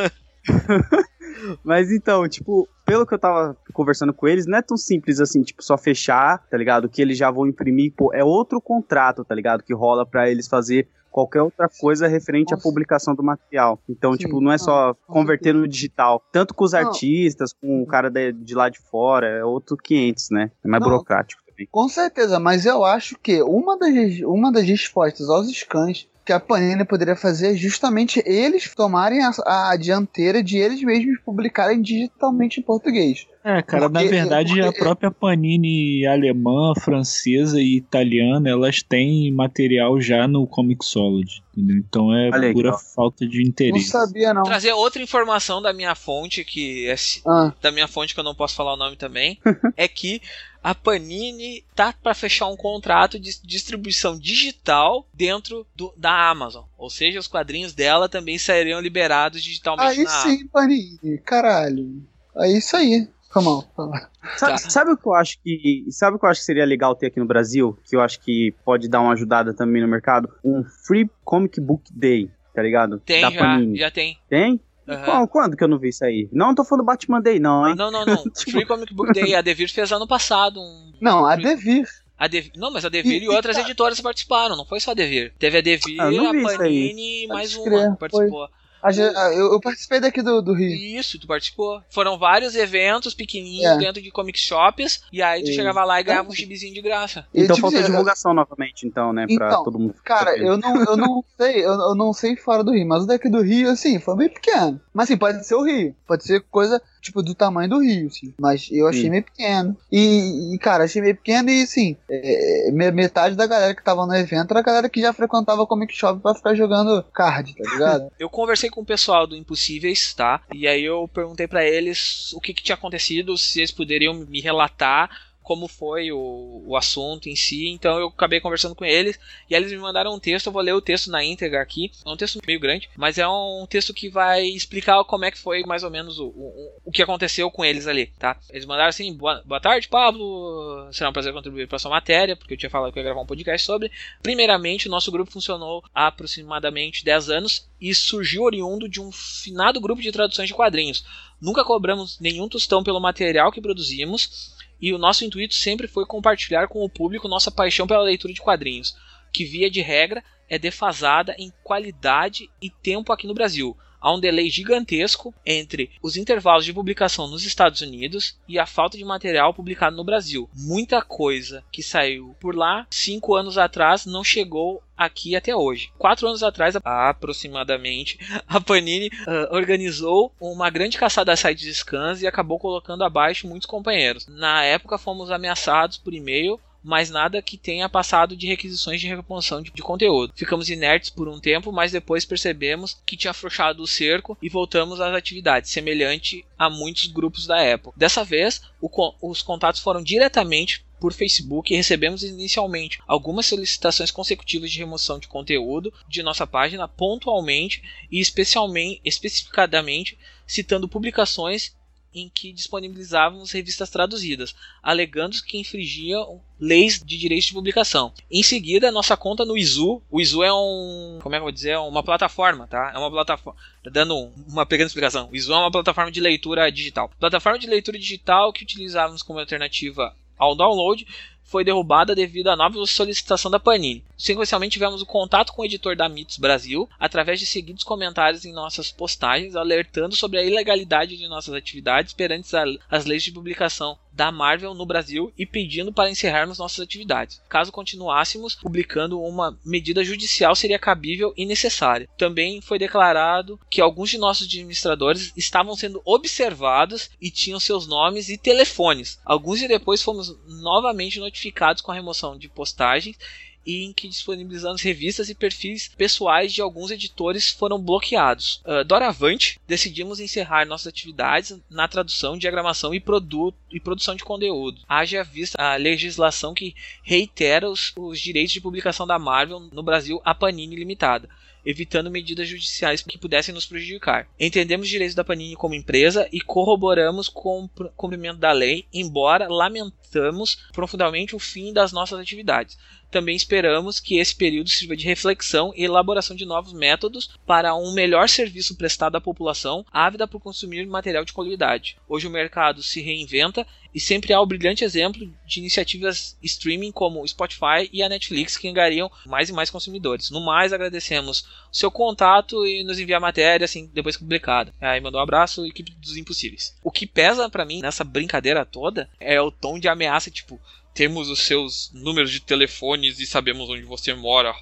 Mas 1.64 1.92
então, 1.92 2.28
tipo, 2.28 2.68
pelo 2.92 3.06
que 3.06 3.14
eu 3.14 3.20
tava 3.20 3.56
conversando 3.72 4.14
com 4.14 4.28
eles, 4.28 4.46
não 4.46 4.58
é 4.58 4.62
tão 4.62 4.76
simples 4.76 5.22
assim, 5.22 5.42
tipo, 5.42 5.64
só 5.64 5.78
fechar, 5.78 6.46
tá 6.50 6.58
ligado? 6.58 6.90
Que 6.90 7.02
eles 7.02 7.18
já 7.18 7.32
vão 7.32 7.48
imprimir, 7.48 7.94
pô, 7.96 8.14
é 8.14 8.22
outro 8.22 8.60
contrato, 8.60 9.24
tá 9.24 9.34
ligado? 9.34 9.64
Que 9.64 9.74
rola 9.74 10.06
pra 10.06 10.30
eles 10.30 10.46
fazer 10.48 10.90
qualquer 11.10 11.42
outra 11.42 11.70
coisa 11.80 12.06
referente 12.06 12.54
à 12.54 12.58
Nossa. 12.58 12.68
publicação 12.68 13.16
do 13.16 13.24
material. 13.24 13.80
Então, 13.88 14.12
Sim, 14.12 14.20
tipo, 14.20 14.42
não 14.42 14.52
é 14.52 14.58
só 14.58 14.94
com 14.94 15.14
converter 15.14 15.54
no 15.54 15.66
digital. 15.68 16.22
Tanto 16.34 16.54
com 16.54 16.66
os 16.66 16.74
Não. 16.74 16.80
artistas, 16.80 17.54
com 17.54 17.82
o 17.82 17.86
cara 17.86 18.10
de, 18.10 18.34
de 18.34 18.54
lá 18.54 18.68
de 18.68 18.80
fora, 18.80 19.28
é 19.28 19.46
outro 19.46 19.78
500, 19.78 20.30
né? 20.32 20.52
É 20.64 20.68
mais 20.68 20.82
Não. 20.82 20.90
burocrático 20.90 21.42
também. 21.46 21.68
Com 21.72 21.88
certeza, 21.88 22.42
mas 22.42 22.66
eu 22.66 22.84
acho 22.84 23.18
que 23.20 23.42
uma 23.42 23.78
das, 23.78 24.20
uma 24.26 24.52
das 24.52 24.66
respostas 24.66 25.30
aos 25.30 25.48
scans 25.50 26.10
que 26.26 26.32
a 26.32 26.40
Panini 26.40 26.86
poderia 26.86 27.16
fazer 27.16 27.54
é 27.54 27.58
justamente 27.58 28.22
eles 28.26 28.74
tomarem 28.76 29.20
a, 29.24 29.32
a 29.72 29.76
dianteira 29.76 30.44
de 30.44 30.58
eles 30.58 30.82
mesmos 30.84 31.20
publicarem 31.26 31.82
digitalmente 31.82 32.60
em 32.60 32.64
português. 32.64 33.26
É, 33.44 33.60
cara, 33.64 33.90
na 33.90 34.02
Porque- 34.02 34.16
verdade 34.16 34.62
a 34.62 34.66
porque- 34.66 34.80
própria 34.80 35.10
Panini 35.10 36.06
alemã, 36.06 36.74
francesa 36.80 37.60
e 37.60 37.78
italiana, 37.78 38.48
elas 38.50 38.84
têm 38.84 39.32
material 39.32 40.00
já 40.00 40.28
no 40.28 40.46
Comixology, 40.46 41.42
entendeu? 41.58 41.78
Então 41.78 42.16
é 42.16 42.30
Olha 42.32 42.54
pura 42.54 42.74
falta 42.78 43.26
de 43.28 43.40
Não 43.42 43.48
interesse. 43.50 43.90
sabia, 43.90 44.32
não. 44.34 44.44
Trazer 44.44 44.74
outra 44.74 45.02
informação 45.02 45.60
da 45.60 45.74
minha 45.74 45.96
fonte, 45.96 46.44
que 46.46 46.88
é 46.88 46.96
Ah, 47.28 47.52
da 47.62 47.72
minha 47.72 47.88
fonte 47.88 48.14
que 48.14 48.20
eu 48.20 48.24
não 48.24 48.36
posso 48.36 48.56
falar 48.56 48.76
o 48.76 48.78
nome 48.78 48.96
também, 48.96 49.40
é 49.76 49.88
que 49.88 50.22
a 50.64 50.76
Panini 50.76 51.64
tá 51.76 51.94
para 51.94 52.14
fechar 52.14 52.48
um 52.48 52.56
contrato 52.58 53.20
de 53.20 53.42
distribuição 53.44 54.18
digital 54.18 55.08
dentro 55.14 55.66
do- 55.76 55.94
da 55.98 56.30
Amazon. 56.30 56.64
Ou 56.78 56.90
seja, 56.90 57.20
os 57.20 57.28
quadrinhos 57.28 57.74
dela 57.74 58.08
também 58.08 58.38
seriam 58.38 58.80
liberados 58.80 59.42
digitalmente 59.44 60.00
aí 60.00 60.04
na 60.04 60.10
sim, 60.10 60.48
Panini, 60.48 61.18
caralho. 61.26 62.04
É 62.38 62.48
isso 62.52 62.76
aí. 62.78 63.08
Foi 63.32 63.42
mal, 63.44 63.66
foi 63.76 63.88
mal. 63.88 64.02
Sabe, 64.38 64.52
Tá. 64.62 64.70
sabe 64.70 64.92
o 64.92 64.98
que 64.98 65.08
eu 65.08 65.14
acho 65.14 65.38
que. 65.42 65.86
Sabe 65.90 66.16
o 66.18 66.20
que 66.20 66.26
eu 66.26 66.30
acho 66.30 66.42
que 66.42 66.46
seria 66.46 66.66
legal 66.66 66.94
ter 66.94 67.08
aqui 67.08 67.20
no 67.20 67.26
Brasil? 67.26 67.78
Que 67.90 67.96
eu 67.96 68.02
acho 68.02 68.20
que 68.20 68.54
pode 68.66 68.90
dar 68.90 69.00
uma 69.00 69.14
ajudada 69.14 69.54
também 69.54 69.82
no 69.82 69.88
mercado? 69.88 70.30
Um 70.44 70.64
Free 70.86 71.10
Comic 71.24 71.60
Book 71.62 71.84
Day, 71.94 72.30
tá 72.54 72.62
ligado? 72.62 73.00
Tem 73.00 73.22
da 73.22 73.32
já, 73.32 73.40
Panini. 73.40 73.78
já 73.80 73.90
tem. 73.90 74.18
Tem? 74.30 74.60
Qual- 74.98 75.28
quando 75.28 75.56
que 75.58 75.64
eu 75.64 75.68
não 75.68 75.78
vi 75.80 75.90
isso 75.90 76.04
aí? 76.06 76.28
Não, 76.32 76.54
tô 76.56 76.64
falando 76.64 76.86
Batman 76.86 77.22
Day, 77.22 77.40
não, 77.40 77.68
hein? 77.68 77.76
Não, 77.76 77.92
não, 77.92 78.06
não. 78.06 78.24
Free 78.36 78.66
Comic 78.66 78.94
Book 78.94 79.12
Day, 79.14 79.34
a 79.36 79.42
Devir 79.42 79.72
fez 79.72 79.92
ano 79.92 80.08
passado 80.08 80.60
um. 80.60 80.94
Não, 81.02 81.26
a 81.26 81.36
Devir. 81.36 81.88
A 82.18 82.28
Devir, 82.28 82.52
não, 82.56 82.72
mas 82.72 82.86
a 82.86 82.90
Devir 82.90 83.14
E- 83.14 83.20
e, 83.20 83.24
e 83.26 83.30
outras 83.30 83.56
tá- 83.56 83.62
editoras 83.64 84.00
participaram, 84.00 84.56
não 84.56 84.66
foi 84.66 84.80
só 84.80 84.92
a 84.92 84.94
Devir. 84.94 85.34
Teve 85.40 85.58
a 85.58 85.62
Devir, 85.62 86.00
Ah, 86.00 86.12
eu 86.12 86.24
não 86.24 86.48
a. 86.50 86.58
Panini 86.58 87.24
e 87.24 87.28
mais 87.28 87.56
uma 87.56 87.92
que 87.94 88.00
participou. 88.00 88.44
A- 88.44 88.50
eu, 88.90 89.54
eu 89.54 89.60
participei 89.60 90.00
daqui 90.00 90.22
do, 90.22 90.42
do 90.42 90.54
Rio. 90.54 90.72
Isso, 91.00 91.20
tu 91.20 91.28
participou. 91.28 91.82
Foram 91.90 92.18
vários 92.18 92.56
eventos 92.56 93.14
pequenininhos 93.14 93.72
É. 93.76 93.78
dentro 93.78 94.02
de 94.02 94.10
comic 94.12 94.40
shops, 94.40 95.04
e 95.12 95.22
aí 95.22 95.44
tu 95.44 95.50
E- 95.50 95.54
chegava 95.54 95.84
lá 95.84 96.00
e 96.00 96.04
ganhava 96.04 96.30
um 96.30 96.34
gibizinho 96.34 96.74
de 96.74 96.82
graça. 96.82 97.26
Então 97.34 97.56
tipo 97.56 97.68
falta 97.68 97.78
assim, 97.80 97.92
divulgação 97.92 98.34
novamente, 98.34 98.88
então, 98.88 99.14
né? 99.14 99.26
Pra 99.28 99.48
Então, 99.48 99.64
todo 99.64 99.78
mundo. 99.80 99.96
Cara, 100.04 100.36
eu 100.38 100.58
não, 100.58 100.76
eu 100.84 100.98
não 100.98 101.24
sei, 101.38 101.64
eu, 101.64 101.72
eu 101.72 101.96
não 101.96 102.14
sei 102.14 102.36
fora 102.36 102.64
do 102.64 102.72
Rio, 102.72 102.88
mas 102.88 103.04
o 103.04 103.08
daqui 103.08 103.30
do 103.30 103.42
Rio, 103.42 103.70
assim, 103.70 104.00
foi 104.00 104.16
bem 104.16 104.30
pequeno. 104.30 104.80
Mas 104.94 105.06
assim, 105.06 105.18
pode 105.18 105.46
ser 105.46 105.56
o 105.56 105.64
Rio. 105.64 105.96
Pode 106.06 106.24
ser 106.26 106.42
coisa, 106.52 106.82
tipo, 107.02 107.24
do 107.24 107.34
tamanho 107.34 107.70
do 107.70 107.80
Rio, 107.80 108.08
assim. 108.08 108.34
Mas 108.40 108.68
eu 108.72 108.88
achei 108.88 109.04
Sim. 109.04 109.10
meio 109.10 109.24
pequeno. 109.24 109.78
E, 109.92 110.54
e, 110.54 110.58
cara, 110.60 110.84
achei 110.84 111.02
meio 111.02 111.16
pequeno 111.16 111.50
e, 111.50 111.64
assim, 111.64 111.96
é, 112.10 112.70
me- 112.72 112.92
metade 112.92 113.36
da 113.36 113.48
galera 113.48 113.74
que 113.74 113.84
tava 113.84 114.06
no 114.06 114.16
evento 114.16 114.52
era 114.52 114.60
a 114.60 114.64
galera 114.64 114.90
que 114.90 115.02
já 115.02 115.14
frequentava 115.14 115.66
Comic 115.66 115.96
Shop 115.96 116.22
pra 116.22 116.36
ficar 116.36 116.56
jogando 116.56 117.04
card, 117.14 117.56
tá 117.56 117.64
ligado? 117.70 118.12
Eu 118.20 118.30
conversei 118.30 118.70
com 118.70 118.82
o 118.82 118.86
pessoal 118.86 119.26
do 119.26 119.36
Impossíveis, 119.36 120.14
tá? 120.14 120.42
E 120.54 120.68
aí 120.68 120.84
eu 120.84 121.08
perguntei 121.08 121.48
pra 121.48 121.66
eles 121.66 122.32
o 122.34 122.40
que, 122.42 122.54
que 122.54 122.62
tinha 122.64 122.76
acontecido, 122.76 123.38
se 123.38 123.60
eles 123.60 123.72
poderiam 123.72 124.14
me 124.14 124.42
relatar 124.42 125.10
como 125.52 125.68
foi 125.68 126.14
o, 126.14 126.64
o 126.66 126.78
assunto 126.78 127.28
em 127.28 127.36
si. 127.36 127.68
Então 127.68 128.00
eu 128.00 128.08
acabei 128.08 128.40
conversando 128.40 128.74
com 128.74 128.86
eles 128.86 129.20
e 129.50 129.54
eles 129.54 129.70
me 129.70 129.78
mandaram 129.80 130.16
um 130.16 130.20
texto. 130.20 130.48
Eu 130.48 130.54
vou 130.54 130.62
ler 130.62 130.72
o 130.72 130.80
texto 130.80 131.12
na 131.12 131.22
íntegra 131.22 131.62
aqui. 131.62 131.92
É 132.06 132.10
um 132.10 132.16
texto 132.16 132.40
meio 132.48 132.58
grande, 132.58 132.90
mas 132.96 133.18
é 133.18 133.28
um 133.28 133.66
texto 133.70 133.94
que 133.94 134.08
vai 134.08 134.46
explicar 134.46 135.04
como 135.04 135.26
é 135.26 135.32
que 135.32 135.38
foi 135.38 135.64
mais 135.64 135.84
ou 135.84 135.92
menos 135.92 136.20
o, 136.20 136.28
o, 136.28 136.72
o 136.86 136.92
que 136.92 137.04
aconteceu 137.04 137.52
com 137.52 137.66
eles 137.66 137.86
ali, 137.86 138.06
tá? 138.18 138.40
Eles 138.50 138.66
mandaram 138.66 138.88
assim: 138.88 139.14
boa, 139.14 139.44
boa 139.46 139.60
tarde, 139.60 139.90
Pablo. 139.90 140.88
Será 140.94 141.10
um 141.10 141.14
prazer 141.14 141.34
contribuir 141.34 141.68
para 141.68 141.78
sua 141.80 141.92
matéria, 141.92 142.38
porque 142.38 142.54
eu 142.54 142.58
tinha 142.58 142.70
falado 142.70 142.94
que 142.94 143.00
eu 143.00 143.02
ia 143.02 143.08
gravar 143.08 143.22
um 143.22 143.28
podcast 143.28 143.66
sobre. 143.66 143.92
Primeiramente, 144.24 144.88
o 144.88 144.92
nosso 144.92 145.12
grupo 145.12 145.34
funcionou 145.34 145.84
há 145.94 146.08
aproximadamente 146.08 147.04
10 147.04 147.30
anos 147.30 147.70
e 147.82 147.94
surgiu 147.94 148.44
oriundo 148.44 148.88
de 148.88 149.02
um 149.02 149.12
finado 149.12 149.82
grupo 149.82 150.02
de 150.02 150.14
traduções 150.14 150.48
de 150.48 150.54
quadrinhos. 150.54 151.04
Nunca 151.42 151.66
cobramos 151.66 152.20
nenhum 152.22 152.48
tostão 152.48 152.84
pelo 152.84 153.02
material 153.02 153.52
que 153.52 153.60
produzimos 153.60 154.61
e 154.82 154.94
o 154.94 154.98
nosso 154.98 155.24
intuito 155.24 155.54
sempre 155.54 155.88
foi 155.88 156.06
compartilhar 156.06 156.68
com 156.68 156.84
o 156.84 156.90
público 156.90 157.28
nossa 157.28 157.52
paixão 157.52 157.86
pela 157.86 158.04
leitura 158.04 158.34
de 158.34 158.42
quadrinhos, 158.42 158.96
que 159.32 159.46
via 159.46 159.70
de 159.70 159.82
regra 159.82 160.24
é 160.50 160.58
defasada 160.58 161.36
em 161.38 161.54
qualidade 161.64 162.50
e 162.62 162.70
tempo 162.70 163.14
aqui 163.14 163.28
no 163.28 163.34
Brasil. 163.34 163.78
Há 164.02 164.12
um 164.12 164.20
delay 164.20 164.50
gigantesco 164.50 165.32
entre 165.46 165.92
os 166.02 166.18
intervalos 166.18 166.66
de 166.66 166.74
publicação 166.74 167.28
nos 167.28 167.46
Estados 167.46 167.82
Unidos 167.82 168.36
e 168.48 168.58
a 168.58 168.66
falta 168.66 168.98
de 168.98 169.06
material 169.06 169.54
publicado 169.54 169.96
no 169.96 170.04
Brasil. 170.04 170.50
Muita 170.56 171.04
coisa 171.04 171.64
que 171.72 171.84
saiu 171.84 172.36
por 172.40 172.56
lá 172.56 172.88
cinco 172.90 173.36
anos 173.36 173.60
atrás 173.60 174.08
não 174.08 174.24
chegou 174.24 174.82
aqui 174.98 175.36
até 175.36 175.56
hoje. 175.56 175.92
Quatro 175.98 176.28
anos 176.28 176.42
atrás, 176.42 176.76
aproximadamente, 176.84 178.18
a 178.48 178.60
Panini 178.60 179.10
ah, 179.28 179.50
organizou 179.52 180.34
uma 180.40 180.70
grande 180.70 180.98
caçada 180.98 181.32
a 181.32 181.36
sites 181.36 181.64
de 181.64 181.74
scans 181.74 182.22
e 182.22 182.28
acabou 182.28 182.60
colocando 182.60 183.04
abaixo 183.04 183.48
muitos 183.48 183.68
companheiros. 183.68 184.28
Na 184.28 184.64
época, 184.64 184.98
fomos 184.98 185.30
ameaçados 185.30 185.98
por 185.98 186.14
e-mail 186.14 186.60
mas 186.84 187.10
nada 187.10 187.42
que 187.42 187.58
tenha 187.58 187.90
passado 187.90 188.36
de 188.36 188.48
requisições 188.48 189.00
de 189.00 189.08
reposição 189.08 189.62
de, 189.62 189.72
conteúdo. 189.82 190.34
Ficamos 190.36 190.70
inertes 190.70 191.10
por 191.10 191.28
um 191.28 191.40
tempo, 191.40 191.72
mas 191.72 191.92
depois 191.92 192.26
percebemos 192.26 192.98
que 193.06 193.18
tinha 193.18 193.32
afrouxado 193.32 193.82
o 193.82 193.88
cerco 193.88 194.38
e 194.42 194.50
voltamos 194.50 195.02
às 195.02 195.14
atividades, 195.14 195.72
semelhante 195.72 196.46
a 196.58 196.70
muitos 196.70 197.08
grupos 197.08 197.46
da 197.48 197.60
época. 197.60 197.98
Dessa 197.98 198.24
vez, 198.24 198.62
o 198.80 198.90
os 199.22 199.42
contatos 199.42 199.82
foram 199.82 200.04
diretamente 200.04 200.86
por 201.00 201.14
Facebook 201.14 201.74
e 201.74 201.78
recebemos 201.78 202.22
inicialmente 202.22 203.00
algumas 203.08 203.48
solicitações 203.48 204.12
consecutivas 204.12 204.72
de 204.72 204.78
remoção 204.78 205.18
de 205.18 205.28
conteúdo 205.28 205.92
de 206.08 206.22
nossa 206.22 206.46
página 206.46 206.88
pontualmente 206.88 207.82
e 208.12 208.20
especialmente 208.20 209.02
especificadamente 209.04 210.18
citando 210.46 210.88
publicações 210.88 211.76
em 212.14 212.30
que 212.30 212.52
disponibilizávamos 212.52 213.52
revistas 213.52 213.90
traduzidas, 213.90 214.54
alegando 214.84 215.42
que 215.44 215.58
infringiam 215.58 216.42
leis 216.60 217.02
de 217.04 217.18
direitos 217.18 217.48
de 217.48 217.54
publicação. 217.54 218.12
Em 218.30 218.44
seguida, 218.44 218.92
nossa 218.92 219.16
conta 219.16 219.46
no 219.46 219.58
Izu, 219.58 220.02
o 220.12 220.20
Izu 220.22 220.44
é 220.44 220.54
um, 220.54 221.20
como 221.22 221.34
é 221.36 221.38
que 221.38 221.42
eu 221.42 221.46
vou 221.46 221.52
dizer, 221.52 221.72
É 221.72 221.80
uma 221.80 222.04
plataforma, 222.04 222.68
tá? 222.68 222.92
É 222.94 222.98
uma 222.98 223.10
plataforma, 223.10 223.60
dando 223.84 224.16
um- 224.16 224.32
uma 224.50 224.66
pequena 224.66 224.88
explicação. 224.88 225.30
O 225.32 225.36
Izu 225.36 225.54
é 225.54 225.58
uma 225.58 225.72
plataforma 225.72 226.12
de 226.12 226.20
leitura 226.20 226.70
digital. 226.72 227.10
Plataforma 227.20 227.58
de 227.58 227.68
leitura 227.68 227.98
digital 227.98 228.52
que 228.52 228.64
utilizávamos 228.64 229.24
como 229.24 229.40
alternativa 229.40 230.16
ao 230.38 230.56
download 230.56 231.06
foi 231.52 231.66
derrubada 231.66 232.16
devido 232.16 232.48
à 232.48 232.56
nova 232.56 232.84
solicitação 232.86 233.52
da 233.52 233.60
Panini. 233.60 234.06
Sequencialmente 234.18 234.74
tivemos 234.74 235.02
o 235.02 235.06
contato 235.06 235.52
com 235.52 235.62
o 235.62 235.66
editor 235.66 235.98
da 235.98 236.08
Mitos 236.08 236.38
Brasil 236.38 236.88
através 236.98 237.42
de 237.42 237.46
seguidos 237.46 237.84
comentários 237.84 238.46
em 238.46 238.54
nossas 238.54 238.90
postagens, 238.90 239.54
alertando 239.54 240.16
sobre 240.16 240.40
a 240.40 240.44
ilegalidade 240.44 241.18
de 241.18 241.28
nossas 241.28 241.54
atividades 241.54 242.14
perante 242.14 242.48
as 242.90 243.06
leis 243.06 243.22
de 243.22 243.34
publicação 243.34 243.98
da 244.12 244.32
Marvel 244.32 244.74
no 244.74 244.86
Brasil 244.86 245.32
e 245.38 245.46
pedindo 245.46 245.94
para 245.94 246.10
encerrarmos 246.10 246.58
nossas 246.58 246.82
atividades. 246.82 247.42
Caso 247.48 247.72
continuássemos 247.72 248.56
publicando, 248.56 249.22
uma 249.22 249.58
medida 249.66 250.04
judicial 250.04 250.56
seria 250.56 250.80
cabível 250.80 251.34
e 251.38 251.46
necessária. 251.46 252.10
Também 252.18 252.62
foi 252.62 252.78
declarado 252.78 253.60
que 253.70 253.82
alguns 253.82 254.10
de 254.10 254.18
nossos 254.18 254.48
administradores 254.48 255.32
estavam 255.36 255.76
sendo 255.76 256.02
observados 256.06 257.10
e 257.22 257.32
tinham 257.32 257.60
seus 257.60 257.88
nomes 257.88 258.30
e 258.30 258.38
telefones. 258.38 259.20
Alguns 259.26 259.60
dias 259.60 259.70
depois 259.70 260.02
fomos 260.02 260.36
novamente 260.48 261.20
notificados 261.20 261.82
com 261.82 261.92
a 261.92 261.96
remoção 261.96 262.38
de 262.38 262.50
postagens 262.50 263.18
em 263.66 263.94
que 263.94 264.08
disponibilizamos 264.08 264.82
revistas 264.82 265.30
e 265.30 265.36
perfis 265.36 265.90
pessoais 265.90 266.52
de 266.54 266.62
alguns 266.62 266.92
editores 266.92 267.50
foram 267.50 267.80
bloqueados. 267.80 268.62
Uh, 268.66 268.84
doravante, 268.84 269.60
decidimos 269.68 270.20
encerrar 270.20 270.66
nossas 270.66 270.88
atividades 270.88 271.60
na 271.70 271.88
tradução, 271.88 272.38
diagramação 272.38 272.94
e, 272.94 273.00
produ 273.00 273.54
e 273.72 273.80
produção 273.80 274.16
de 274.16 274.24
conteúdo. 274.24 274.82
Haja 274.88 275.24
vista 275.24 275.62
a 275.62 275.76
legislação 275.76 276.54
que 276.54 276.76
reitera 277.04 277.70
os, 277.70 277.94
os 277.96 278.20
direitos 278.20 278.54
de 278.54 278.62
publicação 278.62 279.06
da 279.06 279.20
Marvel 279.20 279.60
no 279.60 279.84
Brasil 279.84 280.22
a 280.24 280.34
Panini 280.34 280.76
Limitada 280.76 281.30
evitando 281.66 282.12
medidas 282.12 282.48
judiciais 282.48 283.02
que 283.02 283.18
pudessem 283.18 283.54
nos 283.54 283.66
prejudicar. 283.66 284.28
Entendemos 284.40 284.86
os 284.86 284.90
direitos 284.90 285.16
da 285.16 285.24
Panini 285.24 285.56
como 285.56 285.76
empresa 285.76 286.28
e 286.32 286.42
corroboramos 286.42 287.30
com 287.30 287.66
o 287.66 287.90
cumprimento 287.96 288.40
da 288.40 288.52
lei, 288.52 288.86
embora 288.92 289.48
lamentamos 289.48 290.58
profundamente 290.74 291.36
o 291.36 291.40
fim 291.40 291.72
das 291.72 291.92
nossas 291.92 292.20
atividades. 292.20 292.78
Também 293.12 293.36
esperamos 293.36 294.00
que 294.00 294.18
esse 294.18 294.34
período 294.34 294.70
sirva 294.70 294.96
de 294.96 295.06
reflexão 295.06 295.74
e 295.76 295.84
elaboração 295.84 296.34
de 296.34 296.46
novos 296.46 296.72
métodos 296.72 297.30
para 297.46 297.76
um 297.76 297.94
melhor 297.94 298.30
serviço 298.30 298.78
prestado 298.78 299.18
à 299.18 299.22
população 299.22 299.86
ávida 299.92 300.26
por 300.26 300.40
consumir 300.40 300.88
material 300.88 301.26
de 301.26 301.34
qualidade. 301.34 301.98
Hoje 302.08 302.26
o 302.26 302.32
mercado 302.32 302.82
se 302.82 303.02
reinventa 303.02 303.68
e 303.94 304.00
sempre 304.00 304.34
há 304.34 304.40
o 304.40 304.46
brilhante 304.46 304.84
exemplo 304.84 305.30
de 305.46 305.60
iniciativas 305.60 306.38
streaming 306.42 306.92
como 306.92 307.22
o 307.22 307.28
Spotify 307.28 307.90
e 307.92 308.02
a 308.02 308.08
Netflix 308.08 308.56
que 308.56 308.70
angariam 308.70 309.12
mais 309.26 309.50
e 309.50 309.54
mais 309.54 309.70
consumidores. 309.70 310.30
No 310.30 310.40
mais, 310.46 310.72
agradecemos 310.72 311.42
o 311.72 311.76
seu 311.76 311.92
contato 311.92 312.66
e 312.66 312.84
nos 312.84 313.00
enviar 313.00 313.20
matéria 313.20 313.66
assim 313.66 313.90
depois 313.94 314.16
publicada. 314.16 314.74
Aí 314.80 315.02
mandou 315.02 315.20
um 315.20 315.24
abraço, 315.24 315.66
equipe 315.66 315.92
dos 315.92 316.16
impossíveis. 316.16 316.74
O 316.82 316.92
que 316.92 317.06
pesa 317.06 317.50
para 317.50 317.66
mim 317.66 317.82
nessa 317.82 318.04
brincadeira 318.04 318.66
toda 318.66 319.10
é 319.20 319.42
o 319.42 319.52
tom 319.52 319.78
de 319.78 319.90
ameaça, 319.90 320.32
tipo, 320.32 320.60
temos 320.94 321.30
os 321.30 321.40
seus 321.46 321.92
números 321.94 322.32
de 322.32 322.42
telefones 322.42 323.20
e 323.20 323.26
sabemos 323.26 323.70
onde 323.70 323.84
você 323.84 324.14
mora. 324.14 324.54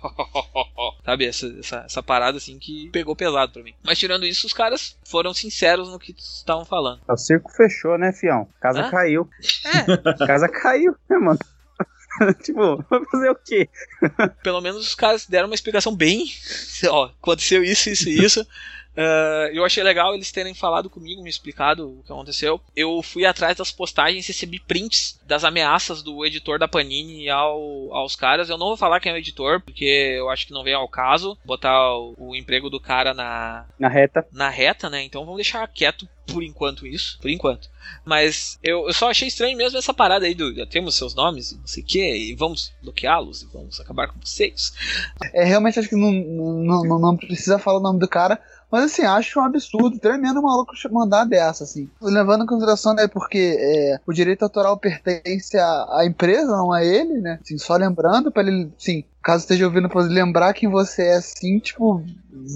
Sabe, 1.03 1.25
essa, 1.25 1.47
essa, 1.59 1.77
essa, 1.85 2.03
parada 2.03 2.37
assim 2.37 2.59
que 2.59 2.89
pegou 2.91 3.15
pesado 3.15 3.51
pra 3.51 3.63
mim. 3.63 3.73
Mas 3.83 3.97
tirando 3.97 4.25
isso, 4.25 4.45
os 4.45 4.53
caras 4.53 4.97
foram 5.03 5.33
sinceros 5.33 5.89
no 5.89 5.99
que 5.99 6.13
estavam 6.17 6.65
falando. 6.65 7.01
O 7.07 7.17
circo 7.17 7.51
fechou, 7.51 7.97
né, 7.97 8.11
fião? 8.13 8.47
Casa 8.59 8.81
Hã? 8.81 8.91
caiu. 8.91 9.29
É, 9.65 10.25
Casa 10.25 10.47
caiu, 10.47 10.95
né, 11.09 11.17
mano? 11.17 11.39
tipo, 12.43 12.83
vai 12.89 13.05
fazer 13.11 13.29
o 13.29 13.35
quê? 13.35 13.69
pelo 14.43 14.61
menos 14.61 14.85
os 14.85 14.95
caras 14.95 15.25
deram 15.25 15.47
uma 15.47 15.55
explicação 15.55 15.95
bem. 15.95 16.25
Ó, 16.89 17.05
aconteceu 17.05 17.63
isso, 17.63 17.89
isso 17.89 18.09
e 18.09 18.23
isso. 18.23 18.45
Uh, 18.99 19.47
eu 19.53 19.63
achei 19.63 19.81
legal 19.81 20.13
eles 20.13 20.29
terem 20.29 20.53
falado 20.53 20.89
comigo, 20.89 21.23
me 21.23 21.29
explicado 21.29 21.87
o 21.87 22.03
que 22.03 22.11
aconteceu. 22.11 22.59
Eu 22.75 23.01
fui 23.01 23.25
atrás 23.25 23.55
das 23.55 23.71
postagens, 23.71 24.27
recebi 24.27 24.59
prints 24.59 25.17
das 25.25 25.45
ameaças 25.45 26.03
do 26.03 26.25
editor 26.25 26.59
da 26.59 26.67
Panini 26.67 27.29
ao, 27.29 27.93
aos 27.93 28.13
caras. 28.17 28.49
Eu 28.49 28.57
não 28.57 28.67
vou 28.67 28.77
falar 28.77 28.99
quem 28.99 29.13
é 29.13 29.15
o 29.15 29.17
editor, 29.17 29.61
porque 29.61 29.85
eu 29.85 30.29
acho 30.29 30.45
que 30.45 30.51
não 30.51 30.65
vem 30.65 30.73
ao 30.73 30.89
caso 30.89 31.37
botar 31.45 31.95
o, 31.95 32.13
o 32.17 32.35
emprego 32.35 32.69
do 32.69 32.77
cara 32.77 33.13
na, 33.13 33.65
Na 33.79 33.87
reta. 33.87 34.27
na 34.33 34.49
reta, 34.49 34.89
né? 34.89 35.01
Então 35.01 35.23
vamos 35.23 35.37
deixar 35.37 35.65
quieto 35.69 36.05
por 36.27 36.43
enquanto 36.43 36.85
isso, 36.85 37.17
por 37.21 37.29
enquanto. 37.29 37.69
Mas 38.05 38.59
eu, 38.61 38.85
eu 38.87 38.93
só 38.93 39.09
achei 39.09 39.27
estranho 39.27 39.57
mesmo 39.57 39.79
essa 39.79 39.93
parada 39.93 40.25
aí 40.25 40.35
do 40.35 40.53
já 40.53 40.65
temos 40.65 40.95
seus 40.95 41.15
nomes 41.15 41.51
e 41.51 41.57
não 41.57 41.65
sei 41.65 41.83
o 41.83 41.85
que, 41.85 42.15
e 42.15 42.35
vamos 42.35 42.71
bloqueá-los 42.83 43.41
e 43.41 43.47
vamos 43.47 43.79
acabar 43.79 44.07
com 44.07 44.19
vocês. 44.19 44.73
É, 45.33 45.43
realmente 45.43 45.79
acho 45.79 45.89
que 45.89 45.95
não, 45.95 46.11
não, 46.11 46.83
não, 46.83 46.99
não 46.99 47.17
precisa 47.17 47.57
falar 47.57 47.79
o 47.79 47.83
nome 47.83 47.99
do 47.99 48.07
cara, 48.07 48.39
mas 48.71 48.85
assim, 48.85 49.03
acho 49.03 49.39
um 49.39 49.43
absurdo, 49.43 49.99
tremendo 49.99 50.41
maluco 50.41 50.73
mandar 50.91 51.25
dessa, 51.25 51.63
assim. 51.63 51.89
Levando 52.01 52.43
em 52.43 52.47
consideração, 52.47 52.93
né, 52.93 53.07
porque 53.07 53.57
é, 53.59 53.99
o 54.05 54.13
direito 54.13 54.43
autoral 54.43 54.77
pertence 54.77 55.57
à, 55.57 55.99
à 55.99 56.05
empresa, 56.05 56.55
não 56.55 56.71
a 56.71 56.83
ele, 56.83 57.19
né? 57.19 57.39
Assim, 57.41 57.57
só 57.57 57.75
lembrando, 57.75 58.31
para 58.31 58.47
ele, 58.47 58.71
sim, 58.77 59.03
caso 59.23 59.43
esteja 59.43 59.65
ouvindo, 59.65 59.89
poder 59.89 60.09
lembrar 60.09 60.53
quem 60.53 60.69
você 60.69 61.03
é, 61.03 61.15
assim, 61.15 61.59
tipo, 61.59 62.03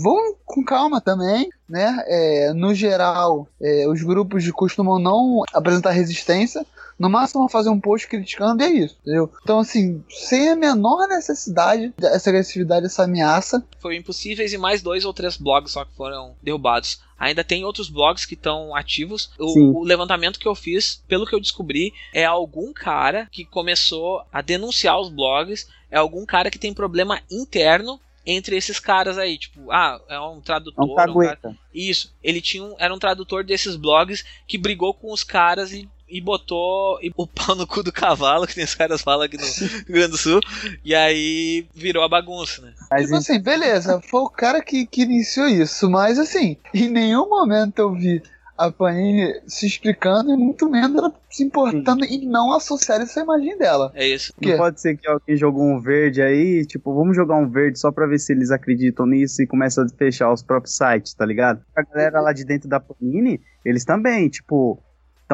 vão 0.01 0.35
com 0.45 0.63
calma 0.63 1.01
também, 1.01 1.49
né? 1.67 2.03
É, 2.07 2.53
no 2.53 2.73
geral, 2.73 3.47
é, 3.61 3.87
os 3.87 4.01
grupos 4.03 4.49
costumam 4.51 4.99
não 4.99 5.43
apresentar 5.53 5.91
resistência, 5.91 6.65
no 7.03 7.09
máximo 7.09 7.41
vão 7.41 7.49
fazer 7.49 7.69
um 7.69 7.79
post 7.79 8.07
criticando 8.07 8.63
e 8.63 8.65
é 8.65 8.69
isso, 8.71 8.97
entendeu? 9.01 9.29
Então, 9.43 9.59
assim, 9.59 10.01
sem 10.09 10.49
a 10.49 10.55
menor 10.55 11.05
necessidade 11.07 11.93
dessa 11.99 12.29
agressividade, 12.29 12.85
essa 12.85 13.03
ameaça, 13.03 13.61
Foi 13.79 13.97
Impossíveis 13.97 14.53
e 14.53 14.57
mais 14.57 14.81
dois 14.81 15.03
ou 15.03 15.13
três 15.13 15.35
blogs 15.35 15.73
só 15.73 15.83
que 15.83 15.93
foram 15.95 16.33
derrubados. 16.41 17.01
Ainda 17.19 17.43
tem 17.43 17.65
outros 17.65 17.89
blogs 17.89 18.25
que 18.25 18.33
estão 18.33 18.73
ativos. 18.75 19.31
O, 19.37 19.79
o 19.79 19.83
levantamento 19.83 20.39
que 20.39 20.47
eu 20.47 20.55
fiz, 20.55 21.03
pelo 21.07 21.25
que 21.25 21.35
eu 21.35 21.39
descobri, 21.41 21.93
é 22.13 22.23
algum 22.25 22.71
cara 22.73 23.27
que 23.31 23.45
começou 23.45 24.23
a 24.31 24.41
denunciar 24.41 24.99
os 24.99 25.09
blogs. 25.09 25.67
É 25.91 25.97
algum 25.97 26.25
cara 26.25 26.49
que 26.49 26.59
tem 26.59 26.73
problema 26.73 27.21
interno 27.29 27.99
entre 28.25 28.55
esses 28.55 28.79
caras 28.79 29.17
aí. 29.17 29.37
Tipo, 29.37 29.71
ah, 29.71 29.99
é 30.09 30.19
um 30.19 30.41
tradutor. 30.41 30.83
É 30.87 30.91
um 30.91 30.95
cara- 30.95 31.13
cagueta. 31.13 31.57
Isso. 31.73 32.13
Ele 32.23 32.41
tinha 32.41 32.63
um, 32.63 32.75
era 32.77 32.93
um 32.93 32.99
tradutor 32.99 33.43
desses 33.43 33.75
blogs 33.75 34.23
que 34.47 34.57
brigou 34.57 34.93
com 34.93 35.11
os 35.11 35.23
caras 35.23 35.71
e, 35.71 35.89
e 36.13 36.21
botou 36.21 36.99
e- 37.01 37.11
o 37.17 37.25
pau 37.27 37.55
no 37.55 37.65
cu 37.65 37.81
do 37.83 37.91
cavalo, 37.91 38.45
que 38.47 38.55
nem 38.57 38.65
os 38.65 38.75
caras 38.75 39.01
falam 39.01 39.23
aqui 39.25 39.37
no 39.37 39.43
Rio 39.43 39.85
Grande 39.87 40.07
do 40.11 40.17
Sul. 40.17 40.39
E 40.85 40.93
aí 40.93 41.65
virou 41.73 42.03
a 42.03 42.09
bagunça, 42.09 42.61
né? 42.61 42.73
Mas 42.91 43.05
Tipo 43.05 43.15
assim, 43.17 43.39
beleza, 43.41 43.99
foi 44.09 44.21
o 44.21 44.29
cara 44.29 44.61
que, 44.61 44.85
que 44.85 45.01
iniciou 45.01 45.47
isso, 45.47 45.89
mas 45.89 46.19
assim, 46.19 46.57
em 46.73 46.89
nenhum 46.89 47.27
momento 47.27 47.79
eu 47.79 47.93
vi 47.93 48.21
a 48.55 48.71
Panini 48.71 49.41
se 49.47 49.65
explicando 49.65 50.31
e 50.31 50.37
muito 50.37 50.69
menos 50.69 50.95
ela 50.95 51.11
se 51.27 51.43
importando 51.43 52.05
em 52.05 52.27
não 52.27 52.53
associar 52.53 53.01
essa 53.01 53.19
imagem 53.21 53.57
dela. 53.57 53.91
É 53.95 54.07
isso. 54.07 54.31
Não 54.39 54.55
pode 54.57 54.79
ser 54.79 54.95
que 54.95 55.07
alguém 55.07 55.35
jogou 55.35 55.63
um 55.63 55.81
verde 55.81 56.21
aí, 56.21 56.63
tipo, 56.63 56.93
vamos 56.93 57.15
jogar 57.15 57.35
um 57.35 57.49
verde 57.49 57.79
só 57.79 57.91
pra 57.91 58.05
ver 58.05 58.19
se 58.19 58.31
eles 58.31 58.51
acreditam 58.51 59.07
nisso 59.07 59.41
e 59.41 59.47
começa 59.47 59.83
a 59.83 59.89
fechar 59.89 60.31
os 60.31 60.43
próprios 60.43 60.77
sites, 60.77 61.15
tá 61.15 61.25
ligado? 61.25 61.63
A 61.75 61.81
galera 61.81 62.21
lá 62.21 62.31
de 62.31 62.45
dentro 62.45 62.69
da 62.69 62.79
Panini, 62.79 63.41
eles 63.65 63.83
também, 63.83 64.29
tipo, 64.29 64.79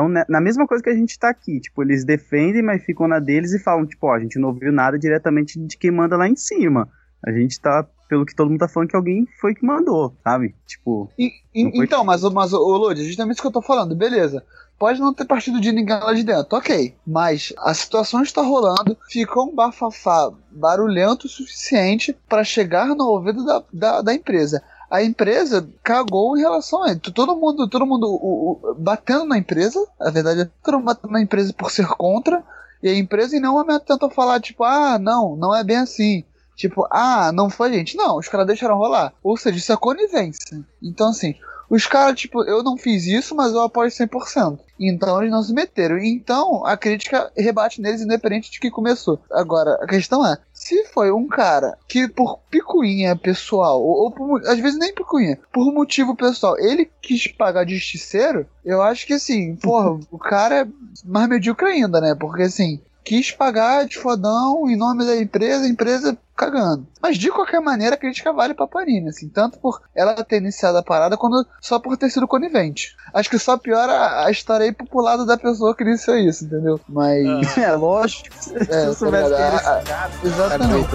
estão 0.07 0.25
na 0.29 0.41
mesma 0.41 0.65
coisa 0.67 0.83
que 0.83 0.89
a 0.89 0.95
gente 0.95 1.17
tá 1.17 1.29
aqui, 1.29 1.59
tipo, 1.59 1.81
eles 1.83 2.05
defendem, 2.05 2.61
mas 2.63 2.83
ficam 2.83 3.07
na 3.07 3.19
deles 3.19 3.53
e 3.53 3.59
falam, 3.59 3.85
tipo, 3.85 4.07
ó, 4.07 4.13
a 4.15 4.19
gente 4.19 4.39
não 4.39 4.49
ouviu 4.49 4.71
nada 4.71 4.97
diretamente 4.97 5.59
de 5.59 5.77
quem 5.77 5.91
manda 5.91 6.15
lá 6.17 6.27
em 6.27 6.35
cima. 6.35 6.87
A 7.25 7.31
gente 7.31 7.59
tá, 7.59 7.85
pelo 8.07 8.25
que 8.25 8.33
todo 8.35 8.49
mundo 8.49 8.59
tá 8.59 8.67
falando, 8.67 8.89
que 8.89 8.95
alguém 8.95 9.27
foi 9.41 9.53
que 9.53 9.65
mandou, 9.65 10.15
sabe? 10.23 10.55
Tipo, 10.65 11.09
E- 11.19 11.31
e- 11.53 11.83
então, 11.83 12.03
mas, 12.03 12.23
o- 12.23 12.31
mas 12.31 12.53
o 12.53 12.57
Lodi, 12.59 13.03
justamente 13.05 13.35
isso 13.35 13.41
que 13.41 13.47
eu 13.47 13.51
tô 13.51 13.61
falando, 13.61 13.95
beleza. 13.95 14.43
Pode 14.77 15.01
não 15.01 15.13
ter 15.13 15.25
partido 15.25 15.59
de 15.59 15.73
ninguém 15.73 15.99
lá 15.99 16.13
de 16.13 16.23
dentro, 16.23 16.57
ok. 16.57 16.95
Mas 17.05 17.51
a 17.57 17.73
situação 17.73 18.23
está 18.23 18.41
rolando, 18.41 18.97
ficou 19.09 19.49
um 19.49 19.53
bafafá 19.53 20.31
barulhento 20.49 21.27
o 21.27 21.29
suficiente 21.29 22.15
para 22.29 22.45
chegar 22.45 22.87
no 22.95 23.03
ouvido 23.05 23.45
da, 23.45 23.61
da, 23.73 24.01
da 24.01 24.13
empresa. 24.13 24.63
A 24.89 25.03
empresa 25.03 25.67
cagou 25.83 26.37
em 26.37 26.41
relação 26.41 26.83
a 26.83 26.91
ele. 26.91 26.99
Todo 26.99 27.35
mundo, 27.35 27.67
todo 27.69 27.85
mundo 27.85 28.07
o- 28.07 28.51
o- 28.71 28.75
batendo 28.75 29.25
na 29.25 29.37
empresa, 29.37 29.85
a 29.99 30.09
verdade 30.09 30.41
é 30.41 30.49
todo 30.63 30.75
mundo 30.75 30.85
batendo 30.85 31.11
na 31.11 31.21
empresa 31.21 31.53
por 31.53 31.69
ser 31.71 31.87
contra, 31.89 32.43
e 32.81 32.89
a 32.89 32.95
empresa 32.97 33.35
em 33.35 33.39
nenhum 33.39 33.53
momento 33.53 33.85
tentou 33.85 34.09
falar, 34.09 34.39
tipo, 34.39 34.63
ah, 34.63 34.97
não, 34.97 35.35
não 35.35 35.55
é 35.55 35.63
bem 35.63 35.77
assim. 35.77 36.23
Tipo, 36.55 36.87
ah, 36.91 37.31
não 37.31 37.49
foi 37.49 37.71
gente. 37.71 37.95
Não, 37.95 38.17
os 38.17 38.27
caras 38.27 38.47
deixaram 38.47 38.77
rolar. 38.77 39.13
Ou 39.23 39.37
seja, 39.37 39.57
isso 39.57 39.71
é 39.71 39.77
conivência. 39.77 40.59
Então, 40.81 41.09
assim, 41.09 41.35
os 41.69 41.85
caras, 41.85 42.19
tipo, 42.19 42.43
eu 42.43 42.63
não 42.63 42.75
fiz 42.75 43.05
isso, 43.05 43.33
mas 43.35 43.53
eu 43.53 43.61
apoio 43.61 43.89
100%. 43.91 44.59
Então 44.79 45.19
eles 45.21 45.31
não 45.31 45.43
se 45.43 45.53
meteram. 45.53 45.97
Então 45.99 46.65
a 46.65 46.75
crítica 46.75 47.31
rebate 47.37 47.79
neles, 47.81 48.01
independente 48.01 48.49
de 48.51 48.59
que 48.59 48.71
começou. 48.71 49.19
Agora, 49.31 49.75
a 49.81 49.87
questão 49.87 50.25
é: 50.25 50.37
se 50.69 50.85
foi 50.85 51.11
um 51.11 51.27
cara 51.27 51.75
que, 51.87 52.07
por 52.07 52.37
picuinha 52.49 53.15
pessoal, 53.15 53.81
ou, 53.81 54.03
ou 54.03 54.11
por 54.11 54.41
às 54.47 54.59
vezes 54.59 54.77
nem 54.77 54.93
picuinha, 54.93 55.39
por 55.51 55.73
motivo 55.73 56.15
pessoal, 56.15 56.55
ele 56.59 56.87
quis 57.01 57.25
pagar 57.27 57.65
de 57.65 57.75
justiceiro, 57.75 58.45
eu 58.63 58.79
acho 58.79 59.07
que 59.07 59.13
assim, 59.13 59.55
porra, 59.55 59.99
o 60.11 60.19
cara 60.19 60.61
é 60.61 60.67
mais 61.03 61.27
medíocre 61.27 61.65
ainda, 61.67 61.99
né? 61.99 62.13
Porque 62.13 62.43
assim. 62.43 62.79
Quis 63.09 63.31
pagar 63.31 63.87
de 63.87 63.97
fodão 63.97 64.69
em 64.69 64.75
nome 64.75 65.03
da 65.03 65.17
empresa, 65.17 65.65
a 65.65 65.67
empresa 65.67 66.15
cagando. 66.37 66.85
Mas 67.01 67.17
de 67.17 67.31
qualquer 67.31 67.59
maneira, 67.59 67.95
a 67.95 67.97
crítica 67.97 68.31
vale 68.31 68.53
pra 68.53 68.67
Panini, 68.67 69.09
assim, 69.09 69.27
tanto 69.27 69.57
por 69.57 69.81
ela 69.95 70.23
ter 70.23 70.37
iniciado 70.37 70.77
a 70.77 70.83
parada, 70.83 71.17
quanto 71.17 71.43
só 71.59 71.79
por 71.79 71.97
ter 71.97 72.11
sido 72.11 72.27
conivente. 72.27 72.95
Acho 73.11 73.27
que 73.27 73.39
só 73.39 73.57
piora 73.57 74.23
a 74.25 74.29
história 74.29 74.67
aí 74.67 74.71
pro 74.71 75.01
lado 75.01 75.25
da 75.25 75.39
pessoa 75.39 75.75
que 75.75 75.83
iniciou 75.83 76.17
isso, 76.19 76.45
entendeu? 76.45 76.79
Mas. 76.87 77.57
é 77.57 77.71
lógico. 77.73 78.29
É, 78.53 78.61
Se 78.69 78.85
eu 78.85 78.93
soubesse 78.93 79.31
tá 79.31 79.59
que 79.59 79.65
Ah, 79.65 79.83
ah, 79.89 80.09
Exatamente. 80.23 80.89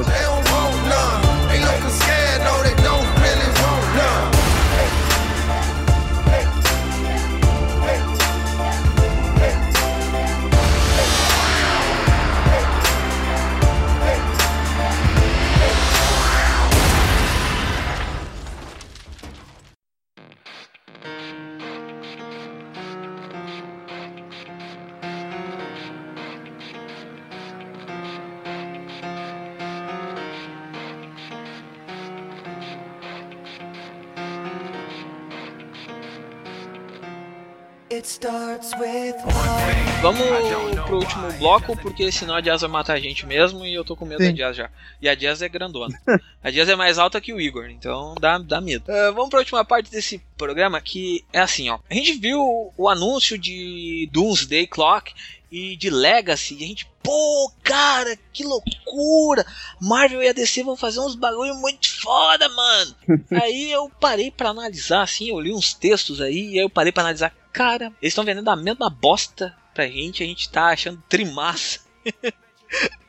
Último 41.05 41.33
bloco, 41.35 41.77
porque 41.77 42.11
senão 42.11 42.35
a 42.35 42.41
Jazz 42.41 42.63
vai 42.63 42.71
matar 42.71 42.95
a 42.95 43.01
gente 43.01 43.27
mesmo 43.27 43.65
e 43.65 43.75
eu 43.75 43.85
tô 43.85 43.95
com 43.95 44.07
medo 44.07 44.23
Sim. 44.23 44.31
da 44.31 44.37
Jazz 44.37 44.57
já. 44.57 44.71
E 45.01 45.09
a 45.09 45.15
Jazz 45.15 45.43
é 45.43 45.49
grandona. 45.49 45.99
a 46.43 46.51
Jazz 46.51 46.69
é 46.69 46.77
mais 46.77 46.99
alta 46.99 47.21
que 47.21 47.33
o 47.33 47.41
Igor, 47.41 47.69
então 47.71 48.15
dá, 48.19 48.39
dá 48.39 48.61
medo. 48.61 48.85
Ah, 48.89 49.11
vamos 49.11 49.31
pra 49.31 49.39
última 49.39 49.65
parte 49.65 49.91
desse 49.91 50.19
programa 50.37 50.81
que 50.81 51.25
é 51.33 51.41
assim, 51.41 51.69
ó. 51.69 51.79
A 51.89 51.95
gente 51.95 52.15
viu 52.15 52.73
o 52.77 52.89
anúncio 52.89 53.39
de 53.39 54.09
Doomsday 54.13 54.67
Clock 54.67 55.13
e 55.51 55.77
de 55.77 55.91
Legacy 55.91 56.55
e 56.55 56.65
a 56.65 56.67
gente, 56.67 56.91
pô, 57.03 57.53
cara, 57.63 58.19
que 58.33 58.43
loucura! 58.43 59.47
Marvel 59.81 60.23
e 60.23 60.29
a 60.29 60.33
DC 60.33 60.65
vão 60.65 60.77
fazer 60.77 61.01
uns 61.01 61.15
bagulho 61.15 61.55
muito 61.55 62.01
foda, 62.01 62.49
mano! 62.49 62.95
aí 63.31 63.71
eu 63.71 63.91
parei 64.01 64.31
pra 64.31 64.51
analisar, 64.51 65.03
assim, 65.03 65.29
eu 65.29 65.39
li 65.39 65.53
uns 65.53 65.75
textos 65.75 66.21
aí, 66.21 66.55
e 66.55 66.59
aí 66.59 66.65
eu 66.65 66.71
parei 66.71 66.91
pra 66.91 67.03
analisar, 67.03 67.33
cara, 67.53 67.87
eles 68.03 68.13
estão 68.13 68.25
vendendo 68.25 68.49
a 68.49 68.57
mesma 68.57 68.91
bosta 68.91 69.55
pra 69.75 69.89
gente, 69.89 70.23
a 70.23 70.27
gente 70.27 70.49
tá 70.49 70.69
achando 70.69 71.03
trimassa. 71.09 71.81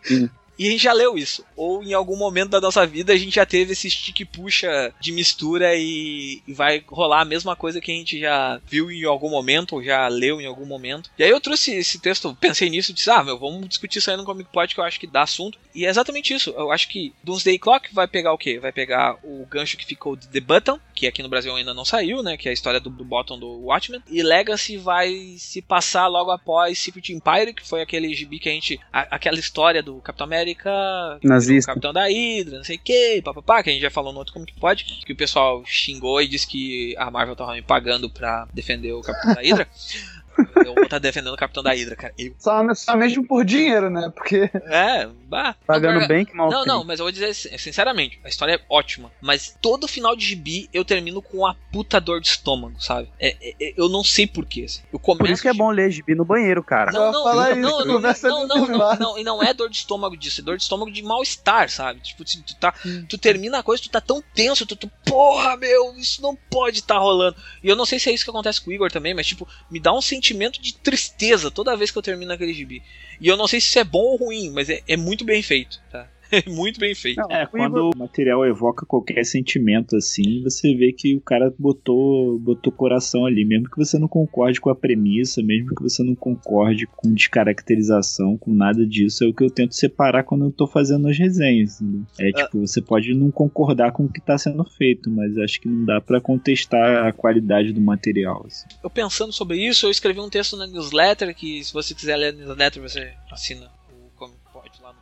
Sim. 0.03 0.30
E 0.57 0.68
a 0.68 0.72
gente 0.72 0.84
já 0.84 0.93
leu 0.93 1.18
isso. 1.18 1.45
Ou 1.55 1.84
em 1.84 1.93
algum 1.93 2.16
momento 2.16 2.51
da 2.51 2.61
nossa 2.61 2.86
vida 2.86 3.13
a 3.13 3.18
gente 3.18 3.36
já 3.36 3.45
teve 3.45 3.74
esse 3.74 3.89
stick 3.89 4.26
puxa 4.26 4.93
de 4.99 5.11
mistura 5.11 5.76
e, 5.76 6.41
e 6.47 6.53
vai 6.53 6.84
rolar 6.88 7.22
a 7.22 7.26
mesma 7.26 7.55
coisa 7.55 7.82
que 7.82 7.91
a 7.91 7.95
gente 7.95 8.20
já 8.20 8.59
viu 8.66 8.89
em 8.89 9.03
algum 9.03 9.30
momento, 9.30 9.76
ou 9.76 9.84
já 9.84 10.07
leu 10.07 10.39
em 10.39 10.45
algum 10.45 10.66
momento. 10.66 11.09
E 11.18 11.24
aí 11.24 11.30
eu 11.30 11.41
trouxe 11.41 11.74
esse 11.74 11.99
texto, 11.99 12.36
pensei 12.39 12.70
nisso 12.70 12.91
e 12.91 12.93
disse, 12.93 13.09
ah, 13.09 13.24
meu, 13.24 13.38
vamos 13.38 13.68
discutir 13.68 13.99
isso 13.99 14.09
aí 14.09 14.18
no 14.18 14.26
Comic 14.26 14.49
Pod 14.51 14.74
que 14.74 14.80
eu 14.80 14.86
acho 14.86 14.99
que 14.99 15.07
dá 15.07 15.24
assunto. 15.24 15.57
E 15.74 15.86
é 15.86 15.89
exatamente 15.89 16.34
isso. 16.34 16.51
Eu 16.51 16.72
acho 16.72 16.88
que 16.88 17.13
Doomsday 17.24 17.59
Clock 17.59 17.93
vai 17.93 18.07
pegar 18.07 18.34
o 18.34 18.38
quê? 18.38 18.59
Vai 18.59 18.72
pegar 18.72 19.18
o 19.24 19.45
gancho 19.45 19.78
que 19.78 19.86
ficou 19.86 20.16
de 20.16 20.28
The 20.28 20.39
Button, 20.39 20.80
que 20.95 21.05
aqui 21.05 21.21
no 21.21 21.29
Brasil 21.29 21.53
ainda 21.53 21.73
não 21.73 21.83
saiu, 21.83 22.23
né? 22.23 22.37
Que 22.37 22.47
é 22.47 22.51
a 22.51 22.53
história 22.53 22.79
do, 22.79 22.89
do 22.89 23.03
Bottom 23.03 23.37
do 23.37 23.65
Watchmen. 23.65 24.01
E 24.09 24.23
Legacy 24.23 24.77
vai 24.77 25.35
se 25.37 25.61
passar 25.61 26.07
logo 26.07 26.31
após 26.31 26.79
Secret 26.79 27.09
Empire, 27.09 27.53
que 27.53 27.67
foi 27.67 27.81
aquele 27.81 28.13
gibi 28.13 28.39
que 28.39 28.49
a 28.49 28.51
gente. 28.53 28.79
A, 28.91 29.01
aquela 29.15 29.37
história 29.37 29.83
do 29.83 29.97
Capitão 29.97 30.25
América, 30.25 30.71
Nazista. 31.21 31.71
Capitão 31.71 31.91
da 31.91 32.07
Hydra, 32.07 32.57
não 32.57 32.63
sei 32.63 32.78
o 32.78 32.79
que, 32.79 33.21
papapá, 33.21 33.61
que 33.61 33.70
a 33.70 33.74
gente 33.74 33.82
já 33.82 33.91
falou 33.91 34.13
no 34.13 34.20
outro 34.20 34.33
como 34.33 34.45
que 34.45 34.57
pode, 34.57 34.86
que 35.05 35.13
o 35.13 35.17
pessoal 35.17 35.63
xingou 35.65 36.21
e 36.21 36.28
disse 36.28 36.47
que 36.47 36.95
a 36.97 37.11
Marvel 37.11 37.36
tava 37.36 37.53
me 37.53 37.61
pagando 37.61 38.09
pra 38.09 38.47
defender 38.53 38.93
o 38.93 39.01
Capitão 39.01 39.33
da 39.33 39.41
Hydra. 39.41 39.67
Eu 40.66 40.74
vou 40.75 40.83
estar 40.83 40.99
defendendo 40.99 41.33
o 41.33 41.37
Capitão 41.37 41.63
da 41.63 41.71
Hydra, 41.71 41.95
cara. 41.95 42.13
Eu- 42.17 42.33
Só, 42.37 42.62
só 42.74 42.95
mesmo 42.97 43.25
por 43.28 43.43
dinheiro, 43.45 43.89
né? 43.89 44.12
Porque 44.16 44.49
É, 44.66 45.07
bah. 45.28 45.55
Pagando 45.66 45.99
Não, 46.01 46.07
bem 46.07 46.25
que 46.25 46.36
mal 46.36 46.49
Não, 46.49 46.63
tem. 46.63 46.67
não, 46.74 46.83
mas 46.83 46.99
eu 46.99 47.05
vou 47.05 47.12
dizer 47.12 47.33
sin- 47.33 47.57
sinceramente, 47.57 48.20
a 48.24 48.28
história 48.29 48.53
é 48.53 48.59
ótima. 48.70 49.12
Mas 49.21 49.55
todo 49.62 49.87
final 49.87 50.16
de 50.16 50.25
gibi 50.25 50.70
eu 50.74 50.83
termino 50.86 51.21
com 51.21 51.45
a 51.45 51.55
puta 51.71 51.99
dor 51.99 52.20
de 52.21 52.28
estômago, 52.28 52.79
sabe? 52.82 53.09
É, 53.20 53.29
é- 53.41 53.55
é- 53.70 53.74
eu 53.78 53.89
não 53.89 54.03
sei 54.03 54.28
porquê. 54.28 54.63
Assim. 54.66 54.82
Eu 54.91 54.99
começo 54.99 55.20
Por 55.25 55.29
isso 55.29 55.41
que 55.41 55.47
é 55.47 55.53
bom 55.53 55.70
ler 55.70 55.91
gibi 55.91 56.16
no 56.16 56.25
banheiro, 56.25 56.63
cara. 56.63 56.91
Não, 56.91 57.12
não, 57.12 57.24
não, 57.25 57.51
isso, 57.51 57.59
não, 57.62 57.86
não, 57.86 57.99
não, 58.47 58.47
não, 58.47 58.67
não, 58.67 58.95
não, 58.99 59.17
e 59.17 59.24
não 59.24 59.43
é 59.43 59.53
dor 59.53 59.70
de 59.70 59.78
estômago 59.78 60.16
disso, 60.17 60.41
é 60.41 60.43
dor 60.43 60.57
de 60.57 60.63
estômago 60.63 60.91
de 60.91 61.01
mal-estar, 61.01 61.70
sabe? 61.70 61.99
Tipo, 62.01 62.24
assim, 62.24 62.41
tu, 62.41 62.55
tá, 62.55 62.74
tu 63.09 63.17
termina 63.17 63.59
a 63.59 63.63
coisa, 63.63 63.82
tu 63.83 63.89
tá 63.89 64.01
tão 64.01 64.21
tenso, 64.33 64.66
tu, 64.66 64.75
tu 64.75 64.89
porra, 65.05 65.55
meu, 65.57 65.95
isso 65.97 66.21
não 66.21 66.36
pode 66.36 66.79
estar 66.79 66.97
rolando. 66.97 67.36
E 67.63 67.67
eu 67.70 67.75
não 67.75 67.86
sei 67.86 67.99
se 67.99 68.09
é 68.09 68.13
isso 68.13 68.24
que 68.24 68.29
acontece 68.29 68.62
com 68.62 68.70
o 68.70 68.74
Igor 68.74 68.91
também, 68.91 69.13
mas 69.13 69.28
tipo, 69.28 69.47
me 69.70 69.79
dá 69.79 69.93
um 69.93 70.01
sentimento 70.01 70.24
de 70.33 70.73
tristeza 70.75 71.51
toda 71.51 71.75
vez 71.75 71.91
que 71.91 71.97
eu 71.97 72.01
termino 72.01 72.33
aquele 72.33 72.53
gibi. 72.53 72.81
E 73.19 73.27
eu 73.27 73.37
não 73.37 73.47
sei 73.47 73.61
se 73.61 73.67
isso 73.67 73.79
é 73.79 73.83
bom 73.83 73.99
ou 73.99 74.17
ruim, 74.17 74.49
mas 74.49 74.69
é, 74.69 74.81
é 74.87 74.97
muito 74.97 75.23
bem 75.23 75.41
feito, 75.41 75.81
tá? 75.91 76.09
Muito 76.47 76.79
bem 76.79 76.93
feito. 76.95 77.17
Não, 77.17 77.32
É, 77.32 77.45
quando 77.45 77.78
Igor- 77.78 77.95
o 77.95 77.97
material 77.97 78.45
evoca 78.45 78.86
qualquer 78.86 79.24
sentimento 79.25 79.95
assim, 79.95 80.41
você 80.43 80.74
vê 80.75 80.91
que 80.91 81.16
o 81.16 81.21
cara 81.21 81.53
botou, 81.57 82.37
botou 82.39 82.71
coração 82.71 83.25
ali, 83.25 83.45
mesmo 83.45 83.70
que 83.70 83.78
você 83.78 83.97
não 83.97 84.07
concorde 84.07 84.59
com 84.62 84.70
a 84.70 84.75
premissa, 84.75 85.41
mesmo 85.41 85.74
que 85.75 85.83
você 85.83 86.03
não 86.03 86.16
concorde 86.16 86.87
com 86.87 87.13
descaracterização, 87.13 88.37
com 88.37 88.53
nada 88.53 88.86
disso, 88.86 89.24
é 89.24 89.28
o 89.28 89.33
que 89.33 89.43
eu 89.43 89.49
tento 89.49 89.74
separar 89.75 90.24
quando 90.24 90.45
eu 90.45 90.51
tô 90.51 90.67
fazendo 90.67 91.07
as 91.07 91.17
resenhas. 91.17 91.82
entendeu? 91.82 92.05
É 92.20 92.32
tipo, 92.32 92.59
você 92.59 92.82
pode 92.82 93.13
não 93.13 93.32
concordar 93.32 93.91
com 93.91 94.05
o 94.05 94.09
que 94.12 94.21
tá 94.21 94.37
sendo 94.37 94.63
feito, 94.66 95.09
mas 95.09 95.37
acho 95.37 95.59
que 95.62 95.67
não 95.67 95.86
dá 95.86 96.01
pra 96.01 96.20
contestar 96.21 97.05
a 97.07 97.12
qualidade 97.12 97.71
do 97.74 97.82
material. 97.82 98.43
assim. 98.45 98.66
Eu 98.83 98.89
pensando 98.89 99.32
sobre 99.32 99.57
isso, 99.57 99.86
eu 99.86 99.91
escrevi 99.91 100.20
um 100.20 100.29
texto 100.29 100.57
na 100.57 100.67
newsletter, 100.67 101.36
que 101.36 101.63
se 101.63 101.74
você 101.74 101.93
quiser 101.93 102.16
ler 102.17 102.29
a 102.29 102.32
newsletter, 102.32 102.82
você 102.82 103.12
assina 103.32 103.67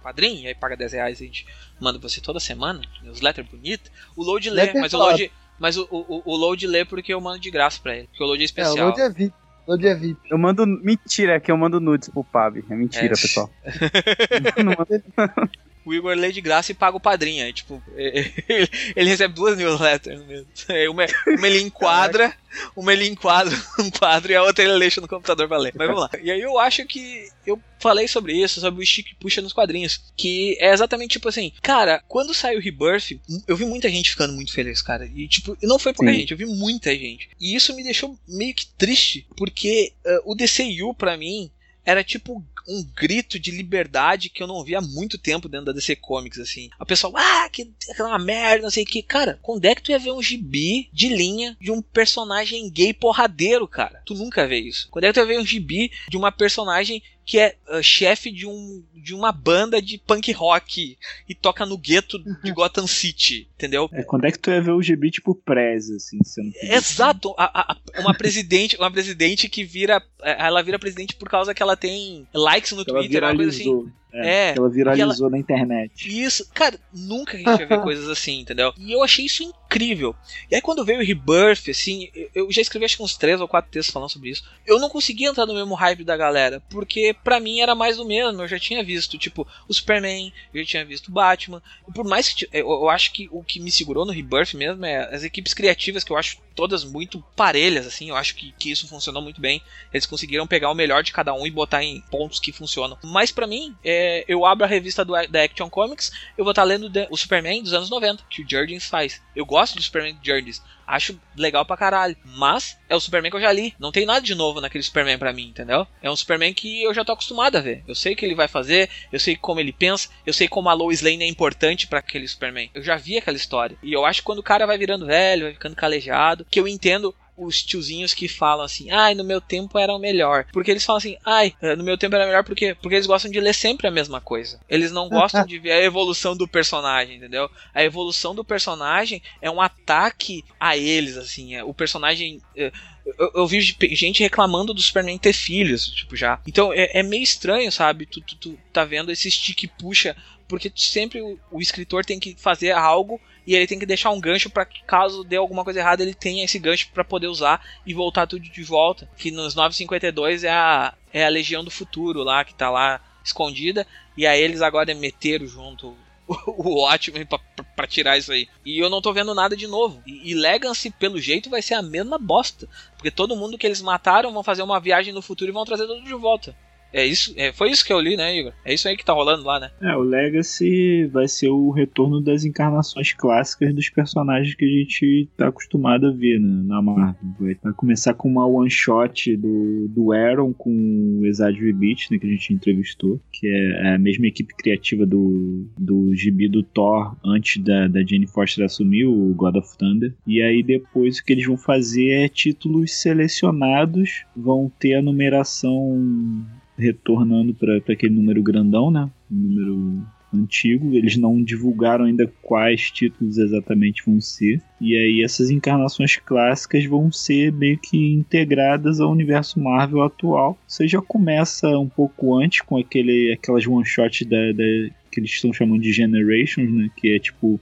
Padrim, 0.04 0.42
e 0.42 0.48
aí 0.48 0.54
paga 0.56 0.76
10 0.78 0.94
reais 0.94 1.20
e 1.22 1.24
a 1.24 1.28
gente 1.28 1.48
manda 1.80 1.98
pra 1.98 2.10
você 2.10 2.20
toda 2.22 2.40
semana. 2.40 2.82
Newsletter 3.02 3.44
bonita. 3.50 3.90
O 4.16 4.24
Load 4.24 4.50
lê, 4.50 4.64
Letter 4.66 4.82
mas 4.82 4.94
o. 4.94 4.98
Load. 4.98 5.32
Mas 5.60 5.78
o, 5.78 5.88
o, 5.90 6.22
o 6.26 6.36
Load 6.36 6.68
lê 6.68 6.84
porque 6.84 7.14
eu 7.14 7.22
mando 7.22 7.40
de 7.40 7.50
graça 7.50 7.80
pra 7.82 7.96
ele. 7.96 8.08
Porque 8.08 8.24
o 8.24 8.28
Load 8.28 8.42
é 8.42 8.44
é, 8.44 8.44
o 8.44 8.46
especial. 8.46 8.88
Load 8.90 9.02
é 9.02 9.10
VIP. 9.10 9.34
Load 9.68 9.88
é 9.88 9.96
VIP. 9.96 10.20
Eu 10.30 10.38
mando. 10.38 10.66
Mentira, 10.68 11.36
é 11.36 11.40
que 11.40 11.52
eu 11.52 11.58
mando 11.58 11.80
nudes 11.80 12.10
pro 12.10 12.24
Pab. 12.24 12.64
É 12.70 12.76
mentira, 12.76 13.06
É. 13.06 13.10
pessoal. 13.10 13.50
Não 14.58 14.74
mando- 14.78 15.50
O 15.86 15.94
Igor 15.94 16.16
lê 16.16 16.32
de 16.32 16.42
graça 16.42 16.72
e 16.72 16.76
paga 16.76 16.98
o 16.98 17.00
padrinho. 17.00 17.44
Aí, 17.44 17.54
tipo, 17.54 17.82
ele, 17.96 18.70
ele 18.96 19.10
recebe 19.10 19.34
duas 19.34 19.58
newsletters 19.58 20.26
mesmo. 20.26 20.48
Uma, 20.92 21.06
uma 21.38 21.48
ele 21.48 21.62
enquadra, 21.62 22.34
uma 22.76 22.94
ele 22.94 23.08
enquadra 23.08 23.56
um 23.80 23.90
quadro 23.90 24.32
e 24.32 24.36
a 24.36 24.44
outra 24.44 24.64
ele 24.64 24.80
deixa 24.80 25.02
no 25.02 25.08
computador 25.08 25.48
pra 25.48 25.58
ler. 25.58 25.74
Mas 25.76 25.88
vamos 25.88 26.04
lá. 26.04 26.10
E 26.22 26.32
aí 26.32 26.42
eu 26.42 26.58
acho 26.60 26.86
que 26.86 27.28
eu 27.46 27.60
falei 27.80 28.08
sobre 28.08 28.34
isso, 28.34 28.62
sobre 28.62 28.82
o 28.82 28.86
stick 28.86 29.14
puxa 29.20 29.42
nos 29.42 29.54
quadrinhos. 29.54 30.02
Que 30.16 30.58
é 30.60 30.72
exatamente 30.72 31.14
tipo 31.14 31.30
assim, 31.30 31.52
cara, 31.62 32.02
quando 32.08 32.34
saiu 32.34 32.60
o 32.60 32.62
Rebirth, 32.62 33.20
eu 33.48 33.56
vi 33.56 33.66
muita 33.66 33.90
gente 33.90 34.12
ficando 34.12 34.34
muito 34.34 34.54
feliz, 34.54 34.82
cara. 34.82 35.06
E 35.14 35.28
tipo, 35.28 35.58
não 35.62 35.80
foi 35.80 35.94
pouca 35.94 36.12
Sim. 36.12 36.20
gente, 36.20 36.32
eu 36.32 36.38
vi 36.38 36.46
muita 36.46 36.96
gente. 36.96 37.30
E 37.40 37.56
isso 37.56 37.76
me 37.76 37.84
deixou 37.84 38.18
meio 38.28 38.54
que 38.54 38.68
triste, 38.78 39.28
porque 39.36 39.94
eh, 40.06 40.22
o 40.26 40.36
DCU 40.36 40.94
pra 40.94 41.18
mim 41.18 41.52
era 41.86 42.04
tipo 42.04 42.44
um 42.68 42.84
grito 42.96 43.38
de 43.38 43.52
liberdade 43.52 44.30
que 44.30 44.42
eu 44.42 44.48
não 44.48 44.64
via 44.64 44.80
há 44.80 44.82
muito 44.82 45.18
tempo 45.18 45.50
dentro 45.50 45.66
da 45.68 45.72
DC 45.74 45.98
Comics, 45.98 46.40
assim. 46.40 46.70
A 46.80 46.86
pessoa, 46.86 47.14
ah, 47.16 47.50
que 47.50 47.66
que 47.66 48.02
é 48.02 48.18
merda, 48.18 48.64
não 48.64 48.72
sei 48.72 48.84
o 48.84 48.86
que. 48.86 49.04
Cara, 49.04 49.40
quando 49.42 49.66
é 49.66 49.76
que 49.76 49.82
tu 49.82 49.92
ia 49.92 50.00
ver 50.00 50.12
um 50.12 50.22
gibi 50.22 50.90
de 50.94 51.10
linha 51.10 51.58
de 51.60 51.72
um 51.72 51.82
personagem 51.82 52.70
gay 52.70 52.94
porradeiro, 52.94 53.68
cara? 53.68 54.02
Tu 54.06 54.14
nunca 54.14 54.48
vê 54.48 54.60
isso. 54.60 54.88
Quando 54.90 55.06
é 55.06 55.08
que 55.08 55.14
tu 55.14 55.20
ia 55.20 55.26
ver 55.26 55.40
um 55.40 55.46
gibi 55.46 55.92
de 56.10 56.18
uma 56.18 56.32
personagem 56.32 57.04
que 57.26 57.40
é 57.40 57.56
ah, 57.68 57.82
chefe 57.82 58.32
de, 58.32 58.46
um, 58.46 58.84
de 58.94 59.14
uma 59.14 59.32
banda 59.32 59.82
de 59.82 59.98
punk 59.98 60.32
rock 60.32 60.98
e 61.28 61.34
toca 61.36 61.66
no 61.66 61.78
gueto 61.78 62.20
de 62.44 62.52
Gotham 62.52 62.86
City, 62.88 63.48
entendeu? 63.56 63.90
É, 63.94 64.04
quando 64.04 64.26
é 64.26 64.32
que 64.32 64.40
tu 64.40 64.50
ia 64.52 64.62
ver 64.62 64.72
o 64.72 64.82
gibi 64.82 65.10
tipo 65.10 65.34
Prez, 65.34 65.90
assim, 65.90 66.24
sendo 66.24 66.52
Exato, 66.62 67.34
a- 67.38 67.74
a- 67.74 68.02
uma 68.02 68.14
presidente, 68.14 68.76
uma 68.78 68.92
presidente 68.92 69.48
que 69.48 69.64
vira, 69.64 70.04
é, 70.22 70.46
ela 70.46 70.62
vira 70.62 70.78
presidente 70.80 71.16
por 71.16 71.30
causa 71.30 71.54
que 71.54 71.64
ela 71.64 71.78
tem 71.78 72.28
likes 72.34 72.72
no 72.74 72.84
ela 72.88 73.00
Twitter, 73.00 73.24
uma 73.24 73.36
coisa 73.36 73.52
assim. 73.52 73.92
É, 74.14 74.50
É, 74.50 74.54
que 74.54 74.60
ela 74.60 74.70
viralizou 74.70 75.30
na 75.30 75.38
internet. 75.40 75.92
Isso, 76.24 76.48
cara, 76.54 76.80
nunca 76.94 77.36
a 77.36 77.40
gente 77.40 77.60
ia 77.60 77.66
ver 77.66 77.80
coisas 77.82 78.08
assim, 78.10 78.40
entendeu? 78.42 78.72
E 78.78 78.92
eu 78.92 79.02
achei 79.04 79.26
isso 79.26 79.42
incrível. 79.44 80.16
E 80.52 80.56
aí 80.56 80.62
quando 80.62 80.86
veio 80.86 81.00
o 81.00 81.04
Rebirth, 81.04 81.68
assim, 81.70 82.10
eu- 82.36 82.52
já 82.52 82.62
escrevi 82.62 82.86
acho 82.86 82.98
que 82.98 83.02
uns 83.04 83.18
três 83.18 83.42
ou 83.42 83.48
quatro 83.48 83.72
textos 83.72 83.92
falando 83.92 84.10
sobre 84.12 84.30
isso. 84.30 84.44
Eu 84.68 84.80
não 84.80 84.90
conseguia 84.90 85.30
entrar 85.30 85.46
no 85.48 85.54
mesmo 85.56 85.74
hype 85.74 86.04
da 86.04 86.16
galera, 86.16 86.62
porque 86.70 87.16
pra 87.24 87.40
mim 87.40 87.60
era 87.60 87.74
mais 87.74 87.98
do 87.98 88.06
mesmo. 88.06 88.42
Eu 88.44 88.48
já 88.48 88.60
tinha 88.60 88.84
visto, 88.84 89.18
tipo, 89.18 89.48
o 89.68 89.74
Superman, 89.74 90.32
eu 90.54 90.62
já 90.64 90.68
tinha 90.70 90.86
visto 90.86 91.08
o 91.08 91.12
Batman. 91.12 91.62
E 91.88 91.92
por 91.92 92.06
mais 92.06 92.30
que 92.30 92.48
eu, 92.54 92.70
eu 92.70 92.90
acho 92.90 93.12
que 93.14 93.28
o 93.32 93.44
que 93.44 93.60
me 93.60 93.72
segurou 93.72 94.06
no 94.06 94.12
Rebirth 94.12 94.54
mesmo 94.54 94.86
é 94.86 95.14
as 95.16 95.24
equipes 95.24 95.54
criativas, 95.56 96.04
que 96.04 96.12
eu 96.12 96.18
acho 96.18 96.38
todas 96.56 96.84
muito 96.84 97.24
parelhas, 97.36 97.88
assim. 97.88 98.10
Eu 98.10 98.16
acho 98.16 98.36
que, 98.36 98.52
que 98.60 98.70
isso 98.72 98.88
funcionou 98.88 99.24
muito 99.24 99.42
bem. 99.42 99.60
Eles 99.92 100.06
conseguiram 100.06 100.46
pegar 100.46 100.70
o 100.70 100.76
melhor 100.76 101.02
de 101.02 101.12
cada 101.12 101.34
um 101.34 101.48
e 101.48 101.52
botar 101.52 101.84
em 101.84 102.00
pontos 102.12 102.40
que 102.40 102.52
funcionam. 102.52 102.96
Mas 103.04 103.32
pra 103.32 103.48
mim, 103.48 103.76
é, 103.84 104.03
eu 104.28 104.46
abro 104.46 104.66
a 104.66 104.68
revista 104.68 105.04
do, 105.06 105.14
da 105.28 105.44
Action 105.44 105.70
Comics, 105.70 106.12
eu 106.38 106.44
vou 106.44 106.52
estar 106.52 106.64
lendo 106.64 106.90
de- 106.90 107.08
o 107.10 107.18
Superman 107.18 107.62
dos 107.64 107.74
anos 107.74 107.90
90, 107.90 108.24
que 108.30 108.42
o 108.44 108.50
Jurgens 108.50 108.86
faz. 108.88 109.22
Eu 109.36 109.46
gosto 109.46 109.76
do 109.76 109.82
Superman 109.82 110.16
do 110.16 110.26
Jurgens. 110.26 110.62
Acho 110.86 111.18
legal 111.38 111.66
pra 111.66 111.78
caralho. 111.78 112.16
Mas 112.26 112.78
é 112.90 112.96
o 112.96 113.00
Superman 113.00 113.32
que 113.32 113.38
eu 113.38 113.42
já 113.42 113.52
li. 113.54 113.74
Não 113.80 113.92
tem 113.92 114.06
nada 114.06 114.20
de 114.22 114.36
novo 114.36 114.60
naquele 114.60 114.84
Superman 114.84 115.18
pra 115.18 115.32
mim, 115.32 115.48
entendeu? 115.48 115.88
É 116.02 116.12
um 116.12 116.16
Superman 116.16 116.54
que 116.54 116.84
eu 116.84 116.94
já 116.94 117.06
tô 117.06 117.14
acostumado 117.14 117.56
a 117.58 117.62
ver. 117.62 117.84
Eu 117.88 117.96
sei 117.96 118.14
o 118.14 118.16
que 118.18 118.26
ele 118.26 118.36
vai 118.36 118.50
fazer, 118.50 118.90
eu 119.12 119.20
sei 119.20 119.36
como 119.38 119.60
ele 119.62 119.72
pensa, 119.72 120.10
eu 120.26 120.34
sei 120.34 120.48
como 120.48 120.68
a 120.70 120.74
Lois 120.74 121.02
Lane 121.02 121.24
é 121.24 121.28
importante 121.28 121.88
pra 121.88 122.00
aquele 122.00 122.28
Superman. 122.28 122.70
Eu 122.74 122.84
já 122.84 122.98
vi 122.98 123.18
aquela 123.18 123.38
história. 123.38 123.78
E 123.82 123.94
eu 123.94 124.06
acho 124.06 124.20
que 124.20 124.26
quando 124.26 124.40
o 124.40 124.44
cara 124.44 124.66
vai 124.66 124.78
virando 124.78 125.06
velho, 125.06 125.44
vai 125.46 125.54
ficando 125.54 125.76
calejado, 125.76 126.46
que 126.52 126.60
eu 126.60 126.68
entendo 126.68 127.16
os 127.36 127.64
tiozinhos 127.64 128.14
que 128.14 128.28
falam 128.28 128.66
assim, 128.66 128.92
ai, 128.92 129.16
no 129.16 129.24
meu 129.24 129.42
tempo 129.42 129.78
era 129.80 129.94
o 129.94 130.00
melhor. 130.00 130.46
Porque 130.52 130.72
eles 130.72 130.86
falam 130.86 130.98
assim, 130.98 131.18
ai, 131.26 131.54
eh, 131.62 131.76
no 131.76 131.84
meu 131.84 131.98
tempo 131.98 132.16
era 132.16 132.26
melhor 132.26 132.44
porque, 132.44 132.76
porque 132.76 132.96
eles 132.96 133.08
gostam 133.08 133.32
de 133.32 133.40
ler 133.40 133.54
sempre 133.54 133.88
a 133.88 133.92
mesma 133.92 134.22
coisa. 134.22 134.60
Eles 134.70 134.92
não 134.92 135.10
gostam 135.10 135.46
de 135.46 135.58
ver 135.60 135.72
a 135.72 135.84
evolução 135.84 136.36
do 136.36 136.48
personagem, 136.48 137.18
entendeu? 137.18 137.50
A 137.74 137.84
evolução 137.84 138.36
do 138.36 138.44
personagem 138.46 139.22
é 139.42 139.50
um 139.50 139.62
ataque 139.62 140.44
a 140.60 140.78
eles, 140.78 141.18
assim. 141.18 141.56
É, 141.56 141.64
o 141.64 141.74
personagem. 141.74 142.42
eh, 142.56 142.72
eu, 143.20 143.32
eu 143.36 143.48
vi 143.48 143.60
gente 143.62 144.24
reclamando 144.24 144.74
do 144.74 144.82
Superman 144.82 145.18
ter 145.18 145.34
filhos, 145.34 145.88
tipo, 145.88 146.16
já. 146.16 146.40
Então 146.48 146.72
é, 146.72 146.90
é 147.00 147.04
meio 147.04 147.24
estranho, 147.24 147.72
sabe? 147.72 148.06
Tu, 148.06 148.22
tu, 148.22 148.36
tu 148.38 148.60
tá 148.72 148.86
vendo 148.86 149.12
esse 149.12 149.30
stick 149.30 149.68
puxa, 149.78 150.16
porque 150.48 150.72
sempre 150.76 151.22
o, 151.22 151.38
o 151.52 151.62
escritor 151.62 152.06
tem 152.06 152.20
que 152.20 152.36
fazer 152.38 152.72
algo 152.72 153.20
e 153.46 153.56
ele 153.56 153.68
tem 153.68 153.78
que 153.80 153.86
deixar 153.86 154.10
um 154.12 154.20
gancho 154.20 154.50
para 154.50 154.66
que 154.66 154.84
caso 154.84 155.24
dê 155.24 155.36
alguma 155.36 155.64
coisa 155.64 155.80
errada 155.80 156.02
ele 156.04 156.14
tenha 156.14 156.44
esse 156.46 156.58
gancho 156.60 156.90
para 156.94 157.04
poder 157.04 157.28
usar 157.28 157.64
e 157.86 157.94
voltar 157.94 158.28
tudo 158.28 158.42
de 158.44 158.64
volta. 158.64 159.10
Que 159.18 159.32
nos 159.32 159.56
952 159.56 160.44
é 160.44 160.52
a 160.52 160.94
é 161.14 161.26
a 161.26 161.30
Legião 161.30 161.64
do 161.64 161.70
Futuro 161.72 162.24
lá 162.24 162.44
que 162.44 162.56
tá 162.56 162.70
lá 162.70 163.00
escondida 163.24 163.86
e 164.18 164.26
aí 164.26 164.42
eles 164.42 164.62
agora 164.62 164.94
meteram 164.96 165.46
junto 165.48 165.96
o 166.28 166.88
pra- 167.28 167.66
pra 167.76 167.88
tirar 167.88 168.18
isso 168.18 168.32
aí. 168.32 168.48
E 168.66 168.80
eu 168.82 168.90
não 168.90 169.02
tô 169.02 169.12
vendo 169.14 169.34
nada 169.36 169.56
de 169.56 169.68
novo. 169.68 170.02
E, 170.06 170.32
e 170.32 170.34
Legacy, 170.34 170.90
pelo 170.90 171.20
jeito, 171.20 171.50
vai 171.50 171.62
ser 171.62 171.74
a 171.76 171.82
mesma 171.82 172.18
bosta. 172.18 172.68
Porque 172.96 173.12
todo 173.12 173.36
mundo 173.36 173.58
que 173.58 173.68
eles 173.68 173.82
mataram 173.82 174.32
vão 174.32 174.44
fazer 174.44 174.64
uma 174.64 174.80
viagem 174.80 175.14
no 175.14 175.22
futuro 175.22 175.52
e 175.52 175.54
vão 175.54 175.66
trazer 175.66 175.86
tudo 175.86 176.02
de 176.04 176.14
volta. 176.14 176.56
É 176.94 177.06
isso, 177.06 177.34
é, 177.36 177.52
foi 177.52 177.72
isso 177.72 177.84
que 177.84 177.92
eu 177.92 178.00
li, 178.00 178.16
né, 178.16 178.38
Igor? 178.38 178.54
É 178.64 178.74
isso 178.74 178.88
aí 178.88 178.96
que 178.96 179.04
tá 179.04 179.14
rolando 179.14 179.44
lá, 179.44 179.60
né? 179.60 179.72
É, 179.82 179.96
o 179.96 180.02
Legacy 180.02 181.08
vai 181.08 181.28
ser 181.28 181.50
o 181.50 181.72
retorno 181.72 182.22
das 182.22 182.46
encarnações 182.46 183.12
clássicas 183.14 183.74
dos 183.74 183.90
personagens 183.90 184.54
que 184.54 184.64
a 184.64 184.68
gente 184.68 185.28
tá 185.36 185.48
acostumado 185.48 186.08
a 186.08 186.12
ver 186.12 186.40
né, 186.40 186.64
na 186.68 186.82
Marvel. 186.82 187.16
Vai, 187.40 187.58
vai 187.62 187.74
começar 187.74 188.14
com 188.14 188.30
uma 188.30 188.46
one 188.46 188.70
shot 188.70 189.36
do, 189.36 189.88
do 189.90 190.14
Aaron 190.14 190.54
com 190.54 191.20
o 191.20 191.26
Exad 191.26 191.58
Beat, 191.74 192.12
né, 192.12 192.20
que 192.20 192.28
a 192.28 192.30
gente 192.30 192.54
entrevistou, 192.54 193.20
que 193.32 193.48
é 193.48 193.96
a 193.96 193.98
mesma 193.98 194.28
equipe 194.28 194.54
criativa 194.56 195.06
do, 195.06 195.66
do 195.78 196.14
gibi 196.16 196.48
do 196.48 196.62
Thor 196.62 197.16
antes 197.26 197.62
da, 197.64 197.88
da 197.88 198.06
Jane 198.06 198.28
Foster 198.28 198.66
assumir, 198.66 199.06
o 199.06 199.34
God 199.34 199.56
of 199.56 199.78
Thunder. 199.78 200.14
E 200.28 200.42
aí 200.42 200.62
depois 200.62 201.18
o 201.18 201.26
que 201.26 201.34
eles 201.34 201.48
vão 201.48 201.58
fazer 201.58 202.10
é 202.10 202.30
títulos 202.30 202.94
selecionados, 202.94 204.26
vão 204.36 204.72
ter 204.80 204.96
a 204.96 205.02
numeração 205.02 206.46
retornando 206.78 207.54
para 207.54 207.78
aquele 207.78 208.14
número 208.14 208.42
grandão, 208.42 208.90
né? 208.92 209.10
Número 209.30 210.04
antigo. 210.34 210.94
Eles 210.94 211.16
não 211.16 211.42
divulgaram 211.42 212.06
ainda 212.06 212.32
quais 212.42 212.90
títulos 212.92 213.38
exatamente 213.38 214.04
vão 214.06 214.20
ser. 214.20 214.62
E 214.82 214.96
aí 214.98 215.24
essas 215.24 215.50
encarnações 215.50 216.18
clássicas 216.18 216.86
vão 216.86 217.12
ser 217.12 217.52
meio 217.52 217.78
que 217.78 218.14
integradas 218.14 219.00
ao 219.00 219.12
universo 219.12 219.60
Marvel 219.60 220.02
atual. 220.02 220.58
Você 220.68 220.88
já 220.88 221.02
começa 221.02 221.68
um 221.78 221.88
pouco 221.88 222.36
antes 222.36 222.62
com 222.62 222.78
aquele, 222.78 223.34
aquelas 223.34 223.68
one-shots 223.68 224.26
da, 224.28 224.52
da, 224.52 224.64
que 225.12 225.20
eles 225.20 225.32
estão 225.32 225.54
chamando 225.54 225.82
de 225.82 225.94
Generations, 225.94 226.72
né? 226.72 226.90
Que 226.98 227.16
é 227.16 227.20
tipo 227.20 227.60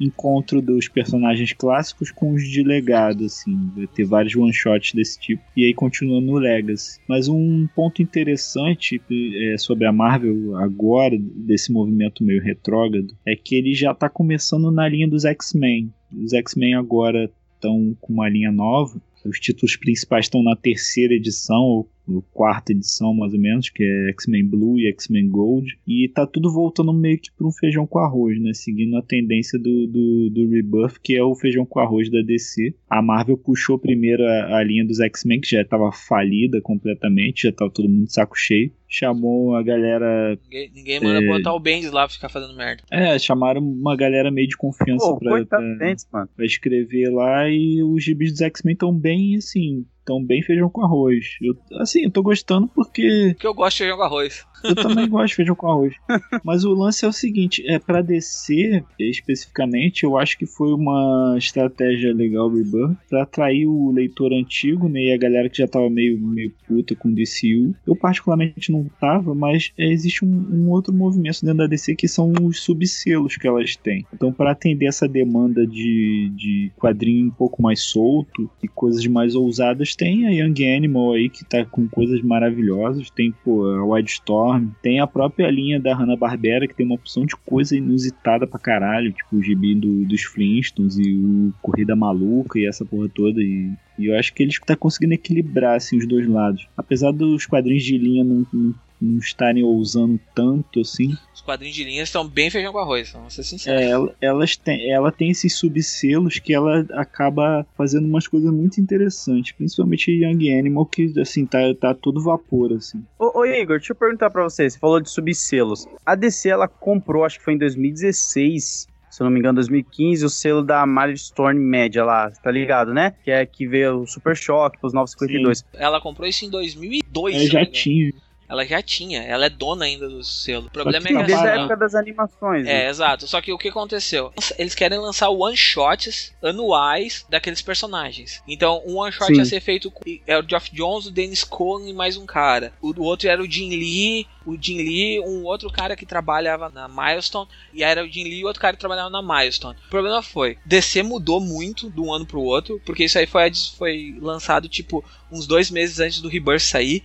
encontro 0.00 0.60
dos 0.62 0.88
personagens 0.88 1.52
clássicos 1.52 2.10
com 2.10 2.32
os 2.32 2.48
de 2.48 2.62
legado, 2.62 3.24
assim. 3.24 3.70
Vai 3.74 3.86
ter 3.86 4.04
vários 4.04 4.34
one-shots 4.34 4.92
desse 4.94 5.18
tipo. 5.18 5.42
E 5.56 5.64
aí 5.64 5.74
continua 5.74 6.20
no 6.20 6.34
Legacy. 6.38 6.98
Mas 7.08 7.28
um 7.28 7.66
ponto 7.74 8.02
interessante 8.02 9.00
é, 9.10 9.58
sobre 9.58 9.86
a 9.86 9.92
Marvel 9.92 10.56
agora, 10.56 11.16
desse 11.18 11.72
movimento 11.72 12.24
meio 12.24 12.42
retrógrado, 12.42 13.14
é 13.26 13.34
que 13.34 13.56
ele 13.56 13.74
já 13.74 13.94
tá 13.94 14.08
começando 14.08 14.70
na 14.70 14.88
linha 14.88 15.08
dos 15.08 15.24
X-Men. 15.24 15.92
Os 16.12 16.32
X-Men 16.32 16.74
agora 16.74 17.30
estão 17.54 17.96
com 18.00 18.12
uma 18.12 18.28
linha 18.28 18.52
nova. 18.52 19.00
Os 19.24 19.38
títulos 19.40 19.76
principais 19.76 20.26
estão 20.26 20.42
na 20.42 20.56
terceira 20.56 21.12
edição, 21.12 21.60
ou 21.60 21.90
quarta 22.32 22.72
edição 22.72 23.12
mais 23.14 23.32
ou 23.32 23.38
menos, 23.40 23.68
que 23.70 23.82
é 23.84 24.10
X-Men 24.10 24.46
Blue 24.46 24.78
e 24.78 24.86
X-Men 24.88 25.28
Gold, 25.28 25.78
e 25.86 26.08
tá 26.08 26.26
tudo 26.26 26.52
voltando 26.52 26.92
meio 26.92 27.18
que 27.18 27.30
para 27.36 27.46
um 27.46 27.52
feijão 27.52 27.86
com 27.86 27.98
arroz, 27.98 28.40
né? 28.40 28.52
Seguindo 28.54 28.96
a 28.96 29.02
tendência 29.02 29.58
do, 29.58 29.86
do, 29.86 30.30
do 30.30 30.48
Rebirth, 30.50 30.98
que 31.02 31.14
é 31.16 31.22
o 31.22 31.34
feijão 31.34 31.64
com 31.66 31.80
arroz 31.80 32.10
da 32.10 32.20
DC. 32.22 32.74
A 32.88 33.02
Marvel 33.02 33.36
puxou 33.36 33.78
primeiro 33.78 34.24
a, 34.24 34.58
a 34.58 34.64
linha 34.64 34.84
dos 34.84 35.00
X-Men, 35.00 35.40
que 35.40 35.50
já 35.50 35.62
estava 35.62 35.90
falida 35.92 36.60
completamente, 36.60 37.42
já 37.44 37.52
tava 37.52 37.70
todo 37.70 37.88
mundo 37.88 38.06
de 38.06 38.12
saco 38.12 38.36
cheio. 38.36 38.70
Chamou 38.90 39.54
a 39.54 39.62
galera. 39.62 40.38
Ninguém, 40.44 40.70
ninguém 40.74 41.00
manda 41.00 41.22
É. 41.22 41.26
botar 41.26 41.52
o 41.52 41.60
Bendis 41.60 41.90
lá 41.92 42.06
pra 42.06 42.14
ficar 42.14 42.30
fazendo 42.30 42.56
merda. 42.56 42.82
É, 42.90 43.18
chamaram 43.18 43.60
uma 43.60 43.94
galera 43.94 44.30
meio 44.30 44.48
de 44.48 44.56
confiança 44.56 45.06
Pô, 45.06 45.18
pra, 45.18 45.44
pra, 45.44 45.60
mano. 45.60 46.28
pra 46.34 46.46
escrever 46.46 47.10
lá 47.10 47.50
e 47.50 47.82
os 47.82 48.02
gibis 48.02 48.32
dos 48.32 48.40
X-Men 48.40 48.72
estão 48.72 48.90
bem 48.90 49.36
assim. 49.36 49.84
Estão 50.08 50.24
bem 50.24 50.42
feijão 50.42 50.70
com 50.70 50.82
arroz. 50.82 51.36
Eu, 51.42 51.54
assim, 51.78 52.04
eu 52.04 52.10
tô 52.10 52.22
gostando 52.22 52.66
porque 52.68 53.32
Porque 53.34 53.46
eu 53.46 53.52
gosto 53.52 53.76
de 53.76 53.82
feijão 53.82 53.98
com 53.98 54.04
arroz. 54.04 54.46
eu 54.64 54.74
também 54.74 55.06
gosto 55.06 55.26
de 55.28 55.34
feijão 55.34 55.54
com 55.54 55.70
arroz. 55.70 55.94
Mas 56.42 56.64
o 56.64 56.72
lance 56.72 57.04
é 57.04 57.08
o 57.08 57.12
seguinte: 57.12 57.62
é 57.68 57.78
pra 57.78 58.00
DC, 58.00 58.82
especificamente, 58.98 60.04
eu 60.04 60.16
acho 60.16 60.38
que 60.38 60.46
foi 60.46 60.72
uma 60.72 61.34
estratégia 61.36 62.14
legal 62.14 62.48
do 62.48 62.56
Rebirth 62.56 62.96
pra 63.10 63.24
atrair 63.24 63.66
o 63.66 63.90
leitor 63.92 64.32
antigo, 64.32 64.88
né? 64.88 65.00
E 65.00 65.12
a 65.12 65.18
galera 65.18 65.50
que 65.50 65.58
já 65.58 65.68
tava 65.68 65.90
meio, 65.90 66.18
meio 66.18 66.52
puta 66.66 66.94
com 66.94 67.12
DCU. 67.12 67.74
Eu, 67.86 67.94
particularmente, 67.94 68.72
não 68.72 68.86
tava, 68.98 69.34
mas 69.34 69.72
é, 69.76 69.92
existe 69.92 70.24
um, 70.24 70.28
um 70.28 70.70
outro 70.70 70.94
movimento 70.94 71.42
dentro 71.42 71.58
da 71.58 71.66
DC 71.66 71.94
que 71.94 72.08
são 72.08 72.32
os 72.42 72.60
subselos 72.60 73.36
que 73.36 73.46
elas 73.46 73.76
têm. 73.76 74.06
Então, 74.14 74.32
pra 74.32 74.52
atender 74.52 74.86
essa 74.86 75.06
demanda 75.06 75.66
de, 75.66 76.32
de 76.34 76.72
quadrinho 76.78 77.26
um 77.26 77.30
pouco 77.30 77.60
mais 77.60 77.82
solto 77.82 78.50
e 78.62 78.68
coisas 78.68 79.06
mais 79.06 79.34
ousadas, 79.34 79.97
tem 79.98 80.26
a 80.26 80.30
Young 80.30 80.76
Animal 80.76 81.12
aí 81.14 81.28
que 81.28 81.44
tá 81.44 81.64
com 81.64 81.88
coisas 81.88 82.22
maravilhosas. 82.22 83.10
Tem, 83.10 83.34
pô, 83.44 83.66
a 83.66 83.84
Wildstorm. 83.84 84.68
Tem 84.80 85.00
a 85.00 85.06
própria 85.08 85.50
linha 85.50 85.80
da 85.80 85.94
Hanna-Barbera 85.94 86.68
que 86.68 86.74
tem 86.74 86.86
uma 86.86 86.94
opção 86.94 87.26
de 87.26 87.34
coisa 87.34 87.76
inusitada 87.76 88.46
pra 88.46 88.60
caralho. 88.60 89.12
Tipo 89.12 89.36
o 89.36 89.42
gibi 89.42 89.74
do, 89.74 90.04
dos 90.04 90.22
Flintstones 90.22 90.96
e 90.98 91.12
o 91.12 91.52
Corrida 91.60 91.96
Maluca 91.96 92.60
e 92.60 92.66
essa 92.66 92.84
porra 92.84 93.08
toda. 93.12 93.42
E, 93.42 93.72
e 93.98 94.06
eu 94.06 94.16
acho 94.16 94.32
que 94.32 94.44
eles 94.44 94.58
tá 94.64 94.76
conseguindo 94.76 95.14
equilibrar 95.14 95.76
assim, 95.76 95.98
os 95.98 96.06
dois 96.06 96.28
lados. 96.28 96.68
Apesar 96.76 97.10
dos 97.10 97.44
quadrinhos 97.44 97.82
de 97.82 97.98
linha 97.98 98.22
não, 98.22 98.46
não, 98.52 98.74
não 99.00 99.18
estarem 99.18 99.62
ousando 99.62 100.18
tanto 100.34 100.80
assim, 100.80 101.16
Os 101.34 101.40
quadrinhos 101.40 101.76
de 101.76 101.84
linha 101.84 102.02
estão 102.02 102.26
bem 102.26 102.50
feijão 102.50 102.72
com 102.72 102.78
arroz, 102.78 103.10
vamos 103.12 103.34
ser 103.34 103.42
sinceros. 103.42 103.80
é, 103.80 103.90
ela, 103.90 104.14
elas 104.20 104.56
têm, 104.56 104.90
ela 104.90 105.12
tem 105.12 105.30
esses 105.30 105.56
subselos 105.56 106.38
que 106.38 106.52
ela 106.52 106.86
acaba 106.92 107.66
fazendo 107.76 108.06
umas 108.06 108.26
coisas 108.26 108.52
muito 108.52 108.80
interessantes, 108.80 109.52
principalmente 109.52 110.10
Young 110.10 110.58
Animal, 110.58 110.86
que 110.86 111.12
assim, 111.20 111.46
tá, 111.46 111.58
tá 111.80 111.94
todo 111.94 112.22
vapor, 112.22 112.72
assim. 112.72 113.04
Ô, 113.18 113.40
ô, 113.40 113.44
Igor, 113.46 113.78
deixa 113.78 113.92
eu 113.92 113.96
perguntar 113.96 114.30
pra 114.30 114.42
você. 114.42 114.68
Você 114.68 114.78
falou 114.78 115.00
de 115.00 115.10
subselos. 115.10 115.86
A 116.04 116.14
DC, 116.14 116.48
ela 116.48 116.66
comprou, 116.68 117.24
acho 117.24 117.38
que 117.38 117.44
foi 117.44 117.54
em 117.54 117.58
2016, 117.58 118.86
se 119.10 119.22
eu 119.22 119.24
não 119.24 119.30
me 119.30 119.38
engano, 119.38 119.56
2015, 119.56 120.24
o 120.24 120.28
selo 120.28 120.62
da 120.62 120.86
Milestone 120.86 121.58
Média 121.58 122.04
lá, 122.04 122.30
tá 122.30 122.50
ligado, 122.50 122.92
né? 122.92 123.14
Que 123.24 123.30
é 123.30 123.46
que 123.46 123.66
veio 123.66 124.00
o 124.00 124.06
Super 124.06 124.36
Choque 124.36 124.78
pros 124.78 124.92
952. 124.92 125.64
Ela 125.74 126.00
comprou 126.00 126.28
isso 126.28 126.44
em 126.44 126.50
2002. 126.50 127.36
É, 127.36 127.46
já 127.46 127.66
tinha. 127.66 128.12
Ela 128.48 128.64
já 128.64 128.80
tinha, 128.80 129.22
ela 129.22 129.46
é 129.46 129.50
dona 129.50 129.84
ainda 129.84 130.08
do 130.08 130.24
selo. 130.24 130.66
O 130.66 130.70
problema 130.70 131.06
é 131.06 131.08
que 131.08 131.22
Desde 131.24 131.46
a 131.46 131.56
época 131.56 131.76
das 131.76 131.94
animações. 131.94 132.64
né? 132.64 132.86
É, 132.86 132.88
exato. 132.88 133.26
Só 133.26 133.40
que 133.40 133.52
o 133.52 133.58
que 133.58 133.68
aconteceu? 133.68 134.32
Eles 134.58 134.74
querem 134.74 134.98
lançar 134.98 135.28
one-shots 135.28 136.34
anuais 136.42 137.26
daqueles 137.28 137.60
personagens. 137.60 138.42
Então, 138.48 138.82
um 138.86 138.96
one-shot 138.96 139.26
Sim. 139.26 139.38
ia 139.38 139.44
ser 139.44 139.60
feito 139.60 139.90
com 139.90 140.02
é 140.26 140.38
o 140.38 140.48
Geoff 140.48 140.74
Jones, 140.74 141.06
o 141.06 141.10
Dennis 141.10 141.44
Cohen 141.44 141.90
e 141.90 141.92
mais 141.92 142.16
um 142.16 142.24
cara. 142.24 142.72
O, 142.80 142.88
o 142.98 143.04
outro 143.04 143.28
era 143.28 143.42
o 143.42 143.50
Jim 143.50 143.68
Lee, 143.68 144.26
o 144.46 144.56
Jim 144.60 144.78
Lee, 144.78 145.20
um 145.20 145.44
outro 145.44 145.70
cara 145.70 145.94
que 145.94 146.06
trabalhava 146.06 146.70
na 146.70 146.88
Milestone, 146.88 147.48
e 147.72 147.82
era 147.82 148.02
o 148.02 148.08
Jim 148.08 148.24
Lee 148.24 148.40
e 148.40 148.44
outro 148.44 148.60
cara 148.60 148.74
que 148.74 148.80
trabalhava 148.80 149.10
na 149.10 149.22
Milestone. 149.22 149.78
O 149.86 149.90
problema 149.90 150.22
foi, 150.22 150.56
DC 150.64 151.02
mudou 151.02 151.40
muito 151.40 151.90
de 151.90 152.00
um 152.00 152.12
ano 152.12 152.26
pro 152.26 152.40
outro, 152.40 152.80
porque 152.84 153.04
isso 153.04 153.18
aí 153.18 153.26
foi, 153.26 153.50
foi 153.76 154.16
lançado, 154.20 154.68
tipo, 154.68 155.04
uns 155.30 155.46
dois 155.46 155.70
meses 155.70 156.00
antes 156.00 156.20
do 156.20 156.28
Rebirth 156.28 156.62
sair, 156.62 157.02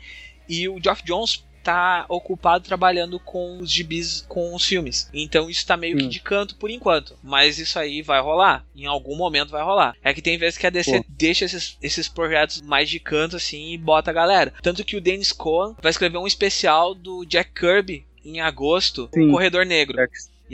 e 0.48 0.68
o 0.70 0.80
Geoff 0.82 1.04
Jones 1.04 1.44
tá 1.64 2.06
ocupado 2.10 2.66
trabalhando 2.66 3.18
com 3.22 3.60
os 3.60 3.72
gibis, 3.72 4.26
com 4.28 4.54
os 4.54 4.66
filmes. 4.66 5.10
Então 5.14 5.50
isso 5.50 5.66
tá 5.66 5.78
meio 5.78 5.96
que 5.98 6.04
Hum. 6.04 6.10
de 6.10 6.20
canto 6.20 6.56
por 6.58 6.70
enquanto. 6.70 7.16
Mas 7.24 7.58
isso 7.58 7.80
aí 7.80 8.02
vai 8.02 8.20
rolar. 8.22 8.66
Em 8.76 8.86
algum 8.86 9.16
momento 9.16 9.52
vai 9.52 9.64
rolar. 9.64 9.96
É 10.04 10.14
que 10.14 10.22
tem 10.22 10.38
vezes 10.38 10.58
que 10.58 10.68
a 10.68 10.70
DC 10.70 10.98
Pô. 11.00 11.06
deixa 11.08 11.46
esses, 11.46 11.78
esses 11.82 12.10
projetos 12.10 12.62
mais 12.62 12.90
de 12.90 13.00
canto 13.00 13.38
assim 13.38 13.72
e 13.72 13.78
bota 13.78 14.12
a 14.12 14.14
galera. 14.14 14.54
Tanto 14.62 14.84
que 14.84 14.98
o 14.98 15.02
Dennis 15.02 15.32
Cohen 15.32 15.74
vai 15.82 15.90
escrever 15.90 16.18
um 16.18 16.28
especial 16.28 16.94
do 16.94 17.24
Jack 17.24 17.52
Kirby 17.54 18.06
em 18.26 18.42
agosto, 18.42 19.10
Sim. 19.14 19.30
o 19.30 19.32
Corredor 19.32 19.66
Negro. 19.66 19.98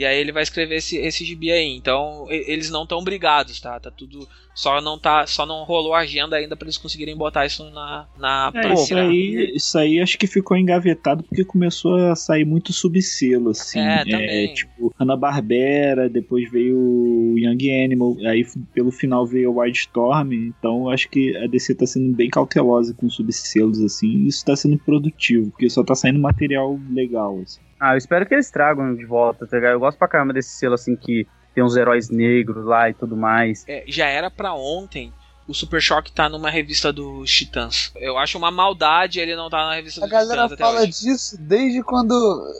E 0.00 0.06
aí 0.06 0.18
ele 0.18 0.32
vai 0.32 0.42
escrever 0.42 0.76
esse, 0.76 0.96
esse 0.96 1.26
gibi 1.26 1.52
aí. 1.52 1.76
Então 1.76 2.24
eles 2.30 2.70
não 2.70 2.84
estão 2.84 3.04
brigados, 3.04 3.60
tá? 3.60 3.78
Tá 3.78 3.90
tudo. 3.90 4.26
Só 4.54 4.80
não 4.80 4.98
tá. 4.98 5.26
Só 5.26 5.44
não 5.44 5.62
rolou 5.62 5.92
a 5.92 5.98
agenda 5.98 6.36
ainda 6.36 6.56
pra 6.56 6.64
eles 6.64 6.78
conseguirem 6.78 7.14
botar 7.14 7.44
isso 7.44 7.68
na. 7.68 8.08
na 8.18 8.50
É, 8.54 8.72
isso 8.72 8.96
aí, 8.96 9.52
isso 9.54 9.76
aí 9.76 10.00
acho 10.00 10.16
que 10.16 10.26
ficou 10.26 10.56
engavetado 10.56 11.22
porque 11.22 11.44
começou 11.44 11.96
a 11.96 12.16
sair 12.16 12.46
muito 12.46 12.72
subselo, 12.72 13.50
assim. 13.50 13.78
É, 13.78 14.02
também. 14.02 14.54
tipo, 14.54 14.90
Hanna-Barbera, 14.98 16.08
depois 16.08 16.50
veio 16.50 16.78
o 16.78 17.38
Young 17.38 17.84
Animal, 17.84 18.16
aí 18.24 18.42
pelo 18.72 18.90
final 18.90 19.26
veio 19.26 19.52
o 19.52 19.58
Wildstorm, 19.58 20.32
então 20.32 20.88
acho 20.88 21.10
que 21.10 21.36
a 21.36 21.46
DC 21.46 21.74
tá 21.74 21.86
sendo 21.86 22.16
bem 22.16 22.30
cautelosa 22.30 22.94
com 22.94 23.10
subselos, 23.10 23.78
assim, 23.82 24.06
e 24.06 24.28
isso 24.28 24.46
tá 24.46 24.56
sendo 24.56 24.78
produtivo, 24.78 25.50
porque 25.50 25.68
só 25.68 25.84
tá 25.84 25.94
saindo 25.94 26.18
material 26.18 26.80
legal, 26.90 27.38
assim. 27.42 27.60
Ah, 27.80 27.94
eu 27.94 27.98
espero 27.98 28.26
que 28.26 28.34
eles 28.34 28.50
tragam 28.50 28.94
de 28.94 29.04
volta, 29.06 29.46
tá 29.46 29.56
ligado? 29.56 29.72
Eu 29.72 29.80
gosto 29.80 29.96
pra 29.98 30.06
caramba 30.06 30.34
desse 30.34 30.50
selo, 30.50 30.74
assim, 30.74 30.94
que 30.94 31.26
tem 31.54 31.64
uns 31.64 31.76
heróis 31.76 32.10
negros 32.10 32.64
lá 32.64 32.90
e 32.90 32.94
tudo 32.94 33.16
mais. 33.16 33.64
É, 33.66 33.84
já 33.88 34.06
era 34.06 34.30
pra 34.30 34.52
ontem 34.54 35.12
o 35.48 35.54
Super 35.54 35.80
Choque 35.82 36.12
tá 36.12 36.28
numa 36.28 36.48
revista 36.48 36.92
dos 36.92 37.28
Titãs. 37.28 37.90
Eu 37.96 38.16
acho 38.18 38.38
uma 38.38 38.52
maldade 38.52 39.18
ele 39.18 39.34
não 39.34 39.50
tá 39.50 39.66
na 39.66 39.74
revista 39.74 40.00
A 40.00 40.02
dos 40.04 40.10
galera 40.12 40.42
Titãs 40.42 40.52
até 40.52 40.62
fala 40.62 40.80
hoje. 40.82 40.90
disso 40.92 41.36
desde 41.40 41.82
quando 41.82 42.14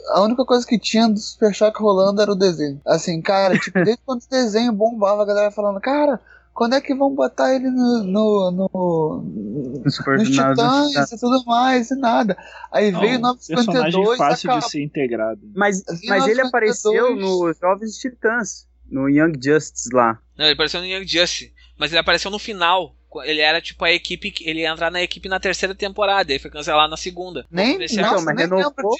a 0.09 0.21
única 0.21 0.43
coisa 0.43 0.67
que 0.67 0.77
tinha 0.77 1.07
do 1.07 1.17
Super 1.17 1.53
Choque 1.53 1.81
rolando 1.81 2.21
era 2.21 2.31
o 2.31 2.35
desenho. 2.35 2.81
Assim, 2.85 3.21
cara, 3.21 3.57
tipo, 3.57 3.77
desde 3.85 4.01
quando 4.05 4.21
o 4.23 4.29
desenho 4.29 4.73
bombava, 4.73 5.21
a 5.21 5.25
galera 5.25 5.51
falando, 5.51 5.79
cara, 5.79 6.19
quando 6.53 6.75
é 6.75 6.81
que 6.81 6.93
vão 6.93 7.13
botar 7.13 7.53
ele 7.55 7.69
no, 7.69 8.03
no, 8.03 8.51
no, 8.51 9.23
No 9.23 9.81
nos 9.83 9.99
no 9.99 10.23
Titãs 10.23 11.11
e 11.11 11.19
tudo 11.19 11.43
mais, 11.45 11.89
e 11.91 11.95
nada. 11.95 12.37
Aí 12.71 12.91
veio 12.91 13.19
Não, 13.19 13.35
personagem 13.35 13.91
952 14.01 14.17
fácil 14.17 14.49
acabou. 14.49 14.67
de 14.67 14.71
ser 14.71 14.83
integrado. 14.83 15.41
Mas, 15.55 15.83
mas 16.07 16.27
ele 16.27 16.41
952 16.43 16.47
apareceu 16.47 17.15
nos 17.15 17.57
Jovens 17.57 17.97
Titãs, 17.97 18.67
no 18.89 19.09
Young 19.09 19.33
Justice 19.41 19.89
lá. 19.93 20.19
Não, 20.37 20.45
ele 20.45 20.53
apareceu 20.53 20.81
no 20.81 20.85
Young 20.87 21.07
Justice, 21.07 21.53
mas 21.77 21.91
ele 21.91 21.99
apareceu 21.99 22.29
no 22.29 22.39
final. 22.39 22.95
Ele 23.23 23.41
era 23.41 23.59
tipo 23.59 23.83
a 23.83 23.91
equipe. 23.91 24.31
que- 24.31 24.47
Ele 24.47 24.61
ia 24.61 24.69
entrar 24.69 24.91
na 24.91 25.01
equipe 25.01 25.27
na 25.27 25.39
terceira 25.39 25.73
temporada, 25.73 26.31
aí 26.31 26.39
foi 26.39 26.51
cancelado 26.51 26.89
na 26.89 26.97
segunda. 26.97 27.45
Nem, 27.49 27.77
nossa, 27.77 27.93
então, 27.99 28.21
mas 28.21 28.35
nem 28.35 28.45
renovou. 28.47 28.95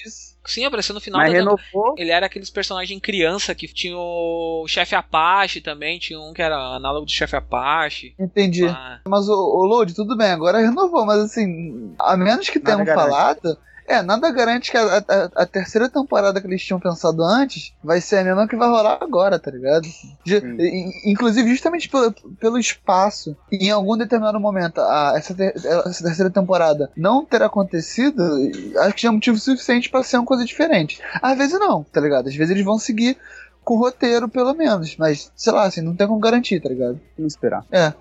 Sim, 0.46 0.66
apareceu 0.66 0.96
no 0.96 1.00
final 1.02 1.22
Mas 1.22 1.32
da 1.32 1.38
renovou. 1.38 1.96
Ele 1.98 2.10
era 2.12 2.26
aqueles 2.26 2.50
personagens 2.50 3.00
criança 3.00 3.54
que 3.54 3.68
tinha 3.68 3.96
o 3.96 4.66
chefe 4.68 4.96
Apache 4.96 5.62
também, 5.62 6.00
tinha 6.00 6.20
um 6.20 6.34
que 6.34 6.42
era 6.42 6.58
análogo 6.58 7.06
do 7.06 7.12
chefe 7.12 7.36
Apache. 7.36 8.16
Entendi. 8.20 8.66
Ah, 8.66 9.00
Mas 9.08 9.30
o, 9.30 9.34
o 9.34 9.66
Load, 9.66 9.94
tudo 9.94 10.18
bem, 10.18 10.32
agora 10.32 10.60
renovou, 10.60 11.06
mas 11.06 11.20
assim, 11.20 11.94
a 12.00 12.18
menos 12.18 12.50
que 12.50 12.60
tenham 12.60 12.86
falado, 12.86 13.58
É, 13.92 14.02
nada 14.02 14.32
garante 14.32 14.72
que 14.72 14.78
a, 14.78 14.98
a- 14.98 15.30
a 15.36 15.46
terceira 15.46 15.90
temporada 15.90 16.40
que 16.40 16.48
eles 16.48 16.64
tinham 16.64 16.80
pensado 16.80 17.22
antes 17.24 17.74
vai 17.84 18.00
ser 18.00 18.20
a 18.20 18.24
mesma 18.24 18.48
que 18.48 18.56
vai 18.56 18.70
rolar 18.70 18.98
agora, 19.02 19.38
tá 19.38 19.52
ligado? 19.52 19.86
I- 20.60 21.12
inclusive, 21.12 21.50
justamente 21.50 21.90
pelo, 21.90 22.12
pelo 22.40 22.58
espaço, 22.58 23.36
e 23.52 23.68
em 23.68 23.72
algum 23.72 23.98
determinado 23.98 24.40
momento, 24.40 24.80
a- 24.80 25.14
essa, 25.18 25.34
ter- 25.34 25.54
essa 25.56 26.04
terceira 26.04 26.30
temporada 26.30 26.90
não 26.96 27.26
ter 27.26 27.44
acontecido, 27.44 28.24
acho 28.80 28.96
que 28.96 29.02
já 29.02 29.10
é 29.10 29.12
motivo 29.12 29.38
suficiente 29.38 29.90
pra 29.90 30.04
ser 30.04 30.18
uma 30.18 30.26
coisa 30.26 30.46
diferente. 30.46 31.02
Às 31.22 31.38
vezes 31.38 31.60
não, 31.60 31.84
tá 31.84 32.00
ligado? 32.00 32.30
Às 32.30 32.36
vezes 32.36 32.52
eles 32.52 32.64
vão 32.66 32.80
seguir 32.80 33.18
com 33.64 33.76
o 33.76 33.80
roteiro, 33.80 34.28
pelo 34.28 34.54
menos, 34.54 34.96
mas 34.98 35.32
sei 35.36 35.54
lá, 35.54 35.64
assim, 35.64 35.82
não 35.82 35.96
tem 35.96 36.08
como 36.08 36.20
garantir, 36.20 36.60
tá 36.60 36.70
ligado? 36.70 37.00
Vamos 37.18 37.34
esperar. 37.34 37.66
É, 37.72 37.94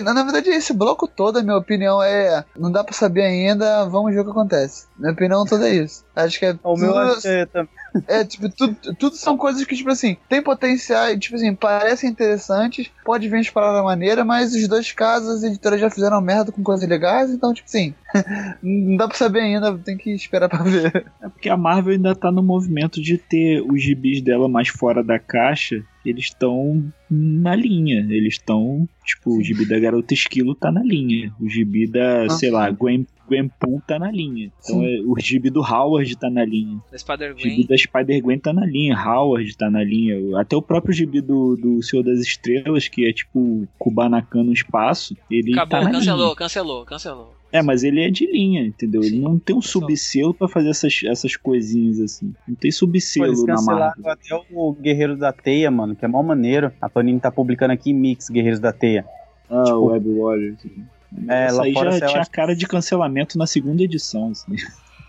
na 0.00 0.12
na 0.12 0.22
verdade, 0.22 0.50
esse 0.50 0.72
bloco 0.72 1.08
todo, 1.08 1.38
a 1.38 1.42
minha 1.42 1.56
opinião 1.56 2.02
é. 2.02 2.44
Não 2.56 2.70
dá 2.70 2.84
pra 2.84 2.94
saber 2.94 3.22
ainda, 3.22 3.84
vamos 3.86 4.12
ver 4.12 4.20
o 4.20 4.24
que 4.24 4.30
acontece. 4.30 4.86
Minha 4.98 5.12
opinião 5.12 5.44
toda 5.44 5.68
é 5.68 5.74
isso. 5.74 6.04
Acho 6.14 6.38
que 6.38 6.46
é. 6.46 6.58
O 6.62 6.76
meu 6.76 6.96
acho 6.96 7.22
que 7.22 7.28
é 7.28 7.46
também. 7.46 7.70
É, 8.06 8.24
tipo, 8.24 8.48
tudo, 8.48 8.76
tudo 8.98 9.16
são 9.16 9.36
coisas 9.36 9.64
que, 9.64 9.76
tipo 9.76 9.90
assim, 9.90 10.16
tem 10.28 10.42
potencial, 10.42 11.10
e, 11.10 11.18
tipo 11.18 11.36
assim, 11.36 11.54
parecem 11.54 12.10
interessantes, 12.10 12.90
pode 13.04 13.28
vir 13.28 13.40
explorar 13.40 13.72
da 13.72 13.82
maneira, 13.82 14.24
mas 14.24 14.54
os 14.54 14.68
dois 14.68 14.92
casos 14.92 15.28
as 15.28 15.42
editoras 15.42 15.80
já 15.80 15.90
fizeram 15.90 16.20
merda 16.20 16.52
com 16.52 16.62
coisas 16.62 16.88
legais, 16.88 17.30
então, 17.30 17.52
tipo 17.52 17.68
assim, 17.68 17.94
não 18.62 18.96
dá 18.96 19.08
pra 19.08 19.16
saber 19.16 19.40
ainda, 19.40 19.76
tem 19.78 19.96
que 19.96 20.10
esperar 20.10 20.48
pra 20.48 20.62
ver. 20.62 21.12
É 21.22 21.28
porque 21.28 21.48
a 21.48 21.56
Marvel 21.56 21.94
ainda 21.94 22.14
tá 22.14 22.30
no 22.30 22.42
movimento 22.42 23.00
de 23.00 23.18
ter 23.18 23.62
os 23.62 23.82
gibis 23.82 24.20
dela 24.20 24.48
mais 24.48 24.68
fora 24.68 25.02
da 25.02 25.18
caixa. 25.18 25.82
Eles 26.04 26.26
estão 26.26 26.84
na 27.10 27.54
linha. 27.54 28.06
Eles 28.08 28.34
estão. 28.34 28.88
Tipo, 29.04 29.36
o 29.38 29.42
gibi 29.42 29.66
da 29.66 29.78
Garota 29.78 30.14
Esquilo 30.14 30.54
tá 30.54 30.70
na 30.70 30.82
linha. 30.82 31.32
O 31.40 31.48
gibi 31.48 31.86
da, 31.86 32.28
sei 32.30 32.50
lá, 32.50 32.70
Gwen, 32.70 33.06
Gwenpool 33.26 33.82
tá 33.86 33.98
na 33.98 34.10
linha. 34.10 34.50
Então, 34.62 34.82
é, 34.82 35.00
o 35.06 35.18
gibi 35.18 35.50
do 35.50 35.60
Howard 35.60 36.16
tá 36.16 36.30
na 36.30 36.44
linha. 36.44 36.78
Da 36.90 36.98
Spider 36.98 37.34
O 37.34 37.38
gibi 37.38 37.54
Gwen. 37.56 37.66
da 37.66 37.76
Spider-Gwen 37.76 38.38
tá 38.38 38.52
na 38.52 38.64
linha. 38.66 38.96
Howard 38.96 39.56
tá 39.56 39.70
na 39.70 39.82
linha. 39.82 40.16
Até 40.40 40.56
o 40.56 40.62
próprio 40.62 40.92
gibi 40.94 41.20
do, 41.20 41.56
do 41.56 41.82
Senhor 41.82 42.02
das 42.02 42.20
Estrelas, 42.20 42.88
que 42.88 43.08
é 43.08 43.12
tipo 43.12 43.66
Kubanacan 43.78 44.42
no 44.44 44.52
espaço, 44.52 45.16
ele 45.30 45.52
Acabou, 45.52 45.70
tá 45.78 45.84
na 45.84 45.90
cancelou, 45.92 46.24
linha. 46.26 46.36
cancelou, 46.36 46.84
cancelou. 46.84 47.36
É, 47.52 47.62
mas 47.62 47.84
ele 47.84 48.00
é 48.02 48.10
de 48.10 48.26
linha, 48.30 48.62
entendeu? 48.66 49.00
Ele 49.02 49.10
Sim. 49.16 49.20
não 49.20 49.38
tem 49.38 49.56
um 49.56 49.62
subselo 49.62 50.34
pra 50.34 50.48
fazer 50.48 50.68
essas, 50.68 51.00
essas 51.06 51.36
coisinhas 51.36 52.00
assim. 52.00 52.34
Não 52.46 52.54
tem 52.56 52.70
subselo 52.70 53.46
na 53.46 53.54
cancelaram 53.54 54.02
Marvel. 54.02 54.12
até 54.12 54.44
o 54.52 54.72
Guerreiro 54.72 55.16
da 55.16 55.32
Teia, 55.32 55.70
mano, 55.70 55.94
que 55.94 56.04
é 56.04 56.08
mó 56.08 56.22
maneiro. 56.22 56.72
A 56.82 56.88
Panini 56.88 57.20
tá 57.20 57.30
publicando 57.30 57.72
aqui 57.72 57.92
Mix 57.94 58.28
Guerreiros 58.28 58.60
da 58.60 58.72
Teia. 58.72 59.06
Ah, 59.48 59.62
Tipo, 59.64 59.76
o 59.78 59.84
Web 59.86 60.10
Warriors. 60.18 60.58
É, 61.28 61.50
lá 61.50 61.64
aí 61.64 61.72
já 61.72 62.06
tinha 62.06 62.26
cara 62.26 62.54
de 62.54 62.66
cancelamento 62.66 63.38
na 63.38 63.46
segunda 63.46 63.82
edição, 63.82 64.30
assim. 64.30 64.54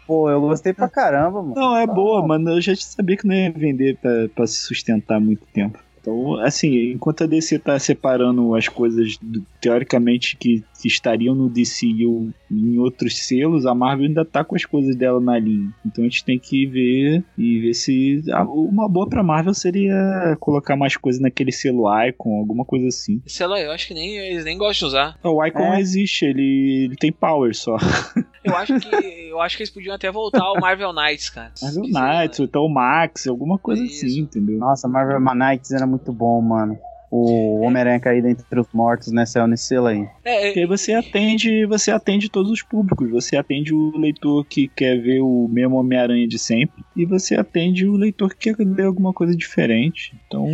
Pô, 0.05 0.29
eu 0.29 0.39
gostei 0.39 0.73
pra 0.73 0.87
caramba, 0.87 1.41
mano. 1.41 1.55
Não, 1.55 1.75
é 1.75 1.85
boa, 1.85 2.25
mano. 2.25 2.51
Eu 2.51 2.61
já 2.61 2.73
sabia 2.75 3.17
que 3.17 3.27
não 3.27 3.35
ia 3.35 3.51
vender 3.51 3.97
pra, 3.97 4.29
pra 4.33 4.47
se 4.47 4.59
sustentar 4.59 5.19
muito 5.19 5.45
tempo. 5.53 5.77
Então, 6.07 6.39
assim, 6.39 6.91
enquanto 6.93 7.25
a 7.25 7.27
DC 7.27 7.59
tá 7.59 7.77
separando 7.77 8.55
as 8.55 8.69
coisas 8.69 9.17
do- 9.21 9.43
teoricamente 9.59 10.37
que, 10.37 10.63
estariam 10.85 11.35
no 11.35 11.49
DCU 11.49 12.31
em 12.49 12.77
outros 12.77 13.25
selos, 13.27 13.65
a 13.65 13.75
Marvel 13.75 14.05
ainda 14.07 14.23
tá 14.23 14.41
com 14.43 14.55
as 14.55 14.63
coisas 14.63 14.95
dela 14.95 15.19
na 15.19 15.37
linha. 15.37 15.69
Então 15.85 16.05
a 16.05 16.07
gente 16.07 16.23
tem 16.23 16.39
que 16.39 16.65
ver 16.67 17.25
e 17.37 17.59
ver 17.59 17.73
se. 17.73 18.23
ah, 18.31 18.45
Uma 18.45 18.87
boa 18.87 19.09
pra 19.09 19.21
Marvel 19.21 19.53
seria 19.53 20.37
colocar 20.39 20.77
mais 20.77 20.95
coisas 20.95 21.21
naquele 21.21 21.51
selo 21.51 21.83
Icon, 22.05 22.37
alguma 22.39 22.63
coisa 22.63 22.87
assim. 22.87 23.21
Sei 23.25 23.45
lá, 23.45 23.59
eu 23.59 23.71
acho 23.71 23.87
que 23.87 23.93
nem, 23.93 24.15
eles 24.17 24.45
nem 24.45 24.57
gostam 24.57 24.87
de 24.87 24.93
usar. 24.93 25.17
O 25.23 25.43
Icon 25.45 25.73
É. 25.73 25.79
existe, 25.81 26.23
ele, 26.25 26.85
ele 26.85 26.95
tem 26.95 27.11
power 27.11 27.53
só. 27.53 27.75
Eu 28.47 28.55
acho 28.55 28.79
que 28.79 29.27
eu 29.37 29.41
acho 29.41 29.57
que 29.57 29.63
eles 29.63 29.71
podiam 29.71 29.95
até 29.95 30.11
voltar 30.11 30.43
ao 30.43 30.59
Marvel 30.59 30.93
Knights, 30.93 31.29
cara. 31.29 31.51
Marvel 31.61 31.83
Isso, 31.83 31.99
Knights, 31.99 32.39
ou 32.39 32.45
então 32.45 32.63
o 32.63 32.69
Max, 32.69 33.27
alguma 33.27 33.57
coisa 33.57 33.83
Isso. 33.83 34.05
assim, 34.05 34.19
entendeu? 34.21 34.57
Nossa, 34.57 34.87
Marvel 34.87 35.19
Knights 35.19 35.71
era 35.71 35.85
muito 35.85 36.11
bom, 36.11 36.41
mano. 36.41 36.77
O 37.09 37.61
Homem-Aranha 37.61 37.99
caído 38.01 38.27
entre 38.27 38.59
os 38.59 38.67
mortos, 38.73 39.13
né? 39.13 39.25
Saiu 39.25 39.47
nesse 39.47 39.67
selo 39.67 39.87
aí. 39.87 40.05
É, 40.25 40.47
Porque 40.47 40.59
aí 40.59 40.65
você 40.65 40.93
atende, 40.93 41.65
você 41.65 41.89
atende 41.89 42.29
todos 42.29 42.51
os 42.51 42.61
públicos. 42.61 43.09
Você 43.09 43.37
atende 43.37 43.73
o 43.73 43.97
leitor 43.97 44.43
que 44.45 44.67
quer 44.67 44.99
ver 44.99 45.21
o 45.21 45.47
mesmo 45.47 45.77
Homem-Aranha 45.77 46.27
de 46.27 46.37
sempre. 46.37 46.83
E 46.95 47.05
você 47.05 47.35
atende 47.35 47.87
o 47.87 47.95
leitor 47.95 48.35
que 48.35 48.53
quer 48.53 48.65
ler 48.65 48.85
alguma 48.85 49.13
coisa 49.13 49.33
diferente. 49.35 50.13
Então, 50.27 50.47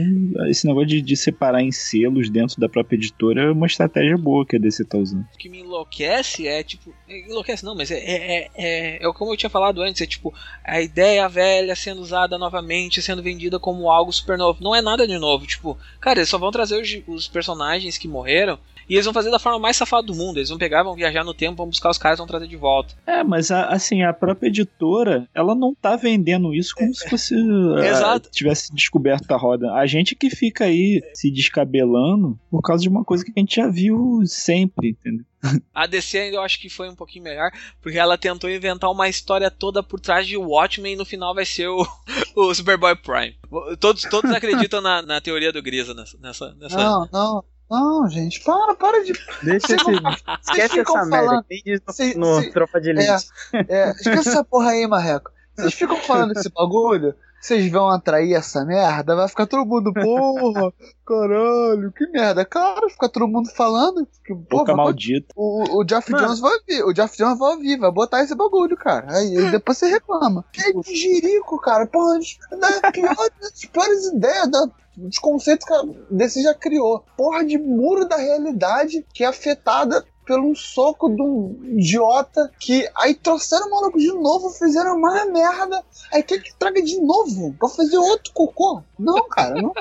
esse 0.47 0.67
negócio 0.67 0.89
de, 0.89 1.01
de 1.01 1.17
separar 1.17 1.63
em 1.63 1.71
selos 1.71 2.29
dentro 2.29 2.59
da 2.59 2.69
própria 2.69 2.97
editora 2.97 3.45
é 3.45 3.51
uma 3.51 3.65
estratégia 3.65 4.17
boa 4.17 4.45
que 4.45 4.55
a 4.55 4.59
DC 4.59 4.85
tá 4.85 4.99
usando. 4.99 5.25
O 5.33 5.37
que 5.37 5.49
me 5.49 5.61
enlouquece 5.61 6.47
é 6.47 6.63
tipo. 6.63 6.93
Enlouquece 7.19 7.63
não, 7.63 7.75
mas 7.75 7.91
é, 7.91 7.97
é, 7.97 8.49
é, 8.55 9.05
é 9.05 9.13
como 9.13 9.31
eu 9.31 9.37
tinha 9.37 9.49
falado 9.49 9.81
antes, 9.81 10.01
é 10.01 10.05
tipo, 10.05 10.33
a 10.63 10.81
ideia 10.81 11.27
velha 11.29 11.75
sendo 11.75 12.01
usada 12.01 12.37
novamente, 12.37 13.01
sendo 13.01 13.23
vendida 13.23 13.59
como 13.59 13.91
algo 13.91 14.11
super 14.11 14.37
novo. 14.37 14.63
Não 14.63 14.75
é 14.75 14.81
nada 14.81 15.07
de 15.07 15.17
novo, 15.17 15.45
tipo, 15.45 15.77
cara, 15.99 16.19
eles 16.19 16.29
só 16.29 16.37
vão 16.37 16.51
trazer 16.51 16.81
os, 16.81 17.01
os 17.07 17.27
personagens 17.27 17.97
que 17.97 18.07
morreram 18.07 18.59
e 18.89 18.93
eles 18.95 19.05
vão 19.05 19.13
fazer 19.13 19.29
da 19.31 19.39
forma 19.39 19.59
mais 19.59 19.77
safada 19.77 20.05
do 20.07 20.15
mundo. 20.15 20.37
Eles 20.37 20.49
vão 20.49 20.57
pegar, 20.57 20.83
vão 20.83 20.95
viajar 20.95 21.23
no 21.23 21.33
tempo, 21.33 21.57
vão 21.57 21.67
buscar 21.67 21.89
os 21.89 21.97
caras 21.97 22.17
e 22.17 22.21
vão 22.21 22.27
trazer 22.27 22.47
de 22.47 22.55
volta. 22.57 22.95
É, 23.07 23.23
mas 23.23 23.51
a- 23.51 23.67
assim, 23.67 24.03
a 24.03 24.13
própria 24.13 24.47
editora, 24.47 25.27
ela 25.33 25.53
não 25.55 25.73
tá 25.73 25.95
vendendo 25.95 26.53
isso 26.53 26.73
como 26.75 26.93
se 26.93 27.09
fosse. 27.09 27.35
ah, 27.35 27.79
Exato. 27.85 28.29
tivesse 28.31 28.73
descoberto 28.73 29.29
a 29.31 29.37
roda. 29.37 29.73
A 29.73 29.85
gente 29.85 30.15
que 30.15 30.29
fica 30.29 30.65
aí 30.65 31.01
se 31.13 31.29
descabelando 31.31 32.37
por 32.49 32.61
causa 32.61 32.83
de 32.83 32.89
uma 32.89 33.03
coisa 33.03 33.23
que 33.23 33.31
a 33.35 33.39
gente 33.39 33.55
já 33.55 33.67
viu 33.67 34.21
sempre, 34.25 34.89
entendeu? 34.89 35.25
A 35.75 35.85
DC 35.85 36.17
ainda 36.17 36.37
eu 36.37 36.41
acho 36.41 36.57
que 36.59 36.69
foi 36.69 36.89
um 36.89 36.95
pouquinho 36.95 37.25
melhor, 37.25 37.51
porque 37.81 37.97
ela 37.97 38.17
tentou 38.17 38.49
inventar 38.49 38.89
uma 38.89 39.09
história 39.09 39.51
toda 39.51 39.83
por 39.83 39.99
trás 39.99 40.25
de 40.25 40.37
Watchmen 40.37 40.93
e 40.93 40.95
no 40.95 41.03
final 41.03 41.35
vai 41.35 41.45
ser 41.45 41.67
o, 41.67 41.85
o 42.35 42.53
Superboy 42.55 42.95
Prime. 42.95 43.35
Todos, 43.79 44.03
todos 44.03 44.31
acreditam 44.31 44.79
na, 44.81 45.01
na 45.01 45.19
teoria 45.19 45.51
do 45.51 45.61
Grisa 45.61 45.93
nessa. 45.93 46.17
nessa, 46.21 46.53
nessa- 46.55 46.77
Não, 46.77 47.09
não, 47.11 47.43
não, 47.73 48.07
gente, 48.09 48.39
para, 48.43 48.75
para 48.75 49.03
de. 49.03 49.13
Deixa 49.43 49.67
Vocês 49.67 49.81
esse. 49.81 50.23
Esquece 50.51 50.79
essa 50.79 51.05
merda. 51.05 51.25
falando. 51.27 51.43
Quem 51.43 51.61
diz 51.65 51.81
no, 51.85 51.93
Cê- 51.93 52.13
no 52.15 52.41
cê- 52.41 52.51
Tropa 52.51 52.79
de 52.79 52.89
Elite? 52.91 53.27
É, 53.67 53.91
esquece 53.91 54.29
essa 54.29 54.43
porra 54.43 54.71
aí, 54.71 54.87
Marreco. 54.87 55.31
Vocês 55.55 55.73
ficam 55.73 55.97
falando 55.97 56.31
esse 56.31 56.49
bagulho, 56.53 57.13
vocês 57.39 57.69
vão 57.71 57.89
atrair 57.89 58.33
essa 58.33 58.63
merda, 58.65 59.15
vai 59.15 59.27
ficar 59.27 59.45
todo 59.45 59.65
mundo, 59.67 59.93
porra, 59.93 60.73
caralho, 61.05 61.91
que 61.91 62.07
merda. 62.07 62.43
Claro, 62.45 62.89
fica 62.89 63.07
todo 63.09 63.27
mundo 63.27 63.49
falando. 63.55 64.07
Que, 64.25 64.33
Boca 64.33 64.75
maldita. 64.75 65.27
o, 65.35 65.79
o 65.79 65.83
Jeff 65.83 66.11
Mano. 66.11 66.25
Jones 66.25 66.39
vai 66.39 66.53
ouvir, 66.53 66.83
o 66.85 66.93
Jeff 66.93 67.17
Jones 67.17 67.37
vai 67.37 67.51
ouvir, 67.53 67.77
vai 67.77 67.91
botar 67.91 68.23
esse 68.23 68.33
bagulho, 68.35 68.75
cara. 68.77 69.05
Aí 69.15 69.37
aí 69.37 69.51
depois 69.51 69.77
você 69.77 69.87
reclama. 69.89 70.43
Que 70.51 70.61
é 70.61 70.71
de 70.73 70.95
jirico, 70.95 71.59
cara. 71.59 71.85
Porra, 71.85 72.17
das 72.17 72.81
piores, 72.91 73.31
das 73.41 73.65
piores 73.65 74.05
ideias, 74.07 74.49
da, 74.49 74.65
dos 74.95 75.17
conceitos 75.19 75.65
que 75.65 75.73
a 75.73 75.83
DC 76.09 76.41
já 76.41 76.53
criou. 76.53 77.03
Porra 77.17 77.43
de 77.43 77.57
muro 77.57 78.07
da 78.07 78.17
realidade 78.17 79.05
que 79.13 79.23
é 79.23 79.27
afetada 79.27 80.05
pelo 80.25 80.49
um 80.49 80.55
soco 80.55 81.09
de 81.09 81.21
um 81.21 81.59
idiota 81.77 82.51
que 82.59 82.87
aí 82.95 83.13
trouxeram 83.13 83.67
o 83.67 83.71
maluco 83.71 83.97
de 83.99 84.07
novo, 84.13 84.49
fizeram 84.49 84.99
mais 84.99 85.31
merda, 85.31 85.83
aí 86.11 86.23
quer 86.23 86.41
que 86.41 86.53
traga 86.55 86.81
de 86.81 86.99
novo 87.01 87.53
pra 87.59 87.69
fazer 87.69 87.97
outro 87.97 88.31
cocô. 88.33 88.81
Não, 88.97 89.27
cara, 89.27 89.55
não. 89.61 89.73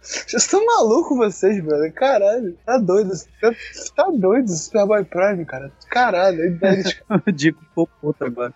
Vocês 0.00 0.42
estão 0.42 0.64
malucos 0.64 1.16
vocês, 1.16 1.64
velho. 1.64 1.92
Caralho, 1.92 2.56
tá 2.66 2.78
doido. 2.78 3.12
Tá, 3.40 3.52
tá 3.96 4.10
doido 4.12 4.46
esse 4.46 4.64
Superboy 4.64 5.04
Prime, 5.04 5.44
cara. 5.44 5.72
Caralho, 5.88 6.42
aí 6.42 6.58
eles- 6.74 7.00
Eu 7.26 7.32
digo, 7.32 7.58
puta 7.74 8.26
agora. 8.26 8.52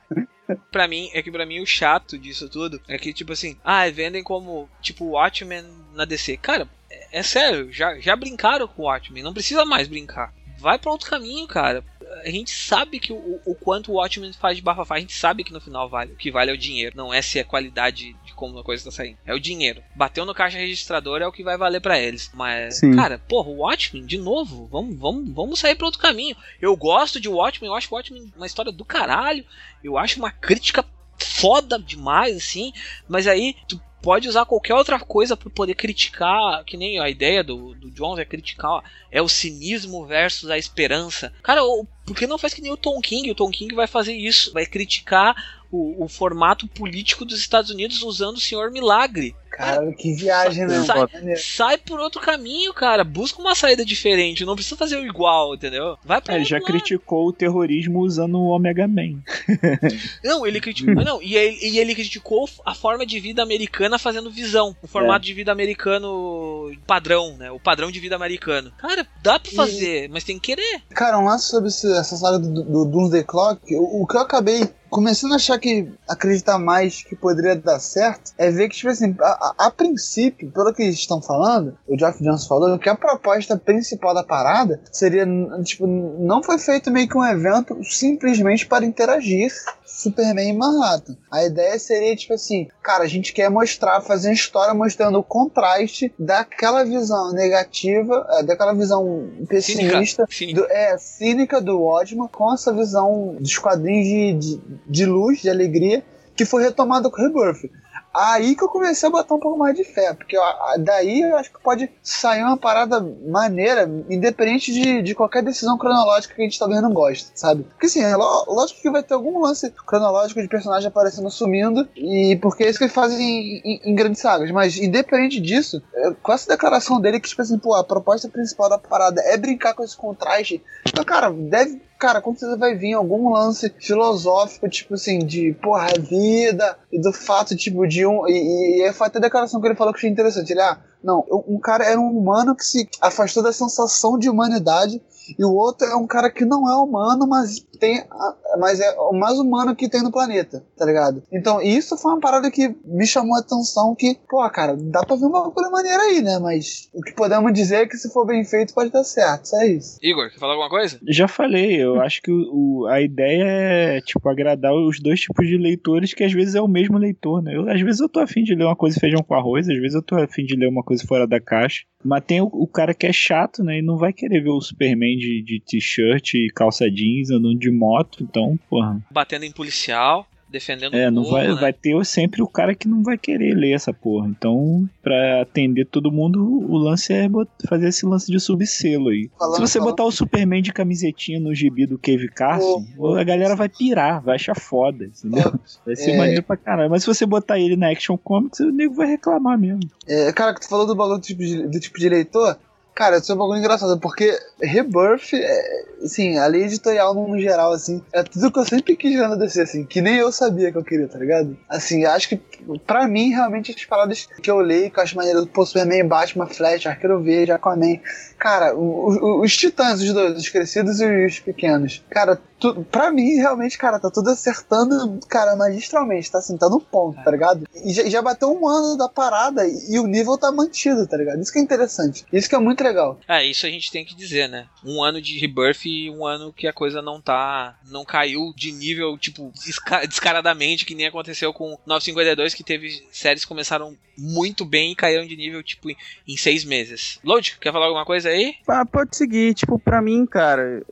Pra 0.71 0.87
mim, 0.87 1.09
é 1.15 1.23
que 1.23 1.31
pra 1.31 1.47
mim 1.47 1.61
o 1.61 1.67
chato 1.67 2.19
disso 2.19 2.49
tudo 2.49 2.81
é 2.89 2.99
que, 2.99 3.13
tipo 3.15 3.33
assim, 3.33 3.57
ah, 3.65 3.89
vendem 3.91 4.23
como, 4.23 4.69
tipo, 4.83 5.07
Watchmen 5.07 5.65
na 5.95 6.05
DC. 6.05 6.37
Cara, 6.37 6.69
é, 6.91 7.21
é 7.21 7.23
sério, 7.23 7.73
já, 7.73 7.99
já 7.99 8.15
brincaram 8.17 8.67
com 8.69 8.83
o 8.83 8.85
Watchmen, 8.87 9.23
não 9.23 9.33
precisa 9.33 9.65
mais 9.65 9.89
brincar. 9.89 10.33
Vai 10.63 10.79
pra 10.79 10.93
outro 10.93 11.11
caminho, 11.11 11.47
cara. 11.49 11.85
A 12.25 12.31
gente 12.31 12.51
sabe 12.51 13.01
que 13.01 13.13
o, 13.13 13.41
o 13.45 13.55
quanto 13.55 13.91
o 13.91 13.95
Watchmen 13.95 14.33
faz 14.33 14.57
de 14.57 14.63
bafafá, 14.63 14.95
a 14.95 15.01
gente 15.01 15.13
sabe 15.15 15.43
que 15.43 15.53
no 15.53 15.61
final 15.61 15.89
vale. 15.89 16.13
O 16.13 16.17
que 16.17 16.31
vale 16.31 16.51
é 16.51 16.55
o 16.55 16.59
dinheiro, 16.59 16.97
não 16.97 17.13
é 17.13 17.21
se 17.21 17.39
é 17.39 17.45
qualidade 17.45 18.15
de 18.25 18.33
como 18.35 18.59
a 18.59 18.65
coisa 18.65 18.85
tá 18.85 18.91
saindo. 18.93 19.19
É 19.27 19.35
o 19.35 19.41
dinheiro. 19.41 19.83
Bateu 19.97 20.25
no 20.25 20.35
caixa 20.35 20.59
registrador 20.59 21.21
é 21.21 21.27
o 21.27 21.33
que 21.33 21.43
vai 21.43 21.57
valer 21.57 21.81
pra 21.81 21.99
eles. 21.99 22.31
Mas, 22.33 22.79
Sim. 22.79 22.95
cara, 22.95 23.19
porra, 23.19 23.49
o 23.49 23.59
Watchmen, 23.59 24.07
de 24.07 24.19
novo, 24.19 24.69
vamos, 24.71 24.97
vamos, 24.97 25.31
vamos 25.33 25.59
sair 25.59 25.75
pra 25.75 25.87
outro 25.87 26.01
caminho. 26.01 26.37
Eu 26.61 26.77
gosto 26.77 27.21
de 27.21 27.29
Watchmen, 27.29 27.69
eu 27.69 27.75
acho 27.75 27.89
o 27.91 27.97
Watchmen 27.97 28.33
uma 28.37 28.47
história 28.47 28.71
do 28.71 28.85
caralho. 28.85 29.45
Eu 29.83 29.99
acho 29.99 30.19
uma 30.19 30.31
crítica 30.31 30.85
foda 31.19 31.79
demais, 31.79 32.37
assim. 32.37 32.73
Mas 33.09 33.27
aí 33.27 33.57
tu 33.67 33.81
pode 34.03 34.29
usar 34.29 34.45
qualquer 34.45 34.75
outra 34.75 34.99
coisa 34.99 35.37
para 35.37 35.49
poder 35.49 35.75
criticar, 35.75 36.65
que 36.65 36.77
nem 36.77 36.99
a 36.99 37.09
ideia 37.09 37.43
do, 37.45 37.75
do 37.75 37.91
Jones 37.91 38.19
é 38.19 38.25
criticar, 38.25 38.71
ó, 38.71 38.83
é 39.11 39.23
o 39.23 39.29
cinismo 39.29 40.05
versus 40.05 40.51
a 40.51 40.59
esperança. 40.59 41.33
Cara, 41.43 41.63
o- 41.65 41.87
por 42.05 42.17
que 42.17 42.27
não 42.27 42.37
faz 42.37 42.53
que 42.53 42.61
nem 42.61 42.73
o 42.73 42.77
Tom 42.77 43.01
King? 43.01 43.31
O 43.31 43.35
Tom 43.35 43.51
King 43.51 43.75
vai 43.75 43.87
fazer 43.87 44.13
isso, 44.13 44.53
vai 44.53 44.67
criticar 44.67 45.63
o, 45.71 46.05
o 46.05 46.09
formato 46.09 46.67
político 46.67 47.25
dos 47.25 47.39
Estados 47.39 47.71
Unidos 47.71 48.03
usando 48.03 48.37
o 48.37 48.41
Senhor 48.41 48.71
Milagre. 48.73 49.35
Caralho, 49.53 49.95
que 49.95 50.15
viagem, 50.15 50.67
né? 50.67 50.83
Sai, 50.83 51.37
sai 51.37 51.79
por 51.79 52.01
outro 52.01 52.21
caminho, 52.21 52.73
cara. 52.73 53.05
Busca 53.05 53.41
uma 53.41 53.55
saída 53.55 53.85
diferente. 53.85 54.45
Não 54.45 54.55
precisa 54.55 54.77
fazer 54.77 54.97
o 54.97 55.05
igual, 55.07 55.55
entendeu? 55.55 55.97
Vai 56.05 56.21
pra 56.21 56.35
É, 56.35 56.37
ele 56.39 56.45
já 56.45 56.57
lado. 56.57 56.65
criticou 56.67 57.29
o 57.29 57.33
terrorismo 57.33 58.01
usando 58.01 58.37
o 58.39 58.49
Omega 58.49 58.89
Man. 58.89 59.21
Não, 60.25 60.47
ele 60.47 60.61
criticou. 60.61 60.95
não, 61.05 61.23
e 61.23 61.37
ele, 61.37 61.59
e 61.63 61.79
ele 61.79 61.95
criticou 61.95 62.49
a 62.65 62.75
forma 62.75 63.05
de 63.05 63.21
vida 63.21 63.43
americana 63.43 63.99
fazendo 63.99 64.31
visão. 64.31 64.75
O 64.83 64.87
formato 64.87 65.25
de 65.25 65.35
vida 65.35 65.53
americano 65.53 66.71
padrão, 66.87 67.37
né? 67.37 67.51
O 67.51 67.61
padrão 67.61 67.91
de 67.91 68.01
vida 68.01 68.17
americano. 68.17 68.73
Cara, 68.79 69.07
dá 69.23 69.39
pra 69.39 69.53
fazer, 69.53 70.09
mas 70.09 70.25
tem 70.25 70.39
que 70.39 70.55
querer. 70.55 70.83
Cara, 70.95 71.19
um 71.19 71.25
lance 71.25 71.49
sobre 71.49 71.69
essa 71.69 72.17
saga 72.17 72.39
do, 72.39 72.63
do 72.65 72.85
Doomsday 72.85 73.25
Clock, 73.25 73.61
o, 73.77 74.03
o 74.03 74.07
que 74.07 74.17
eu 74.17 74.21
acabei 74.21 74.69
começando 74.93 75.33
a 75.33 75.37
achar 75.37 75.59
que 75.59 75.91
acreditar 76.07 76.59
mais 76.59 77.03
que 77.03 77.17
poderia 77.17 77.57
dar 77.57 77.79
certo 77.81 78.33
é 78.37 78.51
ver 78.51 78.69
que, 78.69 78.77
tipo 78.77 78.91
assim, 78.91 79.17
a, 79.21 79.25
a- 79.25 79.67
a 79.67 79.71
princípio, 79.71 80.51
pelo 80.53 80.73
que 80.75 80.83
eles 80.83 80.97
estão 80.97 81.23
falando, 81.23 81.75
o 81.89 81.99
Geoff 81.99 82.23
Jones 82.23 82.47
falou, 82.47 82.79
que 82.79 82.91
a 82.91 82.95
proposta 82.95 83.57
principal 83.57 84.15
da 84.15 84.23
parada 84.23 84.79
seria, 84.93 85.27
tipo, 85.65 85.87
não 85.87 86.43
foi 86.43 86.59
feito 86.59 86.91
meio 86.91 87.09
que 87.09 87.17
um 87.17 87.25
evento 87.25 87.79
simplesmente 87.83 88.67
para 88.67 88.85
interagir 88.85 89.51
Superman 89.95 90.49
em 90.51 90.57
Manhattan. 90.57 91.17
A 91.31 91.45
ideia 91.45 91.79
seria, 91.79 92.17
tipo 92.17 92.33
assim, 92.35 92.67
cara, 92.83 93.05
a 93.05 93.07
gente 93.09 93.33
quer 93.33 93.51
mostrar, 93.51 94.01
fazer 94.01 94.29
uma 94.29 94.35
história 94.35 94.75
mostrando 94.75 95.19
o 95.19 95.23
contraste 95.23 96.13
daquela 96.19 96.83
visão 96.85 97.33
negativa, 97.33 98.27
é, 98.31 98.43
daquela 98.43 98.73
visão 98.73 99.29
pessimista, 99.49 100.27
Cínica. 100.31 100.61
do- 100.63 100.67
é, 100.71 100.97
cínica 100.99 101.61
do 101.61 101.79
Watchman 101.81 102.29
com 102.29 102.53
essa 102.53 102.73
visão 102.73 103.37
dos 103.39 103.59
quadrinhos 103.59 104.07
de, 104.07 104.33
de, 104.57 104.61
de 104.89 105.07
luz, 105.07 105.41
de 105.43 105.51
alegria, 105.51 106.03
que 106.35 106.45
foi 106.45 106.63
retomada 106.63 107.11
com 107.11 107.21
o 107.21 107.25
Rebirth. 107.27 107.71
Aí 108.15 108.55
que 108.55 108.63
eu 108.63 108.69
comecei 108.69 109.09
a 109.09 109.13
botar 109.13 109.35
um 109.35 109.41
pouco 109.41 109.59
mais 109.59 109.75
de 109.75 109.85
fé, 109.85 110.13
porque 110.13 110.37
daí 110.81 111.23
eu 111.23 111.37
acho 111.37 111.53
que 111.53 111.61
pode 111.63 111.91
sair 112.03 112.43
uma 112.43 112.57
parada 112.57 113.01
maneira, 113.27 113.89
independente 114.09 114.73
de, 114.73 115.03
de 115.03 115.15
qualquer 115.15 115.43
decisão 115.43 115.79
cronológica 115.79 116.35
que 116.35 116.41
a 116.41 116.45
gente 116.45 116.59
talvez 116.59 116.83
não 116.83 116.93
goste, 116.93 117.31
sabe? 117.35 117.63
Porque 117.65 117.87
assim, 117.87 118.03
é 118.03 118.15
ló- 118.17 118.45
lógico 118.49 118.81
que 118.83 118.91
vai 118.91 119.03
ter 119.03 119.15
algum 119.15 119.41
lance 119.41 119.71
cronológico 119.87 120.43
de 120.43 120.49
personagem 120.49 120.89
aparecendo 120.89 121.31
sumindo, 121.31 121.89
e 121.97 122.37
porque 122.43 122.65
é 122.65 122.69
isso 122.69 122.79
que 122.79 122.85
eles 122.85 122.95
fazem 122.95 123.19
em, 123.21 123.61
em- 123.65 123.81
em 123.91 123.95
grandes 123.95 124.21
sagas, 124.21 124.51
mas 124.51 124.77
independente 124.77 125.41
disso, 125.41 125.83
com 126.23 126.33
essa 126.33 126.49
declaração 126.49 127.01
dele 127.01 127.21
que, 127.21 127.29
tipo 127.29 127.41
assim, 127.43 127.59
pô, 127.59 127.75
a 127.75 127.85
proposta 127.85 128.29
principal 128.29 128.69
da 128.69 128.79
parada 128.79 129.23
é 129.23 129.37
brincar 129.37 129.75
com 129.75 129.83
esse 129.83 129.97
contraste, 129.97 130.63
então, 130.87 131.05
cara, 131.05 131.31
deve 131.31 131.81
cara, 132.03 132.21
com 132.21 132.35
certeza 132.35 132.59
vai 132.59 132.75
vir 132.75 132.95
algum 132.95 133.33
lance 133.33 133.73
filosófico, 133.79 134.69
tipo 134.69 134.95
assim, 134.95 135.21
de 135.21 135.57
porra, 135.63 135.87
a 135.97 136.01
vida, 136.01 136.77
e 136.91 137.01
do 137.01 137.13
fato, 137.13 137.55
tipo, 137.55 137.87
de 137.87 138.05
um. 138.05 138.27
E, 138.27 138.89
e, 138.89 138.93
foi 138.93 139.07
até 139.07 139.19
a 139.19 139.21
declaração 139.21 139.61
que 139.61 139.69
ele 139.69 139.77
falou 139.77 139.93
que 139.93 140.01
achei 140.01 140.11
interessante. 140.11 140.51
Ele, 140.51 140.61
ah, 140.61 140.81
não, 141.03 141.25
um 141.47 141.61
cara 141.61 141.85
era 141.85 142.01
um 142.01 142.19
humano 142.19 142.57
que 142.57 142.67
se 142.67 142.89
afastou 143.01 143.41
da 143.41 143.53
sensação 143.53 144.19
de 144.19 144.29
humanidade, 144.29 145.01
e 145.39 145.45
o 145.45 145.55
outro 145.55 145.87
é 145.87 145.95
um 145.95 146.07
cara 146.07 146.29
que 146.29 146.45
não 146.45 146.69
é 146.69 146.75
humano, 146.75 147.25
mas 147.25 147.65
tem. 147.83 147.99
a- 147.99 148.37
Mas 148.61 148.79
é 148.81 148.91
o 148.99 149.13
mais 149.13 149.39
humano 149.39 149.75
que 149.75 149.89
tem 149.89 150.03
no 150.03 150.13
planeta, 150.13 150.63
tá 150.77 150.85
ligado? 150.87 151.23
Então, 151.33 151.61
isso 151.61 151.97
foi 151.97 152.13
uma 152.13 152.21
parada 152.21 152.51
que 152.51 152.69
me 152.85 153.07
chamou 153.07 153.35
a 153.35 153.41
atenção 153.41 153.95
que, 153.99 154.17
pô, 154.29 154.49
cara, 154.51 154.77
dá 154.77 155.03
pra 155.05 155.17
ver 155.17 155.25
uma 155.25 155.51
coisa 155.51 155.69
maneira 155.71 156.01
aí, 156.03 156.21
né? 156.23 156.39
Mas 156.39 156.89
o 156.95 157.01
que 157.01 157.13
podemos 157.15 157.53
dizer 157.53 157.77
é 157.77 157.87
que 157.87 157.97
se 157.97 158.13
for 158.13 158.27
bem 158.27 158.45
feito 158.45 158.73
pode 158.75 158.91
dar 158.93 159.03
certo, 159.05 159.47
só 159.47 159.63
isso. 159.65 159.99
Igor, 160.03 160.31
quer 160.31 160.39
falar 160.39 160.53
alguma 160.53 160.69
coisa? 160.71 161.01
Já 161.09 161.27
falei, 161.27 161.83
eu 161.83 162.01
acho 162.01 162.21
que 162.23 162.31
o, 162.31 162.83
o- 162.83 162.87
a 162.87 163.01
ideia 163.01 163.43
é, 163.45 164.01
tipo, 164.03 164.29
agradar 164.29 164.73
os 164.75 165.01
dois 165.01 165.21
tipos 165.21 165.47
de 165.49 165.57
leitores, 165.57 166.13
que 166.15 166.23
às 166.25 166.33
vezes 166.33 166.55
é 166.55 166.61
o 166.61 166.69
mesmo 166.69 166.99
leitor, 166.99 167.43
né? 167.43 167.57
Eu- 167.57 167.69
às 167.69 167.81
vezes 167.81 168.01
eu 168.01 168.09
tô 168.09 168.21
afim 168.21 168.43
de 168.45 168.55
ler 168.55 168.65
uma 168.67 168.77
coisa 168.77 169.01
feijão 169.01 169.23
com 169.23 169.35
arroz, 169.35 169.69
às 169.69 169.79
vezes 169.79 169.95
eu 169.95 170.03
tô 170.03 170.17
afim 170.17 170.45
de 170.45 170.55
ler 170.55 170.69
uma 170.69 170.83
coisa 170.85 171.03
fora 171.07 171.27
da 171.27 171.41
caixa. 171.41 171.83
Mas 172.05 172.25
tem 172.25 172.41
o, 172.41 172.47
o 172.53 172.67
cara 172.67 172.93
que 172.95 173.07
é 173.07 173.13
chato, 173.13 173.63
né? 173.65 173.79
E 173.79 173.83
não 173.83 173.97
vai 173.97 174.13
querer 174.13 174.41
ver 174.43 174.51
o 174.51 174.61
Superman 174.61 175.17
de, 175.17 175.43
de 175.43 175.61
t-shirt 175.65 176.35
e 176.35 176.49
calça 176.55 176.91
jeans 176.91 177.31
andando 177.31 177.59
de 177.59 177.71
moto, 177.73 178.23
então, 178.23 178.59
porra. 178.69 179.01
Batendo 179.11 179.45
em 179.45 179.53
policial, 179.53 180.27
defendendo 180.49 180.95
É, 180.95 181.09
o 181.09 181.11
não 181.11 181.23
povo, 181.23 181.35
vai, 181.35 181.49
né? 181.49 181.55
vai 181.55 181.73
ter 181.73 182.05
sempre 182.05 182.43
o 182.43 182.47
cara 182.47 182.75
que 182.75 182.87
não 182.87 183.03
vai 183.03 183.17
querer 183.17 183.55
ler 183.55 183.73
essa 183.73 183.91
porra. 183.91 184.29
Então, 184.29 184.87
pra 185.03 185.41
atender 185.41 185.87
todo 185.87 186.13
mundo, 186.13 186.43
o 186.45 186.77
lance 186.77 187.11
é 187.11 187.27
fazer 187.67 187.89
esse 187.89 188.05
lance 188.05 188.31
de 188.31 188.39
subselo 188.39 189.09
aí. 189.09 189.31
Falando- 189.39 189.55
Se 189.55 189.61
você 189.63 189.79
falando- 189.79 189.91
botar 189.93 190.05
o 190.05 190.13
Superman 190.13 190.61
de 190.61 190.71
camisetinha 190.71 191.41
no 191.41 191.55
gibi 191.55 191.87
do 191.87 191.99
Cave 191.99 192.29
Carson, 192.29 192.85
a 193.19 193.25
galera 193.25 193.57
vai 193.57 193.71
pirar, 193.71 194.23
vai 194.23 194.35
achar 194.35 194.55
foda, 194.55 195.07
entendeu? 195.07 195.55
Vai 195.87 195.97
ser 195.97 196.11
É. 196.11 196.19
maneiro 196.19 196.43
pra 196.43 196.57
caralho. 196.59 196.91
Mas 196.91 197.03
se 197.03 197.07
você 197.07 197.25
botar 197.25 197.59
ele 197.59 197.75
na 197.75 197.89
Action 197.91 198.19
Comics, 198.19 198.61
o 198.61 198.71
nego 198.71 198.93
vai 198.95 199.07
reclamar 199.07 199.59
mesmo. 199.59 199.81
É, 200.07 200.31
cara, 200.35 200.53
que 200.53 200.61
tu 200.61 200.69
falou 200.69 200.87
do 200.87 200.95
bagulho 200.95 201.17
do 201.19 201.23
tipo 201.25 201.41
de, 201.43 201.67
do 201.67 201.81
tipo 201.81 201.99
de 201.99 202.09
leitor. 202.11 202.59
Cara, 202.95 203.17
isso 203.17 203.33
é 203.33 203.35
um 203.35 203.39
bagulho 203.39 203.59
engraçado, 203.59 203.99
porque 203.99 204.39
Rebirth, 204.61 205.33
é, 205.33 205.85
assim, 206.05 206.37
a 206.37 206.47
lei 206.47 206.65
editorial 206.65 207.15
no 207.15 207.41
geral, 207.41 207.73
assim, 207.73 208.03
é 208.13 208.23
tudo 208.23 208.53
que 208.53 208.59
eu 208.59 208.65
sempre 208.67 208.95
quis 208.95 209.15
ver 209.19 209.29
na 209.29 209.35
DC, 209.35 209.63
assim, 209.63 209.85
que 209.87 210.03
nem 210.03 210.17
eu 210.17 210.31
sabia 210.31 210.71
que 210.71 210.77
eu 210.77 210.85
queria, 210.85 211.09
tá 211.09 211.19
ligado? 211.19 211.57
Assim, 211.71 212.05
acho 212.05 212.29
que, 212.29 212.41
pra 212.87 213.09
mim, 213.09 213.31
realmente, 213.31 213.75
as 213.75 213.85
paradas 213.87 214.29
que 214.43 214.51
eu 214.51 214.59
leio, 214.59 214.91
que 214.91 214.99
eu 214.99 215.03
acho 215.03 215.17
maneiro, 215.17 215.47
pô, 215.47 215.65
Superman, 215.65 216.07
Batman, 216.07 216.47
Flash, 216.47 216.87
Arqueiro 216.87 217.23
Verde, 217.23 217.51
Aquaman, 217.53 217.99
cara, 218.39 218.75
o- 218.77 219.09
o- 219.09 219.41
os 219.41 219.57
titãs, 219.57 220.03
os 220.03 220.13
dois, 220.13 220.37
os 220.37 220.49
crescidos 220.51 221.01
e 221.01 221.27
os 221.27 221.39
pequenos, 221.41 222.05
cara, 222.11 222.39
tu, 222.63 222.85
pra 222.85 223.11
mim, 223.13 223.35
realmente, 223.37 223.77
cara, 223.77 223.99
tá 223.99 224.11
tudo 224.11 224.31
acertando, 224.31 225.19
cara, 225.29 225.57
magistralmente, 225.57 226.31
tá 226.31 226.39
assim, 226.39 226.57
tá 226.57 226.69
no 226.69 226.81
ponto, 226.81 227.23
tá 227.23 227.31
ligado? 227.31 227.67
E 227.85 227.93
já, 227.93 228.09
já 228.09 228.23
bateu 228.23 228.51
um 228.53 228.67
ano 228.69 228.97
da 228.97 229.09
parada 229.09 229.67
e, 229.67 229.95
e 229.95 229.99
o 229.99 230.07
nível 230.07 230.39
tá 230.39 230.51
mantido, 230.53 231.07
tá 231.07 231.17
ligado? 231.17 231.41
Isso 231.41 231.53
que 231.53 231.59
é 231.59 231.63
interessante. 231.63 232.25
Isso 232.33 232.49
que 232.49 232.55
é 232.55 232.59
muito 232.59 232.83
legal. 232.83 233.19
É, 233.29 233.45
isso 233.45 233.67
a 233.67 233.69
gente 233.71 233.91
tem 233.91 234.05
que 234.05 234.15
dizer, 234.15 234.49
né? 234.49 234.67
Um 234.85 235.03
ano 235.03 235.21
de 235.21 235.39
rebirth 235.39 235.85
e 235.87 236.09
um 236.11 236.25
ano 236.27 236.53
que 236.53 236.67
a 236.67 236.73
coisa 236.73 237.03
não 237.03 237.21
tá. 237.21 237.77
não 237.91 238.05
caiu 238.05 238.53
de 238.57 238.73
nível, 238.73 239.19
tipo, 239.19 239.53
desca- 239.65 240.07
descaradamente, 240.07 240.87
que 240.87 240.95
nem 240.95 241.07
aconteceu 241.07 241.53
com 241.53 241.77
952, 241.87 242.55
que 242.55 242.63
teve 242.65 242.89
séries 243.13 243.43
que 243.43 243.49
começaram 243.49 243.97
muito 244.17 244.65
bem 244.65 244.93
e 244.93 244.97
caíram 244.97 245.27
de 245.27 245.37
nível, 245.37 245.63
tipo, 245.63 245.91
em, 245.91 245.97
em 246.29 246.37
seis 246.37 246.65
meses. 246.65 247.19
Load, 247.25 247.57
quer 247.61 247.73
falar 247.73 247.87
alguma 247.87 248.05
coisa 248.05 248.29
aí? 248.29 248.55
Ah, 248.69 248.85
pode 248.85 249.17
seguir, 249.17 249.55
tipo, 249.55 249.79
pra 249.79 250.01
mim, 250.03 250.25
cara, 250.27 250.83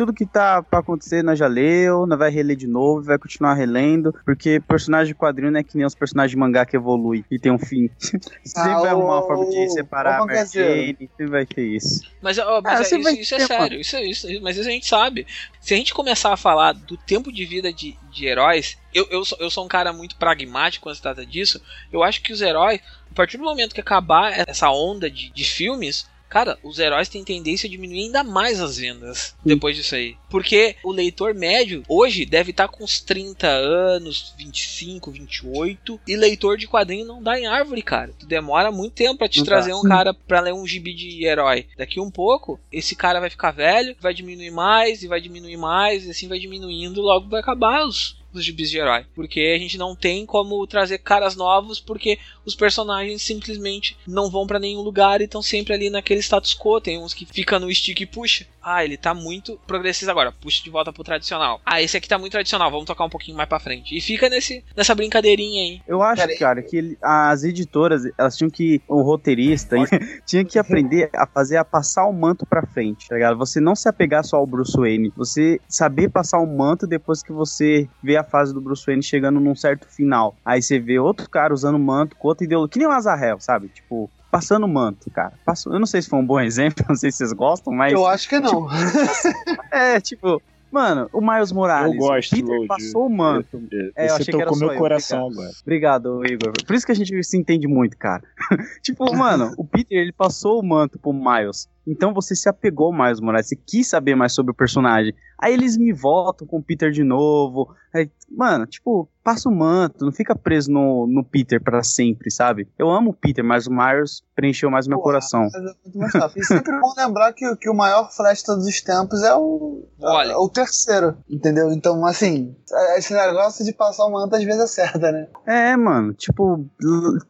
tudo 0.00 0.14
que 0.14 0.24
tá 0.24 0.62
pra 0.62 0.78
acontecer 0.78 1.22
nós 1.22 1.38
já 1.38 1.46
leu, 1.46 2.06
nós 2.06 2.18
vai 2.18 2.30
reler 2.30 2.56
de 2.56 2.66
novo, 2.66 3.02
vai 3.02 3.18
continuar 3.18 3.52
relendo, 3.52 4.14
porque 4.24 4.58
personagem 4.58 5.12
de 5.12 5.14
quadrinho 5.14 5.52
não 5.52 5.60
é 5.60 5.62
que 5.62 5.76
nem 5.76 5.84
os 5.84 5.94
personagens 5.94 6.30
de 6.30 6.38
mangá 6.38 6.64
que 6.64 6.74
evolui 6.74 7.22
e 7.30 7.38
tem 7.38 7.52
um 7.52 7.58
fim. 7.58 7.90
sempre 8.00 8.72
Ah, 8.72 8.80
vai 8.80 8.90
arrumar 8.92 9.16
ô, 9.16 9.20
uma 9.20 9.26
forma 9.26 9.44
de 9.44 9.68
separar 9.68 10.22
a 10.22 10.24
Mary. 10.24 10.48
Jane, 10.50 10.96
sempre 10.98 11.26
vai 11.26 11.44
ter 11.44 11.66
isso. 11.66 12.00
Mas, 12.22 12.38
ó, 12.38 12.62
mas 12.62 12.80
Ah, 12.80 12.96
é, 12.96 12.98
isso, 12.98 13.10
isso 13.10 13.34
é 13.34 13.46
sério, 13.46 13.78
isso, 13.78 13.94
é- 13.96 14.04
isso, 14.06 14.26
mas 14.40 14.56
isso 14.56 14.70
a 14.70 14.72
gente 14.72 14.86
sabe. 14.86 15.26
Se 15.60 15.74
a 15.74 15.76
gente 15.76 15.92
começar 15.92 16.32
a 16.32 16.36
falar 16.38 16.72
do 16.72 16.96
tempo 16.96 17.30
de 17.30 17.44
vida 17.44 17.70
de, 17.70 17.94
de 18.10 18.24
heróis, 18.24 18.78
eu, 18.94 19.06
eu, 19.10 19.22
sou, 19.22 19.36
eu 19.38 19.50
sou 19.50 19.66
um 19.66 19.68
cara 19.68 19.92
muito 19.92 20.16
pragmático 20.16 20.84
quando 20.84 20.96
se 20.96 21.02
trata 21.02 21.26
disso. 21.26 21.60
Eu 21.92 22.02
acho 22.02 22.22
que 22.22 22.32
os 22.32 22.40
heróis, 22.40 22.80
a 23.10 23.14
partir 23.14 23.36
do 23.36 23.44
momento 23.44 23.74
que 23.74 23.82
acabar 23.82 24.32
essa 24.48 24.70
onda 24.70 25.10
de, 25.10 25.30
de 25.30 25.44
filmes, 25.44 26.08
cara, 26.30 26.56
os 26.62 26.78
heróis 26.78 27.08
têm 27.08 27.24
tendência 27.24 27.66
a 27.66 27.70
diminuir 27.70 28.04
ainda 28.04 28.22
mais 28.24 28.60
as 28.60 28.78
vendas 28.78 29.34
depois 29.44 29.76
disso 29.76 29.96
aí. 29.96 30.16
Porque 30.30 30.76
o 30.84 30.92
leitor 30.92 31.34
médio 31.34 31.82
hoje 31.88 32.24
deve 32.24 32.52
estar 32.52 32.68
com 32.68 32.84
uns 32.84 33.00
30 33.00 33.48
anos, 33.48 34.32
25, 34.38 35.10
28, 35.10 36.00
e 36.06 36.16
leitor 36.16 36.56
de 36.56 36.68
quadrinho 36.68 37.04
não 37.04 37.22
dá 37.22 37.38
em 37.38 37.46
árvore, 37.46 37.82
cara. 37.82 38.14
Tu 38.18 38.26
demora 38.26 38.70
muito 38.70 38.94
tempo 38.94 39.18
pra 39.18 39.28
te 39.28 39.40
Não 39.40 39.46
trazer 39.46 39.74
um 39.74 39.82
cara 39.82 40.14
pra 40.14 40.40
ler 40.40 40.54
um 40.54 40.66
gibi 40.66 40.94
de 40.94 41.24
herói. 41.24 41.66
Daqui 41.76 42.00
um 42.00 42.10
pouco, 42.10 42.60
esse 42.70 42.94
cara 42.94 43.18
vai 43.18 43.28
ficar 43.28 43.50
velho, 43.50 43.96
vai 44.00 44.14
diminuir 44.14 44.52
mais, 44.52 45.02
e 45.02 45.08
vai 45.08 45.20
diminuir 45.20 45.56
mais, 45.56 46.04
e 46.04 46.10
assim 46.10 46.28
vai 46.28 46.38
diminuindo, 46.38 47.00
logo 47.00 47.28
vai 47.28 47.40
acabar 47.40 47.84
os, 47.84 48.19
os 48.32 48.44
gibis 48.44 48.70
de 48.70 48.78
herói. 48.78 49.04
Porque 49.14 49.54
a 49.54 49.58
gente 49.58 49.78
não 49.78 49.94
tem 49.94 50.24
como 50.24 50.66
trazer 50.66 50.98
caras 50.98 51.36
novos, 51.36 51.80
porque 51.80 52.18
os 52.44 52.54
personagens 52.54 53.22
simplesmente 53.22 53.96
não 54.06 54.30
vão 54.30 54.46
pra 54.46 54.58
nenhum 54.58 54.80
lugar 54.80 55.20
e 55.20 55.24
estão 55.24 55.42
sempre 55.42 55.74
ali 55.74 55.90
naquele 55.90 56.20
status 56.20 56.54
quo. 56.54 56.80
Tem 56.80 56.98
uns 56.98 57.14
que 57.14 57.26
fica 57.26 57.58
no 57.58 57.72
stick 57.74 58.00
e 58.00 58.06
puxa. 58.06 58.46
Ah, 58.62 58.84
ele 58.84 58.96
tá 58.96 59.14
muito 59.14 59.58
progressista 59.66 60.10
agora, 60.10 60.32
puxa 60.32 60.62
de 60.62 60.70
volta 60.70 60.92
pro 60.92 61.02
tradicional. 61.02 61.60
Ah, 61.64 61.80
esse 61.80 61.96
aqui 61.96 62.08
tá 62.08 62.18
muito 62.18 62.32
tradicional, 62.32 62.70
vamos 62.70 62.86
tocar 62.86 63.04
um 63.04 63.08
pouquinho 63.10 63.36
mais 63.36 63.48
pra 63.48 63.58
frente. 63.58 63.96
E 63.96 64.00
fica 64.00 64.28
nesse, 64.28 64.62
nessa 64.76 64.94
brincadeirinha 64.94 65.62
aí. 65.62 65.80
Eu 65.86 66.02
acho, 66.02 66.22
Cara, 66.22 66.38
cara, 66.38 66.62
que 66.62 66.76
ele- 66.76 66.98
as 67.02 67.42
editoras, 67.42 68.02
elas 68.18 68.36
tinham 68.36 68.50
que, 68.50 68.82
o 68.86 69.02
roteirista, 69.02 69.76
tinha 70.26 70.44
que 70.44 70.58
aprender 70.58 71.08
a 71.14 71.26
fazer, 71.26 71.56
a 71.56 71.64
passar 71.64 72.06
o 72.06 72.12
manto 72.12 72.44
pra 72.46 72.66
frente, 72.66 73.08
tá 73.08 73.14
ligado? 73.14 73.38
Você 73.38 73.60
não 73.60 73.74
se 73.74 73.88
apegar 73.88 74.24
só 74.24 74.36
ao 74.36 74.46
Bruce 74.46 74.76
Wayne, 74.76 75.12
você 75.16 75.58
saber 75.68 76.10
passar 76.10 76.38
o 76.38 76.46
manto 76.46 76.86
depois 76.86 77.22
que 77.22 77.32
você 77.32 77.88
vê 78.02 78.16
a 78.16 78.24
fase 78.24 78.52
do 78.52 78.60
Bruce 78.60 78.84
Wayne 78.86 79.02
chegando 79.02 79.40
num 79.40 79.54
certo 79.56 79.86
final. 79.88 80.36
Aí 80.44 80.60
você 80.62 80.78
vê 80.78 80.98
outro 80.98 81.28
cara 81.30 81.54
usando 81.54 81.78
manto 81.78 82.14
com 82.16 82.28
outra 82.28 82.44
ideologia, 82.44 82.72
que 82.72 82.78
nem 82.78 82.88
o 82.88 82.90
Azarel, 82.92 83.40
sabe? 83.40 83.68
Tipo, 83.68 84.10
passando 84.30 84.64
o 84.64 84.68
manto, 84.68 85.10
cara. 85.10 85.32
Passo- 85.44 85.72
Eu 85.72 85.78
não 85.78 85.86
sei 85.86 86.02
se 86.02 86.08
foi 86.08 86.18
um 86.18 86.26
bom 86.26 86.38
exemplo, 86.40 86.84
não 86.88 86.96
sei 86.96 87.10
se 87.10 87.18
vocês 87.18 87.32
gostam, 87.32 87.72
mas... 87.72 87.92
Eu 87.92 88.06
acho 88.06 88.28
que 88.28 88.38
não. 88.40 88.68
É, 89.70 90.00
tipo, 90.00 90.40
Mano, 90.70 91.10
o 91.12 91.20
Miles 91.20 91.50
Morales. 91.50 91.94
Eu 91.94 91.98
gosto, 91.98 92.30
Peter 92.30 92.48
Load. 92.54 92.66
passou 92.68 93.06
o 93.06 93.10
manto. 93.10 93.60
É, 93.96 94.04
eu 94.04 94.08
Você 94.08 94.22
achei 94.22 94.24
que 94.26 94.36
era 94.36 94.44
tocou 94.44 94.58
só 94.58 94.64
meu 94.66 94.74
eu, 94.74 94.78
coração 94.78 95.26
obrigado. 95.26 95.40
agora. 95.42 95.56
Obrigado, 95.62 96.26
Igor. 96.26 96.52
Por 96.64 96.76
isso 96.76 96.86
que 96.86 96.92
a 96.92 96.94
gente 96.94 97.24
se 97.24 97.36
entende 97.36 97.66
muito, 97.66 97.96
cara. 97.96 98.22
tipo, 98.80 99.12
mano, 99.16 99.52
o 99.56 99.64
Peter, 99.64 99.98
ele 99.98 100.12
passou 100.12 100.60
o 100.60 100.64
manto 100.64 100.96
pro 100.96 101.12
Miles. 101.12 101.68
Então 101.86 102.12
você 102.12 102.34
se 102.34 102.48
apegou 102.48 102.86
ao 102.86 102.92
Miles 102.92 103.20
Morales, 103.20 103.48
você 103.48 103.56
quis 103.56 103.88
saber 103.88 104.14
mais 104.14 104.32
sobre 104.32 104.52
o 104.52 104.54
personagem. 104.54 105.14
Aí 105.38 105.54
eles 105.54 105.76
me 105.76 105.92
voltam 105.92 106.46
com 106.46 106.58
o 106.58 106.62
Peter 106.62 106.90
de 106.90 107.02
novo. 107.02 107.74
Aí, 107.94 108.10
mano, 108.30 108.66
tipo, 108.66 109.08
passa 109.24 109.48
o 109.48 109.52
manto, 109.52 110.04
não 110.04 110.12
fica 110.12 110.36
preso 110.36 110.70
no, 110.70 111.06
no 111.06 111.24
Peter 111.24 111.62
pra 111.62 111.82
sempre, 111.82 112.30
sabe? 112.30 112.68
Eu 112.78 112.90
amo 112.90 113.10
o 113.10 113.14
Peter, 113.14 113.42
mas 113.42 113.66
o 113.66 113.70
Miles 113.70 114.22
preencheu 114.34 114.70
mais 114.70 114.86
o 114.86 114.90
meu 114.90 114.98
coração. 114.98 115.48
É 115.48 115.98
mais. 115.98 116.36
E 116.36 116.44
sempre 116.44 116.74
é 116.74 116.80
bom 116.80 116.92
lembrar 116.96 117.32
que, 117.32 117.56
que 117.56 117.70
o 117.70 117.74
maior 117.74 118.10
Flash 118.12 118.40
de 118.40 118.44
todos 118.44 118.66
os 118.66 118.80
tempos 118.82 119.22
é 119.22 119.34
o, 119.34 119.88
Olha. 120.00 120.32
é 120.32 120.36
o 120.36 120.48
terceiro, 120.48 121.16
entendeu? 121.28 121.72
Então, 121.72 122.04
assim, 122.04 122.54
esse 122.96 123.14
negócio 123.14 123.64
de 123.64 123.72
passar 123.72 124.04
o 124.04 124.12
manto 124.12 124.36
às 124.36 124.44
vezes 124.44 124.60
acerta, 124.60 125.10
né? 125.10 125.26
É, 125.46 125.76
mano, 125.76 126.12
tipo, 126.12 126.66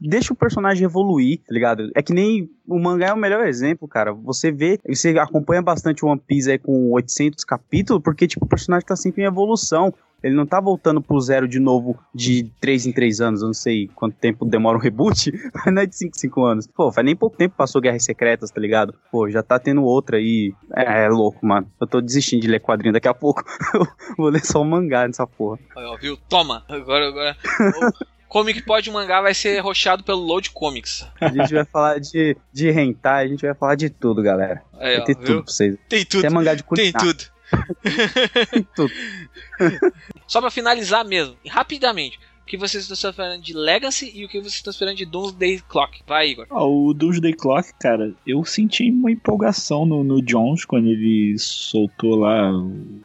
deixa 0.01 0.33
o 0.33 0.37
personagem 0.37 0.85
evoluir, 0.85 1.39
tá 1.39 1.55
ligado? 1.55 1.91
É 1.95 2.03
que 2.03 2.13
nem 2.13 2.51
o 2.71 2.79
mangá 2.79 3.09
é 3.09 3.13
o 3.13 3.17
melhor 3.17 3.47
exemplo, 3.47 3.89
cara. 3.89 4.13
Você 4.13 4.53
vê, 4.53 4.79
você 4.87 5.11
acompanha 5.19 5.61
bastante 5.61 6.05
One 6.05 6.21
Piece 6.25 6.51
aí 6.51 6.59
com 6.59 6.93
800 6.93 7.45
capítulos, 7.45 8.03
porque, 8.03 8.27
tipo, 8.27 8.45
o 8.45 8.49
personagem 8.49 8.87
tá 8.87 8.97
sempre 8.97 9.23
em 9.23 9.27
evolução. 9.27 9.93
Ele 10.23 10.35
não 10.35 10.45
tá 10.45 10.61
voltando 10.61 11.01
pro 11.01 11.19
zero 11.19 11.49
de 11.49 11.59
novo 11.59 11.99
de 12.15 12.53
3 12.61 12.87
em 12.87 12.93
3 12.93 13.23
anos, 13.23 13.41
eu 13.41 13.47
não 13.47 13.55
sei 13.55 13.89
quanto 13.95 14.17
tempo 14.17 14.45
demora 14.45 14.77
um 14.77 14.81
reboot, 14.81 15.33
mas 15.55 15.75
não 15.75 15.81
é 15.81 15.87
de 15.87 15.97
5 15.97 16.15
em 16.15 16.21
5 16.21 16.45
anos. 16.45 16.67
Pô, 16.67 16.93
faz 16.93 17.05
nem 17.05 17.17
pouco 17.17 17.39
tempo 17.39 17.53
que 17.53 17.59
passou 17.59 17.81
Guerras 17.81 18.05
Secretas, 18.05 18.51
tá 18.51 18.61
ligado? 18.61 18.95
Pô, 19.11 19.31
já 19.31 19.43
tá 19.43 19.59
tendo 19.59 19.83
outra 19.83 20.19
aí. 20.19 20.53
É, 20.77 21.05
é 21.05 21.09
louco, 21.09 21.45
mano. 21.45 21.67
Eu 21.81 21.87
tô 21.87 22.03
desistindo 22.03 22.43
de 22.43 22.49
ler 22.49 22.61
quadrinho 22.61 22.93
daqui 22.93 23.09
a 23.09 23.15
pouco. 23.15 23.43
Eu 23.75 23.87
vou 24.17 24.29
ler 24.29 24.45
só 24.45 24.61
o 24.61 24.65
mangá 24.65 25.07
nessa 25.07 25.27
porra. 25.27 25.59
Viu? 26.01 26.19
Toma! 26.29 26.65
Agora, 26.69 27.09
agora. 27.09 27.37
Comic 28.31 28.63
Pod 28.63 28.89
mangá 28.93 29.21
vai 29.21 29.35
ser 29.35 29.59
roxado 29.59 30.05
pelo 30.05 30.21
Load 30.21 30.51
Comics. 30.53 31.05
A 31.21 31.29
gente 31.29 31.53
vai 31.53 31.65
falar 31.65 31.99
de, 31.99 32.37
de 32.53 32.69
hentai, 32.71 33.25
a 33.25 33.29
gente 33.29 33.45
vai 33.45 33.55
falar 33.57 33.75
de 33.75 33.91
tudo, 33.91 34.23
galera. 34.23 34.63
Aí, 34.75 34.95
Vai 34.95 35.01
ó, 35.01 35.05
ter 35.05 35.17
viu? 35.17 35.27
tudo 35.27 35.45
pra 35.45 35.53
vocês. 35.53 35.77
Tem 35.89 36.05
tudo. 36.05 36.21
Tem 36.23 36.31
mangá 36.31 36.55
de 36.55 36.63
Tem 36.63 36.93
culinária. 36.93 37.01
tudo. 37.13 37.25
Tem 38.53 38.63
tudo. 38.77 38.93
Só 40.29 40.41
pra 40.41 40.49
finalizar 40.51 41.05
mesmo, 41.05 41.37
rapidamente, 41.49 42.21
que 42.51 42.57
vocês 42.57 42.91
estão 42.91 43.11
esperando 43.11 43.41
de 43.41 43.53
Legacy 43.53 44.11
e 44.13 44.25
o 44.25 44.29
que 44.29 44.41
vocês 44.41 44.55
estão 44.55 44.73
esperando 44.73 44.97
de 44.97 45.07
Doomsday 45.07 45.63
Clock? 45.69 46.01
Vai, 46.05 46.31
Igor. 46.31 46.47
Ah, 46.51 46.65
o 46.65 46.93
Doomsday 46.93 47.33
Clock, 47.33 47.71
cara, 47.79 48.13
eu 48.27 48.45
senti 48.45 48.91
uma 48.91 49.13
empolgação 49.13 49.87
no, 49.87 50.03
no 50.03 50.21
Jones 50.21 50.65
quando 50.65 50.89
ele 50.89 51.37
soltou 51.39 52.17
lá 52.17 52.51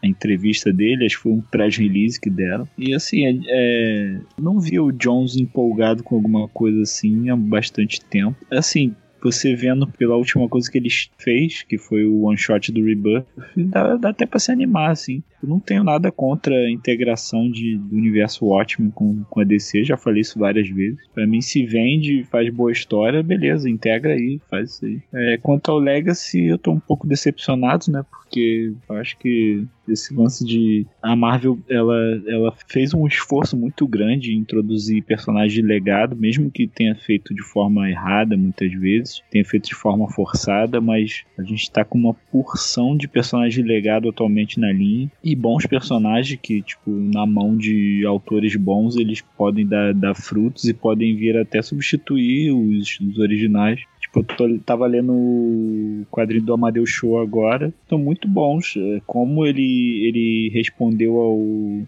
a 0.03 0.07
entrevista 0.07 0.73
dele, 0.73 1.05
acho 1.05 1.17
que 1.17 1.23
foi 1.23 1.31
um 1.31 1.41
press 1.41 1.77
release 1.77 2.19
que 2.19 2.27
deram. 2.27 2.67
E 2.75 2.95
assim, 2.95 3.23
é, 3.23 3.39
é, 3.47 4.19
não 4.41 4.59
vi 4.59 4.79
o 4.79 4.91
Jones 4.91 5.35
empolgado 5.35 6.01
com 6.01 6.15
alguma 6.15 6.47
coisa 6.47 6.81
assim 6.81 7.29
há 7.29 7.35
bastante 7.35 8.01
tempo. 8.01 8.35
Assim, 8.49 8.95
você 9.21 9.55
vendo 9.55 9.87
pela 9.87 10.15
última 10.15 10.47
coisa 10.47 10.71
que 10.71 10.77
ele 10.77 10.89
fez, 11.17 11.63
que 11.63 11.77
foi 11.77 12.05
o 12.05 12.23
one 12.23 12.37
shot 12.37 12.71
do 12.71 12.83
Rebirth, 12.83 13.25
dá, 13.55 13.95
dá 13.95 14.09
até 14.09 14.25
pra 14.25 14.39
se 14.39 14.51
animar, 14.51 14.91
assim. 14.91 15.23
Eu 15.45 15.49
não 15.49 15.59
tenho 15.59 15.83
nada 15.83 16.11
contra 16.11 16.55
a 16.55 16.71
integração 16.71 17.49
de, 17.49 17.77
do 17.77 17.95
universo 17.95 18.45
Watchmen 18.45 18.89
com, 18.89 19.23
com 19.29 19.39
a 19.39 19.43
DC, 19.43 19.83
já 19.83 19.95
falei 19.95 20.21
isso 20.21 20.39
várias 20.39 20.67
vezes. 20.67 20.99
Pra 21.13 21.27
mim, 21.27 21.39
se 21.39 21.63
vende, 21.63 22.23
faz 22.23 22.49
boa 22.49 22.71
história, 22.71 23.21
beleza, 23.21 23.69
integra 23.69 24.13
aí, 24.13 24.41
faz 24.49 24.71
isso 24.71 24.85
aí. 24.85 24.99
É, 25.13 25.37
quanto 25.37 25.69
ao 25.69 25.77
Legacy, 25.77 26.45
eu 26.45 26.57
tô 26.57 26.71
um 26.71 26.79
pouco 26.79 27.07
decepcionado, 27.07 27.91
né? 27.91 28.03
Porque 28.09 28.73
eu 28.89 28.95
acho 28.95 29.17
que 29.19 29.63
esse 29.87 30.13
lance 30.13 30.43
de. 30.43 30.85
A 31.01 31.15
Marvel, 31.15 31.59
ela, 31.69 31.95
ela 32.27 32.53
fez 32.67 32.93
um 32.93 33.05
esforço 33.05 33.55
muito 33.55 33.87
grande 33.87 34.33
em 34.33 34.37
introduzir 34.37 35.03
personagens 35.03 35.53
de 35.53 35.61
legado, 35.61 36.15
mesmo 36.15 36.51
que 36.51 36.67
tenha 36.67 36.95
feito 36.95 37.33
de 37.33 37.43
forma 37.43 37.89
errada 37.89 38.35
muitas 38.35 38.71
vezes, 38.73 39.21
tenha 39.29 39.45
feito 39.45 39.67
de 39.67 39.75
forma 39.75 40.09
forçada, 40.09 40.81
mas 40.81 41.23
a 41.37 41.43
gente 41.43 41.69
tá 41.69 41.85
com 41.85 41.97
uma 41.97 42.13
porção 42.13 42.97
de 42.97 43.07
personagens 43.07 43.53
de 43.53 43.61
legado 43.61 44.09
atualmente 44.09 44.59
na 44.59 44.71
linha 44.71 45.11
e 45.23 45.34
bons 45.35 45.65
personagens 45.65 46.39
que, 46.41 46.61
tipo, 46.61 46.89
na 46.89 47.25
mão 47.25 47.55
de 47.55 48.03
autores 48.05 48.55
bons, 48.55 48.95
eles 48.95 49.21
podem 49.37 49.67
dar, 49.67 49.93
dar 49.93 50.15
frutos 50.15 50.65
e 50.65 50.73
podem 50.73 51.15
vir 51.15 51.37
até 51.37 51.61
substituir 51.61 52.51
os, 52.51 52.99
os 52.99 53.17
originais. 53.19 53.81
Eu 54.15 54.23
tô- 54.23 54.57
tava 54.65 54.85
lendo 54.87 55.11
o 55.13 56.05
quadrinho 56.11 56.43
do 56.43 56.53
Amadeus 56.53 56.89
Show 56.89 57.19
agora. 57.19 57.73
Estão 57.83 57.97
muito 57.99 58.27
bons. 58.27 58.75
É, 58.77 59.01
Como 59.05 59.45
ele, 59.45 60.05
ele 60.07 60.49
respondeu 60.53 61.17
ao, 61.17 61.41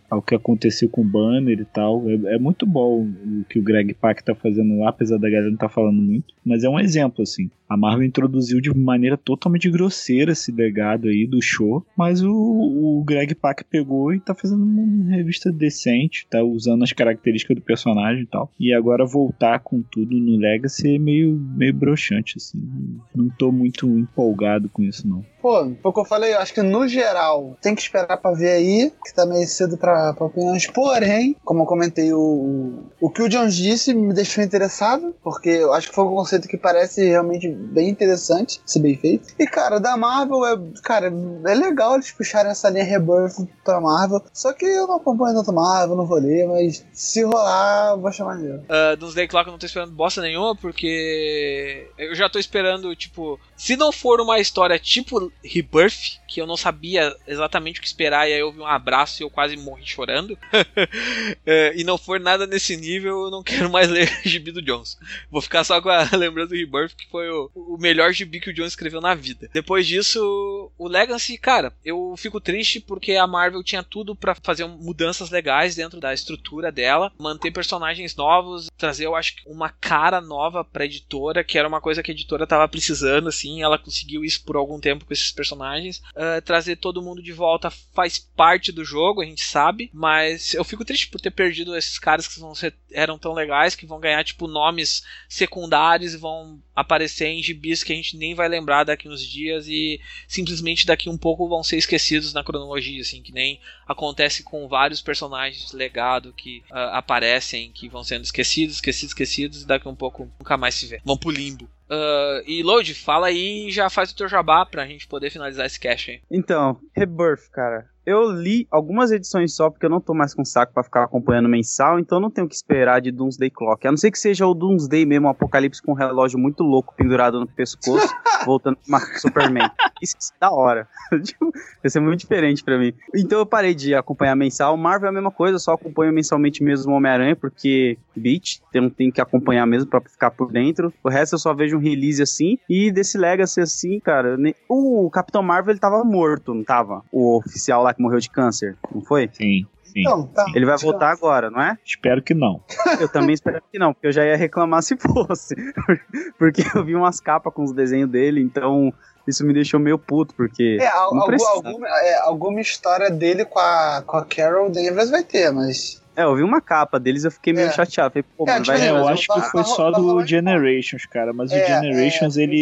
ao 0.10 0.22
que 0.22 0.36
aconteceu 0.36 0.90
com 0.90 1.02
o 1.02 1.06
banner 1.06 1.60
e 1.60 1.66
tal. 1.66 2.04
É, 2.10 2.36
é 2.36 2.40
muito 2.40 2.66
bom 2.66 3.04
o 3.06 3.44
que 3.50 3.60
o 3.60 3.64
Greg 3.64 3.94
Pak 3.94 4.24
tá 4.24 4.36
fazendo 4.36 4.80
lá, 4.80 4.90
apesar 4.90 5.18
da 5.18 5.30
galera 5.30 5.50
não 5.50 5.58
tá 5.58 5.70
falando 5.70 6.02
muito. 6.02 6.34
Mas 6.46 6.64
é 6.64 6.70
um 6.70 6.80
exemplo, 6.80 7.22
assim. 7.24 7.50
A 7.70 7.76
Marvel 7.76 8.06
introduziu 8.08 8.62
de 8.62 8.74
maneira 8.74 9.18
totalmente 9.18 9.70
grosseira 9.70 10.32
esse 10.32 10.52
legado 10.54 11.10
aí 11.10 11.28
do 11.28 11.42
show. 11.42 11.86
Mas 11.98 12.24
o, 12.24 12.32
o 12.34 13.04
Greg 13.06 13.36
Pak 13.36 13.64
pegou 13.66 14.14
e 14.14 14.20
tá 14.22 14.34
fazendo 14.34 14.64
uma 14.64 15.16
revista 15.16 15.52
decente. 15.52 16.26
Tá 16.30 16.42
usando 16.44 16.84
as 16.84 16.94
características 16.94 17.56
do 17.58 17.62
personagem 17.62 18.24
e 18.24 18.26
tal. 18.28 18.50
E 18.60 18.74
agora 18.74 19.06
voltar 19.06 19.60
com 19.60 19.82
tudo 19.82 20.16
no 20.16 20.38
Legacy 20.38 20.96
é 20.96 21.00
meio, 21.00 21.34
meio 21.58 21.74
broxante, 21.74 22.17
assim. 22.38 23.00
Não 23.16 23.30
tô 23.30 23.52
muito 23.52 23.88
empolgado 23.88 24.70
com 24.70 24.84
isso, 24.84 25.08
não. 25.08 25.26
Pô, 25.48 25.64
foi 25.82 25.92
o 25.92 25.94
que 25.94 26.00
eu 26.02 26.06
falei, 26.06 26.34
eu 26.34 26.40
acho 26.40 26.54
que 26.54 26.62
no 26.62 26.86
geral 26.90 27.56
tem 27.62 27.74
que 27.74 27.82
esperar 27.82 28.18
pra 28.18 28.34
ver 28.34 28.50
aí, 28.50 28.92
que 29.06 29.14
tá 29.14 29.26
meio 29.26 29.48
cedo 29.48 29.78
pra, 29.78 30.14
pra 30.14 30.26
opiniões. 30.26 30.68
Porém, 30.68 31.38
como 31.46 31.62
eu 31.62 31.66
comentei, 31.66 32.12
o, 32.12 32.84
o 33.00 33.10
que 33.10 33.22
o 33.22 33.30
Jones 33.30 33.56
disse 33.56 33.94
me 33.94 34.14
deixou 34.14 34.44
interessado, 34.44 35.16
porque 35.24 35.48
eu 35.48 35.72
acho 35.72 35.88
que 35.88 35.96
foi 35.96 36.04
um 36.04 36.10
conceito 36.10 36.50
que 36.50 36.58
parece 36.58 37.08
realmente 37.08 37.48
bem 37.48 37.88
interessante, 37.88 38.60
se 38.66 38.78
bem 38.78 38.98
feito. 38.98 39.30
E, 39.40 39.48
cara, 39.48 39.80
da 39.80 39.96
Marvel, 39.96 40.46
é, 40.46 40.60
cara, 40.84 41.08
é 41.08 41.56
legal 41.56 41.96
eles 41.96 42.12
puxarem 42.12 42.52
essa 42.52 42.70
linha 42.70 42.84
Rebirth 42.84 43.48
pra 43.64 43.80
Marvel, 43.80 44.22
só 44.34 44.52
que 44.52 44.66
eu 44.66 44.86
não 44.86 44.98
acompanho 44.98 45.38
tanto 45.38 45.54
Marvel, 45.54 45.96
não 45.96 46.06
vou 46.06 46.20
ler, 46.20 46.46
mas 46.46 46.86
se 46.92 47.24
rolar, 47.24 47.96
vou 47.96 48.10
achar 48.10 48.26
maneiro. 48.26 48.64
Uh, 48.64 48.98
Doomsday 48.98 49.30
Clock 49.30 49.48
eu 49.48 49.52
não 49.52 49.60
tô 49.60 49.66
esperando 49.66 49.94
bosta 49.94 50.20
nenhuma, 50.20 50.58
porque 50.58 51.90
eu 51.98 52.14
já 52.14 52.28
tô 52.28 52.38
esperando, 52.38 52.94
tipo, 52.98 53.40
se 53.56 53.78
não 53.78 53.94
for 53.94 54.20
uma 54.20 54.40
história 54.40 54.78
tipo 54.78 55.32
Rebirth, 55.44 56.20
que 56.28 56.42
eu 56.42 56.48
não 56.48 56.58
sabia 56.58 57.16
exatamente 57.28 57.80
o 57.80 57.82
que 57.82 57.88
esperar, 57.88 58.30
e 58.30 58.34
aí 58.34 58.40
eu 58.40 58.52
vi 58.52 58.60
um 58.60 58.68
abraço 58.68 59.22
e 59.22 59.24
eu 59.24 59.30
quase 59.30 59.56
morri 59.56 59.86
chorando, 59.86 60.38
é, 61.46 61.74
e 61.76 61.84
não 61.84 61.98
for 61.98 62.20
nada 62.20 62.46
nesse 62.46 62.76
nível, 62.76 63.26
eu 63.26 63.32
não 63.32 63.44
quero 63.44 63.70
mais 63.70 63.88
ler 63.90 64.08
Gibi 64.24 64.52
do 64.52 64.62
Jones. 64.62 64.98
Vou 65.30 65.42
ficar 65.42 65.64
só 65.64 65.82
com 65.82 65.90
a 65.90 66.10
lembrança 66.16 66.50
do 66.50 66.56
Rebirth, 66.56 66.96
que 66.96 67.10
foi 67.10 67.30
o, 67.30 67.50
o 67.56 67.78
melhor 67.80 68.12
gibi 68.12 68.40
que 68.40 68.50
o 68.50 68.54
Jones 68.54 68.74
escreveu 68.74 69.02
na 69.02 69.16
vida. 69.16 69.50
Depois 69.54 69.88
disso, 69.88 70.72
o 70.78 70.88
Legacy, 70.88 71.38
cara, 71.38 71.74
eu 71.84 72.16
fico 72.18 72.42
triste 72.42 72.80
porque 72.80 73.14
a 73.14 73.28
Marvel 73.28 73.64
tinha 73.64 73.84
tudo 73.84 74.16
pra 74.16 74.36
fazer 74.36 74.66
mudanças 74.66 75.30
legais 75.30 75.76
dentro 75.76 76.00
da 76.00 76.14
estrutura 76.14 76.72
dela, 76.72 77.12
manter 77.18 77.52
personagens 77.52 78.16
novos, 78.16 78.70
trazer, 78.78 79.06
eu 79.06 79.16
acho, 79.16 79.36
uma 79.46 79.70
cara 79.70 80.20
nova 80.22 80.64
pra 80.64 80.86
editora, 80.86 81.44
que 81.44 81.58
era 81.58 81.68
uma 81.68 81.82
coisa 81.82 82.04
que 82.04 82.12
a 82.12 82.14
editora 82.14 82.48
tava 82.48 82.68
precisando, 82.68 83.30
assim, 83.30 83.62
ela 83.62 83.78
conseguiu 83.78 84.24
isso 84.24 84.44
por 84.44 84.56
algum 84.56 84.80
tempo 84.80 85.06
com 85.06 85.14
esses 85.14 85.27
personagens. 85.32 86.02
Uh, 86.16 86.42
trazer 86.44 86.78
todo 86.78 87.02
mundo 87.02 87.22
de 87.22 87.32
volta 87.32 87.70
faz 87.70 88.18
parte 88.18 88.72
do 88.72 88.84
jogo, 88.84 89.22
a 89.22 89.26
gente 89.26 89.44
sabe, 89.44 89.90
mas 89.94 90.54
eu 90.54 90.64
fico 90.64 90.86
triste 90.86 91.08
por 91.08 91.22
ter 91.22 91.32
perdido 91.32 91.76
esses 91.76 92.00
caras 92.00 92.28
que 92.28 92.40
ser, 92.56 92.74
eram 92.92 93.18
tão 93.18 93.34
legais, 93.34 93.76
que 93.76 93.86
vão 93.86 94.00
ganhar, 94.00 94.24
tipo, 94.24 94.48
nomes 94.48 95.04
secundários 95.28 96.14
e 96.14 96.18
vão 96.18 96.62
aparecer 96.78 97.26
em 97.26 97.42
gibis 97.42 97.84
que 97.84 97.92
a 97.92 97.96
gente 97.96 98.16
nem 98.16 98.36
vai 98.36 98.48
lembrar 98.48 98.84
daqui 98.84 99.10
uns 99.10 99.26
dias 99.26 99.68
e 99.68 100.00
simplesmente 100.28 100.86
daqui 100.86 101.10
um 101.10 101.18
pouco 101.18 101.50
vão 101.50 101.64
ser 101.64 101.76
esquecidos 101.76 102.36
na 102.36 102.44
cronologia, 102.44 103.02
assim, 103.02 103.20
que 103.20 103.32
nem 103.32 103.60
acontece 103.88 104.44
com 104.44 104.68
vários 104.68 105.02
personagens 105.02 105.72
de 105.72 105.76
legado 105.76 106.32
que 106.34 106.60
uh, 106.70 106.94
aparecem, 106.94 107.72
que 107.72 107.90
vão 107.90 108.04
sendo 108.04 108.26
esquecidos, 108.26 108.76
esquecidos, 108.76 109.10
esquecidos 109.10 109.62
e 109.64 109.68
daqui 109.68 109.88
um 109.88 109.96
pouco 109.96 110.32
nunca 110.40 110.56
mais 110.56 110.76
se 110.76 110.86
vê. 110.86 111.02
Vão 111.04 111.18
pro 111.18 111.32
limbo. 111.32 111.66
Uh, 111.90 112.46
e 112.46 112.62
Load, 112.62 112.94
fala 112.94 113.28
aí 113.28 113.70
e 113.70 113.72
já 113.72 113.90
faz 113.90 114.12
o 114.12 114.16
teu 114.16 114.28
jabá 114.28 114.64
pra 114.64 114.86
gente 114.86 115.08
poder 115.08 115.32
finalizar 115.32 115.66
esse 115.66 115.80
cache 115.80 116.12
aí. 116.12 116.22
Então, 116.30 116.80
Rebirth, 116.96 117.50
cara. 117.52 117.90
Eu 118.08 118.32
li 118.32 118.66
algumas 118.72 119.12
edições 119.12 119.54
só, 119.54 119.70
porque 119.70 119.86
eu 119.86 119.90
não 119.90 120.00
tô 120.00 120.14
mais 120.14 120.34
com 120.34 120.46
saco 120.46 120.74
pra 120.74 120.82
ficar 120.82 121.04
acompanhando 121.04 121.50
mensal, 121.50 122.00
então 122.00 122.20
eu 122.20 122.22
não 122.22 122.32
tenho 122.32 122.48
o 122.48 122.50
que 122.50 122.56
esperar 122.56 123.02
de 123.02 123.12
Doomsday 123.12 123.50
Clock. 123.50 123.86
A 123.86 123.92
não 123.92 123.98
ser 123.98 124.12
que 124.12 124.18
seja 124.18 124.48
o 124.48 124.54
Doomsday 124.54 125.06
mesmo, 125.06 125.28
um 125.28 125.30
apocalipse 125.30 125.82
com 125.82 125.92
um 125.92 125.96
relógio 125.96 126.40
muito 126.40 126.64
louco 126.64 126.94
pendurado 126.96 127.38
no 127.38 127.46
pescoço, 127.46 128.08
voltando 128.46 128.78
pra 128.88 129.00
Superman. 129.20 129.70
Isso 130.02 130.16
é 130.36 130.40
da 130.40 130.52
hora. 130.52 130.88
Tipo, 131.22 131.52
Vai 131.84 131.90
ser 131.90 132.00
muito 132.00 132.20
diferente 132.22 132.64
pra 132.64 132.78
mim. 132.78 132.94
Então 133.14 133.40
eu 133.40 133.46
parei 133.46 133.76
de 133.76 133.94
acompanhar 133.94 134.36
mensal. 134.36 134.78
Marvel 134.78 135.08
é 135.08 135.10
a 135.10 135.14
mesma 135.14 135.32
coisa, 135.32 135.56
eu 135.56 135.60
só 135.60 135.74
acompanho 135.74 136.14
mensalmente 136.14 136.64
mesmo 136.64 136.94
o 136.94 136.96
Homem-Aranha, 136.96 137.36
porque 137.36 137.98
beat, 138.16 138.62
não 138.74 138.90
tenho 138.90 139.12
que 139.12 139.20
acompanhar 139.20 139.66
mesmo 139.66 139.90
pra 139.90 140.00
ficar 140.02 140.32
por 140.32 140.50
dentro. 140.52 140.94
O 141.04 141.10
resto 141.10 141.34
eu 141.36 141.40
só 141.40 141.54
vejo 141.54 141.76
um 141.78 141.82
release 141.82 142.22
assim. 142.22 142.58
E 142.70 142.90
desse 142.92 143.18
Legacy 143.18 143.60
assim, 143.60 144.00
cara, 144.00 144.38
ne- 144.38 144.56
o 144.70 145.10
Capitão 145.12 145.42
Marvel 145.44 145.72
ele 145.74 145.80
tava 145.80 146.04
morto, 146.04 146.54
não 146.54 146.64
tava? 146.64 147.04
O 147.12 147.38
oficial 147.38 147.84
lá 147.84 147.94
que 147.98 148.02
morreu 148.02 148.20
de 148.20 148.30
câncer, 148.30 148.78
não 148.94 149.02
foi? 149.02 149.30
Sim, 149.34 149.66
sim. 149.84 150.02
Então, 150.02 150.26
tá. 150.28 150.46
Ele 150.56 150.66
vai 150.66 150.78
voltar 150.78 151.10
agora, 151.12 151.50
não 151.50 151.62
é? 151.62 151.78
Espero 151.86 152.22
que 152.22 152.34
não. 152.34 152.62
Eu 153.00 153.10
também 153.10 153.34
espero 153.34 153.62
que 153.72 153.78
não, 153.78 153.94
porque 153.94 154.08
eu 154.08 154.12
já 154.14 154.24
ia 154.26 154.38
reclamar 154.38 154.82
se 154.84 154.96
fosse. 154.96 155.56
porque 156.38 156.64
eu 156.76 156.84
vi 156.86 156.96
umas 156.96 157.20
capas 157.20 157.54
com 157.54 157.64
os 157.64 157.74
desenhos 157.74 158.10
dele, 158.10 158.42
então 158.42 158.94
isso 159.28 159.46
me 159.46 159.54
deixou 159.54 159.80
meio 159.80 159.98
puto, 160.00 160.34
porque. 160.36 160.78
É, 160.80 160.88
al- 160.88 161.14
algum- 161.18 161.46
alguma, 161.46 161.88
é, 161.88 162.20
alguma 162.22 162.62
história 162.62 163.10
dele 163.10 163.44
com 163.44 163.60
a, 163.60 164.04
com 164.06 164.18
a 164.18 164.26
Carol 164.26 164.70
Danvers 164.70 165.10
vai 165.10 165.24
ter, 165.24 165.52
mas. 165.52 166.02
É, 166.16 166.24
eu 166.24 166.36
vi 166.36 166.42
uma 166.42 166.60
capa 166.60 167.00
deles 167.00 167.26
eu 167.26 167.30
fiquei 167.32 167.54
meio 167.54 167.68
É. 167.68 167.72
chateado. 167.72 168.12
Falei, 168.14 168.26
pô, 168.36 168.46
É, 168.48 168.54
mano, 168.54 168.66
vai 168.66 168.82
É, 168.82 168.90
eu 168.90 169.08
acho 169.08 169.28
que 169.28 169.42
foi 169.52 169.62
tá- 169.62 169.68
só 169.70 169.92
tá 169.92 170.00
do 170.00 170.26
Generations, 170.26 171.06
cara. 171.06 171.32
Mas 171.32 171.52
É, 171.52 171.62
o 171.64 171.68
Generations, 171.68 172.38
é, 172.38 172.42
ele, 172.42 172.60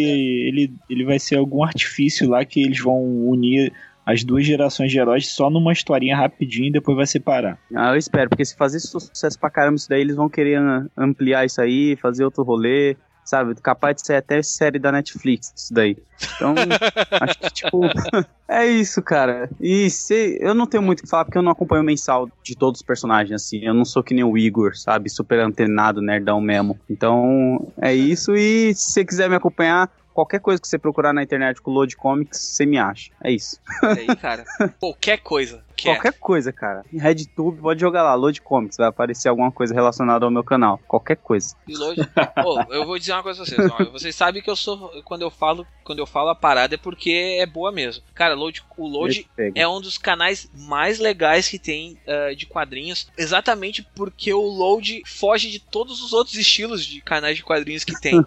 ele, 0.48 0.74
ele 0.90 1.04
vai 1.06 1.18
ser 1.18 1.36
algum 1.36 1.64
artifício 1.64 2.28
lá 2.28 2.44
que 2.44 2.62
eles 2.62 2.78
vão 2.82 3.00
unir 3.02 3.72
as 4.06 4.22
duas 4.22 4.46
gerações 4.46 4.92
de 4.92 4.98
heróis 5.00 5.28
só 5.28 5.50
numa 5.50 5.72
historinha 5.72 6.16
rapidinho 6.16 6.68
e 6.68 6.72
depois 6.72 6.96
vai 6.96 7.06
separar. 7.06 7.58
Ah, 7.74 7.90
eu 7.90 7.96
espero, 7.96 8.30
porque 8.30 8.44
se 8.44 8.56
fazer 8.56 8.78
sucesso 8.78 9.38
pra 9.38 9.50
caramba 9.50 9.74
isso 9.74 9.88
daí, 9.88 10.00
eles 10.00 10.14
vão 10.14 10.28
querer 10.28 10.58
ah, 10.58 10.86
ampliar 10.96 11.44
isso 11.44 11.60
aí, 11.60 11.96
fazer 11.96 12.24
outro 12.24 12.44
rolê, 12.44 12.96
sabe? 13.24 13.54
Capaz 13.56 13.96
de 13.96 14.06
ser 14.06 14.14
até 14.14 14.40
série 14.42 14.78
da 14.78 14.92
Netflix, 14.92 15.52
isso 15.56 15.74
daí. 15.74 15.96
Então, 16.36 16.54
acho 17.20 17.38
que, 17.38 17.50
tipo, 17.50 17.80
é 18.48 18.64
isso, 18.66 19.02
cara. 19.02 19.50
E 19.60 19.90
se, 19.90 20.38
eu 20.40 20.54
não 20.54 20.66
tenho 20.66 20.82
muito 20.82 21.00
o 21.00 21.02
que 21.02 21.08
falar, 21.08 21.24
porque 21.24 21.36
eu 21.36 21.42
não 21.42 21.50
acompanho 21.50 21.82
o 21.82 21.86
mensal 21.86 22.30
de 22.44 22.56
todos 22.56 22.80
os 22.80 22.86
personagens, 22.86 23.42
assim. 23.42 23.64
Eu 23.64 23.74
não 23.74 23.84
sou 23.84 24.02
que 24.04 24.14
nem 24.14 24.22
o 24.22 24.38
Igor, 24.38 24.76
sabe? 24.76 25.10
Super 25.10 25.40
antenado, 25.40 26.00
nerdão 26.00 26.40
mesmo. 26.40 26.78
Então, 26.88 27.72
é 27.82 27.92
isso. 27.92 28.34
E 28.36 28.72
se 28.74 28.92
você 28.92 29.04
quiser 29.04 29.28
me 29.28 29.34
acompanhar, 29.34 29.90
qualquer 30.16 30.40
coisa 30.40 30.58
que 30.58 30.66
você 30.66 30.78
procurar 30.78 31.12
na 31.12 31.22
internet 31.22 31.60
com 31.60 31.70
Load 31.70 31.94
Comics, 31.94 32.40
você 32.40 32.64
me 32.64 32.78
acha. 32.78 33.12
É 33.22 33.30
isso. 33.30 33.60
Aí, 33.82 34.16
cara. 34.16 34.46
Qualquer 34.80 35.18
coisa. 35.18 35.62
Que 35.76 35.90
é. 35.90 35.94
Qualquer 35.94 36.14
coisa, 36.14 36.52
cara. 36.52 36.84
Em 36.92 36.98
RedTube, 36.98 37.60
pode 37.60 37.80
jogar 37.80 38.02
lá, 38.02 38.14
Load 38.14 38.40
Comics, 38.40 38.78
vai 38.78 38.88
aparecer 38.88 39.28
alguma 39.28 39.52
coisa 39.52 39.74
relacionada 39.74 40.24
ao 40.24 40.30
meu 40.30 40.42
canal. 40.42 40.80
Qualquer 40.88 41.16
coisa. 41.16 41.54
E 41.68 41.76
Load. 41.76 42.00
Pô, 42.42 42.62
eu 42.72 42.86
vou 42.86 42.98
dizer 42.98 43.12
uma 43.12 43.22
coisa 43.22 43.44
pra 43.44 43.54
vocês. 43.54 43.70
ó, 43.70 43.90
vocês 43.92 44.14
sabem 44.14 44.42
que 44.42 44.48
eu 44.48 44.56
sou. 44.56 44.90
Quando 45.04 45.22
eu 45.22 45.30
falo, 45.30 45.66
quando 45.84 45.98
eu 45.98 46.06
falo 46.06 46.30
a 46.30 46.34
parada 46.34 46.74
é 46.74 46.78
porque 46.78 47.36
é 47.38 47.44
boa 47.44 47.70
mesmo. 47.70 48.02
Cara, 48.14 48.34
Load, 48.34 48.64
o 48.76 48.86
Load 48.86 49.28
é 49.54 49.68
um 49.68 49.80
dos 49.80 49.98
canais 49.98 50.50
mais 50.54 50.98
legais 50.98 51.48
que 51.48 51.58
tem 51.58 51.98
ah, 52.06 52.34
de 52.34 52.46
quadrinhos, 52.46 53.08
exatamente 53.16 53.86
porque 53.94 54.32
o 54.32 54.42
Load 54.42 55.02
foge 55.04 55.50
de 55.50 55.60
todos 55.60 56.02
os 56.02 56.12
outros 56.12 56.36
estilos 56.36 56.84
de 56.86 57.00
canais 57.02 57.36
de 57.36 57.42
quadrinhos 57.42 57.84
que 57.84 58.00
tem. 58.00 58.24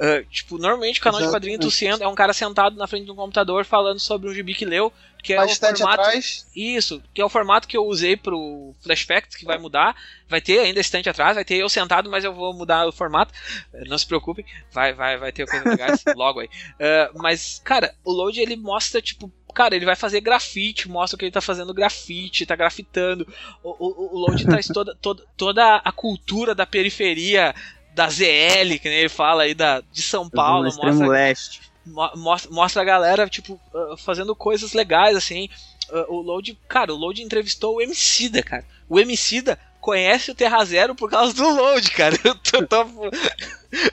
Ah, 0.00 0.22
tipo, 0.30 0.58
normalmente 0.58 1.00
o 1.00 1.02
canal 1.02 1.20
de 1.20 1.28
quadrinhos 1.28 1.58
tu 1.58 1.72
senta, 1.72 2.04
é 2.04 2.06
um 2.06 2.14
cara 2.14 2.32
sentado 2.32 2.76
na 2.76 2.86
frente 2.86 3.06
de 3.06 3.10
um 3.10 3.16
computador 3.16 3.64
falando 3.64 3.98
sobre 3.98 4.30
um 4.30 4.32
gibi 4.32 4.54
que 4.54 4.64
leu, 4.64 4.92
que 5.22 5.32
é 5.34 5.42
o 5.42 5.48
formato 5.48 5.84
atrás. 5.84 6.46
isso, 6.54 7.02
que 7.12 7.20
é 7.20 7.24
o 7.24 7.28
formato 7.28 7.66
que 7.68 7.76
eu 7.76 7.84
usei 7.86 8.16
pro 8.16 8.74
Flashback, 8.80 9.28
que 9.36 9.44
vai 9.44 9.58
mudar. 9.58 9.96
Vai 10.28 10.40
ter 10.40 10.60
ainda 10.60 10.80
estante 10.80 11.08
atrás, 11.08 11.34
vai 11.34 11.44
ter 11.44 11.56
eu 11.56 11.68
sentado, 11.68 12.10
mas 12.10 12.24
eu 12.24 12.32
vou 12.34 12.54
mudar 12.54 12.86
o 12.86 12.92
formato. 12.92 13.32
Eh, 13.72 13.84
Não 13.86 13.98
se 13.98 14.06
preocupem, 14.06 14.44
vai, 14.72 14.92
vai, 14.92 15.16
vai 15.18 15.32
ter 15.32 15.46
coisas 15.46 15.66
legais 15.66 16.02
logo 16.16 16.40
aí. 16.40 16.48
Eh, 16.78 17.10
mas, 17.14 17.60
cara, 17.64 17.94
o 18.04 18.12
Load 18.12 18.40
ele 18.40 18.56
mostra, 18.56 19.00
tipo, 19.02 19.32
cara, 19.54 19.74
ele 19.74 19.86
vai 19.86 19.96
fazer 19.96 20.20
grafite, 20.20 20.88
mostra 20.88 21.18
que 21.18 21.24
ele 21.24 21.32
tá 21.32 21.40
fazendo 21.40 21.74
grafite, 21.74 22.46
tá 22.46 22.54
grafitando. 22.54 23.26
O, 23.62 23.70
o, 23.70 24.16
o 24.16 24.18
Load 24.18 24.44
traz 24.44 24.66
toda, 24.66 24.94
toda, 25.00 25.24
toda 25.36 25.76
a 25.76 25.92
cultura 25.92 26.54
da 26.54 26.66
periferia. 26.66 27.54
Da 27.94 28.08
ZL, 28.08 28.78
que 28.80 28.88
nem 28.88 28.98
ele 29.00 29.08
fala 29.08 29.42
aí, 29.42 29.54
da, 29.54 29.80
de 29.80 30.02
São 30.02 30.30
Paulo, 30.30 30.66
mostra 30.66 31.08
leste. 31.08 31.60
Mo- 31.88 32.12
mostra, 32.16 32.50
mostra 32.50 32.82
a 32.82 32.84
galera, 32.84 33.28
tipo, 33.28 33.60
ah, 33.74 33.94
fazendo 33.98 34.34
coisas 34.34 34.72
legais, 34.72 35.16
assim. 35.16 35.48
Ah, 35.90 36.06
o 36.08 36.20
Load, 36.20 36.58
cara, 36.68 36.92
o 36.92 36.96
Load 36.96 37.22
entrevistou 37.22 37.76
o 37.76 37.80
Emicida, 37.82 38.42
cara. 38.42 38.64
O 38.88 38.98
Emicida 39.00 39.58
conhece 39.80 40.30
o 40.30 40.34
Terra 40.34 40.62
Zero 40.64 40.94
por 40.94 41.08
causa 41.10 41.32
do 41.34 41.48
Load, 41.48 41.90
cara. 41.92 42.16
Eu 42.24 42.34
tô, 42.34 42.66
tô- 42.66 43.10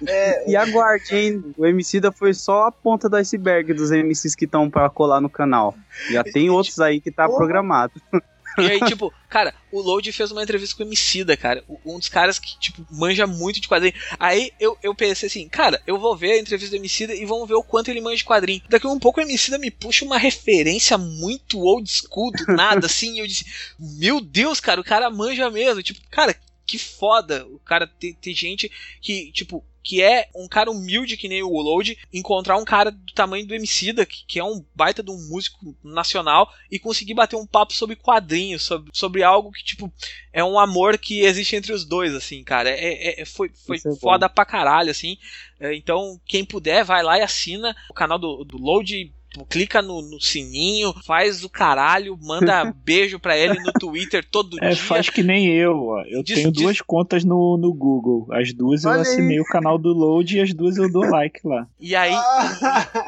É, 0.08 0.50
E 0.50 0.56
aguarde, 0.56 1.16
hein? 1.16 1.54
O 1.58 1.66
Emicida 1.66 2.12
foi 2.12 2.34
só 2.34 2.64
a 2.68 2.72
ponta 2.72 3.08
do 3.10 3.16
iceberg 3.18 3.74
dos 3.74 3.92
MCs 3.92 4.36
que 4.36 4.46
estão 4.46 4.70
pra 4.70 4.90
colar 4.90 5.20
no 5.22 5.30
canal. 5.30 5.76
Já 6.10 6.24
tem 6.24 6.50
outros 6.52 6.80
aí 6.80 7.00
que 7.02 7.12
tá 7.12 7.28
programado. 7.28 7.94
E 8.66 8.72
aí, 8.72 8.80
tipo, 8.88 9.14
cara, 9.30 9.54
o 9.72 9.82
Load 9.82 10.12
fez 10.12 10.32
uma 10.32 10.42
entrevista 10.42 10.76
com 10.76 10.84
o 10.84 10.86
Emicida, 10.86 11.36
cara. 11.36 11.64
Um 11.86 12.00
dos 12.00 12.10
caras 12.10 12.40
que, 12.40 12.58
tipo, 12.60 12.86
manja 12.90 13.28
muito 13.28 13.60
de 13.60 13.68
quadrinho. 13.68 13.94
Aí 14.20 14.52
eu, 14.60 14.78
eu 14.82 14.96
pensei 14.96 15.28
assim, 15.28 15.48
cara, 15.50 15.82
eu 15.86 16.00
vou 16.00 16.16
ver 16.16 16.34
a 16.34 16.40
entrevista 16.40 16.76
do 16.76 16.80
Emicida 16.80 17.14
e 17.14 17.26
vamos 17.26 17.48
ver 17.48 17.56
o 17.56 17.64
quanto 17.64 17.90
ele 17.90 18.02
manja 18.02 18.18
de 18.18 18.26
quadrinho. 18.26 18.62
Daqui 18.70 18.88
um 18.88 19.00
pouco 19.00 19.20
o 19.20 19.24
Emicida 19.24 19.58
me 19.58 19.70
puxa 19.70 20.06
uma 20.06 20.18
referência 20.18 20.98
muito 20.98 21.60
old 21.60 21.90
school 21.90 22.32
do 22.32 22.54
nada, 22.54 22.86
assim. 22.86 23.16
E 23.16 23.20
eu 23.20 23.28
disse, 23.28 23.46
meu 23.80 24.22
Deus, 24.22 24.60
cara, 24.60 24.80
o 24.80 24.86
cara 24.86 25.10
manja 25.10 25.50
mesmo. 25.50 25.84
Tipo, 25.84 26.00
cara, 26.10 26.36
que 26.66 26.80
foda. 26.80 27.46
O 27.48 27.60
cara 27.60 27.88
tem, 27.88 28.14
tem 28.14 28.34
gente 28.34 28.72
que, 29.02 29.32
tipo, 29.32 29.64
que 29.86 30.02
é 30.02 30.28
um 30.36 30.48
cara 30.48 30.72
humilde 30.72 31.16
que 31.16 31.28
nem 31.30 31.44
o 31.44 31.62
Load, 31.62 31.96
encontrar 32.12 32.58
um 32.58 32.66
cara 32.66 32.90
do 32.90 33.14
tamanho 33.14 33.46
do 33.46 33.54
Emicida, 33.54 34.04
que, 34.04 34.26
que 34.26 34.40
é 34.40 34.44
um 34.44 34.66
baita 34.74 35.04
de 35.04 35.12
um 35.12 35.30
músico 35.30 35.78
nacional, 35.84 36.52
e 36.72 36.80
conseguir 36.80 37.14
bater 37.14 37.36
um 37.36 37.46
papo 37.46 37.72
sobre 37.72 37.96
quadrinhos, 37.96 38.64
sobre, 38.64 38.90
sobre 38.92 39.22
algo 39.22 39.52
que, 39.52 39.64
tipo, 39.64 39.94
é 40.34 40.44
um 40.44 40.58
amor 40.58 40.98
que 40.98 41.22
existe 41.22 41.56
entre 41.56 41.72
os 41.72 41.86
dois, 41.86 42.16
assim, 42.16 42.44
cara. 42.44 42.68
É, 42.72 42.74
é- 42.74 43.22
é- 43.22 43.26
foi 43.26 43.50
foi 43.50 43.78
Isso 43.78 43.90
é 43.90 43.96
foda 43.96 44.28
pra 44.28 44.44
caralho, 44.44 44.90
assim. 44.90 45.18
É, 45.60 45.76
Então, 45.76 46.20
quem 46.26 46.44
puder, 46.44 46.84
vai 46.84 47.04
lá 47.04 47.20
e 47.20 47.22
assina 47.22 47.76
o 47.88 47.94
canal 47.94 48.18
do, 48.18 48.44
do 48.44 48.58
Load. 48.58 49.14
Clica 49.44 49.82
no, 49.82 50.02
no 50.02 50.22
sininho, 50.22 50.94
faz 51.06 51.44
o 51.44 51.50
caralho, 51.50 52.18
manda 52.22 52.72
beijo 52.86 53.20
pra 53.20 53.36
ele 53.38 53.60
no 53.60 53.74
Twitter 53.74 54.24
todo 54.30 54.58
É, 54.62 54.70
dia. 54.70 54.78
faz 54.78 55.10
que 55.10 55.24
nem 55.24 55.48
eu, 55.48 55.76
ó. 55.88 56.02
Eu 56.08 56.24
Diz- 56.24 56.36
tenho 56.38 56.52
diz- 56.52 56.62
duas 56.64 56.82
contas 56.82 57.24
no, 57.26 57.58
no 57.58 57.74
Google. 57.74 58.28
As 58.32 58.54
duas 58.54 58.84
eu 58.84 58.92
assinei 58.92 59.38
aí. 59.38 59.42
o 59.42 59.46
canal 59.46 59.78
do 59.78 59.90
Load 59.92 60.38
e 60.38 60.42
as 60.42 60.54
duas 60.54 60.78
eu 60.78 60.90
dou 60.92 61.04
like 61.10 61.40
lá. 61.44 61.68
E 61.80 61.96
aí, 61.96 62.14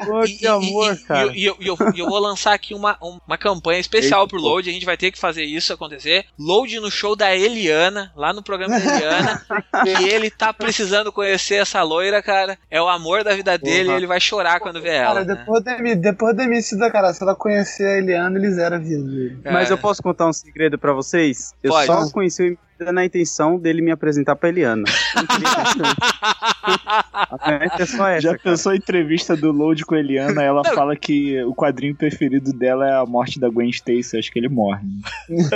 Pô, 0.06 0.24
E- 0.24 0.36
que 0.36 0.44
e- 0.44 0.48
amor, 0.48 0.94
e- 0.94 1.04
cara. 1.04 1.32
E 1.36 1.44
eu, 1.44 1.56
e 1.60 1.66
eu- 1.66 1.76
eu 1.96 2.06
vou 2.08 2.18
lançar 2.18 2.52
aqui 2.54 2.74
uma, 2.74 2.96
uma 3.26 3.38
campanha 3.38 3.78
especial 3.80 4.26
pro 4.26 4.40
Load. 4.40 4.68
A 4.68 4.72
gente 4.72 4.86
vai 4.86 4.96
ter 4.96 5.10
que 5.10 5.18
fazer 5.18 5.44
isso 5.44 5.72
acontecer. 5.72 6.24
Load 6.38 6.78
no 6.80 6.90
show 6.90 7.14
da 7.14 7.34
Eliana, 7.34 8.12
lá 8.16 8.32
no 8.32 8.42
programa 8.42 8.78
da 8.78 8.84
Eliana. 8.96 9.46
e 10.00 10.08
ele 10.08 10.30
tá 10.30 10.52
precisando 10.52 11.12
conhecer 11.12 11.56
essa 11.56 11.82
loira, 11.82 12.22
cara. 12.22 12.58
É 12.70 12.80
o 12.80 12.88
amor 12.88 13.22
da 13.24 13.34
vida 13.34 13.56
dele 13.58 13.90
e 13.90 13.92
ele 13.92 14.06
vai 14.06 14.20
chorar 14.20 14.60
quando 14.60 14.80
vê 14.80 14.90
ela. 14.90 15.14
Cara, 15.14 15.24
né? 15.24 15.34
depois 15.34 15.66
Emi- 15.66 15.96
depois 16.18 16.34
da 16.36 16.42
Emicida, 16.42 16.90
cara, 16.90 17.14
se 17.14 17.22
ela 17.22 17.36
conhecer 17.36 17.86
a 17.86 17.96
Eliana, 17.98 18.36
eles 18.36 18.58
eram 18.58 18.80
vida. 18.82 19.38
Mas 19.44 19.70
É. 19.70 19.72
eu 19.72 19.78
posso 19.78 20.02
contar 20.02 20.26
um 20.26 20.32
segredo 20.32 20.76
pra 20.76 20.92
vocês? 20.92 21.54
Eu 21.62 21.70
Pode. 21.70 21.86
só 21.86 22.10
conheci 22.10 22.42
o 22.42 22.46
Emicida 22.46 22.92
na 22.92 23.04
intenção 23.04 23.56
dele 23.56 23.80
me 23.80 23.92
apresentar 23.92 24.34
pra 24.34 24.48
Eliana. 24.48 24.82
A 27.40 27.52
é 27.82 27.86
só 27.86 28.08
essa, 28.08 28.20
Já 28.20 28.30
cara. 28.30 28.40
pensou 28.42 28.72
a 28.72 28.76
entrevista 28.76 29.36
do 29.36 29.52
Load 29.52 29.84
com 29.84 29.94
a 29.94 29.98
Eliana? 30.00 30.42
Ela 30.42 30.64
fala 30.64 30.96
que 30.96 31.40
o 31.44 31.54
quadrinho 31.54 31.94
preferido 31.94 32.52
dela 32.52 32.88
é 32.88 32.94
a 32.96 33.06
morte 33.06 33.38
da 33.38 33.48
Gwen 33.48 33.70
Stacy. 33.70 34.18
Acho 34.18 34.30
que 34.32 34.38
ele 34.38 34.48
morre. 34.48 34.80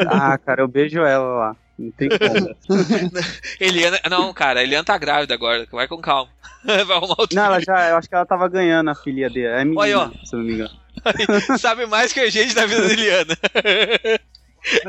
Ah, 0.08 0.38
cara, 0.38 0.62
eu 0.62 0.68
beijo 0.68 1.00
ela 1.00 1.24
lá. 1.24 1.56
Não 1.78 1.90
tem 1.92 2.08
como. 2.08 2.54
Eliana. 3.60 4.00
Não, 4.10 4.32
cara, 4.32 4.60
a 4.60 4.62
Eliana 4.62 4.84
tá 4.84 4.96
grávida 4.98 5.34
agora. 5.34 5.66
Vai 5.70 5.88
com 5.88 5.98
calma. 6.00 6.30
vai 6.64 6.96
arrumar 6.96 7.16
outro 7.18 7.34
Não, 7.34 7.44
ela 7.44 7.60
já, 7.60 7.88
eu 7.90 7.96
acho 7.96 8.08
que 8.08 8.14
ela 8.14 8.26
tava 8.26 8.48
ganhando 8.48 8.90
a 8.90 8.94
filha 8.94 9.28
dele. 9.28 9.46
É 9.46 9.64
menina, 9.64 9.80
Olha, 9.80 9.98
ó. 9.98 10.10
se 10.24 10.36
não 10.36 10.42
me 10.42 10.54
engano. 10.54 10.70
Sabe 11.58 11.86
mais 11.86 12.12
que 12.12 12.20
a 12.20 12.30
gente 12.30 12.54
da 12.54 12.66
vida 12.66 12.86
da 12.86 12.92
Eliana. 12.92 13.36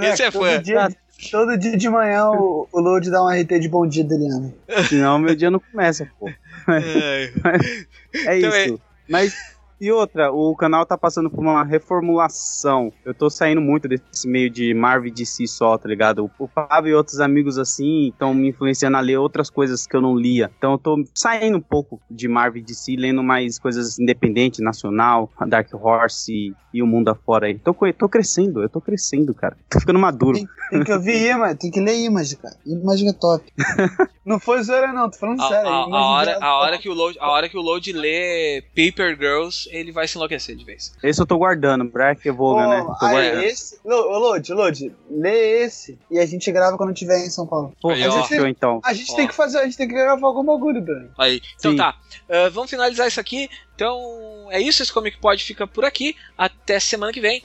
Esse 0.02 0.24
é 0.24 0.32
todo 0.32 0.44
fã. 0.46 0.62
Dia, 0.62 0.90
todo 1.32 1.58
dia 1.58 1.78
de 1.78 1.90
manhã 1.90 2.30
o, 2.30 2.68
o 2.72 2.80
Load 2.80 3.10
dá 3.10 3.24
um 3.24 3.30
RT 3.30 3.60
de 3.60 3.70
bom 3.70 3.88
dia 3.88 4.04
da 4.04 4.16
Eliana. 4.16 4.54
Senão 4.88 5.18
meu 5.18 5.36
dia 5.36 5.50
não 5.50 5.60
começa, 5.60 6.08
pô. 6.20 6.30
É 6.68 8.38
Então 8.38 8.56
isso. 8.56 8.82
Mas, 9.10 9.53
e 9.84 9.92
outra, 9.92 10.32
o 10.32 10.56
canal 10.56 10.86
tá 10.86 10.98
passando 10.98 11.30
por 11.30 11.40
uma 11.42 11.64
reformulação. 11.64 12.92
Eu 13.06 13.14
tô 13.14 13.30
saindo 13.30 13.60
muito 13.62 13.88
desse 13.88 14.28
meio 14.28 14.50
de 14.50 14.74
Marvel 14.74 15.08
e 15.10 15.12
DC 15.12 15.48
só, 15.48 15.78
tá 15.78 15.88
ligado? 15.90 16.30
O 16.40 16.48
Fábio 16.48 16.92
e 16.92 16.94
outros 16.96 17.20
amigos 17.20 17.58
assim 17.58 18.10
estão 18.10 18.34
me 18.34 18.50
influenciando 18.50 18.98
a 18.98 19.02
ler 19.02 19.18
outras 19.18 19.50
coisas 19.50 19.86
que 19.86 19.96
eu 19.96 20.02
não 20.02 20.16
lia. 20.16 20.52
Então 20.58 20.74
eu 20.74 20.78
tô 20.78 21.04
saindo 21.14 21.58
um 21.58 21.62
pouco 21.62 22.00
de 22.10 22.28
Marvel 22.28 22.62
e 22.62 22.66
DC, 22.66 22.96
lendo 22.98 23.24
mais 23.24 23.60
coisas 23.60 24.00
independentes, 24.00 24.60
nacional, 24.60 25.30
Dark 25.48 25.68
Horse 25.74 26.32
e, 26.32 26.54
e 26.74 26.82
o 26.82 26.88
mundo 26.88 27.10
afora 27.10 27.48
aí. 27.48 27.58
Tô, 27.60 27.74
tô 27.98 28.08
crescendo, 28.10 28.62
eu 28.62 28.70
tô 28.70 28.80
crescendo, 28.80 29.34
cara. 29.34 29.58
Tô 29.70 29.80
ficando 29.80 30.00
maduro. 30.00 30.38
Tem, 30.38 30.48
tem 30.70 30.84
que 30.84 30.94
ouvir 30.94 31.30
imagem, 31.32 31.58
tem 31.58 31.72
que 31.72 31.80
ler 31.82 31.98
imagem, 32.06 32.38
cara. 32.38 32.56
Imagem 32.66 33.10
é 33.10 33.14
top. 33.14 33.44
não 34.26 34.40
foi 34.40 34.62
zoeira, 34.64 34.94
não, 34.94 35.10
tô 35.10 35.18
falando 35.18 35.42
A, 35.42 35.48
sério. 35.48 35.70
a- 35.70 35.84
a 35.84 35.88
imagem 35.88 36.06
hora, 36.08 36.32
é 36.32 36.38
a, 36.44 36.56
hora 36.60 36.78
que 36.78 36.90
o 36.90 36.94
load, 36.94 37.18
a 37.20 37.30
hora 37.30 37.50
que 37.50 37.58
o 37.58 37.62
load 37.62 37.92
lê 37.92 38.64
Paper 38.76 39.18
Girls, 39.18 39.70
ele 39.76 39.92
vai 39.92 40.08
se 40.08 40.16
enlouquecer 40.18 40.56
de 40.56 40.64
vez. 40.64 40.94
Esse 41.04 41.20
eu 41.20 41.26
tô 41.26 41.38
guardando, 41.38 41.84
Black 41.86 42.28
Evoga, 42.28 42.64
Pô, 42.64 42.70
né? 42.70 42.96
Tô 43.00 43.06
aí, 43.06 43.12
guardando. 43.14 43.44
esse. 43.44 43.80
Lo- 43.84 44.08
Ô, 44.12 44.20
Load, 44.20 44.54
Load, 44.54 44.96
lê 45.10 45.64
esse 45.64 45.98
e 46.12 46.20
a 46.20 46.26
gente 46.26 46.52
grava 46.52 46.78
quando 46.78 46.94
tiver 46.94 47.18
em 47.26 47.30
São 47.30 47.48
Paulo. 47.48 47.74
Pô, 47.82 47.90
Aí, 47.90 48.08
ó. 48.08 48.24
fechou 48.24 48.48
então. 48.48 48.80
A 48.84 48.94
gente 48.94 49.12
Ó. 49.12 49.16
tem 49.16 49.28
que 49.28 49.34
fazer, 49.34 49.58
a 49.60 49.64
gente 49.66 49.76
tem 49.78 49.88
que 49.88 49.94
gravar 49.94 50.28
algum 50.28 50.44
bagulho, 50.46 50.82
Bruno. 50.82 51.10
Aí. 51.18 51.42
Então 51.58 51.72
Sim. 51.72 51.78
tá. 51.78 51.96
Ah, 52.30 52.50
vamos 52.50 52.70
finalizar 52.70 53.08
isso 53.08 53.20
aqui. 53.20 53.50
Então 53.76 54.48
é 54.52 54.62
isso. 54.62 54.84
Esse 54.84 54.94
Comic 54.94 55.18
Pod 55.20 55.44
fica 55.44 55.66
por 55.66 55.84
aqui. 55.86 56.16
Até 56.38 56.80
semana 56.80 57.12
que 57.12 57.20
vem. 57.22 57.44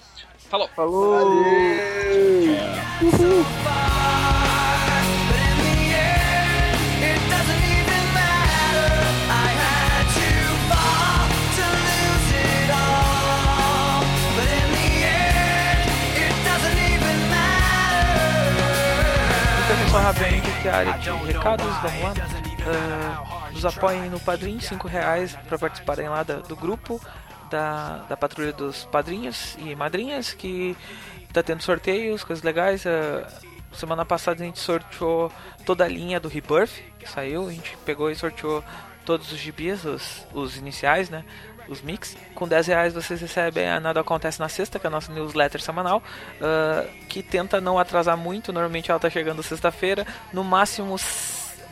Falou. 0.51 0.69
Falou! 0.75 1.21
Então, 3.03 3.88
aqui 20.59 20.69
a 20.69 20.77
área 20.77 20.93
de 20.99 21.11
recados, 21.11 21.67
vamos 21.67 22.03
lá. 22.03 22.15
Ah, 22.67 23.51
nos 23.51 23.65
apoiem 23.65 24.11
no 24.11 24.21
Padrim, 24.21 24.61
5 24.61 24.87
reais 24.89 25.37
para 25.49 25.59
participarem 25.59 26.09
lá 26.09 26.23
da- 26.23 26.37
do 26.37 26.55
grupo 26.57 27.01
da, 27.51 27.99
da 28.09 28.17
Patrulha 28.17 28.53
dos 28.53 28.85
Padrinhos 28.85 29.57
e 29.59 29.75
Madrinhas, 29.75 30.33
que 30.35 30.77
tá 31.33 31.43
tendo 31.43 31.63
sorteios, 31.63 32.25
coisas 32.25 32.45
legais. 32.45 32.85
Ah, 32.87 33.27
semana 33.73 34.05
passada 34.05 34.43
a 34.43 34.47
gente 34.47 34.59
sorteou 34.59 35.31
toda 35.65 35.85
a 35.85 35.89
linha 35.89 36.19
do 36.21 36.29
Rebirth, 36.29 36.73
que 36.99 37.09
saiu, 37.09 37.49
a 37.49 37.53
gente 37.53 37.77
pegou 37.85 38.11
e 38.11 38.15
sorteou 38.17 38.63
todos 39.05 39.33
os 39.33 39.39
gibis, 39.39 39.85
os, 39.85 40.27
os 40.35 40.57
iniciais, 40.57 41.09
né? 41.09 41.25
Os 41.69 41.83
mix. 41.83 42.17
Com 42.35 42.49
10 42.49 42.67
reais 42.67 42.95
vocês 42.95 43.21
recebem 43.21 43.69
a 43.69 43.79
Nada 43.79 44.01
Acontece 44.01 44.41
na 44.41 44.49
Sexta, 44.49 44.79
que 44.79 44.87
é 44.87 44.89
a 44.89 44.91
nossa 44.91 45.13
newsletter 45.13 45.61
semanal, 45.61 46.03
ah, 46.41 46.87
que 47.09 47.23
tenta 47.23 47.61
não 47.61 47.79
atrasar 47.79 48.17
muito. 48.17 48.53
Normalmente 48.53 48.91
ela 48.91 49.01
tá 49.01 49.11
chegando 49.11 49.43
sexta-feira, 49.43 50.07
no 50.33 50.43
máximo 50.43 50.97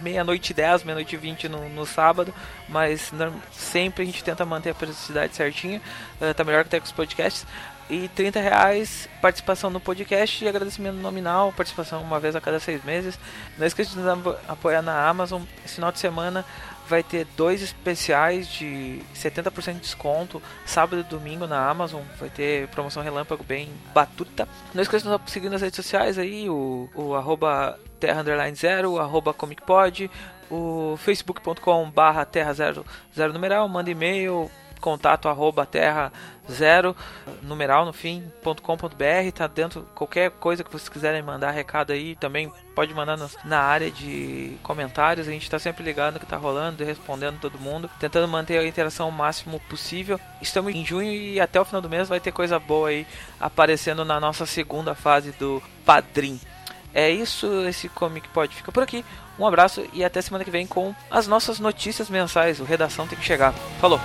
meia-noite 0.01 0.51
e 0.51 0.55
10, 0.55 0.85
meia-noite 0.85 1.15
e 1.15 1.19
20 1.19 1.49
no, 1.49 1.69
no 1.71 1.87
sábado, 1.87 2.35
mas 2.69 3.11
sempre 3.51 4.03
a 4.03 4.07
gente 4.07 4.23
tenta 4.23 4.45
manter 4.45 4.71
a 4.71 4.75
periodicidade 4.75 5.35
certinha. 5.35 5.81
ah, 6.21 6.35
tá 6.35 6.45
melhor 6.45 6.63
que 6.65 6.69
até 6.69 6.81
com 6.81 6.87
os 6.87 6.93
podcasts. 6.93 7.47
E 7.89 8.09
30 8.09 8.41
reais 8.41 9.09
participação 9.23 9.71
no 9.71 9.79
podcast 9.79 10.45
e 10.45 10.49
agradecimento 10.49 10.97
nominal, 10.97 11.53
participação 11.53 12.03
uma 12.03 12.19
vez 12.19 12.35
a 12.35 12.41
cada 12.41 12.59
seis 12.59 12.83
meses. 12.85 13.17
Não 13.57 13.65
esqueça 13.65 13.91
de 13.91 13.99
nos 13.99 14.37
apoiar 14.49 14.83
na 14.83 15.09
Amazon. 15.09 15.43
Esse 15.65 15.77
final 15.77 15.93
de 15.93 16.01
semana 16.01 16.45
vai 16.89 17.03
ter 17.03 17.27
dois 17.37 17.63
especiais 17.63 18.49
de 18.49 19.01
70% 19.15 19.75
de 19.75 19.81
desconto, 19.81 20.43
sábado 20.65 21.01
e 21.01 21.03
domingo 21.03 21.47
na 21.47 21.69
Amazon. 21.69 22.03
Vai 22.19 22.31
ter 22.31 22.69
promoção 22.69 23.03
relâmpago 23.03 23.45
bem 23.45 23.69
batuta. 23.95 24.49
Não 24.75 24.83
esqueça 24.83 25.05
de 25.05 25.11
nos 25.11 25.31
seguir 25.31 25.49
nas 25.49 25.63
redes 25.63 25.77
sociais 25.77 26.19
aí, 26.19 26.49
o, 26.49 26.89
o 26.95 27.15
arroba 27.15 27.79
terra 27.99 28.21
underline 28.21 28.57
zero, 28.57 28.99
arroba 28.99 29.33
comicpod, 29.33 30.11
o 30.51 30.97
facebook.com 30.99 31.91
barra 31.91 32.25
terra 32.25 32.53
zero, 32.53 32.85
zero 33.15 33.33
numeral, 33.33 33.69
manda 33.69 33.91
e-mail, 33.91 34.51
contato 34.81 35.29
arroba 35.29 35.65
terra 35.67 36.13
zero 36.51 36.95
numeral 37.43 37.85
no 37.85 37.93
fim 37.93 38.23
ponto 38.43 38.63
tá 39.33 39.47
dentro 39.47 39.83
qualquer 39.95 40.31
coisa 40.31 40.63
que 40.63 40.71
vocês 40.71 40.89
quiserem 40.89 41.23
mandar 41.23 41.51
recado 41.51 41.93
aí 41.93 42.15
também 42.17 42.53
pode 42.75 42.95
mandar 42.95 43.17
nas- 43.17 43.37
na 43.45 43.61
área 43.61 43.91
de 43.91 44.57
comentários 44.63 45.27
a 45.27 45.31
gente 45.31 45.51
tá 45.51 45.59
sempre 45.59 45.83
ligado 45.83 46.15
no 46.15 46.21
que 46.21 46.27
tá 46.27 46.37
rolando 46.37 46.85
respondendo 46.85 47.41
todo 47.41 47.59
mundo 47.59 47.91
tentando 47.99 48.29
manter 48.29 48.59
a 48.59 48.67
interação 48.67 49.09
o 49.09 49.13
máximo 49.13 49.59
possível 49.69 50.21
estamos 50.41 50.75
em 50.75 50.85
junho 50.85 51.11
e 51.11 51.41
até 51.41 51.61
o 51.61 51.65
final 51.65 51.81
do 51.83 51.91
mês 51.91 52.09
vai 52.09 52.21
ter 52.21 52.31
coisa 52.33 52.59
boa 52.59 52.89
aí 52.91 53.07
aparecendo 53.41 54.05
na 54.05 54.21
nossa 54.21 54.47
segunda 54.47 54.95
fase 54.95 55.33
do 55.33 55.61
Padrim 55.85 56.39
é 56.95 57.11
isso, 57.11 57.47
esse 57.69 57.91
Comic 57.91 58.27
Pod 58.31 58.55
fica 58.55 58.73
por 58.73 58.83
aqui. 58.83 59.05
Um 59.39 59.47
abraço 59.47 59.85
e 59.93 60.03
até 60.03 60.23
semana 60.23 60.47
que 60.47 60.51
vem 60.51 60.67
com 60.67 60.95
as 61.11 61.27
nossas 61.27 61.61
notícias 61.61 62.09
mensais. 62.09 62.59
O 62.59 62.65
Redação 62.65 63.07
tem 63.07 63.19
que 63.19 63.25
chegar. 63.25 63.53
Falou! 63.79 64.01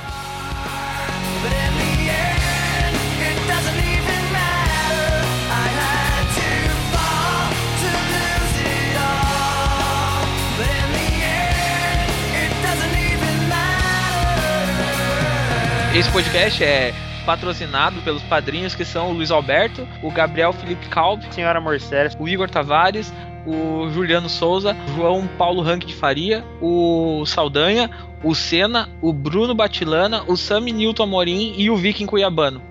Esse 15.93 16.09
podcast 16.09 16.63
é 16.63 16.93
patrocinado 17.26 18.01
pelos 18.01 18.23
padrinhos 18.23 18.73
que 18.73 18.85
são 18.85 19.09
o 19.09 19.13
Luiz 19.13 19.30
Alberto, 19.30 19.85
o 20.01 20.09
Gabriel 20.09 20.53
Felipe 20.53 20.88
Calbi, 20.88 21.26
Senhora 21.34 21.59
Morcéres. 21.59 22.15
o 22.18 22.30
Igor 22.30 22.49
Tavares, 22.49 23.13
o 23.45 23.89
Juliano 23.89 24.30
Souza, 24.30 24.73
João 24.95 25.27
Paulo 25.38 25.61
Rank 25.61 25.84
de 25.84 25.93
Faria, 25.93 26.45
o 26.61 27.26
Saldanha, 27.26 27.89
o 28.23 28.34
Senna, 28.34 28.88
o 29.01 29.11
Bruno 29.11 29.53
Batilana, 29.53 30.23
o 30.27 30.38
Sami 30.38 30.72
Newton 30.72 31.03
Amorim 31.03 31.55
e 31.57 31.69
o 31.69 31.76
Viking 31.76 32.05
Cuiabano. 32.05 32.70